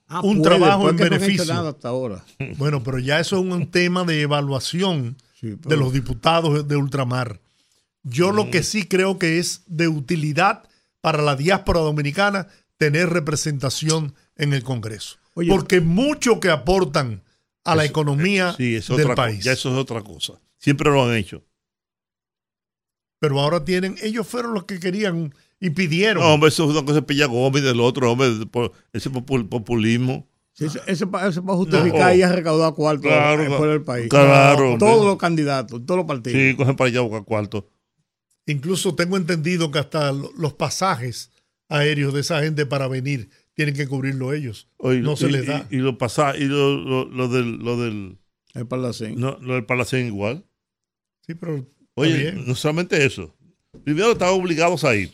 Ah, 0.08 0.20
Un 0.22 0.38
puede, 0.38 0.56
trabajo 0.56 0.88
en 0.88 0.96
no 0.96 1.02
han 1.04 1.12
hecho 1.12 1.18
beneficio. 1.20 1.52
nada 1.54 1.70
hasta 1.70 1.88
ahora. 1.88 2.24
Bueno, 2.56 2.82
pero 2.82 2.98
ya 2.98 3.20
eso 3.20 3.36
es 3.36 3.42
un 3.42 3.70
tema 3.70 4.04
de 4.04 4.22
evaluación 4.22 5.16
Sí, 5.40 5.56
de 5.66 5.76
los 5.76 5.92
diputados 5.92 6.66
de 6.66 6.76
ultramar. 6.76 7.40
Yo 8.08 8.30
lo 8.30 8.50
que 8.50 8.62
sí 8.62 8.84
creo 8.86 9.18
que 9.18 9.38
es 9.38 9.62
de 9.66 9.88
utilidad 9.88 10.62
para 11.00 11.22
la 11.22 11.34
diáspora 11.34 11.80
dominicana 11.80 12.46
tener 12.76 13.08
representación 13.10 14.14
en 14.36 14.52
el 14.52 14.62
Congreso. 14.62 15.16
Oye, 15.34 15.50
Porque 15.50 15.80
mucho 15.80 16.38
que 16.38 16.50
aportan 16.50 17.22
a 17.64 17.74
la 17.74 17.84
economía 17.84 18.54
sí, 18.56 18.76
es 18.76 18.86
del 18.88 19.00
otra 19.02 19.14
país. 19.16 19.42
Ya 19.44 19.52
eso 19.52 19.70
es 19.70 19.76
otra 19.76 20.02
cosa. 20.02 20.34
Siempre 20.58 20.90
lo 20.90 21.04
han 21.04 21.16
hecho. 21.16 21.42
Pero 23.18 23.40
ahora 23.40 23.64
tienen, 23.64 23.96
ellos 24.02 24.26
fueron 24.26 24.54
los 24.54 24.64
que 24.64 24.78
querían 24.78 25.34
y 25.58 25.70
pidieron. 25.70 26.22
No, 26.22 26.34
hombre, 26.34 26.48
eso 26.48 26.64
es 26.64 26.70
una 26.70 26.82
cosa 26.82 26.96
de 26.96 27.02
Pilla 27.02 27.26
Gómez 27.26 27.62
del 27.62 27.80
otro, 27.80 28.12
hombre, 28.12 28.28
por 28.50 28.72
ese 28.92 29.10
popul- 29.10 29.48
populismo. 29.48 30.28
Sí, 30.52 30.66
ese, 30.66 30.80
ese 30.86 31.06
pa- 31.06 31.26
ese 31.26 31.42
para 31.42 31.56
justificar 31.56 32.12
No. 32.12 32.14
y 32.14 32.22
a 32.22 32.32
recaudar 32.32 32.72
cuarto 32.74 33.02
Claro, 33.02 33.42
eh, 33.42 33.50
fuera 33.56 33.72
del 33.72 33.82
país. 33.82 34.08
claro, 34.08 34.72
hombre. 34.72 34.78
Todos 34.86 35.04
los 35.06 35.16
candidatos, 35.16 35.84
todos 35.84 35.98
los 35.98 36.06
partidos. 36.06 36.38
Sí, 36.40 36.56
cogen 36.56 36.76
para 36.76 36.88
allá 36.88 36.98
a 37.00 37.02
buscar 37.02 37.24
cuarto. 37.24 37.68
Incluso 38.46 38.94
tengo 38.94 39.16
entendido 39.16 39.70
que 39.70 39.78
hasta 39.80 40.12
lo- 40.12 40.30
los 40.38 40.52
pasajes 40.54 41.32
aéreos 41.68 42.14
de 42.14 42.20
esa 42.20 42.40
gente 42.42 42.64
para 42.66 42.86
venir 42.88 43.28
tienen 43.54 43.74
que 43.74 43.88
cubrirlo 43.88 44.32
ellos. 44.32 44.68
Oye, 44.76 45.00
no 45.00 45.16
se 45.16 45.28
y, 45.28 45.32
les 45.32 45.46
da. 45.46 45.66
Y, 45.70 45.76
y 45.76 45.78
lo 45.80 45.98
pasa, 45.98 46.36
y 46.36 46.44
lo, 46.44 46.76
lo, 46.76 47.04
lo 47.06 47.28
del, 47.28 47.56
lo 47.58 47.76
del, 47.80 48.18
El 48.54 48.66
Palacín. 48.68 49.18
no, 49.18 49.36
lo 49.40 49.54
del 49.54 49.64
Palacén 49.64 50.06
igual. 50.06 50.44
Sí, 51.26 51.34
pero 51.34 51.66
Oye, 51.94 52.32
no 52.32 52.54
solamente 52.54 53.04
eso. 53.04 53.34
Primero 53.84 54.12
estaban 54.12 54.34
obligados 54.40 54.84
a 54.84 54.94
ir. 54.94 55.12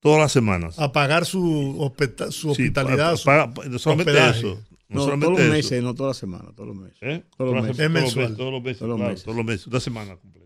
Todas 0.00 0.20
las 0.20 0.32
semanas. 0.32 0.78
a 0.78 0.92
pagar 0.92 1.26
su, 1.26 1.76
hospita- 1.80 2.30
su 2.30 2.54
Sí, 2.54 2.62
hospitalidad. 2.62 3.10
pa- 3.12 3.16
su- 3.16 3.24
pa- 3.24 3.54
pa- 3.54 3.64
no 3.66 3.78
solamente 3.78 4.12
hospedaje. 4.12 4.38
eso. 4.38 4.64
No, 4.88 4.96
No, 4.96 5.00
solamente 5.04 5.26
todos 5.26 5.38
los 5.38 5.46
eso. 5.48 5.52
meses, 5.56 5.82
no 5.82 5.94
toda 5.94 6.08
la 6.10 6.14
semana, 6.14 6.44
todos 6.54 6.68
los 6.68 6.76
meses. 6.76 6.98
¿Eh? 7.02 7.24
Todos 7.36 7.52
los 7.54 7.62
Todas 7.66 7.78
las- 7.78 7.78
meses. 7.78 7.78
todos 7.78 7.92
los 7.92 8.14
meses, 8.14 8.36
Todos 8.38 8.52
los 8.52 8.62
meses, 8.62 8.78
Todos 8.78 8.88
los 8.88 8.98
meses. 9.08 9.24
todos 9.24 9.36
los 9.36 9.44
meses, 9.44 9.66
una 9.66 9.80
semana 9.80 10.16
completa. 10.16 10.37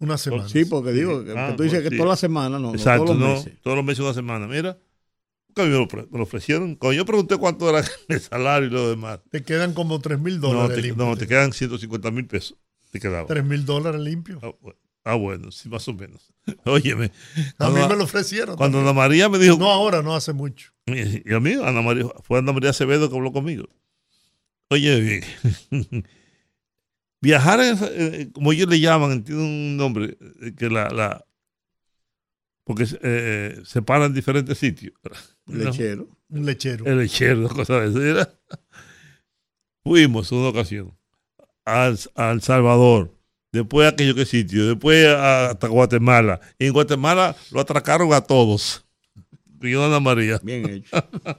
Una 0.00 0.18
semana. 0.18 0.48
Sí, 0.48 0.64
porque 0.64 0.92
digo, 0.92 1.24
que, 1.24 1.32
Ah, 1.36 1.48
que 1.50 1.56
tú 1.56 1.62
dices 1.64 1.78
pues, 1.80 1.88
que 1.90 1.94
sí. 1.94 1.96
toda 1.96 2.08
la 2.10 2.16
semana, 2.16 2.58
no, 2.58 2.68
no, 2.68 2.74
Exacto, 2.74 3.04
todos 3.04 3.18
los 3.18 3.28
no, 3.28 3.34
meses. 3.34 3.60
todos 3.62 3.76
los 3.76 3.84
meses 3.84 4.00
una 4.04 4.14
semana. 4.14 4.46
Mira, 4.46 4.78
porque 5.48 5.62
a 5.62 5.64
mí 5.64 5.70
me 5.70 5.76
lo, 5.78 5.88
ofre- 5.88 6.08
me 6.10 6.18
lo 6.18 6.24
ofrecieron. 6.24 6.76
Cuando 6.76 6.94
yo 6.94 7.04
pregunté 7.04 7.36
cuánto 7.36 7.68
era 7.70 7.84
el 8.08 8.20
salario 8.20 8.68
y 8.68 8.72
lo 8.72 8.88
demás, 8.90 9.20
Te 9.30 9.42
quedan 9.42 9.74
como 9.74 10.00
3 10.00 10.18
mil 10.20 10.40
no 10.40 10.48
dólares 10.48 10.76
te, 10.76 10.82
limpios. 10.82 11.08
no, 11.08 11.16
te 11.16 11.26
quedan 11.26 11.52
150 11.52 12.10
mil 12.10 12.26
pesos. 12.26 12.56
Te 12.90 13.00
quedaba. 13.00 13.26
3 13.26 13.44
mil 13.44 13.64
dólares 13.64 14.00
limpios. 14.00 14.42
Ah, 14.42 14.52
bueno. 14.60 14.78
Ah, 15.04 15.14
bueno, 15.14 15.50
sí, 15.50 15.68
más 15.70 15.88
o 15.88 15.94
menos. 15.94 16.32
Óyeme. 16.66 17.10
A 17.58 17.70
mí 17.70 17.80
me 17.88 17.96
lo 17.96 18.04
ofrecieron. 18.04 18.56
Cuando 18.56 18.78
también. 18.78 18.96
Ana 18.96 19.02
María 19.08 19.28
me 19.28 19.38
dijo, 19.38 19.56
No 19.56 19.70
ahora, 19.70 20.02
no 20.02 20.14
hace 20.14 20.32
mucho. 20.32 20.72
y 20.86 21.32
a 21.32 21.40
mí, 21.40 21.52
Ana 21.54 21.80
María, 21.82 22.04
fue 22.24 22.38
Ana 22.38 22.52
María 22.52 22.70
Acevedo 22.70 23.08
que 23.08 23.16
habló 23.16 23.32
conmigo. 23.32 23.68
Oye, 24.70 25.00
bien. 25.00 26.04
Viajar, 27.20 27.60
en 27.60 27.74
esa- 27.74 27.90
eh, 27.92 28.30
como 28.32 28.52
ellos 28.52 28.68
le 28.68 28.78
llaman, 28.80 29.24
tiene 29.24 29.42
un 29.42 29.76
nombre, 29.76 30.16
eh, 30.42 30.52
que 30.56 30.70
la, 30.70 30.88
la 30.90 31.24
porque 32.64 32.86
eh, 33.02 33.60
se 33.64 33.80
paran 33.82 34.08
en 34.08 34.14
diferentes 34.14 34.58
sitios. 34.58 34.92
¿no? 35.46 35.64
Lechero. 35.64 36.08
Un 36.28 36.44
lechero. 36.46 36.84
El 36.86 36.98
lechero, 36.98 37.48
cosas 37.48 37.94
de 37.94 38.10
esas. 38.12 38.28
Fuimos 39.82 40.30
una 40.32 40.48
ocasión 40.48 40.94
al, 41.64 41.98
a 42.14 42.30
El 42.30 42.42
Salvador, 42.42 43.14
después 43.52 43.86
a 43.86 43.90
aquello 43.90 44.14
que 44.14 44.26
sitio, 44.26 44.66
después 44.66 45.06
a- 45.06 45.50
hasta 45.50 45.68
Guatemala. 45.68 46.40
Y 46.58 46.66
en 46.66 46.72
Guatemala 46.72 47.34
lo 47.50 47.60
atracaron 47.60 48.12
a 48.12 48.20
todos. 48.20 48.84
Yo 49.60 49.84
Ana 49.84 50.00
María. 50.00 50.38
Bien 50.42 50.68
hecho. 50.68 50.96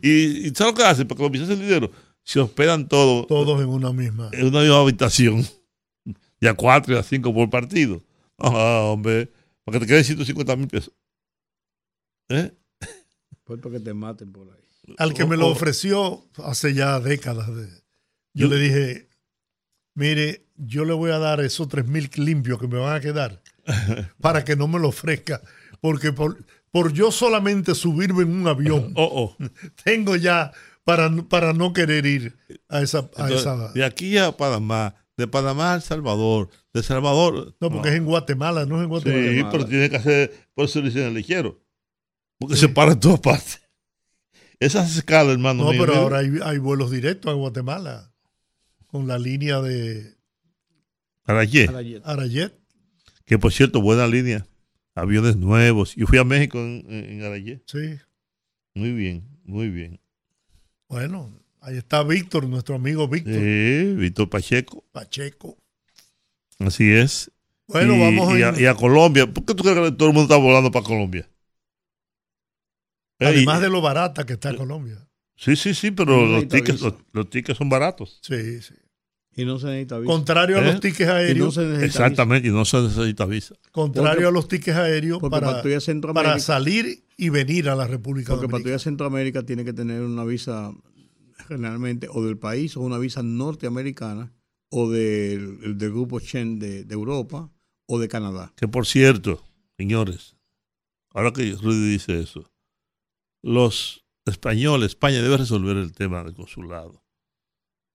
Y, 0.00 0.46
y 0.46 0.50
¿sabes 0.54 0.72
lo 0.72 0.74
que 0.74 0.84
hacen? 0.84 1.08
Para 1.08 1.28
que 1.28 1.38
los 1.38 1.48
el 1.50 1.58
dinero, 1.58 1.90
se 2.26 2.40
hospedan 2.40 2.88
todos 2.88 3.26
Todos 3.28 3.60
en 3.62 3.68
una 3.68 3.92
misma. 3.92 4.30
en 4.32 4.46
una 4.48 4.60
misma 4.60 4.80
habitación. 4.80 5.46
Y 6.38 6.46
a 6.48 6.52
cuatro 6.54 6.94
y 6.94 6.98
a 6.98 7.02
cinco 7.02 7.32
por 7.32 7.48
partido. 7.48 8.02
Ah, 8.36 8.90
hombre. 8.92 9.32
Para 9.64 9.78
que 9.78 9.86
te 9.86 9.88
queden 9.90 10.04
150 10.04 10.54
mil 10.56 10.68
pesos. 10.68 10.92
¿Eh? 12.28 12.52
Pues 13.44 13.58
para 13.60 13.72
que 13.76 13.80
te 13.80 13.94
maten 13.94 14.32
por 14.32 14.48
ahí. 14.50 14.94
Al 14.98 15.14
que 15.14 15.24
me 15.24 15.36
lo 15.38 15.46
Oh, 15.46 15.48
oh. 15.48 15.52
ofreció 15.52 16.28
hace 16.44 16.74
ya 16.74 17.00
décadas. 17.00 17.48
de- 17.54 17.68
yo 18.34 18.46
Yo- 18.46 18.48
le 18.48 18.58
dije, 18.58 19.08
mire, 19.94 20.44
yo 20.56 20.84
le 20.84 20.92
voy 20.92 21.10
a 21.10 21.18
dar 21.18 21.40
esos 21.40 21.68
3 21.68 21.86
mil 21.86 22.10
limpios 22.16 22.60
que 22.60 22.68
me 22.68 22.78
van 22.78 22.96
a 22.96 23.00
quedar 23.00 23.40
para 24.20 24.44
que 24.44 24.56
no 24.56 24.68
me 24.68 24.78
lo 24.78 24.88
ofrezca 24.88 25.40
porque 25.80 26.12
por, 26.12 26.44
por 26.70 26.92
yo 26.92 27.10
solamente 27.10 27.74
subirme 27.74 28.24
en 28.24 28.30
un 28.42 28.46
avión, 28.46 28.92
Oh, 28.96 29.34
oh. 29.40 29.44
tengo 29.84 30.16
ya 30.16 30.52
para, 30.86 31.10
para 31.28 31.52
no 31.52 31.72
querer 31.72 32.06
ir 32.06 32.36
a 32.68 32.80
esa... 32.80 32.98
A 33.00 33.02
Entonces, 33.24 33.40
esa 33.40 33.72
de 33.72 33.84
aquí 33.84 34.16
a 34.16 34.32
Panamá, 34.36 34.94
de 35.16 35.26
Panamá 35.26 35.72
a 35.72 35.76
El 35.76 35.82
Salvador, 35.82 36.48
de 36.72 36.82
Salvador. 36.82 37.56
no, 37.60 37.70
porque 37.70 37.88
es 37.90 37.96
en 37.96 38.04
Guatemala, 38.04 38.64
no 38.66 38.76
es 38.76 38.82
en 38.82 38.84
Sí, 38.84 38.88
Guatemala. 38.88 39.50
pero 39.50 39.66
tiene 39.66 39.90
que 39.90 39.96
hacer, 39.96 40.32
por 40.54 40.66
eso 40.66 40.78
le 40.80 40.86
dicen 40.86 41.02
el 41.08 41.14
ligero. 41.14 41.60
Porque 42.38 42.54
se 42.56 42.68
para 42.68 42.92
en 42.92 43.00
todas 43.00 43.18
partes. 43.20 43.60
Esas 44.60 44.96
escalas, 44.96 45.32
hermano. 45.32 45.64
No, 45.64 45.72
mío, 45.72 45.82
pero 45.84 45.96
ahora 45.96 46.18
hay, 46.18 46.30
hay 46.42 46.58
vuelos 46.58 46.90
directos 46.90 47.30
a 47.30 47.34
Guatemala 47.34 48.12
con 48.86 49.06
la 49.08 49.18
línea 49.18 49.60
de 49.60 50.14
Arayé, 51.24 51.68
Arayet. 52.04 52.54
que 53.24 53.38
por 53.38 53.52
cierto, 53.52 53.80
buena 53.82 54.06
línea. 54.06 54.46
Aviones 54.94 55.36
nuevos. 55.36 55.94
Yo 55.96 56.06
fui 56.06 56.16
a 56.18 56.24
México 56.24 56.58
en, 56.58 56.86
en 56.88 57.22
Arayé. 57.24 57.62
Sí, 57.66 57.96
Muy 58.74 58.92
bien, 58.92 59.28
muy 59.44 59.68
bien. 59.68 60.00
Bueno, 60.88 61.30
ahí 61.60 61.76
está 61.76 62.02
Víctor, 62.02 62.46
nuestro 62.46 62.76
amigo 62.76 63.08
Víctor 63.08 63.34
Sí, 63.34 63.94
Víctor 63.94 64.28
Pacheco. 64.30 64.84
Pacheco. 64.92 65.58
Así 66.58 66.90
es. 66.92 67.30
Bueno, 67.68 67.94
y, 67.96 68.00
vamos 68.00 68.38
y 68.38 68.42
a 68.42 68.50
a, 68.50 68.60
y 68.60 68.66
a 68.66 68.74
Colombia. 68.74 69.26
¿Por 69.26 69.44
qué 69.44 69.54
tú 69.54 69.62
crees 69.64 69.76
que 69.90 69.92
todo 69.96 70.08
el 70.08 70.14
mundo 70.14 70.32
está 70.32 70.36
volando 70.36 70.70
para 70.70 70.84
Colombia? 70.84 71.28
Eh, 73.18 73.26
Además 73.26 73.58
y- 73.58 73.62
de 73.62 73.70
lo 73.70 73.80
barata 73.80 74.24
que 74.24 74.34
está 74.34 74.54
Colombia. 74.54 74.98
Sí, 75.36 75.54
sí, 75.56 75.74
sí, 75.74 75.90
pero 75.90 76.16
No 76.26 76.26
los 76.32 76.48
tickets, 76.48 76.74
visa. 76.80 76.84
los, 76.86 76.94
los 77.12 77.28
tickets 77.30 77.58
son 77.58 77.68
baratos. 77.68 78.20
Sí, 78.22 78.62
sí. 78.62 78.74
Y 79.38 79.44
no 79.44 79.58
se 79.58 79.66
necesita 79.66 79.98
visa. 79.98 80.10
Contrario 80.10 80.56
a 80.58 80.60
¿Eh? 80.62 80.64
los 80.72 80.80
tickets 80.80 81.00
Y 81.00 81.04
no 81.04 81.12
aéreos, 81.12 81.54
se 81.54 81.60
necesita 81.62 81.84
Exactamente, 81.86 82.48
y 82.48 82.50
no 82.52 82.64
se 82.64 82.80
necesita 82.80 83.26
visa. 83.26 83.54
contrario 83.70 84.12
Porque- 84.14 84.26
a 84.26 84.30
los 84.30 84.48
tickets 84.48 84.76
aéreos 84.78 85.20
para, 85.20 85.60
a 85.60 85.62
para 86.14 86.38
salir 86.38 87.04
y 87.16 87.28
venir 87.30 87.68
a 87.68 87.74
la 87.74 87.86
República 87.86 88.34
porque 88.34 88.48
para 88.48 88.62
tú 88.62 88.68
ir 88.68 88.74
a 88.74 88.76
Dominicana. 88.76 88.78
Centroamérica 88.78 89.42
tiene 89.44 89.64
que 89.64 89.72
tener 89.72 90.02
una 90.02 90.24
visa 90.24 90.72
generalmente 91.48 92.08
o 92.10 92.22
del 92.24 92.38
país 92.38 92.76
o 92.76 92.80
una 92.80 92.98
visa 92.98 93.22
norteamericana 93.22 94.32
o 94.70 94.90
del, 94.90 95.78
del 95.78 95.90
grupo 95.90 96.20
Schengen 96.20 96.58
de, 96.58 96.84
de 96.84 96.94
Europa 96.94 97.50
o 97.86 97.98
de 97.98 98.08
Canadá. 98.08 98.52
Que 98.56 98.68
por 98.68 98.86
cierto, 98.86 99.44
señores, 99.76 100.36
ahora 101.10 101.32
que 101.32 101.52
Rudy 101.52 101.90
dice 101.90 102.20
eso, 102.20 102.50
los 103.42 104.04
españoles, 104.26 104.90
España 104.90 105.22
debe 105.22 105.36
resolver 105.36 105.76
el 105.76 105.92
tema 105.92 106.22
del 106.24 106.34
consulado. 106.34 107.04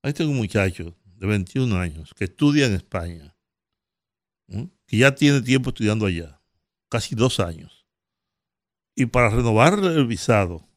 Ahí 0.02 0.14
tengo 0.14 0.31
un 0.31 0.38
muchacho 0.38 0.95
de 1.03 1.27
21 1.27 1.76
años 1.77 2.14
que 2.15 2.23
estudia 2.23 2.65
en 2.65 2.73
España, 2.73 3.35
¿m? 4.48 4.72
que 4.88 4.98
ya 4.98 5.14
tiene 5.14 5.41
tiempo 5.41 5.69
estudiando 5.69 6.06
allá, 6.06 6.41
casi 6.89 7.15
dos 7.15 7.39
años. 7.39 7.80
Y 8.95 9.05
para 9.05 9.30
renovar 9.30 9.80
el 9.80 10.05
visado 10.05 10.68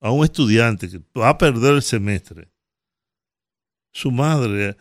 a 0.00 0.10
un 0.10 0.24
estudiante 0.24 0.88
que 0.88 1.00
va 1.18 1.30
a 1.30 1.38
perder 1.38 1.74
el 1.74 1.82
semestre, 1.82 2.48
su 3.92 4.10
madre 4.10 4.76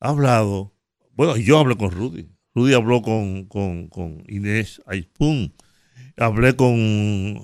ha 0.00 0.08
hablado, 0.08 0.72
bueno, 1.12 1.36
yo 1.36 1.58
hablé 1.58 1.76
con 1.76 1.90
Rudy, 1.90 2.28
Rudy 2.54 2.74
habló 2.74 3.02
con, 3.02 3.44
con, 3.44 3.88
con 3.88 4.24
Inés 4.28 4.80
Aispun, 4.86 5.52
hablé 6.16 6.56
con 6.56 6.70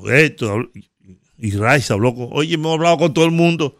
Héctor, 0.07 0.73
y 1.37 1.51
Rice 1.51 1.93
habló 1.93 2.15
con, 2.15 2.29
oye, 2.33 2.57
me 2.57 2.69
he 2.69 2.73
hablado 2.73 2.97
con 2.99 3.13
todo 3.15 3.25
el 3.27 3.31
mundo 3.33 3.79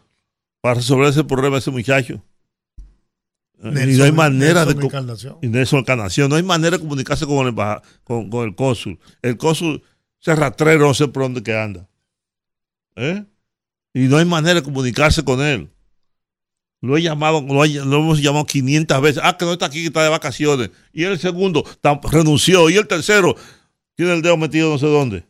para 0.61 0.75
resolver 0.75 1.07
ese 1.09 1.23
problema 1.23 1.55
de 1.55 1.59
ese 1.59 1.71
muchacho. 1.71 2.23
y 3.57 3.63
no 3.63 3.69
hay 3.79 3.87
Nelson- 3.87 4.13
manera 4.13 4.65
Nelson 4.65 4.79
de... 4.79 4.85
Encarnación. 4.85 5.37
y 5.41 5.47
Nelson 5.47 5.79
Encarnación, 5.79 6.29
no 6.29 6.35
hay 6.35 6.43
manera 6.43 6.77
de 6.77 6.83
comunicarse 6.83 7.25
con 7.25 7.47
el, 7.47 7.55
con, 8.03 8.29
con 8.29 8.47
el 8.47 8.55
cónsul. 8.55 8.99
El 9.21 9.37
cónsul 9.37 9.81
se 10.25 10.35
rastrero, 10.35 10.87
no 10.87 10.93
sé 10.95 11.07
por 11.07 11.21
dónde 11.21 11.43
que 11.43 11.55
anda. 11.55 11.87
¿Eh? 12.95 13.23
Y 13.93 14.07
no 14.07 14.17
hay 14.17 14.25
manera 14.25 14.55
de 14.55 14.63
comunicarse 14.63 15.23
con 15.23 15.39
él. 15.41 15.69
Lo 16.81 16.97
he 16.97 17.01
llamado, 17.03 17.41
lo, 17.41 17.63
he- 17.63 17.85
lo 17.85 17.97
hemos 17.97 18.19
llamado 18.21 18.45
500 18.45 19.01
veces. 19.01 19.21
Ah, 19.23 19.37
que 19.37 19.45
no 19.45 19.53
está 19.53 19.67
aquí, 19.67 19.81
que 19.81 19.87
está 19.87 20.03
de 20.03 20.09
vacaciones. 20.09 20.71
Y 20.91 21.03
el 21.03 21.19
segundo 21.19 21.63
renunció. 22.11 22.69
Y 22.71 22.77
el 22.77 22.87
tercero 22.87 23.35
tiene 23.95 24.13
el 24.13 24.23
dedo 24.23 24.35
metido 24.35 24.71
no 24.71 24.79
sé 24.79 24.87
dónde. 24.87 25.27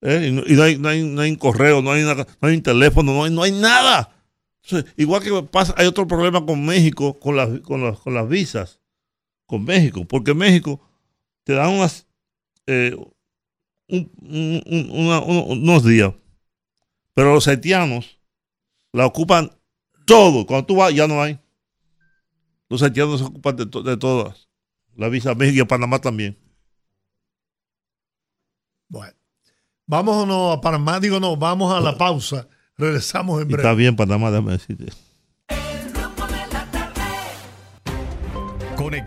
¿Eh? 0.00 0.28
Y, 0.28 0.54
no, 0.54 0.62
hay, 0.62 0.78
no, 0.78 0.88
hay, 0.88 1.02
no 1.02 1.20
hay 1.20 1.30
un 1.30 1.36
correo, 1.36 1.82
no 1.82 1.92
hay, 1.92 2.02
no 2.02 2.26
hay 2.40 2.54
un 2.56 2.62
teléfono, 2.62 3.12
no 3.12 3.24
hay, 3.24 3.30
no 3.30 3.42
hay 3.42 3.52
nada. 3.52 4.10
Igual 4.96 5.22
que 5.22 5.42
pasa, 5.50 5.74
hay 5.76 5.86
otro 5.86 6.06
problema 6.06 6.44
con 6.44 6.64
México, 6.64 7.18
con 7.20 7.36
las, 7.36 7.60
con 7.60 7.82
las, 7.82 7.98
con 8.00 8.14
las 8.14 8.26
visas, 8.28 8.80
con 9.46 9.64
México, 9.64 10.06
porque 10.06 10.32
México 10.34 10.80
te 11.44 11.52
dan 11.52 11.68
unas, 11.70 12.06
eh, 12.66 12.96
un- 13.88 14.10
un- 14.22 14.62
un- 14.66 14.90
una- 15.06 15.20
uno- 15.20 15.44
unos 15.44 15.84
días, 15.84 16.12
pero 17.14 17.34
los 17.34 17.46
haitianos 17.48 18.18
la 18.92 19.06
ocupan 19.06 19.50
todo. 20.06 20.46
Cuando 20.46 20.66
tú 20.66 20.76
vas, 20.76 20.94
ya 20.94 21.06
no 21.06 21.22
hay. 21.22 21.38
Los 22.68 22.82
haitianos 22.82 23.20
se 23.20 23.26
ocupan 23.26 23.56
de, 23.56 23.66
to- 23.66 23.82
de 23.82 23.96
todas. 23.96 24.48
La 24.96 25.08
visa 25.08 25.34
México 25.34 25.58
y 25.58 25.60
a 25.60 25.66
Panamá 25.66 26.00
también. 26.00 26.38
Bueno, 28.88 29.12
vámonos 29.86 30.56
a 30.56 30.60
Panamá. 30.60 31.00
Digo, 31.00 31.18
no, 31.20 31.36
vamos 31.36 31.72
a 31.74 31.80
la 31.80 31.96
pausa. 31.96 32.48
Regresamos 32.76 33.42
en 33.42 33.50
Y 33.50 33.54
está 33.54 33.62
breve. 33.68 33.76
bien 33.76 33.96
Panamá, 33.96 34.30
déjame 34.30 34.52
decirte. 34.52 34.92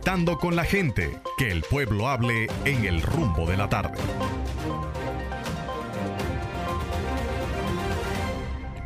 Conectando 0.08 0.38
con 0.38 0.56
la 0.56 0.64
gente, 0.64 1.20
que 1.38 1.52
el 1.52 1.64
pueblo 1.64 2.08
hable 2.08 2.48
en 2.64 2.86
el 2.86 3.02
rumbo 3.02 3.46
de 3.46 3.58
la 3.58 3.68
tarde. 3.68 3.98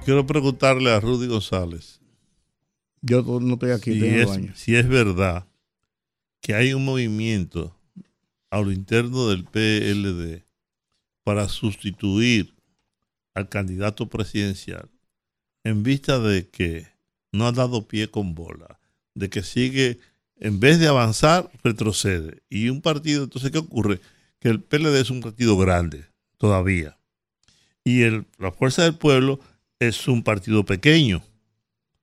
Quiero 0.04 0.26
preguntarle 0.26 0.90
a 0.90 1.00
Rudy 1.00 1.28
González. 1.28 2.02
Yo 3.04 3.22
no 3.22 3.54
estoy 3.54 3.70
aquí, 3.70 3.94
si 3.94 4.00
tengo 4.00 4.34
es, 4.34 4.60
si 4.60 4.76
es 4.76 4.90
verdad 4.90 5.46
que 6.42 6.56
hay 6.56 6.74
un 6.74 6.84
movimiento 6.84 7.78
a 8.50 8.60
lo 8.62 8.72
interno 8.72 9.28
del 9.28 9.44
PLD 9.44 10.44
para 11.24 11.48
sustituir 11.50 12.56
al 13.36 13.48
candidato 13.48 14.10
presidencial 14.10 14.90
en 15.64 15.84
vista 15.84 16.18
de 16.18 16.50
que 16.50 16.88
no 17.32 17.46
ha 17.46 17.52
dado 17.52 17.88
pie 17.88 18.10
con 18.10 18.34
bola, 18.34 18.80
de 19.14 19.30
que 19.30 19.44
sigue, 19.44 20.00
en 20.42 20.60
vez 20.60 20.80
de 20.80 20.88
avanzar, 20.88 21.50
retrocede. 21.64 22.42
Y 22.50 22.68
un 22.70 22.82
partido, 22.82 23.24
entonces, 23.24 23.52
¿qué 23.52 23.60
ocurre? 23.60 24.02
Que 24.40 24.50
el 24.50 24.60
PLD 24.62 25.00
es 25.00 25.10
un 25.12 25.22
partido 25.22 25.56
grande 25.56 26.06
todavía. 26.38 26.98
Y 27.86 28.02
el, 28.02 28.26
la 28.38 28.52
Fuerza 28.52 28.84
del 28.84 28.96
Pueblo 28.96 29.40
es 29.80 30.08
un 30.08 30.24
partido 30.24 30.66
pequeño 30.66 31.24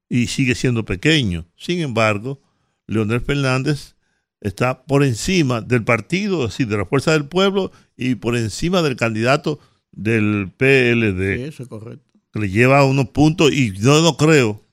y 0.08 0.28
sigue 0.28 0.54
siendo 0.54 0.84
pequeño. 0.84 1.46
Sin 1.56 1.80
embargo, 1.80 2.40
Leonel 2.86 3.20
Fernández 3.20 3.96
está 4.40 4.84
por 4.84 5.02
encima 5.04 5.60
del 5.60 5.84
partido, 5.84 6.44
así 6.44 6.64
de 6.64 6.76
la 6.76 6.86
Fuerza 6.86 7.12
del 7.12 7.26
Pueblo 7.26 7.72
y 7.96 8.14
por 8.14 8.36
encima 8.36 8.82
del 8.82 8.96
candidato 8.96 9.58
del 9.90 10.46
Sí, 10.46 10.52
PLD, 10.58 11.48
eso 11.48 11.64
es 11.64 11.68
correcto. 11.68 12.04
que 12.32 12.38
le 12.40 12.50
lleva 12.50 12.84
unos 12.84 13.08
puntos 13.08 13.52
y 13.52 13.72
yo 13.72 14.00
no 14.00 14.16
creo 14.16 14.64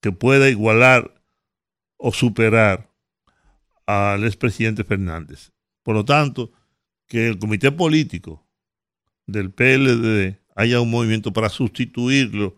que 0.00 0.10
pueda 0.10 0.48
igualar 0.50 1.21
o 2.04 2.12
superar 2.12 2.90
al 3.86 4.24
expresidente 4.24 4.82
Fernández. 4.82 5.52
Por 5.84 5.94
lo 5.94 6.04
tanto, 6.04 6.50
que 7.06 7.28
el 7.28 7.38
comité 7.38 7.70
político 7.70 8.44
del 9.24 9.52
PLD 9.52 10.36
haya 10.56 10.80
un 10.80 10.90
movimiento 10.90 11.32
para 11.32 11.48
sustituirlo 11.48 12.56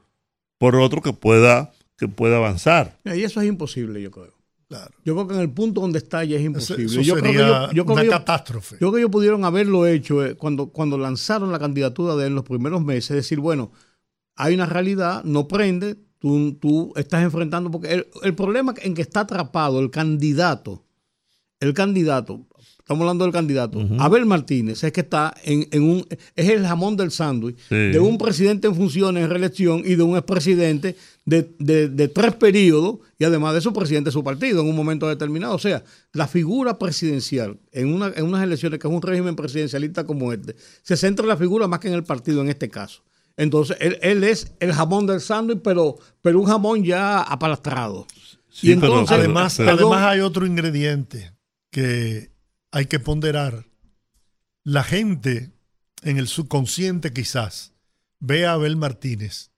por 0.56 0.76
otro 0.76 1.02
que 1.02 1.12
pueda, 1.12 1.72
que 1.98 2.08
pueda 2.08 2.38
avanzar. 2.38 2.98
Y 3.04 3.22
eso 3.22 3.42
es 3.42 3.46
imposible, 3.46 4.00
yo 4.00 4.10
creo. 4.10 4.32
Claro. 4.66 4.94
Yo 5.04 5.14
creo 5.14 5.28
que 5.28 5.34
en 5.34 5.40
el 5.40 5.50
punto 5.50 5.82
donde 5.82 5.98
está 5.98 6.24
ya 6.24 6.36
es 6.36 6.40
Eso, 6.40 6.46
imposible. 6.46 6.84
eso 6.86 7.00
yo, 7.02 7.14
creo 7.16 7.32
que 7.32 7.76
yo 7.76 7.84
creo 7.84 7.96
una 7.96 8.02
que 8.02 8.08
yo 8.08 8.78
creo 8.78 8.92
que 8.92 8.98
ellos 8.98 9.10
pudieron 9.10 9.44
haberlo 9.44 9.86
hecho 9.86 10.24
eh, 10.24 10.36
cuando, 10.36 10.68
cuando 10.68 10.96
lanzaron 10.96 11.52
la 11.52 11.58
candidatura 11.58 12.16
de 12.16 12.22
él 12.22 12.28
en 12.28 12.34
los 12.36 12.44
primeros 12.44 12.82
meses. 12.82 13.14
Decir, 13.14 13.40
bueno, 13.40 13.72
hay 14.36 14.54
una 14.54 14.64
realidad, 14.64 15.22
no 15.24 15.46
prende, 15.48 15.98
tú, 16.24 16.55
tú 16.59 16.92
estás 16.96 17.22
enfrentando, 17.22 17.70
porque 17.70 17.92
el, 17.92 18.06
el 18.22 18.34
problema 18.34 18.72
en 18.80 18.94
que 18.94 19.02
está 19.02 19.20
atrapado 19.20 19.78
el 19.78 19.90
candidato, 19.90 20.82
el 21.60 21.74
candidato, 21.74 22.46
estamos 22.78 23.02
hablando 23.02 23.24
del 23.24 23.32
candidato, 23.34 23.78
Abel 23.98 24.24
Martínez, 24.24 24.82
es 24.84 24.90
que 24.92 25.02
está 25.02 25.34
en, 25.44 25.68
en 25.70 25.82
un, 25.82 26.06
es 26.34 26.48
el 26.48 26.66
jamón 26.66 26.96
del 26.96 27.10
sándwich 27.10 27.59
Sí. 27.68 27.74
de 27.74 27.98
un 28.01 28.16
presidente 28.16 28.68
en 28.68 28.74
funciones 28.74 29.22
en 29.24 29.28
reelección 29.28 29.82
y 29.84 29.96
de 29.96 30.02
un 30.02 30.16
expresidente 30.16 30.96
de, 31.26 31.55
de, 31.59 31.88
de 31.90 32.09
tres 32.09 32.34
periodos 32.36 33.01
y 33.18 33.24
además 33.24 33.52
de 33.52 33.60
su 33.60 33.74
presidente 33.74 34.09
de 34.09 34.12
su 34.12 34.24
partido 34.24 34.62
en 34.62 34.68
un 34.68 34.76
momento 34.76 35.06
determinado. 35.06 35.55
O 35.55 35.59
sea, 35.59 35.84
la 36.14 36.26
figura 36.26 36.78
presidencial 36.78 37.59
en, 37.70 37.88
una, 37.94 38.12
en 38.16 38.24
unas 38.24 38.42
elecciones 38.42 38.78
que 38.78 38.88
es 38.88 38.92
un 38.94 39.02
régimen 39.02 39.36
presidencialista 39.36 40.05
como 40.06 40.32
este, 40.32 40.56
se 40.82 40.96
centra 40.96 41.24
en 41.24 41.28
la 41.28 41.36
figura 41.36 41.68
más 41.68 41.80
que 41.80 41.88
en 41.88 41.94
el 41.94 42.05
partido 42.05 42.40
en 42.40 42.48
este 42.48 42.70
caso. 42.70 43.02
Entonces, 43.36 43.77
él, 43.81 43.98
él 44.02 44.23
es 44.24 44.52
el 44.61 44.73
jamón 44.73 45.06
del 45.06 45.20
sándwich, 45.20 45.61
pero, 45.62 45.97
pero 46.23 46.40
un 46.40 46.47
jamón 46.47 46.85
ya 46.85 47.20
apalastrado. 47.20 48.06
Sí, 48.48 48.69
y 48.69 48.73
entonces, 48.73 49.09
pero- 49.09 49.20
Además, 49.23 49.55
pero- 49.56 49.70
además 49.73 50.02
hay 50.02 50.20
otro 50.20 50.47
ingrediente 50.47 51.32
que 51.70 52.31
hay 52.70 52.86
que 52.86 53.01
ponderar 53.01 53.66
la 54.62 54.85
gente 54.85 55.52
en 56.02 56.19
el 56.19 56.28
subconsciente 56.28 57.12
quizás 57.12 57.73
ve 58.20 58.47
a 58.47 58.52
Abel 58.52 58.77
Martínez 58.77 59.51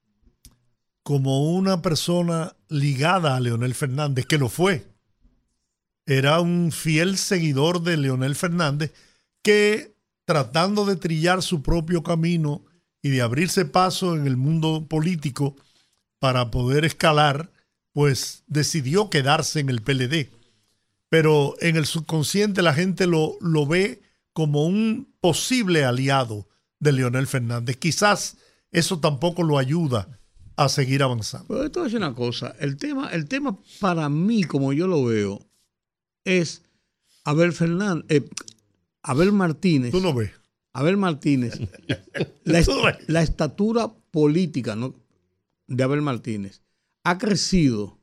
como 1.02 1.52
una 1.54 1.82
persona 1.82 2.56
ligada 2.68 3.36
a 3.36 3.40
Leonel 3.40 3.74
Fernández, 3.74 4.26
que 4.26 4.38
lo 4.38 4.48
fue. 4.48 4.88
Era 6.04 6.40
un 6.40 6.72
fiel 6.72 7.16
seguidor 7.18 7.82
de 7.82 7.96
Leonel 7.96 8.34
Fernández 8.34 8.92
que 9.42 9.94
tratando 10.24 10.84
de 10.84 10.96
trillar 10.96 11.42
su 11.42 11.62
propio 11.62 12.02
camino 12.02 12.64
y 13.02 13.10
de 13.10 13.22
abrirse 13.22 13.64
paso 13.64 14.16
en 14.16 14.26
el 14.26 14.36
mundo 14.36 14.86
político 14.88 15.56
para 16.18 16.50
poder 16.50 16.84
escalar, 16.84 17.50
pues 17.92 18.42
decidió 18.46 19.10
quedarse 19.10 19.60
en 19.60 19.68
el 19.68 19.82
PLD. 19.82 20.30
Pero 21.08 21.54
en 21.60 21.76
el 21.76 21.86
subconsciente 21.86 22.62
la 22.62 22.74
gente 22.74 23.06
lo, 23.06 23.36
lo 23.40 23.66
ve 23.66 24.02
como 24.32 24.66
un 24.66 25.14
posible 25.20 25.84
aliado 25.84 26.48
de 26.80 26.92
Leonel 26.92 27.26
Fernández. 27.26 27.76
Quizás 27.76 28.36
eso 28.70 28.98
tampoco 29.00 29.42
lo 29.42 29.58
ayuda 29.58 30.18
a 30.56 30.68
seguir 30.68 31.02
avanzando. 31.02 31.48
Pero 31.48 31.64
esto 31.64 31.86
es 31.86 31.94
una 31.94 32.14
cosa, 32.14 32.54
el 32.58 32.76
tema, 32.76 33.10
el 33.10 33.28
tema 33.28 33.58
para 33.80 34.08
mí, 34.08 34.44
como 34.44 34.72
yo 34.72 34.86
lo 34.86 35.04
veo, 35.04 35.46
es 36.24 36.62
Abel 37.24 37.52
Fernández, 37.52 38.04
eh, 38.08 38.28
Abel 39.02 39.32
Martínez. 39.32 39.92
Tú 39.92 40.00
no 40.00 40.12
ves. 40.12 40.30
Abel 40.76 40.98
Martínez. 40.98 41.58
la, 42.44 42.98
la, 43.06 43.22
estatura 43.22 43.90
política 44.10 44.76
¿no? 44.76 44.94
de 45.66 45.82
Abel 45.82 46.02
Martínez 46.02 46.60
ha 47.02 47.16
crecido 47.16 47.98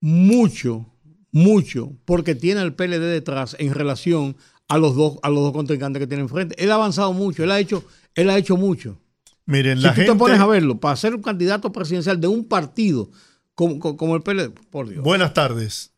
mucho, 0.00 0.86
mucho, 1.30 1.92
porque 2.04 2.34
tiene 2.34 2.62
el 2.62 2.74
PLD 2.74 3.12
detrás 3.12 3.54
en 3.60 3.72
relación 3.72 4.36
a 4.66 4.78
los 4.78 4.96
dos, 4.96 5.18
a 5.22 5.28
los 5.28 5.40
dos 5.40 5.52
contrincantes 5.52 6.00
que 6.00 6.06
tiene 6.08 6.24
enfrente. 6.24 6.56
Él 6.62 6.72
ha 6.72 6.74
avanzado 6.74 7.12
mucho, 7.12 7.44
él 7.44 7.52
ha 7.52 7.60
hecho, 7.60 7.84
él 8.16 8.28
ha 8.28 8.38
hecho 8.38 8.56
mucho. 8.56 8.98
Miren, 9.46 9.78
si 9.78 9.84
la 9.84 9.90
tú 9.90 9.96
gente... 9.96 10.12
te 10.12 10.18
pones 10.18 10.40
a 10.40 10.46
verlo, 10.46 10.80
para 10.80 10.96
ser 10.96 11.14
un 11.14 11.22
candidato 11.22 11.70
presidencial 11.70 12.20
de 12.20 12.26
un 12.26 12.44
partido 12.44 13.10
como, 13.54 13.78
como, 13.78 13.96
como 13.96 14.16
el 14.16 14.22
PLD, 14.22 14.50
por 14.70 14.88
Dios. 14.88 15.04
Buenas 15.04 15.32
tardes. 15.32 15.92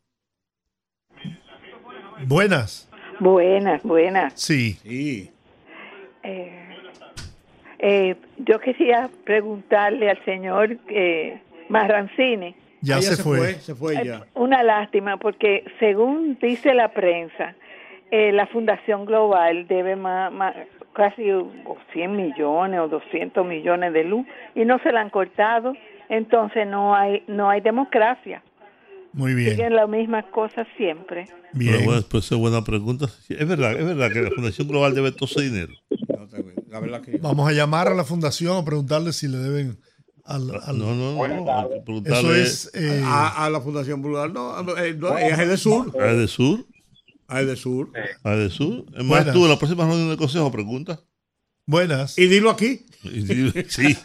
Buenas. 2.27 2.89
Buenas, 3.19 3.83
buenas. 3.83 4.35
Sí. 4.37 4.79
Sí. 4.83 5.32
Eh, 6.23 6.69
eh, 7.79 8.15
yo 8.39 8.61
quería 8.61 9.11
preguntarle 9.25 10.11
al 10.11 10.25
señor 10.25 10.77
eh, 10.89 11.41
Marrancini. 11.69 12.55
Ya 12.81 13.01
se, 13.01 13.23
fue. 13.23 13.55
Se 13.55 13.75
fue 13.75 13.95
Eh, 13.95 14.05
ya. 14.05 14.25
Una 14.35 14.63
lástima 14.63 15.17
porque 15.17 15.65
según 15.79 16.37
dice 16.41 16.75
la 16.75 16.93
prensa, 16.93 17.55
eh, 18.11 18.33
la 18.33 18.47
Fundación 18.47 19.05
Global 19.05 19.67
debe 19.69 19.97
más, 19.97 20.33
más- 20.33 20.55
casi 20.93 21.25
100 21.93 22.17
millones 22.17 22.81
o 22.81 22.89
200 22.89 23.47
millones 23.47 23.93
de 23.95 24.05
luz 24.05 24.27
y 24.55 24.65
no 24.65 24.79
se 24.81 24.93
la 24.93 25.01
han 25.01 25.11
cortado, 25.11 25.75
entonces 26.09 26.67
no 26.67 26.95
hay 26.95 27.23
no 27.27 27.49
hay 27.49 27.61
democracia. 27.63 28.43
Muy 29.15 29.35
bien. 29.35 29.51
Siguen 29.51 29.75
las 29.77 29.89
mismas 29.89 30.25
cosas 30.27 30.67
siempre. 30.77 31.27
Bien. 31.53 31.85
Bueno, 31.85 32.03
pues 32.11 32.31
es 32.33 32.37
buena 32.39 32.63
pregunta. 32.63 33.07
Es 33.29 33.47
verdad, 33.49 33.73
es 33.79 33.85
verdad 33.87 34.11
que 34.13 34.21
la 34.23 34.31
Fundación 34.31 34.69
Global 34.69 34.95
debe 34.95 35.13
todo 35.13 35.27
ese 35.27 35.43
dinero. 35.43 35.73
La 36.73 36.81
verdad 36.81 37.03
que 37.03 37.19
Vamos 37.19 37.49
a 37.49 37.53
llamar 37.53 37.89
a 37.89 37.95
la 37.95 38.03
fundación 38.05 38.57
a 38.57 38.65
preguntarle 38.65 39.13
si 39.13 39.29
le 39.29 39.39
deben 39.39 39.79
al... 40.25 40.51
al- 40.65 40.79
No, 40.79 40.95
no, 40.95 41.13
no. 41.27 42.05
Eso 42.07 42.35
es... 42.35 42.71
eh, 42.75 43.03
a, 43.05 43.45
a 43.45 43.51
la 43.51 43.61
Fundación 43.61 44.01
Plural, 44.03 44.33
no, 44.33 44.59
eh, 44.79 44.95
no, 44.95 45.17
es 45.19 45.37
de 45.39 45.57
Sur. 45.57 45.93
a 46.01 46.13
de 46.15 46.27
Sur, 46.29 46.65
Es 47.29 47.47
de 47.47 47.57
Sur. 47.57 47.91
a 48.25 48.31
de 48.31 48.49
Sur. 48.51 48.85
Es 48.97 49.05
más, 49.05 49.31
tú 49.33 49.45
en 49.45 49.51
la 49.51 49.59
próxima 49.59 49.85
reunión 49.85 50.09
del 50.09 50.19
consejo 50.19 50.51
pregunta. 50.51 51.01
buenas. 51.67 52.19
Y 52.19 52.27
dilo 52.27 52.51
aquí. 52.51 52.87
Sí. 53.69 53.97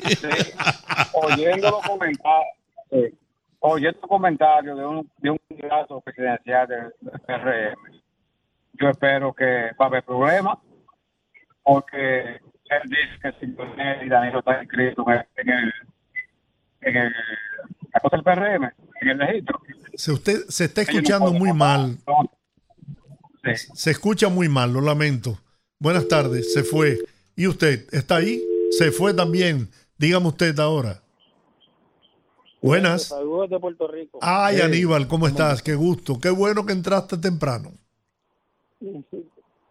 oyendo 1.14 1.70
los 1.70 1.82
comentarios, 1.88 2.48
eh, 2.92 3.14
oyendo 3.60 4.00
los 4.02 4.10
comentarios 4.10 4.78
de 4.78 4.86
un, 4.86 5.12
de 5.20 5.30
un 5.30 5.38
candidato 5.50 6.02
presidencial 6.02 6.68
del, 6.68 6.92
del 7.02 7.20
PRM, 7.22 8.02
yo 8.80 8.90
espero 8.90 9.34
que 9.34 9.46
va 9.80 9.86
a 9.86 9.88
haber 9.88 10.04
problemas, 10.04 10.58
porque 11.64 12.40
él 12.70 12.90
dice 12.90 13.20
que 13.22 13.32
si 13.40 13.48
Leonel 13.48 14.06
y 14.06 14.10
Danilo 14.10 14.40
están 14.40 14.64
inscritos 14.64 15.06
en 15.08 15.14
el, 15.14 15.26
en 15.38 15.50
el, 15.50 15.74
en 16.82 16.98
el 16.98 17.14
la 17.94 18.00
cosa 18.00 18.18
del 18.18 18.24
PRM, 18.24 18.72
en 19.02 19.10
el 19.10 19.20
registro. 19.20 19.62
Se, 19.94 20.12
usted, 20.12 20.46
se 20.50 20.66
está 20.66 20.82
escuchando 20.82 21.32
muy 21.34 21.54
mal. 21.54 21.98
Se 23.74 23.92
escucha 23.92 24.30
muy 24.30 24.50
mal, 24.50 24.74
lo 24.74 24.82
lamento. 24.82 25.40
Buenas 25.80 26.08
tardes, 26.08 26.54
se 26.54 26.64
fue. 26.64 26.98
¿Y 27.36 27.48
usted 27.48 27.88
está 27.92 28.18
ahí? 28.18 28.44
Se 28.72 28.92
fue 28.92 29.14
también. 29.14 29.70
Dígame 29.98 30.28
usted 30.28 30.58
ahora. 30.60 31.02
Buenas. 32.62 33.04
Saludos 33.04 33.50
de 33.50 33.60
Puerto 33.60 33.88
Rico. 33.88 34.20
Ay, 34.22 34.60
Aníbal, 34.62 35.08
¿cómo 35.08 35.28
estás? 35.28 35.62
Qué 35.62 35.76
gusto. 35.76 36.20
Qué 36.20 36.30
bueno 36.30 36.66
que 36.66 36.74
entraste 36.74 37.18
temprano. 37.18 37.72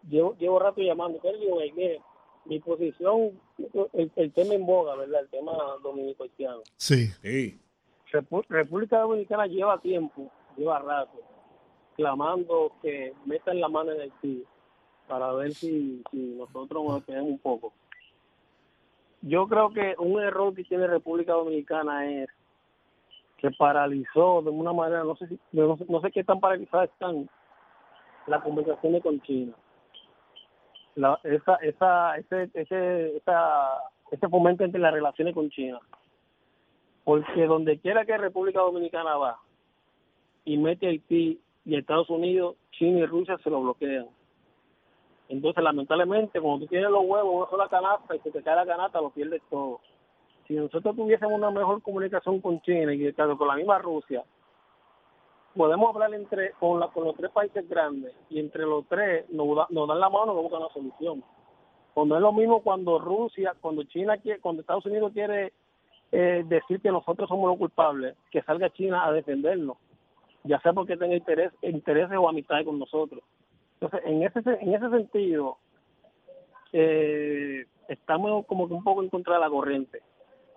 Llevo, 0.09 0.35
llevo 0.37 0.59
rato 0.59 0.81
llamando. 0.81 1.19
Pero 1.21 1.37
digo, 1.37 1.59
mire, 1.75 2.01
mi 2.47 2.59
posición, 2.59 3.39
el, 3.93 4.11
el 4.15 4.33
tema 4.33 4.53
en 4.53 4.65
boga, 4.65 4.95
¿verdad? 4.95 5.21
El 5.21 5.29
tema 5.29 5.53
dominico 5.83 6.23
haitiano. 6.23 6.61
Sí. 6.77 7.07
Sí. 7.21 7.59
Repu- 8.11 8.45
República 8.47 8.99
Dominicana 8.99 9.47
lleva 9.47 9.79
tiempo, 9.79 10.31
lleva 10.55 10.79
rato, 10.79 11.19
clamando 11.95 12.71
que 12.81 13.13
metan 13.25 13.59
la 13.59 13.67
mano 13.67 13.91
en 13.91 14.01
Haití 14.01 14.43
para 15.07 15.31
ver 15.33 15.53
si, 15.53 16.01
si 16.11 16.17
nosotros 16.37 16.83
nos 16.85 17.03
quedamos 17.03 17.31
un 17.31 17.39
poco. 17.39 17.73
Yo 19.21 19.47
creo 19.47 19.71
que 19.71 19.95
un 19.97 20.21
error 20.21 20.53
que 20.53 20.63
tiene 20.63 20.87
República 20.87 21.33
Dominicana 21.33 22.09
es 22.09 22.29
que 23.37 23.51
paralizó 23.51 24.41
de 24.41 24.49
una 24.51 24.73
manera, 24.73 25.03
no 25.03 25.15
sé 25.15 25.27
si, 25.27 25.39
no 25.51 25.75
sé, 25.77 25.85
no 25.89 26.01
sé 26.01 26.11
qué 26.11 26.23
tan 26.23 26.39
paralizadas 26.39 26.89
están 26.91 27.29
las 28.27 28.41
conversaciones 28.43 29.03
con 29.03 29.19
China. 29.21 29.53
La, 30.97 31.19
esa, 31.23 31.55
esa, 31.55 32.17
ese, 32.17 32.49
ese, 32.53 33.17
esa, 33.17 33.69
ese 34.11 34.27
fomento 34.27 34.63
entre 34.63 34.81
las 34.81 34.93
relaciones 34.93 35.33
con 35.33 35.49
China 35.49 35.79
porque 37.07 37.45
donde 37.45 37.79
quiera 37.79 38.03
que 38.03 38.17
República 38.17 38.59
Dominicana 38.59 39.15
va 39.15 39.39
y 40.43 40.57
mete 40.57 40.87
a 40.87 40.89
Haití 40.89 41.39
y 41.63 41.77
Estados 41.77 42.09
Unidos, 42.09 42.57
China 42.71 42.99
y 42.99 43.05
Rusia 43.05 43.37
se 43.41 43.49
lo 43.49 43.61
bloquean. 43.61 44.07
Entonces, 45.29 45.63
lamentablemente, 45.63 46.41
cuando 46.41 46.65
tú 46.65 46.67
tienes 46.67 46.89
los 46.89 47.05
huevos 47.05 47.47
en 47.47 47.55
una 47.55 47.69
canasta 47.69 48.13
y 48.13 48.19
se 48.19 48.29
te 48.29 48.43
cae 48.43 48.57
la 48.57 48.65
canasta, 48.65 48.99
lo 48.99 49.11
pierdes 49.11 49.41
todo. 49.49 49.79
Si 50.49 50.55
nosotros 50.55 50.97
tuviésemos 50.97 51.31
una 51.31 51.49
mejor 51.49 51.81
comunicación 51.81 52.41
con 52.41 52.59
China 52.59 52.93
y 52.93 53.13
claro, 53.13 53.37
con 53.37 53.47
la 53.47 53.55
misma 53.55 53.77
Rusia, 53.77 54.25
podemos 55.57 55.93
hablar 55.93 56.13
entre 56.13 56.51
con, 56.53 56.79
la, 56.79 56.87
con 56.89 57.03
los 57.05 57.15
tres 57.15 57.31
países 57.31 57.67
grandes 57.67 58.13
y 58.29 58.39
entre 58.39 58.63
los 58.63 58.87
tres 58.87 59.29
nos, 59.29 59.55
da- 59.55 59.67
nos 59.69 59.87
dan 59.87 59.99
la 59.99 60.09
mano 60.09 60.33
y 60.33 60.41
buscan 60.43 60.61
una 60.61 60.69
solución. 60.73 61.23
Cuando 61.93 62.15
es 62.15 62.21
lo 62.21 62.31
mismo 62.31 62.61
cuando 62.61 62.99
Rusia, 62.99 63.55
cuando 63.59 63.83
China 63.83 64.17
quiere, 64.17 64.39
cuando 64.39 64.61
Estados 64.61 64.85
Unidos 64.85 65.11
quiere 65.13 65.51
eh, 66.11 66.43
decir 66.47 66.79
que 66.79 66.91
nosotros 66.91 67.27
somos 67.27 67.49
los 67.49 67.57
culpables, 67.57 68.15
que 68.31 68.41
salga 68.43 68.69
China 68.69 69.05
a 69.05 69.11
defendernos, 69.11 69.77
ya 70.43 70.59
sea 70.61 70.73
porque 70.73 70.95
tenga 70.95 71.15
interés, 71.15 71.51
intereses 71.63 72.17
o 72.17 72.29
amistades 72.29 72.65
con 72.65 72.77
nosotros. 72.79 73.21
Entonces, 73.79 74.01
en 74.05 74.23
ese 74.23 74.39
en 74.61 74.73
ese 74.73 74.89
sentido, 74.89 75.57
eh, 76.71 77.65
estamos 77.87 78.45
como 78.45 78.67
que 78.67 78.73
un 78.73 78.83
poco 78.83 79.01
en 79.03 79.09
contra 79.09 79.35
de 79.35 79.39
la 79.41 79.49
corriente. 79.49 80.01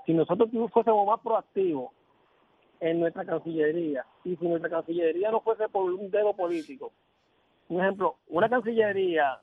Si 0.06 0.12
nosotros 0.14 0.48
fuésemos 0.72 1.06
más 1.06 1.20
proactivos 1.20 1.90
en 2.80 3.00
nuestra 3.00 3.24
Cancillería 3.24 4.04
y 4.24 4.36
si 4.36 4.48
nuestra 4.48 4.70
Cancillería 4.70 5.30
no 5.30 5.40
fuese 5.40 5.68
por 5.68 5.84
un 5.92 6.10
dedo 6.10 6.32
político, 6.34 6.92
un 7.68 7.80
ejemplo, 7.80 8.16
una 8.28 8.48
Cancillería 8.48 9.38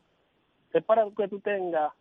es 0.74 0.84
para 0.84 1.06
que 1.16 1.28
tú 1.28 1.40
tengas 1.40 1.92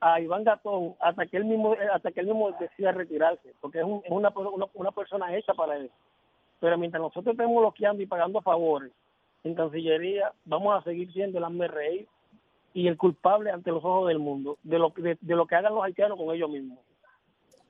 a 0.00 0.20
Iván 0.20 0.44
Gatón 0.44 0.94
hasta 1.00 1.26
que 1.26 1.36
él 1.36 1.44
mismo 1.44 1.74
hasta 1.92 2.10
que 2.12 2.20
él 2.20 2.26
mismo 2.26 2.50
decida 2.58 2.92
retirarse, 2.92 3.54
porque 3.60 3.78
es, 3.78 3.84
un- 3.84 4.02
es 4.04 4.10
una, 4.10 4.30
una, 4.30 4.66
una 4.74 4.90
persona 4.90 5.34
hecha 5.36 5.54
para 5.54 5.78
eso. 5.78 5.94
Pero 6.60 6.76
mientras 6.78 7.00
nosotros 7.00 7.32
estemos 7.34 7.60
bloqueando 7.60 8.02
y 8.02 8.06
pagando 8.06 8.40
favores 8.40 8.90
en 9.44 9.54
Cancillería, 9.54 10.32
vamos 10.44 10.76
a 10.78 10.82
seguir 10.84 11.12
siendo 11.12 11.38
el 11.38 11.68
reír 11.68 12.06
y 12.72 12.88
el 12.88 12.96
culpable 12.96 13.50
ante 13.50 13.70
los 13.70 13.84
ojos 13.84 14.08
del 14.08 14.18
mundo 14.18 14.58
de 14.62 14.78
lo, 14.78 14.90
de, 14.96 15.16
de 15.20 15.34
lo 15.36 15.46
que 15.46 15.54
hagan 15.54 15.74
los 15.74 15.84
haitianos 15.84 16.18
con 16.18 16.34
ellos 16.34 16.50
mismos. 16.50 16.78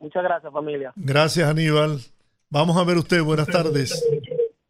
Muchas 0.00 0.22
gracias, 0.22 0.52
familia. 0.52 0.92
Gracias, 0.96 1.48
Aníbal. 1.48 1.98
Vamos 2.50 2.76
a 2.76 2.84
ver 2.84 2.96
usted. 2.96 3.22
Buenas 3.22 3.46
tardes. 3.46 4.06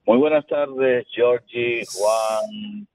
Muy 0.06 0.18
buenas 0.18 0.46
tardes, 0.46 1.06
Georgie, 1.14 1.84
Juan 1.86 2.86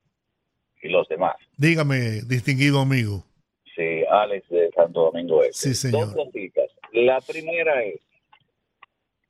y 0.82 0.90
los 0.90 1.08
demás. 1.08 1.36
Dígame, 1.58 2.22
distinguido 2.28 2.80
amigo. 2.80 3.24
Sí, 3.76 4.04
Alex 4.10 4.48
de 4.50 4.70
Santo 4.76 5.12
Domingo 5.12 5.44
Este. 5.44 5.70
Sí, 5.70 5.76
señor. 5.76 6.14
Dos 6.14 6.26
cositas. 6.26 6.70
La 6.94 7.20
primera 7.22 7.84
es, 7.84 8.00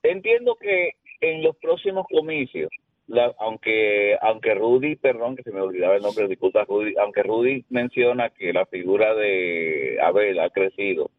entiendo 0.03 0.55
que 0.55 0.91
en 1.21 1.43
los 1.43 1.55
próximos 1.57 2.05
comicios 2.09 2.69
la, 3.07 3.33
aunque 3.39 4.17
aunque 4.21 4.53
Rudy, 4.53 4.95
perdón 4.95 5.35
que 5.35 5.43
se 5.43 5.51
me 5.51 5.61
olvidaba 5.61 5.95
el 5.95 6.03
nombre, 6.03 6.27
disculpa 6.27 6.65
Rudy, 6.65 6.95
aunque 6.97 7.23
Rudy 7.23 7.65
menciona 7.69 8.29
que 8.29 8.53
la 8.53 8.65
figura 8.67 9.15
de 9.15 9.97
Abel 10.01 10.39
ha 10.39 10.49
crecido 10.49 11.09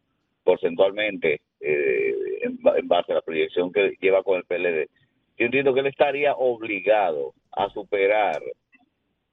porcentualmente 0.43 1.41
eh, 1.59 2.15
en, 2.43 2.61
ba- 2.61 2.77
en 2.77 2.87
base 2.87 3.11
a 3.11 3.15
la 3.15 3.21
proyección 3.21 3.71
que 3.71 3.95
lleva 4.01 4.23
con 4.23 4.37
el 4.37 4.45
PLD, 4.45 4.89
yo 5.37 5.45
entiendo 5.45 5.73
que 5.73 5.79
él 5.81 5.87
estaría 5.87 6.33
obligado 6.35 7.33
a 7.51 7.69
superar 7.69 8.41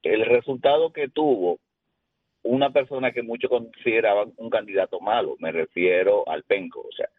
el 0.03 0.25
resultado 0.25 0.91
que 0.93 1.09
tuvo 1.09 1.59
una 2.43 2.71
persona 2.71 3.11
que 3.11 3.21
muchos 3.21 3.49
consideraban 3.49 4.31
un 4.37 4.49
candidato 4.49 4.99
malo, 5.01 5.35
me 5.39 5.51
refiero 5.51 6.27
al 6.27 6.43
Penco, 6.43 6.81
o 6.81 6.91
sea, 6.91 7.09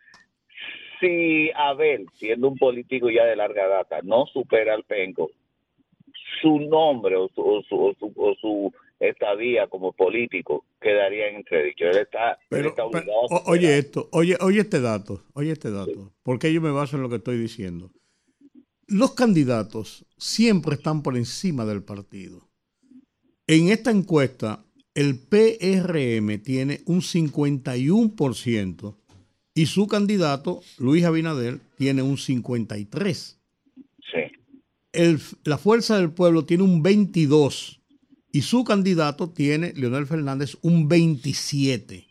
si 0.98 1.50
Abel, 1.54 2.06
siendo 2.14 2.48
un 2.48 2.56
político 2.58 3.10
ya 3.10 3.24
de 3.24 3.36
larga 3.36 3.66
data, 3.68 4.00
no 4.02 4.26
supera 4.26 4.74
al 4.74 4.84
Penco, 4.84 5.30
su 6.42 6.58
nombre 6.60 7.16
o 7.16 7.28
su, 7.28 7.40
o 8.16 8.34
su 8.34 8.72
estadía 9.00 9.66
como 9.68 9.92
político 9.92 10.64
quedaría 10.80 11.28
en 11.28 11.36
entredicho. 11.36 11.84
Él 11.86 11.96
está, 11.98 12.32
él 12.32 12.38
Pero, 12.50 12.68
está 12.70 12.82
pero, 12.90 13.00
obligado 13.00 13.20
a 13.20 13.24
o- 13.24 13.28
superar. 13.38 13.50
oye 13.58 13.78
esto, 13.78 14.08
oye, 14.12 14.36
oye 14.40 14.60
este 14.60 14.80
dato, 14.80 15.24
oye 15.32 15.52
este 15.52 15.70
dato, 15.70 16.12
porque 16.22 16.52
yo 16.52 16.60
me 16.60 16.70
baso 16.70 16.96
en 16.96 17.02
lo 17.02 17.08
que 17.08 17.16
estoy 17.16 17.38
diciendo. 17.38 17.90
Los 18.86 19.14
candidatos 19.14 20.04
siempre 20.18 20.74
están 20.74 21.02
por 21.02 21.16
encima 21.16 21.64
del 21.64 21.82
partido. 21.82 22.48
En 23.46 23.68
esta 23.68 23.90
encuesta, 23.90 24.64
el 24.94 25.18
PRM 25.18 26.38
tiene 26.42 26.80
un 26.86 27.00
51% 27.00 28.96
y 29.54 29.66
su 29.66 29.86
candidato, 29.86 30.60
Luis 30.78 31.04
Abinader, 31.04 31.60
tiene 31.76 32.02
un 32.02 32.16
53%. 32.16 33.36
Sí. 34.12 34.18
El- 34.92 35.20
la 35.44 35.58
Fuerza 35.58 35.96
del 35.98 36.10
Pueblo 36.12 36.44
tiene 36.44 36.64
un 36.64 36.82
22% 36.82 37.79
y 38.32 38.42
su 38.42 38.64
candidato 38.64 39.30
tiene, 39.30 39.72
Leonel 39.74 40.06
Fernández, 40.06 40.56
un 40.62 40.88
27%. 40.88 42.06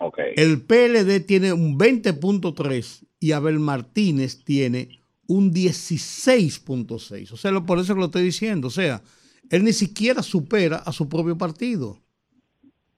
Ok. 0.00 0.18
El 0.36 0.60
PLD 0.62 1.20
tiene 1.20 1.52
un 1.52 1.78
20.3 1.78 3.06
y 3.20 3.32
Abel 3.32 3.60
Martínez 3.60 4.42
tiene 4.44 4.98
un 5.28 5.52
16.6. 5.52 7.30
O 7.32 7.36
sea, 7.36 7.50
lo- 7.52 7.64
por 7.64 7.78
eso 7.78 7.94
que 7.94 8.00
lo 8.00 8.06
estoy 8.06 8.24
diciendo. 8.24 8.66
O 8.68 8.70
sea, 8.70 9.02
él 9.50 9.62
ni 9.64 9.72
siquiera 9.72 10.22
supera 10.22 10.76
a 10.78 10.92
su 10.92 11.08
propio 11.08 11.38
partido. 11.38 12.00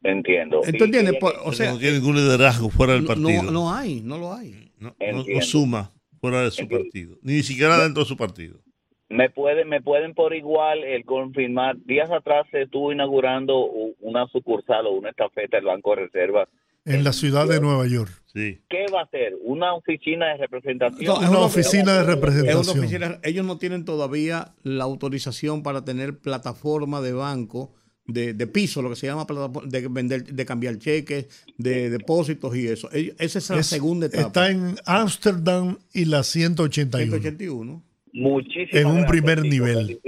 Entiendo. 0.03 0.61
Que- 0.63 0.79
o 1.45 1.53
sea, 1.53 1.73
no 1.73 1.79
tiene 1.79 1.99
ningún 1.99 2.17
liderazgo 2.17 2.71
fuera 2.71 2.93
del 2.95 3.05
partido. 3.05 3.43
no, 3.43 3.51
no 3.51 3.73
hay, 3.75 4.01
no 4.01 4.19
lo 4.19 4.33
hay. 4.35 4.71
No, 4.79 4.89
no- 4.89 5.13
no 5.13 5.19
Entiendo. 5.21 5.45
suma 5.47 5.93
fuera 6.21 6.43
de 6.43 6.51
su 6.51 6.63
Entiendo. 6.63 6.85
partido. 6.85 7.19
Ni 7.23 7.43
siquiera 7.43 7.83
dentro 7.83 8.03
de 8.03 8.09
su 8.09 8.17
partido. 8.17 8.61
Me 9.09 9.31
pueden 9.31 9.69
me 9.69 9.81
pueden 9.83 10.15
por 10.15 10.35
igual 10.35 10.83
el 10.85 11.05
confirmar 11.05 11.77
días 11.85 12.11
atrás 12.11 12.47
se 12.51 12.63
estuvo 12.63 12.93
inaugurando 12.93 13.67
una 14.01 14.27
sucursal 14.29 14.87
o 14.87 14.93
una 14.93 15.11
estafeta 15.11 15.57
del 15.59 15.67
Banco 15.67 15.91
de 15.95 16.07
Reserva 16.07 16.49
En 16.87 17.05
la 17.05 17.13
ciudad 17.13 17.47
de 17.49 17.61
Nueva 17.61 17.87
York. 17.87 18.11
Sí. 18.33 18.61
¿qué 18.69 18.87
va 18.93 19.03
a 19.03 19.09
ser? 19.11 19.35
una 19.43 19.75
oficina 19.75 20.27
de 20.29 20.39
representación 20.39 21.05
No, 21.07 21.23
Es 21.23 21.29
una 21.29 21.39
oficina 21.41 21.93
de 21.95 21.99
Es 22.01 22.05
una 22.07 22.15
representación. 22.15 22.79
oficina- 22.79 23.21
ellos 23.23 23.45
no 23.47 23.59
tienen 23.59 23.85
todavía 23.85 24.55
la 24.65 24.85
autorización 24.85 25.63
para 25.63 25.85
tener 25.85 26.19
plataforma 26.19 27.01
de 27.01 27.13
banco 27.13 27.73
de, 28.07 28.35
de 28.35 28.47
piso, 28.47 28.83
lo 28.83 28.91
que 28.91 28.97
se 28.97 29.07
llama 29.07 29.27
plataforma 29.27 29.67
de 29.71 29.89
vender, 29.89 30.25
de 30.25 30.45
cambiar 30.45 30.77
cheques, 30.79 31.27
de 31.57 31.89
depósitos 31.91 32.55
y 32.57 32.67
eso. 32.67 32.91
Ellos- 32.93 33.15
esa 33.19 33.39
es 33.39 33.49
la 33.51 33.61
Es- 33.61 33.67
segunda 33.67 34.07
etapa. 34.07 34.27
Está 34.27 34.51
en 34.51 34.75
Ámsterdam 34.85 35.79
y 35.95 36.05
la 36.07 36.23
181. 36.23 37.13
181. 37.13 37.83
Muchísimas 38.15 38.75
En 38.75 38.87
un 38.87 39.03
gracias, 39.03 39.11
primer 39.11 39.43
nivel. 39.43 40.01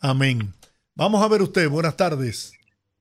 Amén. 0.00 0.38
Vamos 0.94 1.22
a 1.24 1.28
ver 1.28 1.40
usted. 1.42 1.68
Buenas 1.68 1.96
tardes. 1.96 2.52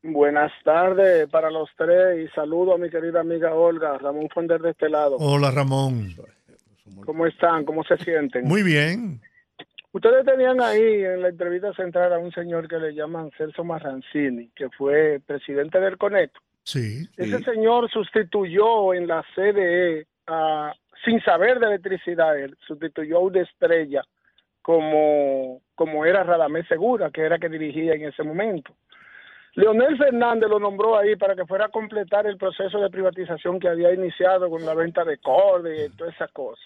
Buenas 0.02 0.52
tardes 0.64 1.30
para 1.30 1.50
los 1.50 1.70
tres 1.78 2.26
y 2.26 2.34
saludo 2.36 2.74
a 2.74 2.78
mi 2.78 2.90
querida 2.90 3.22
amiga 3.22 3.54
Olga, 3.54 3.98
Ramón 3.98 4.28
Fonder 4.34 4.62
de 4.62 4.72
este 4.72 4.90
lado. 4.90 5.16
Hola, 5.18 5.52
Ramón. 5.52 6.10
¿Cómo 7.06 7.26
están? 7.26 7.64
¿Cómo 7.66 7.84
se 7.84 7.98
sienten? 7.98 8.46
Muy 8.46 8.64
bien. 8.64 9.22
Ustedes 9.94 10.26
tenían 10.26 10.60
ahí 10.62 10.82
en 11.04 11.22
la 11.22 11.30
entrevista 11.30 11.72
central 11.74 12.12
a 12.14 12.18
un 12.20 12.32
señor 12.32 12.68
que 12.68 12.78
le 12.80 12.94
llaman 12.94 13.30
Celso 13.38 13.64
Marrancini, 13.64 14.50
que 14.56 14.70
fue 14.72 15.22
presidente 15.26 15.80
del 15.80 15.98
Conecto. 15.98 16.40
Sí. 16.64 17.08
Ese 17.18 17.40
señor 17.44 17.90
sustituyó 17.92 18.94
en 18.94 19.08
la 19.08 19.24
CDE, 19.36 20.08
a- 20.28 20.74
sin 21.06 21.22
saber 21.22 21.60
de 21.60 21.68
electricidad, 21.68 22.38
él 22.40 22.58
sustituyó 22.68 23.18
a 23.18 23.22
una 23.22 23.42
estrella 23.42 24.02
como, 24.64 25.62
como 25.76 26.06
era 26.06 26.24
Radamés 26.24 26.68
Segura, 26.68 27.12
que 27.12 27.22
era 27.22 27.38
que 27.38 27.50
dirigía 27.50 27.94
en 27.94 28.06
ese 28.06 28.24
momento. 28.24 28.74
Leonel 29.56 29.98
Fernández 29.98 30.50
lo 30.50 30.58
nombró 30.58 30.98
ahí 30.98 31.16
para 31.16 31.36
que 31.36 31.46
fuera 31.46 31.66
a 31.66 31.70
completar 31.70 32.26
el 32.26 32.38
proceso 32.38 32.80
de 32.80 32.90
privatización 32.90 33.60
que 33.60 33.68
había 33.68 33.94
iniciado 33.94 34.50
con 34.50 34.66
la 34.66 34.74
venta 34.74 35.04
de 35.04 35.20
Corde 35.20 35.86
y 35.86 35.90
todas 35.90 36.16
esas 36.16 36.32
cosas. 36.32 36.66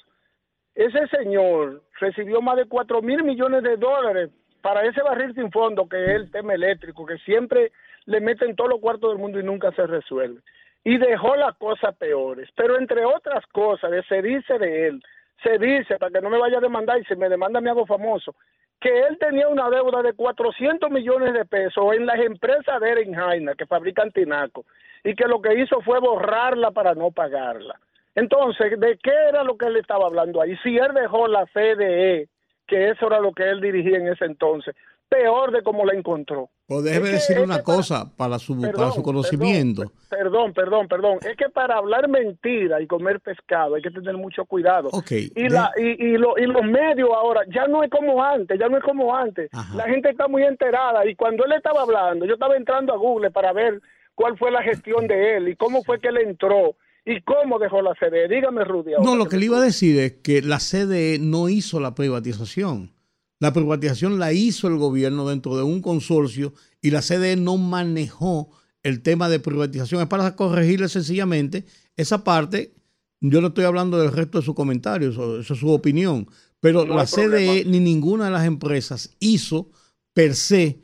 Ese 0.74 1.07
señor 1.07 1.82
recibió 1.99 2.41
más 2.41 2.56
de 2.56 2.65
4 2.65 3.02
mil 3.02 3.24
millones 3.24 3.64
de 3.64 3.76
dólares 3.76 4.30
para 4.61 4.86
ese 4.86 5.02
barril 5.02 5.34
sin 5.34 5.52
fondo 5.52 5.90
que 5.90 6.02
es 6.02 6.11
el 6.11 6.32
tema 6.32 6.53
eléctrico, 6.53 7.06
que 7.06 7.18
siempre 7.18 7.72
le 8.06 8.22
meten 8.22 8.56
todos 8.56 8.69
los 8.69 8.80
cuartos 8.80 9.10
del 9.10 9.19
mundo 9.19 9.40
y 9.40 9.44
nunca 9.44 9.72
se 9.72 9.86
resuelve. 9.86 10.40
Y 10.84 10.98
dejó 10.98 11.36
las 11.36 11.57
cosas 11.57 11.95
peores. 11.98 12.48
Pero 12.56 12.78
entre 12.78 13.03
otras 13.03 13.45
cosas, 13.48 13.91
se 14.07 14.22
dice 14.22 14.57
de 14.60 14.88
él, 14.88 15.03
se 15.43 15.57
dice, 15.57 15.97
para 15.97 16.11
que 16.11 16.22
no 16.22 16.30
me 16.30 16.38
vaya 16.38 16.57
a 16.57 16.61
demandar 16.61 16.99
y 16.99 17.05
si 17.05 17.15
me 17.15 17.30
demanda 17.30 17.61
me 17.61 17.69
hago 17.69 17.85
famoso, 17.85 18.35
que 18.80 18.99
él 19.01 19.18
tenía 19.19 19.47
una 19.47 19.69
deuda 19.69 20.01
de 20.01 20.14
400 20.14 20.89
millones 20.91 21.34
de 21.34 21.45
pesos 21.45 21.93
en 21.95 22.05
las 22.05 22.19
empresas 22.19 22.80
de 22.80 22.91
Erenjaina 22.91 23.55
que 23.55 23.65
fabrican 23.65 24.11
tinaco 24.11 24.65
y 25.03 25.15
que 25.15 25.27
lo 25.27 25.41
que 25.41 25.59
hizo 25.59 25.81
fue 25.81 25.99
borrarla 25.99 26.72
para 26.72 26.93
no 26.93 27.11
pagarla. 27.11 27.80
Entonces, 28.15 28.80
¿de 28.80 28.97
qué 28.97 29.14
era 29.30 29.43
lo 29.43 29.57
que 29.57 29.68
él 29.68 29.77
estaba 29.77 30.07
hablando 30.07 30.41
ahí? 30.41 30.55
Si 30.64 30.77
él 30.77 30.93
dejó 30.93 31.27
la 31.27 31.45
CDE, 31.47 32.27
que 32.65 32.89
eso 32.89 33.07
era 33.07 33.19
lo 33.19 33.31
que 33.31 33.49
él 33.49 33.61
dirigía 33.61 33.97
en 33.97 34.07
ese 34.07 34.26
entonces, 34.26 34.76
peor 35.09 35.51
de 35.51 35.63
cómo 35.63 35.85
la 35.85 35.93
encontró. 35.93 36.49
O 36.69 36.81
déjeme 36.81 37.07
Es 37.07 37.13
decir 37.27 37.39
una 37.39 37.55
para- 37.55 37.63
cosa 37.63 38.11
para 38.17 38.39
su, 38.39 38.59
para 38.59 38.71
Perdón, 38.73 38.93
su 38.93 39.01
conocimiento. 39.03 39.91
Perdón, 40.09 40.53
perdón, 40.53 40.88
perdón. 40.89 41.19
Es 41.21 41.38
que 41.38 41.49
para 41.49 41.77
hablar 41.77 42.09
mentira 42.09 42.81
y 42.81 42.88
comer 42.88 43.21
pescado 43.21 43.75
hay 43.75 43.81
que 43.81 43.89
tener 43.91 44.15
mucho 44.17 44.43
cuidado. 44.45 44.89
Ok, 44.91 45.11
Y, 45.11 45.29
de- 45.43 45.49
la, 45.49 45.71
y, 45.77 46.05
y, 46.07 46.17
lo- 46.17 46.38
y 46.38 46.45
los 46.45 46.63
medios 46.63 47.09
ahora 47.15 47.41
ya 47.53 47.67
no 47.67 47.84
es 47.84 47.89
como 47.89 48.21
antes, 48.21 48.59
ya 48.59 48.67
no 48.67 48.77
es 48.77 48.84
como 48.84 49.15
antes. 49.15 49.49
Ajá. 49.53 49.75
La 49.75 49.84
gente 49.85 50.09
está 50.09 50.27
muy 50.27 50.43
enterada 50.43 51.05
y 51.09 51.15
cuando 51.15 51.45
él 51.45 51.53
estaba 51.53 51.81
hablando, 51.84 52.25
yo 52.25 52.34
estaba 52.34 52.57
entrando 52.57 52.93
a 52.93 52.97
Google 52.97 53.31
para 53.31 53.53
ver 53.53 53.81
cuál 54.13 54.38
fue 54.38 54.51
la 54.51 54.61
gestión 54.61 55.07
de 55.07 55.38
él 55.38 55.47
y 55.49 55.55
cómo 55.55 55.84
fue 55.84 55.99
que 56.01 56.09
él 56.09 56.17
entró 56.17 56.75
y 57.05 57.21
cómo 57.21 57.57
dejó 57.59 57.81
la 57.81 57.95
sede. 57.95 58.27
Dígame, 58.27 58.65
Rudy. 58.65 58.93
ahora 58.95 59.05
No, 59.09 59.15
lo 59.15 59.23
que 59.25 59.29
que 59.31 59.38
le 59.38 59.45
iba 59.45 59.57
a 59.59 59.61
decir 59.61 59.97
es 59.99 60.11
que 60.21 60.41
la 60.41 60.59
CDE 60.59 61.17
no 61.21 61.47
hizo 61.47 61.79
la 61.79 61.95
privatización. 61.95 62.91
La 63.39 63.53
privatización 63.53 64.19
la 64.19 64.34
hizo 64.34 64.68
el 64.68 64.77
gobierno 64.77 65.27
dentro 65.27 65.55
de 65.57 65.64
un 65.64 65.81
consorcio 65.81 66.53
y 66.81 66.91
la 66.91 67.01
CDE 67.01 67.35
no 67.35 67.57
manejó 67.57 68.49
el 68.84 69.01
tema 69.01 69.30
de 69.30 69.39
privatización. 69.39 70.01
Es 70.01 70.07
para 70.07 70.35
corregirle 70.35 70.89
sencillamente 70.89 71.65
esa 71.95 72.23
parte. 72.23 72.73
Yo 73.19 73.41
no 73.41 73.47
estoy 73.47 73.65
hablando 73.65 73.99
del 73.99 74.11
resto 74.11 74.39
de 74.39 74.45
su 74.45 74.55
comentario, 74.55 75.09
eso, 75.09 75.39
es 75.39 75.47
su 75.47 75.69
opinión. 75.69 76.27
Pero 76.59 76.85
No 76.85 76.95
la 76.95 77.05
CDE 77.05 77.65
ni 77.65 77.80
ninguna 77.80 78.26
de 78.26 78.31
las 78.31 78.45
empresas 78.45 79.15
hizo 79.19 79.69
per 80.14 80.35
se 80.35 80.81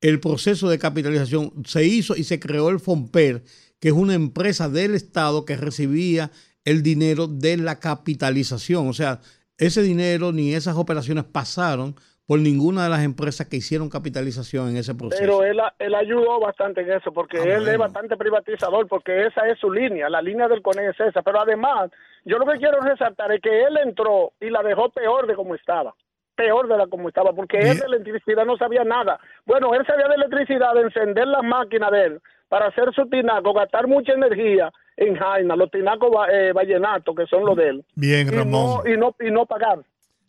el 0.00 0.20
proceso 0.20 0.68
de 0.68 0.78
capitalización. 0.78 1.52
Se 1.64 1.84
hizo 1.84 2.14
y 2.16 2.24
se 2.24 2.38
creó 2.38 2.68
el 2.70 2.78
FOMPER, 2.78 3.42
que 3.80 3.88
es 3.88 3.94
una 3.94 4.14
empresa 4.14 4.68
del 4.68 4.94
Estado 4.94 5.44
que 5.44 5.56
recibía 5.56 6.30
el 6.64 6.82
dinero 6.82 7.26
de 7.26 7.56
la 7.56 7.80
capitalización. 7.80 8.88
O 8.88 8.92
sea, 8.92 9.20
ese 9.58 9.82
dinero 9.82 10.32
ni 10.32 10.54
esas 10.54 10.76
operaciones 10.76 11.24
pasaron 11.24 11.94
por 12.26 12.38
ninguna 12.40 12.84
de 12.84 12.90
las 12.90 13.04
empresas 13.04 13.46
que 13.48 13.56
hicieron 13.56 13.88
capitalización 13.88 14.68
en 14.68 14.76
ese 14.76 14.94
proceso. 14.94 15.20
Pero 15.22 15.44
él, 15.44 15.58
él 15.78 15.94
ayudó 15.94 16.38
bastante 16.40 16.82
en 16.82 16.92
eso, 16.92 17.10
porque 17.10 17.38
Ah, 17.38 17.42
él 17.44 17.56
bueno. 17.60 17.70
es 17.72 17.78
bastante 17.78 18.16
privatizador, 18.18 18.86
porque 18.86 19.26
esa 19.26 19.48
es 19.48 19.58
su 19.58 19.72
línea, 19.72 20.10
la 20.10 20.20
línea 20.20 20.46
del 20.46 20.60
CONE 20.60 20.88
es 20.88 21.00
esa. 21.00 21.22
Pero 21.22 21.40
además, 21.40 21.90
yo 22.26 22.36
lo 22.38 22.44
que 22.44 22.58
quiero 22.58 22.80
resaltar 22.80 23.32
es 23.32 23.40
que 23.40 23.62
él 23.64 23.78
entró 23.82 24.32
y 24.40 24.50
la 24.50 24.62
dejó 24.62 24.90
peor 24.90 25.26
de 25.26 25.34
como 25.36 25.54
estaba, 25.54 25.94
peor 26.36 26.68
de 26.68 26.76
la 26.76 26.86
como 26.86 27.08
estaba, 27.08 27.32
porque 27.32 27.58
él 27.58 27.78
de 27.78 27.86
electricidad 27.86 28.44
no 28.44 28.58
sabía 28.58 28.84
nada. 28.84 29.18
Bueno, 29.46 29.74
él 29.74 29.86
sabía 29.86 30.06
de 30.08 30.14
electricidad, 30.16 30.74
de 30.74 30.82
encender 30.82 31.26
las 31.26 31.42
máquinas 31.42 31.90
de 31.92 32.04
él 32.04 32.20
para 32.48 32.68
hacer 32.68 32.92
su 32.94 33.06
tinaco, 33.08 33.52
gastar 33.52 33.86
mucha 33.86 34.12
energía 34.12 34.70
en 34.96 35.14
Jaina, 35.16 35.54
los 35.56 35.70
tinacos 35.70 36.10
va- 36.14 36.28
eh, 36.32 36.52
vallenatos, 36.52 37.14
que 37.14 37.26
son 37.26 37.44
los 37.44 37.56
de 37.56 37.68
él. 37.68 37.84
Bien, 37.94 38.26
Y 38.26 38.30
Ramón. 38.30 38.82
no, 38.84 38.90
y, 38.90 38.96
no, 38.96 39.14
y 39.20 39.30
no 39.30 39.46
pagar. 39.46 39.80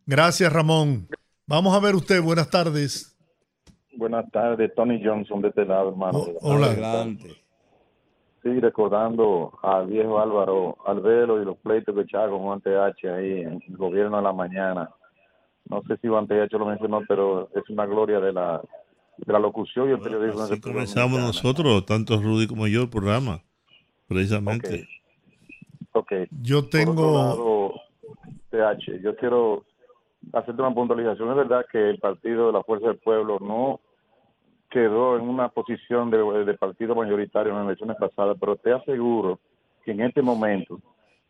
Gracias, 0.05 0.51
Ramón. 0.51 1.07
Vamos 1.47 1.75
a 1.75 1.79
ver 1.79 1.95
usted. 1.95 2.21
Buenas 2.21 2.49
tardes. 2.49 3.15
Buenas 3.95 4.29
tardes, 4.31 4.73
Tony 4.75 5.01
Johnson 5.03 5.41
de 5.41 5.49
este 5.49 5.65
lado, 5.65 5.89
hermano. 5.89 6.19
Oh, 6.19 6.53
hola. 6.53 6.67
Adelante. 6.67 7.35
Sí, 8.43 8.59
recordando 8.59 9.51
al 9.63 9.87
viejo 9.87 10.19
Álvaro 10.19 10.77
Albelo 10.85 11.41
y 11.41 11.45
los 11.45 11.57
pleitos 11.57 11.93
que 11.93 12.01
echaba 12.01 12.29
con 12.29 12.39
Juan 12.39 12.61
TH 12.61 13.05
ahí 13.09 13.41
en 13.41 13.61
el 13.67 13.77
gobierno 13.77 14.17
de 14.17 14.23
la 14.23 14.31
mañana. 14.33 14.89
no 15.65 15.81
sé 15.83 15.97
si 15.97 16.07
Iván 16.07 16.25
hecho 16.31 16.57
lo 16.57 16.65
mencionó, 16.65 17.01
pero 17.07 17.49
es 17.53 17.69
una 17.69 17.85
gloria 17.85 18.19
de 18.21 18.31
la, 18.33 18.61
de 19.25 19.33
la 19.33 19.39
locución 19.39 19.89
y 19.89 19.93
el 19.93 19.99
periodismo. 19.99 20.41
Así 20.41 20.59
comenzamos 20.59 21.19
nosotros, 21.19 21.85
tanto 21.85 22.17
Rudy 22.21 22.47
como 22.47 22.67
yo, 22.67 22.83
el 22.83 22.89
programa, 22.89 23.41
precisamente. 24.07 24.87
Ok. 25.91 26.13
Yo 26.41 26.67
tengo... 26.67 27.79
TH, 28.51 29.01
yo 29.01 29.15
quiero 29.15 29.63
hacerte 30.33 30.61
una 30.61 30.73
puntualización. 30.73 31.29
Es 31.29 31.35
verdad 31.35 31.65
que 31.71 31.89
el 31.89 31.99
partido 31.99 32.47
de 32.47 32.53
la 32.53 32.63
Fuerza 32.63 32.87
del 32.87 32.97
Pueblo 32.97 33.37
no 33.39 33.79
quedó 34.69 35.17
en 35.17 35.27
una 35.27 35.49
posición 35.49 36.09
de, 36.09 36.17
de 36.45 36.53
partido 36.55 36.95
mayoritario 36.95 37.51
en 37.51 37.59
las 37.59 37.67
elecciones 37.67 37.97
pasadas, 37.97 38.37
pero 38.39 38.55
te 38.55 38.71
aseguro 38.71 39.39
que 39.83 39.91
en 39.91 40.01
este 40.01 40.21
momento 40.21 40.79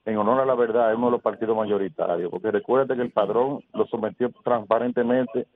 en 0.05 0.17
honor 0.17 0.41
a 0.41 0.45
la 0.45 0.55
verdad, 0.55 0.91
es 0.91 0.97
uno 0.97 1.07
de 1.07 1.11
los 1.13 1.21
partidos 1.21 1.55
mayoritarios, 1.55 2.31
porque 2.31 2.51
recuerda 2.51 2.95
que 2.95 3.01
el 3.01 3.11
padrón 3.11 3.63
lo 3.73 3.85
sometió 3.87 4.31
transparentemente 4.43 5.47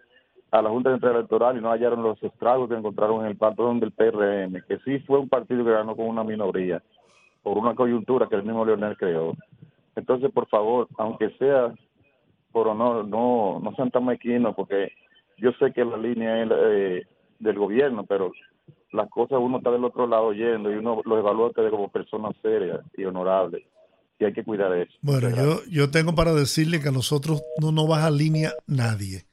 a 0.54 0.62
la 0.62 0.70
Junta 0.70 0.92
Central 0.92 1.16
Electoral 1.16 1.58
y 1.58 1.62
no 1.62 1.72
hallaron 1.72 2.04
los 2.04 2.22
estragos 2.22 2.70
que 2.70 2.76
encontraron 2.76 3.22
en 3.22 3.32
el 3.32 3.38
padrón 3.38 3.80
del 3.80 3.92
PRM, 3.92 4.62
que 4.68 4.78
sí 4.86 5.00
fue 5.00 5.18
un 5.18 5.28
partido 5.28 5.66
que 5.66 5.72
ganó 5.72 5.96
con 5.96 6.06
una 6.06 6.24
minoría, 6.24 6.84
por 7.42 7.58
una 7.58 7.74
coyuntura 7.74 8.28
que 8.30 8.36
el 8.36 8.44
mismo 8.44 8.64
Leonel 8.64 8.96
creó. 8.96 9.36
Entonces, 9.96 10.32
por 10.32 10.48
favor, 10.48 10.88
aunque 11.00 11.32
sea 11.40 11.74
por 12.52 12.68
honor, 12.68 13.08
no, 13.08 13.60
no 13.64 13.76
sean 13.76 13.90
tan 13.90 14.06
mequinos, 14.06 14.54
porque 14.56 14.92
yo 15.40 15.54
sé 15.54 15.74
que 15.74 15.84
la 15.84 15.98
línea 15.98 16.44
es 16.44 16.52
eh, 16.54 17.08
del 17.40 17.58
gobierno, 17.58 18.06
pero 18.08 18.32
las 18.92 19.10
cosas 19.10 19.40
uno 19.42 19.58
está 19.58 19.72
del 19.72 19.84
otro 19.84 20.06
lado 20.06 20.26
oyendo 20.26 20.72
y 20.72 20.76
uno 20.76 21.02
lo 21.04 21.18
evalúa 21.18 21.52
como 21.52 21.90
personas 21.90 22.36
serias 22.44 22.80
y 22.96 23.06
honorables 23.06 23.64
y 24.20 24.26
hay 24.26 24.34
que 24.34 24.44
cuidar 24.44 24.72
de 24.72 24.84
eso. 24.84 24.94
Bueno, 25.02 25.32
yo, 25.32 25.62
yo 25.68 25.90
tengo 25.90 26.14
para 26.14 26.32
decirle 26.36 26.80
que 26.80 26.90
a 26.90 26.92
nosotros 26.92 27.42
no 27.60 27.72
nos 27.72 27.88
baja 27.88 28.12
línea 28.12 28.54
nadie. 28.68 29.26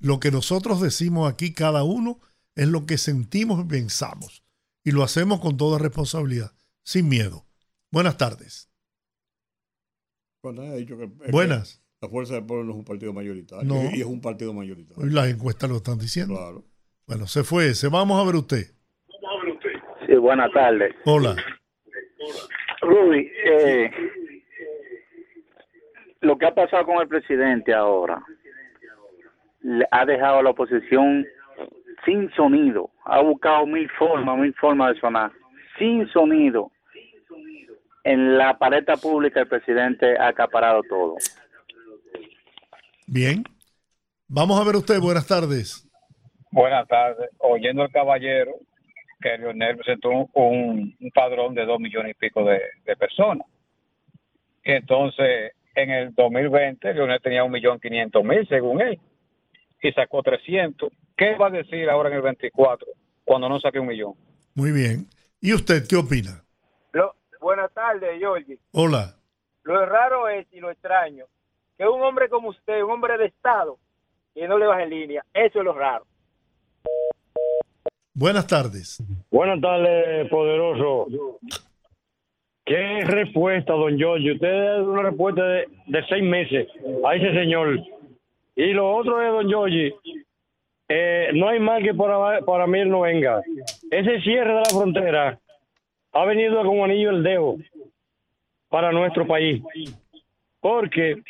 Lo 0.00 0.18
que 0.18 0.30
nosotros 0.30 0.80
decimos 0.80 1.30
aquí, 1.30 1.52
cada 1.52 1.84
uno, 1.84 2.20
es 2.56 2.68
lo 2.68 2.86
que 2.86 2.96
sentimos 2.96 3.60
y 3.60 3.68
pensamos. 3.68 4.42
Y 4.82 4.92
lo 4.92 5.02
hacemos 5.02 5.40
con 5.40 5.58
toda 5.58 5.78
responsabilidad, 5.78 6.52
sin 6.82 7.08
miedo. 7.08 7.44
Buenas 7.92 8.16
tardes. 8.16 8.70
Buenas. 10.42 11.82
la 12.00 12.08
Fuerza 12.08 12.34
del 12.34 12.46
Pueblo 12.46 12.64
no 12.64 12.72
es 12.72 12.78
un 12.78 12.84
partido 12.84 13.12
mayoritario. 13.12 13.90
Y 13.92 14.00
es 14.00 14.06
un 14.06 14.22
partido 14.22 14.54
mayoritario. 14.54 15.04
Hoy 15.04 15.10
las 15.10 15.28
encuestas 15.28 15.68
lo 15.68 15.76
están 15.76 15.98
diciendo. 15.98 16.34
Claro. 16.34 16.64
Bueno, 17.06 17.26
se 17.26 17.44
fue 17.44 17.74
Se 17.74 17.88
Vamos 17.88 18.18
a 18.20 18.24
ver 18.24 18.36
usted. 18.36 18.66
Sí, 20.06 20.14
buenas 20.14 20.50
tardes. 20.52 20.94
Hola. 21.04 21.36
Rudy, 22.80 23.30
eh, 23.44 23.90
lo 26.22 26.38
que 26.38 26.46
ha 26.46 26.54
pasado 26.54 26.86
con 26.86 27.02
el 27.02 27.08
presidente 27.08 27.74
ahora 27.74 28.24
ha 29.90 30.04
dejado 30.04 30.38
a 30.38 30.42
la 30.42 30.50
oposición 30.50 31.26
sin 32.04 32.30
sonido. 32.32 32.90
Ha 33.04 33.20
buscado 33.20 33.66
mil 33.66 33.88
formas, 33.98 34.38
mil 34.38 34.54
formas 34.54 34.94
de 34.94 35.00
sonar. 35.00 35.32
Sin 35.78 36.08
sonido. 36.08 36.70
En 38.04 38.38
la 38.38 38.58
paleta 38.58 38.96
pública 38.96 39.40
el 39.40 39.48
presidente 39.48 40.18
ha 40.18 40.28
acaparado 40.28 40.82
todo. 40.88 41.16
Bien. 43.06 43.44
Vamos 44.28 44.60
a 44.60 44.64
ver 44.64 44.76
usted. 44.76 45.00
Buenas 45.00 45.26
tardes. 45.26 45.86
Buenas 46.50 46.86
tardes. 46.88 47.28
Oyendo 47.38 47.82
el 47.82 47.90
caballero, 47.90 48.52
que 49.20 49.36
Leonel 49.36 49.76
presentó 49.76 50.10
un, 50.10 50.28
un 50.98 51.10
padrón 51.12 51.54
de 51.54 51.66
dos 51.66 51.78
millones 51.78 52.12
y 52.12 52.18
pico 52.18 52.44
de, 52.44 52.60
de 52.84 52.96
personas. 52.96 53.46
Entonces, 54.62 55.52
en 55.74 55.90
el 55.90 56.14
2020 56.14 56.94
Leonel 56.94 57.20
tenía 57.20 57.44
un 57.44 57.52
millón 57.52 57.80
quinientos 57.80 58.24
mil 58.24 58.46
según 58.48 58.80
él 58.80 58.98
y 59.82 59.92
sacó 59.92 60.22
300. 60.22 60.92
¿Qué 61.16 61.36
va 61.36 61.48
a 61.48 61.50
decir 61.50 61.88
ahora 61.88 62.08
en 62.10 62.16
el 62.16 62.22
24 62.22 62.86
cuando 63.24 63.48
no 63.48 63.60
saque 63.60 63.80
un 63.80 63.86
millón? 63.86 64.14
Muy 64.54 64.72
bien. 64.72 65.06
¿Y 65.40 65.54
usted 65.54 65.86
qué 65.88 65.96
opina? 65.96 66.44
buenas 67.40 67.72
tardes, 67.72 68.18
Georgie. 68.18 68.58
Hola. 68.72 69.16
Lo 69.62 69.86
raro 69.86 70.28
es 70.28 70.46
y 70.52 70.60
lo 70.60 70.70
extraño 70.70 71.24
que 71.80 71.88
un 71.88 72.02
hombre 72.02 72.28
como 72.28 72.50
usted, 72.50 72.82
un 72.82 72.90
hombre 72.90 73.16
de 73.16 73.24
Estado, 73.24 73.78
que 74.34 74.46
no 74.46 74.58
le 74.58 74.66
baje 74.66 74.82
en 74.82 74.90
línea, 74.90 75.24
eso 75.32 75.60
es 75.60 75.64
lo 75.64 75.72
raro. 75.72 76.04
Buenas 78.12 78.46
tardes. 78.46 79.02
Buenas 79.30 79.62
tardes, 79.62 80.28
poderoso. 80.28 81.06
¿Qué 82.66 83.00
respuesta, 83.06 83.72
don 83.72 83.96
Giorgio? 83.96 84.34
Usted 84.34 84.46
da 84.46 84.82
una 84.82 85.02
respuesta 85.04 85.42
de, 85.42 85.68
seis 86.10 86.22
meses 86.22 86.68
a 87.02 87.14
ese 87.14 87.32
señor. 87.32 87.80
Y 88.60 88.74
lo 88.74 88.94
otro 88.94 89.22
es, 89.22 89.32
don 89.32 89.48
Giorgio, 89.48 89.94
eh, 90.86 91.30
no 91.32 91.48
hay 91.48 91.58
mal 91.60 91.82
que 91.82 91.94
para, 91.94 92.40
para 92.42 92.66
mí 92.66 92.84
no 92.84 93.00
venga. 93.00 93.40
Ese 93.90 94.20
cierre 94.20 94.52
de 94.52 94.60
la 94.60 94.64
frontera 94.64 95.38
ha 96.12 96.24
venido 96.26 96.60
un 96.68 96.84
anillo 96.84 97.08
el 97.08 97.22
dedo 97.22 97.56
para 98.68 98.92
nuestro 98.92 99.26
país. 99.26 99.62
Porque 100.60 101.22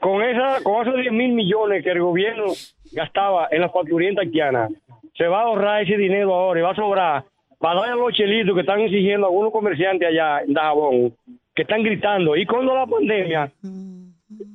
con 0.00 0.20
esa 0.20 0.64
con 0.64 0.82
esos 0.82 1.00
10 1.00 1.12
mil 1.12 1.32
millones 1.32 1.84
que 1.84 1.90
el 1.90 2.00
gobierno 2.00 2.46
gastaba 2.90 3.46
en 3.52 3.60
la 3.60 3.68
facturienta 3.68 4.22
haitiana, 4.22 4.68
se 5.14 5.28
va 5.28 5.42
a 5.42 5.44
ahorrar 5.44 5.82
ese 5.82 5.96
dinero 5.96 6.34
ahora 6.34 6.58
y 6.58 6.62
va 6.64 6.72
a 6.72 6.74
sobrar 6.74 7.24
para 7.60 7.80
dar 7.82 7.90
a 7.90 7.94
los 7.94 8.12
chelitos 8.14 8.52
que 8.52 8.62
están 8.62 8.80
exigiendo 8.80 9.28
algunos 9.28 9.52
comerciantes 9.52 10.08
allá 10.08 10.40
en 10.40 10.54
Dajabón, 10.54 11.14
que 11.54 11.62
están 11.62 11.84
gritando. 11.84 12.34
Y 12.34 12.44
cuando 12.46 12.74
la 12.74 12.86
pandemia, 12.86 13.52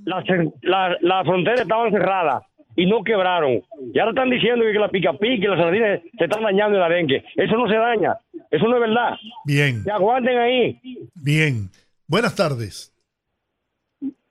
las 0.05 0.23
la, 0.61 0.97
la 1.01 1.23
fronteras 1.23 1.61
estaban 1.61 1.91
cerradas 1.91 2.43
y 2.75 2.85
no 2.85 3.03
quebraron. 3.03 3.61
Y 3.93 3.99
ahora 3.99 4.11
están 4.11 4.29
diciendo 4.29 4.63
que 4.65 4.79
la 4.79 4.89
pica 4.89 5.13
pica 5.13 5.45
y 5.45 5.47
las 5.47 5.59
sardinas 5.59 6.01
se 6.17 6.23
están 6.23 6.43
dañando 6.43 6.77
el 6.77 6.83
arenque. 6.83 7.23
Eso 7.35 7.55
no 7.57 7.67
se 7.67 7.75
daña. 7.75 8.15
Eso 8.49 8.67
no 8.67 8.75
es 8.75 8.81
verdad. 8.81 9.17
Bien. 9.45 9.83
Que 9.83 9.91
aguanten 9.91 10.37
ahí. 10.37 10.79
Bien. 11.15 11.69
Buenas 12.07 12.35
tardes. 12.35 12.93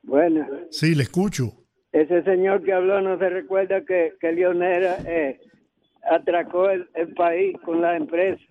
Buenas. 0.02 0.48
Sí, 0.70 0.94
le 0.94 1.02
escucho. 1.02 1.52
Ese 1.92 2.22
señor 2.22 2.62
que 2.62 2.72
habló 2.72 3.00
no 3.00 3.18
se 3.18 3.28
recuerda 3.28 3.84
que, 3.84 4.14
que 4.20 4.32
Leonera 4.32 4.96
eh, 5.06 5.40
atracó 6.10 6.70
el, 6.70 6.88
país 7.16 7.56
con 7.64 7.80
la 7.80 7.96
empresa. 7.96 8.42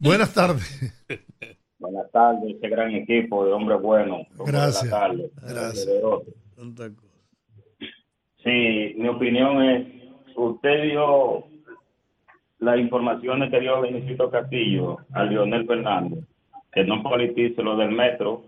Buenas 0.00 0.32
tardes. 0.32 0.94
Buenas 1.78 2.10
tardes, 2.10 2.54
este 2.54 2.68
gran 2.68 2.90
equipo 2.90 3.44
de 3.44 3.52
hombres 3.52 3.80
buenos. 3.80 4.26
Gracias. 4.46 4.90
Gracias. 5.42 5.88
Sí, 8.42 8.94
mi 8.96 9.08
opinión 9.08 9.62
es, 9.62 9.86
usted 10.34 10.82
dio 10.82 11.44
las 12.58 12.78
informaciones 12.78 13.50
que 13.50 13.60
dio 13.60 13.80
Benito 13.80 14.30
Castillo 14.30 14.98
a 15.12 15.22
Leonel 15.22 15.66
Fernández, 15.66 16.24
que 16.72 16.82
no 16.82 17.02
politice 17.02 17.62
lo 17.62 17.76
del 17.76 17.92
metro 17.92 18.42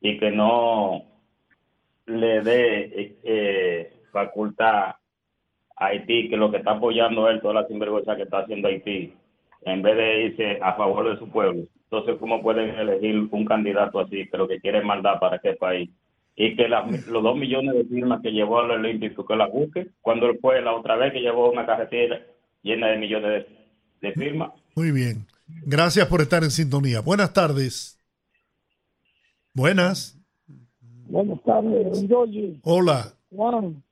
y 0.00 0.18
que 0.18 0.30
no 0.30 1.02
le 2.06 2.40
dé 2.42 3.16
eh, 3.24 3.92
facultad 4.12 4.94
Haití, 5.76 6.28
que 6.28 6.36
lo 6.36 6.50
que 6.50 6.58
está 6.58 6.72
apoyando 6.72 7.28
él, 7.28 7.40
toda 7.40 7.54
la 7.54 7.66
sinvergüenza 7.66 8.16
que 8.16 8.22
está 8.22 8.40
haciendo 8.40 8.68
Haití, 8.68 9.14
en 9.62 9.82
vez 9.82 9.96
de 9.96 10.24
irse 10.26 10.58
a 10.62 10.74
favor 10.74 11.08
de 11.10 11.18
su 11.18 11.28
pueblo. 11.28 11.64
Entonces, 11.90 12.16
¿cómo 12.20 12.42
pueden 12.42 12.68
elegir 12.70 13.28
un 13.30 13.44
candidato 13.46 14.00
así, 14.00 14.28
que 14.28 14.36
lo 14.36 14.46
que 14.46 14.60
quiere 14.60 14.84
maldad 14.84 15.18
para 15.18 15.38
qué 15.38 15.54
país? 15.54 15.88
Y 16.36 16.54
que 16.54 16.68
los 16.68 17.22
dos 17.22 17.36
millones 17.36 17.74
de 17.74 17.84
firmas 17.84 18.20
que 18.20 18.30
llevó 18.30 18.60
al 18.60 18.70
Olímpico, 18.72 19.24
que 19.24 19.34
la 19.34 19.46
busque, 19.46 19.88
cuando 20.02 20.28
fue 20.40 20.60
la 20.60 20.74
otra 20.74 20.96
vez 20.96 21.14
que 21.14 21.20
llevó 21.20 21.50
una 21.50 21.64
carretera 21.64 22.20
llena 22.62 22.88
de 22.88 22.98
millones 22.98 23.46
de, 24.02 24.12
firmas. 24.12 24.52
Muy 24.76 24.92
bien. 24.92 25.26
Gracias 25.64 26.06
por 26.08 26.20
estar 26.20 26.44
en 26.44 26.50
sintonía. 26.50 27.00
Buenas 27.00 27.32
tardes. 27.32 27.98
Buenas. 29.54 30.16
Buenas 31.06 31.42
tardes, 31.42 32.04
Hola. 32.64 33.14
Juan. 33.30 33.82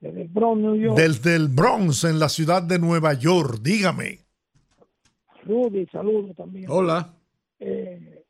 Desde 0.00 0.22
el 0.22 0.28
Bronx, 0.28 0.60
New 0.60 0.74
York. 0.74 0.96
Desde 0.98 1.36
el 1.36 1.48
Bronx, 1.48 2.04
en 2.04 2.18
la 2.18 2.28
ciudad 2.28 2.62
de 2.62 2.78
Nueva 2.80 3.14
York. 3.14 3.60
Dígame. 3.62 4.18
Rudy, 5.44 5.86
saludos 5.86 6.36
también. 6.36 6.66
Hola. 6.68 7.15
Eh, 7.60 8.24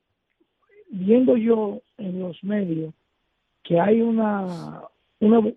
viendo 0.91 1.37
yo 1.37 1.83
en 1.99 2.21
los 2.21 2.43
medios 2.45 2.95
que 3.63 3.81
hay 3.81 4.01
una, 4.01 4.83
un, 5.21 5.57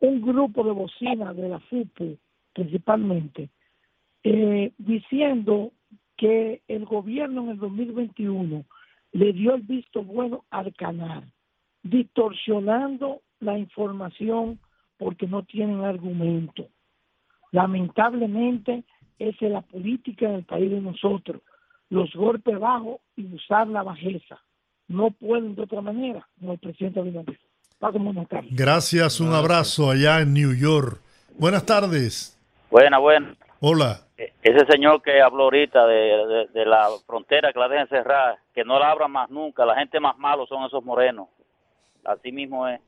un, 0.00 0.20
grupo 0.20 0.64
de 0.64 0.72
bocinas 0.72 1.34
de 1.36 1.48
la 1.48 1.58
FUPU 1.60 2.18
principalmente 2.52 3.48
eh, 4.22 4.72
diciendo 4.76 5.72
que 6.16 6.60
el 6.68 6.84
gobierno 6.84 7.44
en 7.44 7.50
el 7.50 7.58
2021 7.58 8.64
le 9.12 9.32
dio 9.32 9.54
el 9.54 9.62
visto 9.62 10.04
bueno 10.04 10.44
al 10.50 10.74
canal, 10.74 11.24
distorsionando 11.82 13.22
la 13.40 13.58
información 13.58 14.58
porque 14.98 15.26
no 15.26 15.42
tienen 15.44 15.80
argumento. 15.80 16.68
Lamentablemente, 17.52 18.84
esa 19.18 19.46
es 19.46 19.52
la 19.52 19.62
política 19.62 20.28
en 20.28 20.34
el 20.34 20.44
país 20.44 20.70
de 20.70 20.80
nosotros. 20.80 21.40
Los 21.90 22.12
golpes 22.14 22.58
bajos 22.58 23.00
y 23.16 23.26
usar 23.34 23.66
la 23.68 23.82
bajeza. 23.82 24.40
No 24.88 25.10
pueden 25.10 25.54
de 25.54 25.62
otra 25.62 25.80
manera, 25.80 26.26
como 26.38 26.52
el 26.52 26.58
presidente 26.58 27.00
Abinader. 27.00 27.38
Pasen 27.78 28.04
buenas 28.04 28.28
tardes. 28.28 28.50
Gracias, 28.54 29.20
un 29.20 29.32
abrazo 29.32 29.90
allá 29.90 30.20
en 30.20 30.32
New 30.34 30.54
York. 30.54 31.00
Buenas 31.38 31.64
tardes. 31.66 32.38
Buena, 32.70 32.98
buena. 32.98 33.36
Hola. 33.60 34.00
E- 34.16 34.32
Ese 34.42 34.66
señor 34.70 35.02
que 35.02 35.20
habló 35.20 35.44
ahorita 35.44 35.86
de, 35.86 35.94
de- 36.26 36.46
de 36.52 36.66
la 36.66 36.88
frontera, 37.06 37.52
que 37.52 37.58
la 37.58 37.68
dejen 37.68 37.88
cerrar, 37.88 38.38
que 38.54 38.64
no 38.64 38.78
la 38.78 38.90
abran 38.90 39.10
más 39.10 39.30
nunca. 39.30 39.64
La 39.64 39.76
gente 39.76 39.98
más 40.00 40.16
malo 40.18 40.46
son 40.46 40.64
esos 40.64 40.84
morenos. 40.84 41.28
Así 42.04 42.30
mismo 42.32 42.66
es. 42.68 42.80
Ya 42.80 42.86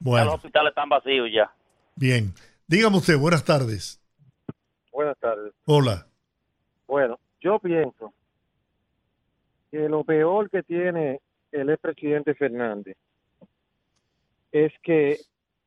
Bueno, 0.00 0.24
los 0.26 0.34
hospitales 0.34 0.70
están 0.70 0.88
vacíos 0.88 1.28
ya. 1.32 1.50
bien. 1.96 2.32
Dígame 2.66 2.96
usted, 2.98 3.16
buenas 3.18 3.44
tardes. 3.44 4.00
Buenas 4.92 5.16
tardes. 5.18 5.52
Hola. 5.64 6.06
Bueno, 6.86 7.18
yo 7.40 7.58
pienso 7.58 8.12
que 9.70 9.88
lo 9.88 10.04
peor 10.04 10.50
que 10.50 10.62
tiene 10.62 11.20
el 11.52 11.70
expresidente 11.70 12.34
Fernández 12.34 12.96
es 14.52 14.72
que, 14.82 15.18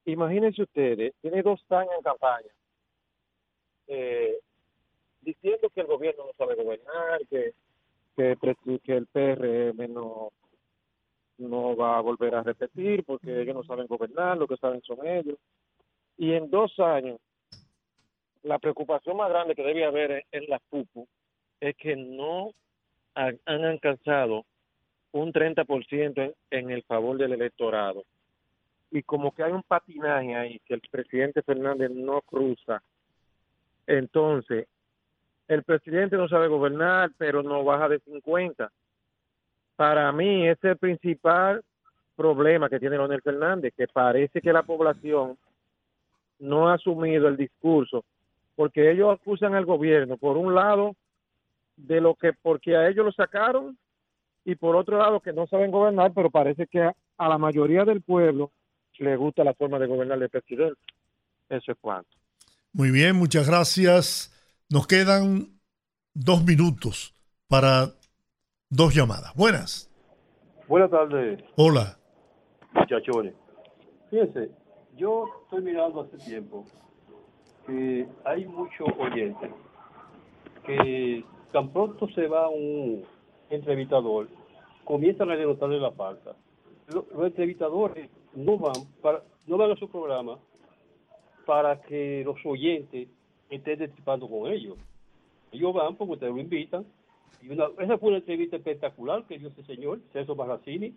imagínense 0.06 0.64
ustedes, 0.64 1.14
tiene 1.22 1.42
dos 1.42 1.64
años 1.72 1.94
en 1.98 2.04
campaña 2.04 2.50
eh, 3.88 4.40
diciendo 5.22 5.70
que 5.70 5.82
el 5.82 5.88
gobierno 5.88 6.26
no 6.26 6.32
sabe 6.38 6.56
gobernar, 6.56 7.22
que, 7.30 7.54
que, 8.16 8.80
que 8.84 8.98
el 8.98 9.08
PRM 9.08 9.94
no, 9.94 10.32
no 11.38 11.76
va 11.76 11.98
a 11.98 12.02
volver 12.02 12.36
a 12.36 12.44
repetir 12.44 13.04
porque 13.04 13.42
ellos 13.42 13.56
no 13.56 13.64
saben 13.64 13.88
gobernar, 13.88 14.38
lo 14.38 14.48
que 14.48 14.58
saben 14.58 14.82
son 14.82 15.06
ellos. 15.06 15.38
Y 16.18 16.34
en 16.34 16.50
dos 16.50 16.80
años, 16.80 17.20
la 18.44 18.60
preocupación 18.60 19.18
más 19.18 19.30
grande 19.30 19.56
que 19.56 19.64
debe 19.64 19.86
haber 19.86 20.12
en, 20.12 20.24
en 20.32 20.50
las 20.50 20.62
PUPU 20.70 21.08
es 21.60 21.76
que 21.76 21.96
no 21.96 22.52
ha- 23.16 23.32
han 23.46 23.66
alcanzado 23.66 24.46
un 25.12 25.32
30% 25.34 26.22
en, 26.22 26.34
en 26.52 26.70
el 26.72 26.84
favor 26.84 27.18
del 27.18 27.34
electorado. 27.34 28.04
Y 28.92 29.04
como 29.04 29.32
que 29.34 29.44
hay 29.44 29.52
un 29.52 29.64
patinaje 29.64 30.36
ahí, 30.36 30.60
que 30.66 30.74
el 30.74 30.82
presidente 30.90 31.42
Fernández 31.44 31.92
no 31.92 32.22
cruza. 32.22 32.82
Entonces, 33.88 34.68
el 35.48 35.64
presidente 35.64 36.16
no 36.18 36.28
sabe 36.28 36.48
gobernar, 36.48 37.12
pero 37.18 37.44
no 37.44 37.64
baja 37.64 37.90
de 37.90 38.00
50. 38.00 38.72
Para 39.76 40.12
mí, 40.12 40.48
ese 40.48 40.68
es 40.68 40.72
el 40.74 40.78
principal 40.78 41.62
problema 42.16 42.70
que 42.70 42.80
tiene 42.80 42.98
Leonel 42.98 43.22
Fernández, 43.22 43.74
que 43.76 43.88
parece 43.88 44.42
que 44.42 44.54
la 44.54 44.64
población 44.64 45.38
no 46.40 46.70
ha 46.70 46.76
asumido 46.76 47.28
el 47.28 47.38
discurso, 47.38 48.04
porque 48.56 48.92
ellos 48.92 49.18
acusan 49.20 49.56
al 49.56 49.66
gobierno, 49.66 50.18
por 50.18 50.38
un 50.38 50.54
lado, 50.54 50.96
de 51.76 52.02
lo 52.02 52.16
que 52.16 52.34
porque 52.34 52.76
a 52.76 52.88
ellos 52.88 53.06
lo 53.06 53.12
sacaron, 53.12 53.78
y 54.44 54.56
por 54.56 54.76
otro 54.76 54.98
lado, 54.98 55.20
que 55.20 55.34
no 55.34 55.46
saben 55.48 55.72
gobernar, 55.72 56.14
pero 56.14 56.32
parece 56.32 56.66
que 56.68 56.82
a, 56.82 56.96
a 57.18 57.30
la 57.30 57.38
mayoría 57.38 57.86
del 57.86 58.02
pueblo 58.02 58.52
le 59.02 59.16
gusta 59.16 59.44
la 59.44 59.54
forma 59.54 59.80
de 59.80 59.88
gobernar 59.88 60.20
del 60.20 60.30
presidente. 60.30 60.80
Eso 61.50 61.72
es 61.72 61.78
cuanto. 61.82 62.10
Muy 62.74 62.92
bien, 62.92 63.16
muchas 63.16 63.48
gracias. 63.48 64.32
Nos 64.70 64.88
quedan 64.88 65.60
dos 66.14 66.44
minutos 66.46 67.14
para 67.48 67.88
dos 68.70 68.94
llamadas. 68.94 69.34
Buenas. 69.36 69.90
Buenas 70.68 70.90
tardes, 70.90 71.44
Hola. 71.58 71.98
muchachones. 72.74 73.34
Fíjense, 74.10 74.52
yo 74.96 75.26
estoy 75.44 75.64
mirando 75.64 76.02
hace 76.02 76.18
tiempo 76.18 76.66
que 77.66 78.08
hay 78.24 78.46
muchos 78.46 78.88
oyentes 78.98 79.52
que 80.66 81.26
tan 81.52 81.70
pronto 81.70 82.08
se 82.10 82.28
va 82.28 82.50
un 82.50 83.04
entrevistador, 83.50 84.28
comienzan 84.86 85.30
a 85.32 85.36
denotarle 85.36 85.80
la 85.80 85.92
falta. 85.92 86.36
Lo- 86.88 87.06
Los, 87.14 87.26
entrevistadores 87.28 88.10
no 88.34 88.58
van, 88.58 88.74
para, 89.02 89.24
no 89.48 89.58
van 89.58 89.72
a 89.72 89.76
su 89.76 89.90
programa 89.90 90.40
para 91.46 91.82
que 91.82 92.24
los 92.26 92.38
oyentes 92.46 93.08
estén 93.50 93.80
participando 93.80 94.30
con 94.30 94.52
ellos. 94.52 94.78
Ellos 95.52 95.74
van 95.74 95.96
porque 95.96 96.14
ustedes 96.14 96.34
lo 96.34 96.40
invitan. 96.40 96.86
Y 97.42 97.50
una, 97.50 97.68
esa 97.80 97.98
fue 97.98 98.10
una 98.10 98.18
entrevista 98.20 98.56
espectacular 98.56 99.26
que 99.26 99.38
dio 99.40 99.50
ese 99.50 99.64
señor, 99.64 100.00
Celso 100.14 100.36
Barracini, 100.36 100.94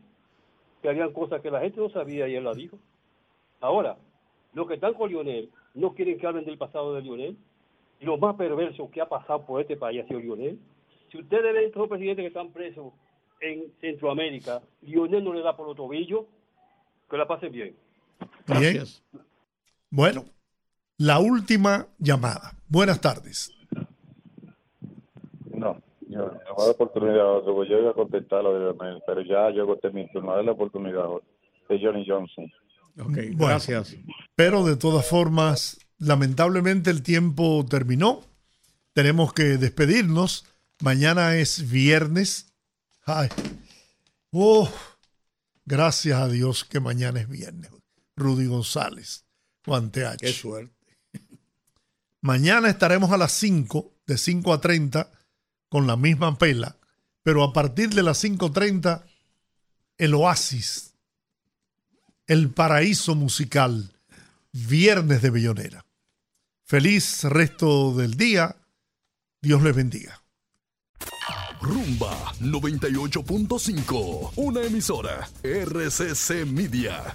que 0.82 0.88
habían 0.88 1.12
cosas 1.12 1.40
que 1.40 1.50
la 1.50 1.60
gente 1.60 1.80
no 1.80 1.88
sabía 1.90 2.28
y 2.28 2.34
él 2.36 2.44
la 2.44 2.52
dijo. 2.52 2.78
Ahora, 3.60 3.96
los 4.52 4.68
que 4.68 4.74
están 4.74 4.94
con 4.94 5.08
Lionel 5.10 5.50
no 5.74 5.94
quieren 5.94 6.18
que 6.18 6.26
hablen 6.26 6.44
del 6.44 6.58
pasado 6.58 6.94
de 6.94 7.02
Lionel. 7.02 7.36
Lo 8.04 8.18
más 8.18 8.36
perverso 8.36 8.90
que 8.90 9.00
ha 9.00 9.08
pasado 9.08 9.44
por 9.46 9.60
este 9.60 9.76
país 9.76 10.02
ha 10.04 10.08
sido 10.08 10.20
Lionel. 10.20 10.58
Si 11.10 11.18
ustedes 11.18 11.54
ven 11.54 11.70
todos 11.70 11.88
los 11.88 11.88
presidentes 11.88 12.22
que 12.22 12.28
están 12.28 12.52
presos 12.52 12.92
en 13.40 13.72
Centroamérica, 13.80 14.62
Lionel 14.82 15.24
no 15.24 15.32
le 15.32 15.42
da 15.42 15.56
por 15.56 15.66
los 15.66 15.76
tobillos, 15.76 16.26
que 17.10 17.16
la 17.16 17.26
pasen 17.26 17.52
bien. 17.52 17.74
Bien. 18.46 18.84
Bueno, 19.90 20.24
la 20.98 21.18
última 21.18 21.86
llamada. 21.98 22.52
Buenas 22.68 23.00
tardes. 23.00 23.50
No, 25.52 25.80
yo 26.08 26.18
no 26.18 26.26
voy 26.26 26.64
a 26.64 26.66
dar 26.66 26.70
oportunidad 26.74 27.20
a 27.20 27.32
otro, 27.32 27.64
yo 27.64 27.78
iba 27.78 27.90
a 27.90 27.94
contestar 27.94 28.42
lo 28.42 28.54
de 28.54 28.60
Leonel, 28.60 29.02
pero 29.06 29.22
ya 29.22 29.50
yo 29.50 29.62
agoté 29.62 29.90
mi 29.90 30.06
turno. 30.12 30.42
La 30.42 30.52
oportunidad 30.52 31.04
a 31.04 31.08
otro, 31.08 31.28
de 31.68 31.80
Johnny 31.80 32.04
Johnson. 32.06 32.52
Bueno, 32.96 33.32
gracias. 33.38 33.96
Pero 34.36 34.64
de 34.64 34.76
todas 34.76 35.08
formas, 35.08 35.83
lamentablemente 36.04 36.90
el 36.90 37.02
tiempo 37.02 37.66
terminó. 37.68 38.24
Tenemos 38.92 39.32
que 39.32 39.58
despedirnos. 39.58 40.44
Mañana 40.80 41.36
es 41.36 41.70
viernes. 41.70 42.52
Ay. 43.04 43.28
Oh, 44.30 44.70
gracias 45.64 46.20
a 46.20 46.28
Dios 46.28 46.64
que 46.64 46.80
mañana 46.80 47.20
es 47.20 47.28
viernes. 47.28 47.70
Rudy 48.16 48.46
González, 48.46 49.24
Juan 49.64 49.90
TH. 49.90 50.18
Qué 50.20 50.32
suerte. 50.32 50.74
Mañana 52.20 52.70
estaremos 52.70 53.10
a 53.10 53.18
las 53.18 53.32
5, 53.32 53.92
de 54.06 54.16
5 54.16 54.52
a 54.52 54.60
30, 54.60 55.10
con 55.68 55.86
la 55.86 55.96
misma 55.96 56.38
pela. 56.38 56.78
Pero 57.22 57.42
a 57.42 57.52
partir 57.52 57.90
de 57.90 58.02
las 58.02 58.22
5.30, 58.24 59.04
el 59.98 60.14
oasis, 60.14 60.94
el 62.26 62.50
paraíso 62.50 63.14
musical, 63.14 63.94
viernes 64.52 65.20
de 65.20 65.30
Bellonera. 65.30 65.83
Feliz 66.66 67.24
resto 67.24 67.92
del 67.92 68.14
día. 68.14 68.56
Dios 69.42 69.62
les 69.62 69.76
bendiga. 69.76 70.22
Rumba 71.60 72.32
98.5, 72.40 74.32
una 74.36 74.62
emisora 74.62 75.28
RCC 75.42 76.46
Media. 76.46 77.14